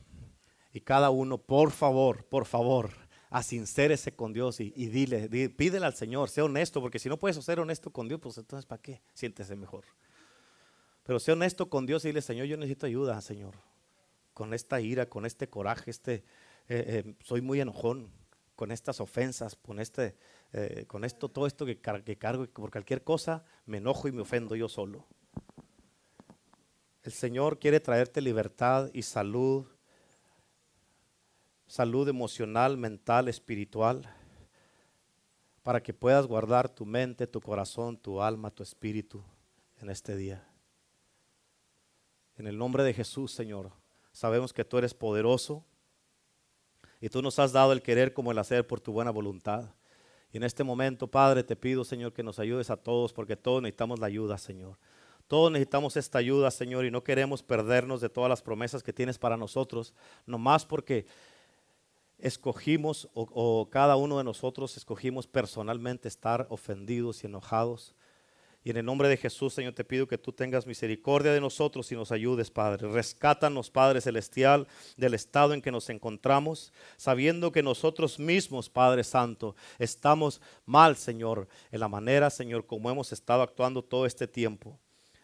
Y 0.71 0.79
cada 0.79 1.09
uno, 1.09 1.39
por 1.39 1.71
favor, 1.71 2.23
por 2.23 2.45
favor, 2.45 2.91
asincérese 3.31 4.15
con 4.15 4.31
Dios 4.31 4.59
y, 4.59 4.69
dile, 4.69 5.27
pídele 5.49 5.87
al 5.87 5.95
Señor, 5.95 6.29
sea 6.29 6.43
honesto, 6.43 6.81
porque 6.81 6.99
si 6.99 7.09
no 7.09 7.17
puedes 7.17 7.43
ser 7.43 7.59
honesto 7.59 7.89
con 7.89 8.07
Dios, 8.07 8.19
pues 8.21 8.37
entonces 8.37 8.67
¿para 8.67 8.79
qué? 8.79 9.01
Siéntese 9.15 9.55
mejor. 9.55 9.85
Pero 11.05 11.19
sea 11.19 11.35
honesto 11.35 11.69
con 11.69 11.85
Dios 11.85 12.03
y 12.03 12.09
dile, 12.09 12.21
Señor, 12.21 12.47
yo 12.47 12.57
necesito 12.57 12.87
ayuda, 12.87 13.21
Señor. 13.21 13.53
Con 14.33 14.53
esta 14.53 14.81
ira, 14.81 15.07
con 15.07 15.25
este 15.25 15.47
coraje, 15.47 15.91
este, 15.91 16.15
eh, 16.67 17.03
eh, 17.05 17.15
soy 17.23 17.41
muy 17.41 17.61
enojón 17.61 18.09
con 18.55 18.71
estas 18.71 18.99
ofensas, 18.99 19.55
con 19.55 19.79
este, 19.79 20.15
eh, 20.51 20.85
con 20.87 21.05
esto, 21.05 21.29
todo 21.29 21.45
esto 21.45 21.65
que, 21.65 21.79
que 21.79 22.17
cargo, 22.17 22.47
por 22.47 22.71
cualquier 22.71 23.03
cosa 23.03 23.43
me 23.65 23.77
enojo 23.77 24.07
y 24.07 24.11
me 24.11 24.21
ofendo 24.21 24.55
yo 24.55 24.67
solo. 24.67 25.05
El 27.03 27.11
Señor 27.11 27.59
quiere 27.59 27.79
traerte 27.79 28.19
libertad 28.19 28.89
y 28.93 29.03
salud 29.03 29.67
salud 31.67 32.07
emocional, 32.07 32.77
mental, 32.77 33.27
espiritual, 33.27 34.09
para 35.63 35.81
que 35.81 35.93
puedas 35.93 36.27
guardar 36.27 36.69
tu 36.69 36.85
mente, 36.85 37.27
tu 37.27 37.41
corazón, 37.41 37.97
tu 37.97 38.21
alma, 38.21 38.51
tu 38.51 38.63
espíritu 38.63 39.23
en 39.81 39.89
este 39.89 40.15
día. 40.15 40.47
En 42.37 42.47
el 42.47 42.57
nombre 42.57 42.83
de 42.83 42.93
Jesús, 42.93 43.31
Señor, 43.31 43.71
sabemos 44.11 44.53
que 44.53 44.65
tú 44.65 44.77
eres 44.77 44.93
poderoso 44.93 45.63
y 46.99 47.09
tú 47.09 47.21
nos 47.21 47.39
has 47.39 47.51
dado 47.51 47.71
el 47.71 47.81
querer 47.81 48.13
como 48.13 48.31
el 48.31 48.39
hacer 48.39 48.65
por 48.67 48.79
tu 48.79 48.91
buena 48.91 49.11
voluntad. 49.11 49.69
Y 50.31 50.37
en 50.37 50.43
este 50.43 50.63
momento, 50.63 51.07
Padre, 51.07 51.43
te 51.43 51.55
pido, 51.55 51.85
Señor, 51.85 52.11
que 52.13 52.23
nos 52.23 52.39
ayudes 52.39 52.69
a 52.69 52.77
todos, 52.77 53.13
porque 53.13 53.37
todos 53.37 53.61
necesitamos 53.61 53.99
la 53.99 54.07
ayuda, 54.07 54.37
Señor. 54.37 54.77
Todos 55.27 55.51
necesitamos 55.51 55.97
esta 55.97 56.19
ayuda, 56.19 56.51
Señor, 56.51 56.85
y 56.85 56.91
no 56.91 57.03
queremos 57.03 57.41
perdernos 57.41 58.01
de 58.01 58.09
todas 58.09 58.29
las 58.29 58.41
promesas 58.41 58.83
que 58.83 58.93
tienes 58.93 59.17
para 59.17 59.37
nosotros, 59.37 59.93
nomás 60.25 60.65
porque 60.65 61.05
escogimos 62.19 63.09
o, 63.13 63.67
cada 63.69 63.95
uno 63.95 64.17
de 64.17 64.23
nosotros 64.23 64.77
escogimos 64.77 65.27
personalmente 65.27 66.07
estar 66.07 66.47
ofendidos 66.49 67.23
y 67.23 67.27
enojados. 67.27 67.95
Y 68.65 68.71
en 68.71 68.77
el 68.77 68.85
nombre 68.85 69.07
de 69.07 69.17
Jesús, 69.17 69.53
Señor, 69.53 69.73
te 69.73 69.83
pido 69.83 70.07
que 70.07 70.17
tú 70.17 70.33
tengas 70.33 70.65
misericordia 70.65 71.31
de 71.31 71.39
nosotros 71.39 71.91
y 71.91 71.95
nos 71.95 72.11
ayudes, 72.11 72.49
Padre. 72.49 72.87
Rescátanos, 72.87 73.69
Padre 73.69 74.01
Celestial, 74.01 74.67
del 74.97 75.13
estado 75.13 75.53
en 75.53 75.61
que 75.61 75.71
nos 75.71 75.87
encontramos, 75.91 76.73
sabiendo 76.97 77.51
que 77.51 77.61
nosotros 77.61 78.17
mismos, 78.17 78.67
Padre 78.67 79.03
Santo, 79.03 79.55
estamos 79.77 80.41
mal, 80.65 80.97
Señor, 80.97 81.47
en 81.71 81.79
la 81.79 81.87
manera, 81.87 82.31
Señor, 82.31 82.65
como 82.65 82.89
hemos 82.89 83.13
estado 83.13 83.43
actuando 83.43 83.83
todo 83.83 84.07
este 84.07 84.27
tiempo. 84.27 84.79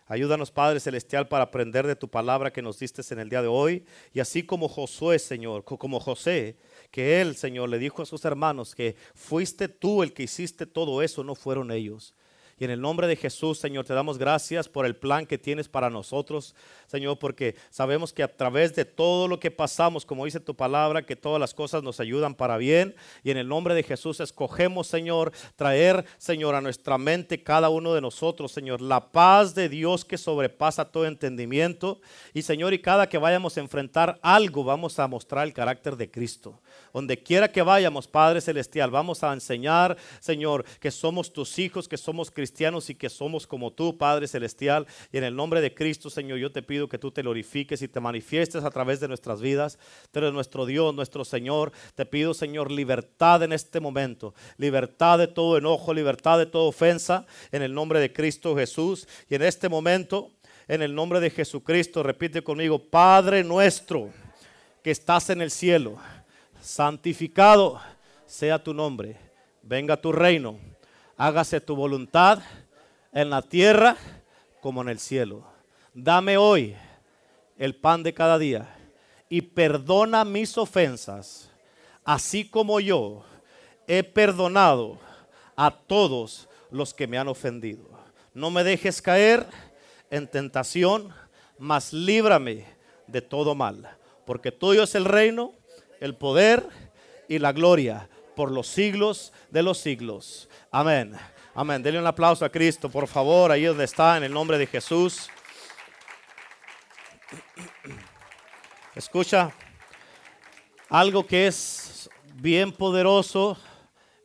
Ayúdanos, 0.06 0.52
Padre 0.52 0.80
Celestial, 0.80 1.28
para 1.28 1.46
aprender 1.46 1.88
de 1.88 1.96
tu 1.96 2.08
palabra 2.10 2.54
que 2.54 2.62
nos 2.62 2.78
diste 2.78 3.02
en 3.12 3.22
el 3.22 3.30
día 3.30 3.42
de 3.42 3.48
hoy. 3.48 3.86
Y 4.14 4.20
así 4.20 4.44
como 4.44 4.68
Josué, 4.68 5.18
Señor, 5.18 5.64
como 5.64 6.00
José, 6.00 6.58
que 6.92 7.20
él, 7.22 7.36
Señor, 7.36 7.70
le 7.70 7.80
dijo 7.80 8.04
a 8.04 8.06
sus 8.06 8.24
hermanos 8.24 8.76
que 8.76 8.96
fuiste 9.16 9.68
tú 9.68 10.04
el 10.04 10.14
que 10.14 10.22
hiciste 10.22 10.68
todo 10.68 11.02
eso, 11.02 11.24
no 11.24 11.34
fueron 11.34 11.72
ellos. 11.72 12.14
Y 12.62 12.66
en 12.66 12.70
el 12.70 12.80
nombre 12.80 13.08
de 13.08 13.16
Jesús, 13.16 13.58
Señor, 13.58 13.86
te 13.86 13.96
damos 13.96 14.20
gracias 14.20 14.70
por 14.70 14.86
el 14.86 14.96
plan 14.96 15.26
que 15.26 15.40
tienes 15.40 15.68
para 15.68 15.90
nosotros, 15.90 16.54
Señor, 16.86 17.18
porque 17.18 17.56
sabemos 17.72 18.14
que 18.14 18.22
a 18.22 18.38
través 18.38 18.76
de 18.76 18.86
todo 18.86 19.28
lo 19.28 19.40
que 19.40 19.50
pasamos, 19.50 20.06
como 20.06 20.26
dice 20.26 20.40
tu 20.40 20.54
palabra, 20.54 21.02
que 21.02 21.16
todas 21.16 21.40
las 21.40 21.56
cosas 21.56 21.82
nos 21.82 22.00
ayudan 22.00 22.36
para 22.36 22.58
bien. 22.58 22.94
Y 23.24 23.32
en 23.32 23.38
el 23.38 23.48
nombre 23.48 23.74
de 23.74 23.82
Jesús 23.82 24.20
escogemos, 24.20 24.86
Señor, 24.86 25.32
traer, 25.56 26.06
Señor, 26.20 26.54
a 26.54 26.62
nuestra 26.62 27.00
mente 27.00 27.42
cada 27.42 27.70
uno 27.70 27.96
de 27.96 28.02
nosotros, 28.02 28.52
Señor, 28.52 28.80
la 28.80 29.12
paz 29.12 29.56
de 29.56 29.68
Dios 29.68 30.06
que 30.06 30.20
sobrepasa 30.20 30.86
todo 30.86 31.08
entendimiento. 31.08 32.00
Y, 32.32 32.44
Señor, 32.44 32.76
y 32.76 32.80
cada 32.80 33.10
que 33.10 33.18
vayamos 33.18 33.58
a 33.58 33.62
enfrentar 33.62 34.20
algo, 34.22 34.64
vamos 34.64 35.00
a 35.00 35.08
mostrar 35.08 35.48
el 35.48 35.54
carácter 35.54 35.96
de 35.98 36.12
Cristo. 36.12 36.60
Donde 36.94 37.18
quiera 37.18 37.52
que 37.52 37.64
vayamos, 37.64 38.08
Padre 38.08 38.40
Celestial, 38.40 38.92
vamos 38.92 39.24
a 39.24 39.34
enseñar, 39.34 39.98
Señor, 40.20 40.64
que 40.80 40.92
somos 40.92 41.34
tus 41.34 41.58
hijos, 41.58 41.88
que 41.88 41.98
somos 41.98 42.30
cristianos 42.30 42.51
y 42.90 42.96
que 42.96 43.10
somos 43.10 43.48
como 43.48 43.72
tú, 43.72 43.98
Padre 43.98 44.28
Celestial. 44.28 44.86
Y 45.12 45.18
en 45.18 45.24
el 45.24 45.36
nombre 45.36 45.62
de 45.62 45.74
Cristo, 45.74 46.10
Señor, 46.10 46.38
yo 46.38 46.52
te 46.52 46.62
pido 46.62 46.88
que 46.88 46.98
tú 46.98 47.12
te 47.12 47.22
glorifiques 47.22 47.82
y 47.82 47.88
te 47.88 48.00
manifiestes 48.00 48.64
a 48.64 48.70
través 48.70 49.00
de 49.00 49.08
nuestras 49.08 49.42
vidas. 49.42 49.80
Tú 50.12 50.20
eres 50.20 50.34
nuestro 50.34 50.66
Dios, 50.66 50.94
nuestro 50.94 51.26
Señor. 51.26 51.72
Te 51.96 52.06
pido, 52.06 52.34
Señor, 52.34 52.70
libertad 52.70 53.42
en 53.44 53.54
este 53.54 53.80
momento. 53.80 54.36
Libertad 54.58 55.18
de 55.18 55.28
todo 55.28 55.58
enojo, 55.58 55.94
libertad 55.94 56.38
de 56.38 56.46
toda 56.46 56.66
ofensa. 56.66 57.26
En 57.52 57.62
el 57.62 57.74
nombre 57.74 58.00
de 58.00 58.14
Cristo 58.14 58.56
Jesús. 58.56 59.08
Y 59.30 59.36
en 59.36 59.42
este 59.42 59.70
momento, 59.70 60.32
en 60.68 60.82
el 60.82 60.94
nombre 60.94 61.20
de 61.20 61.30
Jesucristo, 61.30 62.04
repite 62.04 62.44
conmigo, 62.44 62.80
Padre 62.80 63.44
nuestro 63.44 64.10
que 64.84 64.92
estás 64.92 65.30
en 65.30 65.42
el 65.42 65.52
cielo, 65.52 65.98
santificado 66.60 67.80
sea 68.26 68.62
tu 68.62 68.74
nombre. 68.74 69.16
Venga 69.64 69.96
tu 69.96 70.12
reino 70.12 70.71
hágase 71.22 71.62
tu 71.62 71.76
voluntad 71.76 72.40
en 73.14 73.30
la 73.30 73.44
tierra 73.44 73.96
como 74.60 74.82
en 74.82 74.90
el 74.90 74.98
cielo. 74.98 75.46
Dame 75.94 76.36
hoy 76.36 76.76
el 77.60 77.76
pan 77.76 78.02
de 78.02 78.12
cada 78.12 78.40
día 78.40 78.76
y 79.30 79.44
perdona 79.44 80.26
mis 80.26 80.58
ofensas, 80.58 81.52
así 82.04 82.50
como 82.50 82.80
yo 82.80 83.24
he 83.86 84.02
perdonado 84.02 84.98
a 85.56 85.70
todos 85.70 86.50
los 86.72 86.92
que 86.92 87.06
me 87.06 87.20
han 87.20 87.28
ofendido. 87.28 87.88
No 88.34 88.50
me 88.50 88.64
dejes 88.64 89.00
caer 89.00 89.46
en 90.10 90.28
tentación, 90.28 91.14
mas 91.60 91.94
líbrame 91.94 92.66
de 93.06 93.22
todo 93.22 93.54
mal, 93.54 93.96
porque 94.26 94.52
tuyo 94.52 94.82
es 94.82 94.96
el 94.96 95.06
reino, 95.06 95.54
el 96.00 96.16
poder 96.16 96.68
y 97.30 97.38
la 97.38 97.52
gloria 97.52 98.10
por 98.36 98.50
los 98.50 98.66
siglos 98.66 99.34
de 99.52 99.62
los 99.62 99.78
siglos. 99.78 100.50
Amén. 100.74 101.14
Amén. 101.54 101.84
Denle 101.84 102.00
un 102.00 102.08
aplauso 102.08 102.46
a 102.46 102.50
Cristo, 102.50 102.90
por 102.90 103.06
favor, 103.06 103.52
ahí 103.52 103.66
donde 103.66 103.84
está, 103.84 104.16
en 104.16 104.24
el 104.24 104.32
nombre 104.32 104.58
de 104.58 104.66
Jesús. 104.66 105.30
Escucha, 108.96 109.54
algo 110.88 111.28
que 111.28 111.48
es 111.48 112.10
bien 112.36 112.72
poderoso, 112.72 113.58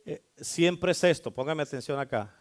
eh, 0.05 0.23
siempre 0.37 0.93
es 0.93 1.03
esto, 1.03 1.31
póngame 1.31 1.63
atención 1.63 1.99
acá, 1.99 2.33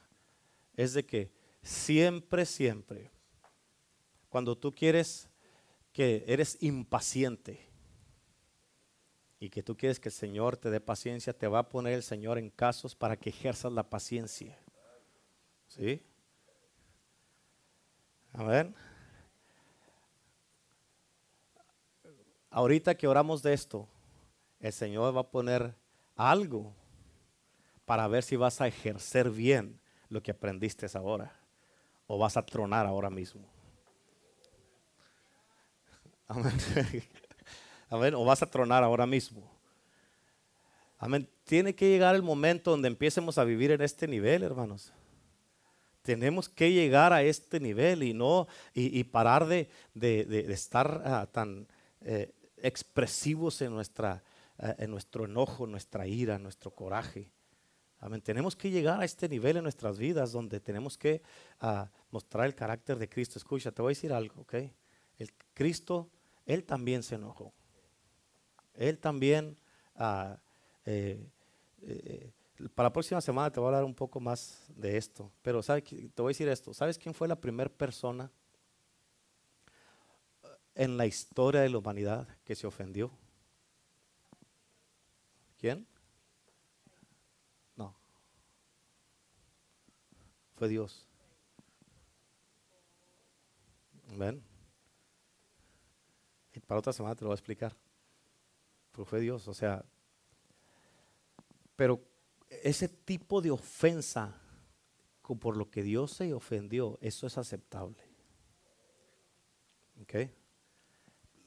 es 0.77 0.95
de 0.95 1.05
que 1.05 1.33
siempre, 1.61 2.47
siempre, 2.47 3.11
cuando 4.29 4.57
tú 4.57 4.73
quieres 4.73 5.29
que 5.93 6.25
eres 6.29 6.59
impaciente, 6.61 7.66
y 9.39 9.51
que 9.51 9.63
tú 9.63 9.77
quieres 9.77 10.01
que 10.01 10.09
el 10.09 10.15
Señor 10.15 10.57
te 10.57 10.71
dé 10.71 10.81
paciencia, 10.81 11.37
te 11.37 11.47
va 11.47 11.61
a 11.61 11.69
poner 11.69 11.95
el 11.95 12.03
Señor 12.03 12.39
en 12.39 12.51
casos 12.51 12.95
para 12.95 13.17
que 13.17 13.31
ejerzas 13.31 13.73
la 13.73 13.89
paciencia. 13.89 14.59
¿Sí? 15.69 16.03
A 18.33 18.45
ver. 18.45 18.73
Ahorita 22.51 22.95
que 22.95 23.07
oramos 23.07 23.43
de 23.43 23.53
esto, 23.53 23.87
el 24.61 24.73
Señor 24.73 25.15
va 25.15 25.21
a 25.21 25.31
poner 25.31 25.75
algo 26.15 26.75
para 27.85 28.09
ver 28.09 28.23
si 28.23 28.37
vas 28.37 28.61
a 28.61 28.67
ejercer 28.67 29.31
bien 29.31 29.79
lo 30.09 30.23
que 30.23 30.31
aprendiste 30.31 30.87
ahora 30.95 31.39
o 32.07 32.19
vas 32.19 32.37
a 32.37 32.47
tronar 32.47 32.87
ahora 32.87 33.11
mismo. 33.11 33.47
Amén. 36.29 36.53
Amén. 37.89 38.15
O 38.15 38.25
vas 38.25 38.43
a 38.43 38.51
tronar 38.51 38.83
ahora 38.83 39.07
mismo. 39.07 39.51
Amén. 40.99 41.29
Tiene 41.45 41.75
que 41.75 41.89
llegar 41.89 42.15
el 42.15 42.23
momento 42.23 42.71
donde 42.71 42.89
empiecemos 42.89 43.39
a 43.39 43.45
vivir 43.45 43.71
en 43.71 43.83
este 43.83 44.09
nivel, 44.09 44.43
hermanos. 44.43 44.93
Tenemos 46.03 46.49
que 46.49 46.73
llegar 46.73 47.13
a 47.13 47.23
este 47.23 47.61
nivel 47.61 48.03
y 48.03 48.15
no 48.15 48.47
y, 48.73 49.03
parar 49.05 49.47
de, 49.47 49.69
estar 50.49 51.03
ah, 51.05 51.27
tan 51.31 51.67
eh, 52.01 52.33
expresivos 52.59 53.61
en, 53.61 53.73
nuestra, 53.73 54.23
eh, 54.59 54.75
en 54.79 54.91
nuestro 54.91 55.25
enojo, 55.25 55.67
nuestra 55.67 56.07
ira, 56.07 56.39
nuestro 56.39 56.71
coraje. 56.71 57.29
Amén. 57.99 58.21
Tenemos 58.21 58.55
que 58.55 58.71
llegar 58.71 59.01
a 59.01 59.05
este 59.05 59.29
nivel 59.29 59.57
en 59.57 59.65
nuestras 59.65 59.99
vidas 59.99 60.31
donde 60.33 60.61
tenemos 60.61 60.97
que 60.97 61.23
ah, 61.61 61.91
mostrar 62.11 62.47
el 62.47 62.55
carácter 62.55 62.99
de 62.99 63.09
Cristo. 63.09 63.39
Escucha, 63.39 63.73
te 63.73 63.83
voy 63.83 63.91
a 63.91 63.95
decir 63.97 64.13
algo, 64.13 64.43
¿ok? 64.43 64.55
El 65.19 65.33
Cristo, 65.55 66.09
Él 66.45 66.65
también 66.65 67.03
se 67.03 67.17
enojó. 67.17 67.53
Él 68.77 68.99
también 68.99 69.57
ah, 69.95 70.39
eh, 70.85 71.27
eh, 71.83 72.31
para 72.75 72.89
la 72.89 72.93
próxima 72.93 73.21
semana 73.21 73.51
te 73.51 73.61
voy 73.61 73.67
a 73.67 73.69
hablar 73.69 73.85
un 73.85 73.95
poco 73.95 74.21
más 74.21 74.65
de 74.75 74.97
esto. 74.97 75.31
Pero 75.43 75.63
¿sabe, 75.63 75.83
te 75.83 76.23
voy 76.23 76.31
a 76.31 76.35
decir 76.35 76.49
esto. 76.49 76.73
¿Sabes 76.73 76.99
quién 76.99 77.15
fue 77.15 77.29
la 77.29 77.37
primera 77.37 77.71
persona 77.71 78.31
en 80.75 80.97
la 80.97 81.07
historia 81.07 81.61
de 81.61 81.69
la 81.69 81.79
humanidad 81.79 82.27
que 82.45 82.55
se 82.55 82.67
ofendió? 82.67 83.11
¿Quién? 85.59 85.87
No. 87.77 87.95
Fue 90.55 90.69
Dios. 90.69 91.07
¿Ven? 94.17 94.43
Y 96.55 96.61
para 96.61 96.79
otra 96.79 96.93
semana 96.93 97.15
te 97.15 97.23
lo 97.23 97.29
voy 97.29 97.35
a 97.35 97.37
explicar. 97.37 97.77
Pero 98.97 99.05
fue 99.05 99.21
Dios, 99.21 99.47
o 99.47 99.55
sea. 99.55 99.85
Pero 101.77 102.01
ese 102.49 102.89
tipo 102.89 103.43
de 103.43 103.51
ofensa 103.51 104.41
por 105.35 105.57
lo 105.57 105.69
que 105.71 105.83
Dios 105.83 106.13
se 106.13 106.33
ofendió, 106.33 106.99
eso 107.01 107.27
es 107.27 107.37
aceptable. 107.37 107.97
¿Ok? 110.01 110.31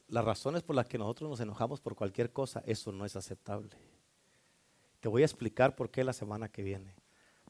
Las 0.08 0.24
razones 0.24 0.62
por 0.62 0.76
las 0.76 0.86
que 0.86 0.98
nosotros 0.98 1.30
nos 1.30 1.40
enojamos 1.40 1.80
por 1.80 1.94
cualquier 1.94 2.32
cosa, 2.32 2.62
eso 2.66 2.92
no 2.92 3.06
es 3.06 3.16
aceptable. 3.16 3.70
Te 5.00 5.08
voy 5.08 5.22
a 5.22 5.24
explicar 5.24 5.76
por 5.76 5.90
qué 5.90 6.04
la 6.04 6.12
semana 6.12 6.50
que 6.50 6.62
viene. 6.62 6.94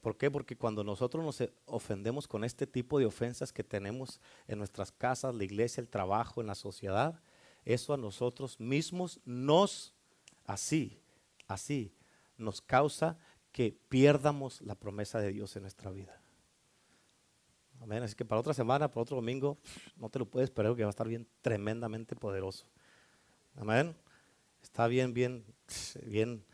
¿Por 0.01 0.17
qué? 0.17 0.31
Porque 0.31 0.55
cuando 0.55 0.83
nosotros 0.83 1.23
nos 1.23 1.49
ofendemos 1.65 2.27
con 2.27 2.43
este 2.43 2.65
tipo 2.65 2.97
de 2.97 3.05
ofensas 3.05 3.51
que 3.51 3.63
tenemos 3.63 4.21
en 4.47 4.57
nuestras 4.57 4.91
casas, 4.91 5.35
la 5.35 5.43
iglesia, 5.43 5.81
el 5.81 5.89
trabajo, 5.89 6.39
en 6.39 6.47
la 6.47 6.55
sociedad, 6.55 7.19
eso 7.65 7.93
a 7.93 7.97
nosotros 7.97 8.59
mismos 8.59 9.19
nos, 9.25 9.93
así, 10.45 10.99
así, 11.47 11.93
nos 12.37 12.61
causa 12.61 13.17
que 13.51 13.77
pierdamos 13.89 14.61
la 14.61 14.75
promesa 14.75 15.19
de 15.19 15.31
Dios 15.31 15.55
en 15.55 15.63
nuestra 15.63 15.91
vida. 15.91 16.21
Amén. 17.81 18.03
Así 18.03 18.15
que 18.15 18.25
para 18.25 18.39
otra 18.39 18.53
semana, 18.53 18.87
para 18.89 19.01
otro 19.01 19.15
domingo, 19.15 19.57
no 19.97 20.09
te 20.09 20.19
lo 20.19 20.25
puedes 20.25 20.49
esperar 20.49 20.75
que 20.75 20.83
va 20.83 20.89
a 20.89 20.91
estar 20.91 21.07
bien 21.07 21.27
tremendamente 21.41 22.15
poderoso. 22.15 22.67
Amén. 23.55 23.95
Está 24.61 24.87
bien, 24.87 25.13
bien, 25.13 25.43
bien. 26.05 26.45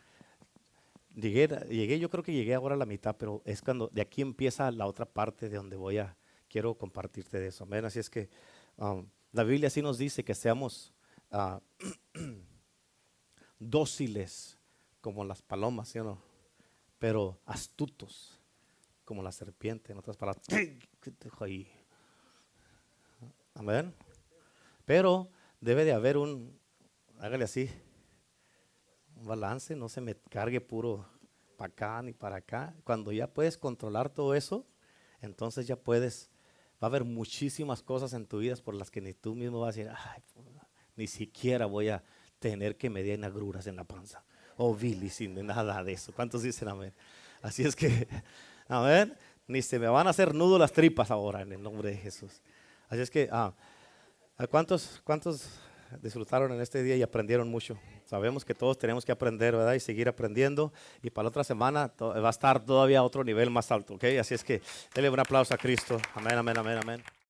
Llegué, 1.15 1.47
llegué, 1.69 1.99
yo 1.99 2.09
creo 2.09 2.23
que 2.23 2.31
llegué 2.31 2.53
ahora 2.53 2.75
a 2.75 2.77
la 2.77 2.85
mitad, 2.85 3.15
pero 3.17 3.41
es 3.43 3.61
cuando 3.61 3.87
de 3.87 4.01
aquí 4.01 4.21
empieza 4.21 4.71
la 4.71 4.85
otra 4.85 5.05
parte 5.05 5.49
de 5.49 5.57
donde 5.57 5.75
voy 5.75 5.97
a, 5.97 6.15
quiero 6.47 6.75
compartirte 6.75 7.39
de 7.39 7.47
eso. 7.47 7.63
Amén. 7.63 7.83
Así 7.85 7.99
es 7.99 8.09
que 8.09 8.29
um, 8.77 9.05
la 9.31 9.43
Biblia 9.43 9.69
sí 9.69 9.81
nos 9.81 9.97
dice 9.97 10.23
que 10.23 10.33
seamos 10.33 10.93
uh, 11.31 11.59
dóciles 13.59 14.57
como 15.01 15.23
las 15.23 15.41
palomas, 15.41 15.89
¿sí 15.89 15.99
o 15.99 16.03
no? 16.03 16.27
pero 16.99 17.39
astutos 17.45 18.39
como 19.05 19.23
la 19.23 19.31
serpiente, 19.31 19.91
en 19.91 19.99
otras 19.99 20.17
palabras. 20.17 20.45
ahí? 21.39 21.71
Amén. 23.53 23.93
Pero 24.85 25.29
debe 25.61 25.85
de 25.85 25.93
haber 25.93 26.17
un, 26.17 26.59
hágale 27.19 27.45
así, 27.45 27.69
un 29.15 29.25
balance, 29.25 29.75
no 29.75 29.89
se 29.89 30.01
me 30.01 30.15
cargue 30.15 30.59
puro 30.59 31.07
para 31.57 31.71
acá 31.71 32.01
ni 32.01 32.13
para 32.13 32.37
acá. 32.37 32.75
Cuando 32.83 33.11
ya 33.11 33.33
puedes 33.33 33.57
controlar 33.57 34.09
todo 34.09 34.35
eso, 34.35 34.65
entonces 35.21 35.67
ya 35.67 35.77
puedes, 35.77 36.29
va 36.73 36.81
a 36.81 36.85
haber 36.87 37.05
muchísimas 37.05 37.81
cosas 37.81 38.13
en 38.13 38.27
tu 38.27 38.39
vida 38.39 38.55
por 38.57 38.75
las 38.75 38.91
que 38.91 39.01
ni 39.01 39.13
tú 39.13 39.35
mismo 39.35 39.61
vas 39.61 39.75
a 39.75 39.77
decir, 39.77 39.93
Ay, 39.95 40.21
ni 40.97 41.07
siquiera 41.07 41.65
voy 41.65 41.89
a 41.89 42.03
tener 42.39 42.75
que 42.75 42.89
medir 42.89 43.23
agruras 43.23 43.67
en 43.67 43.77
la 43.77 43.83
panza 43.83 44.23
o 44.57 44.75
Billy, 44.75 45.09
sin 45.09 45.45
nada 45.45 45.83
de 45.83 45.93
eso. 45.93 46.11
¿Cuántos 46.11 46.43
dicen 46.43 46.67
amén? 46.67 46.93
Así 47.41 47.63
es 47.63 47.75
que, 47.75 48.07
amén, 48.67 49.15
ni 49.47 49.61
se 49.61 49.79
me 49.79 49.87
van 49.87 50.07
a 50.07 50.09
hacer 50.09 50.33
nudo 50.33 50.59
las 50.59 50.71
tripas 50.71 51.11
ahora 51.11 51.41
en 51.41 51.53
el 51.53 51.61
nombre 51.61 51.91
de 51.91 51.97
Jesús. 51.97 52.41
Así 52.89 53.01
es 53.01 53.09
que, 53.09 53.29
ah, 53.31 53.53
¿cuántos, 54.49 55.01
¿cuántos 55.03 55.47
disfrutaron 56.01 56.51
en 56.51 56.61
este 56.61 56.83
día 56.83 56.95
y 56.95 57.03
aprendieron 57.03 57.49
mucho? 57.49 57.77
Sabemos 58.05 58.43
que 58.43 58.55
todos 58.55 58.77
tenemos 58.77 59.05
que 59.05 59.11
aprender, 59.11 59.55
¿verdad? 59.55 59.73
Y 59.73 59.79
seguir 59.79 60.07
aprendiendo. 60.07 60.73
Y 61.03 61.09
para 61.09 61.25
la 61.25 61.29
otra 61.29 61.43
semana 61.43 61.91
va 61.99 62.27
a 62.27 62.29
estar 62.29 62.63
todavía 62.65 62.99
a 62.99 63.03
otro 63.03 63.23
nivel 63.23 63.49
más 63.49 63.71
alto, 63.71 63.95
¿ok? 63.95 64.05
Así 64.19 64.33
es 64.33 64.43
que, 64.43 64.61
denle 64.95 65.09
un 65.09 65.19
aplauso 65.19 65.53
a 65.53 65.57
Cristo. 65.57 65.99
Amén, 66.15 66.37
amén, 66.37 66.57
amén, 66.57 66.79
amén. 66.81 67.16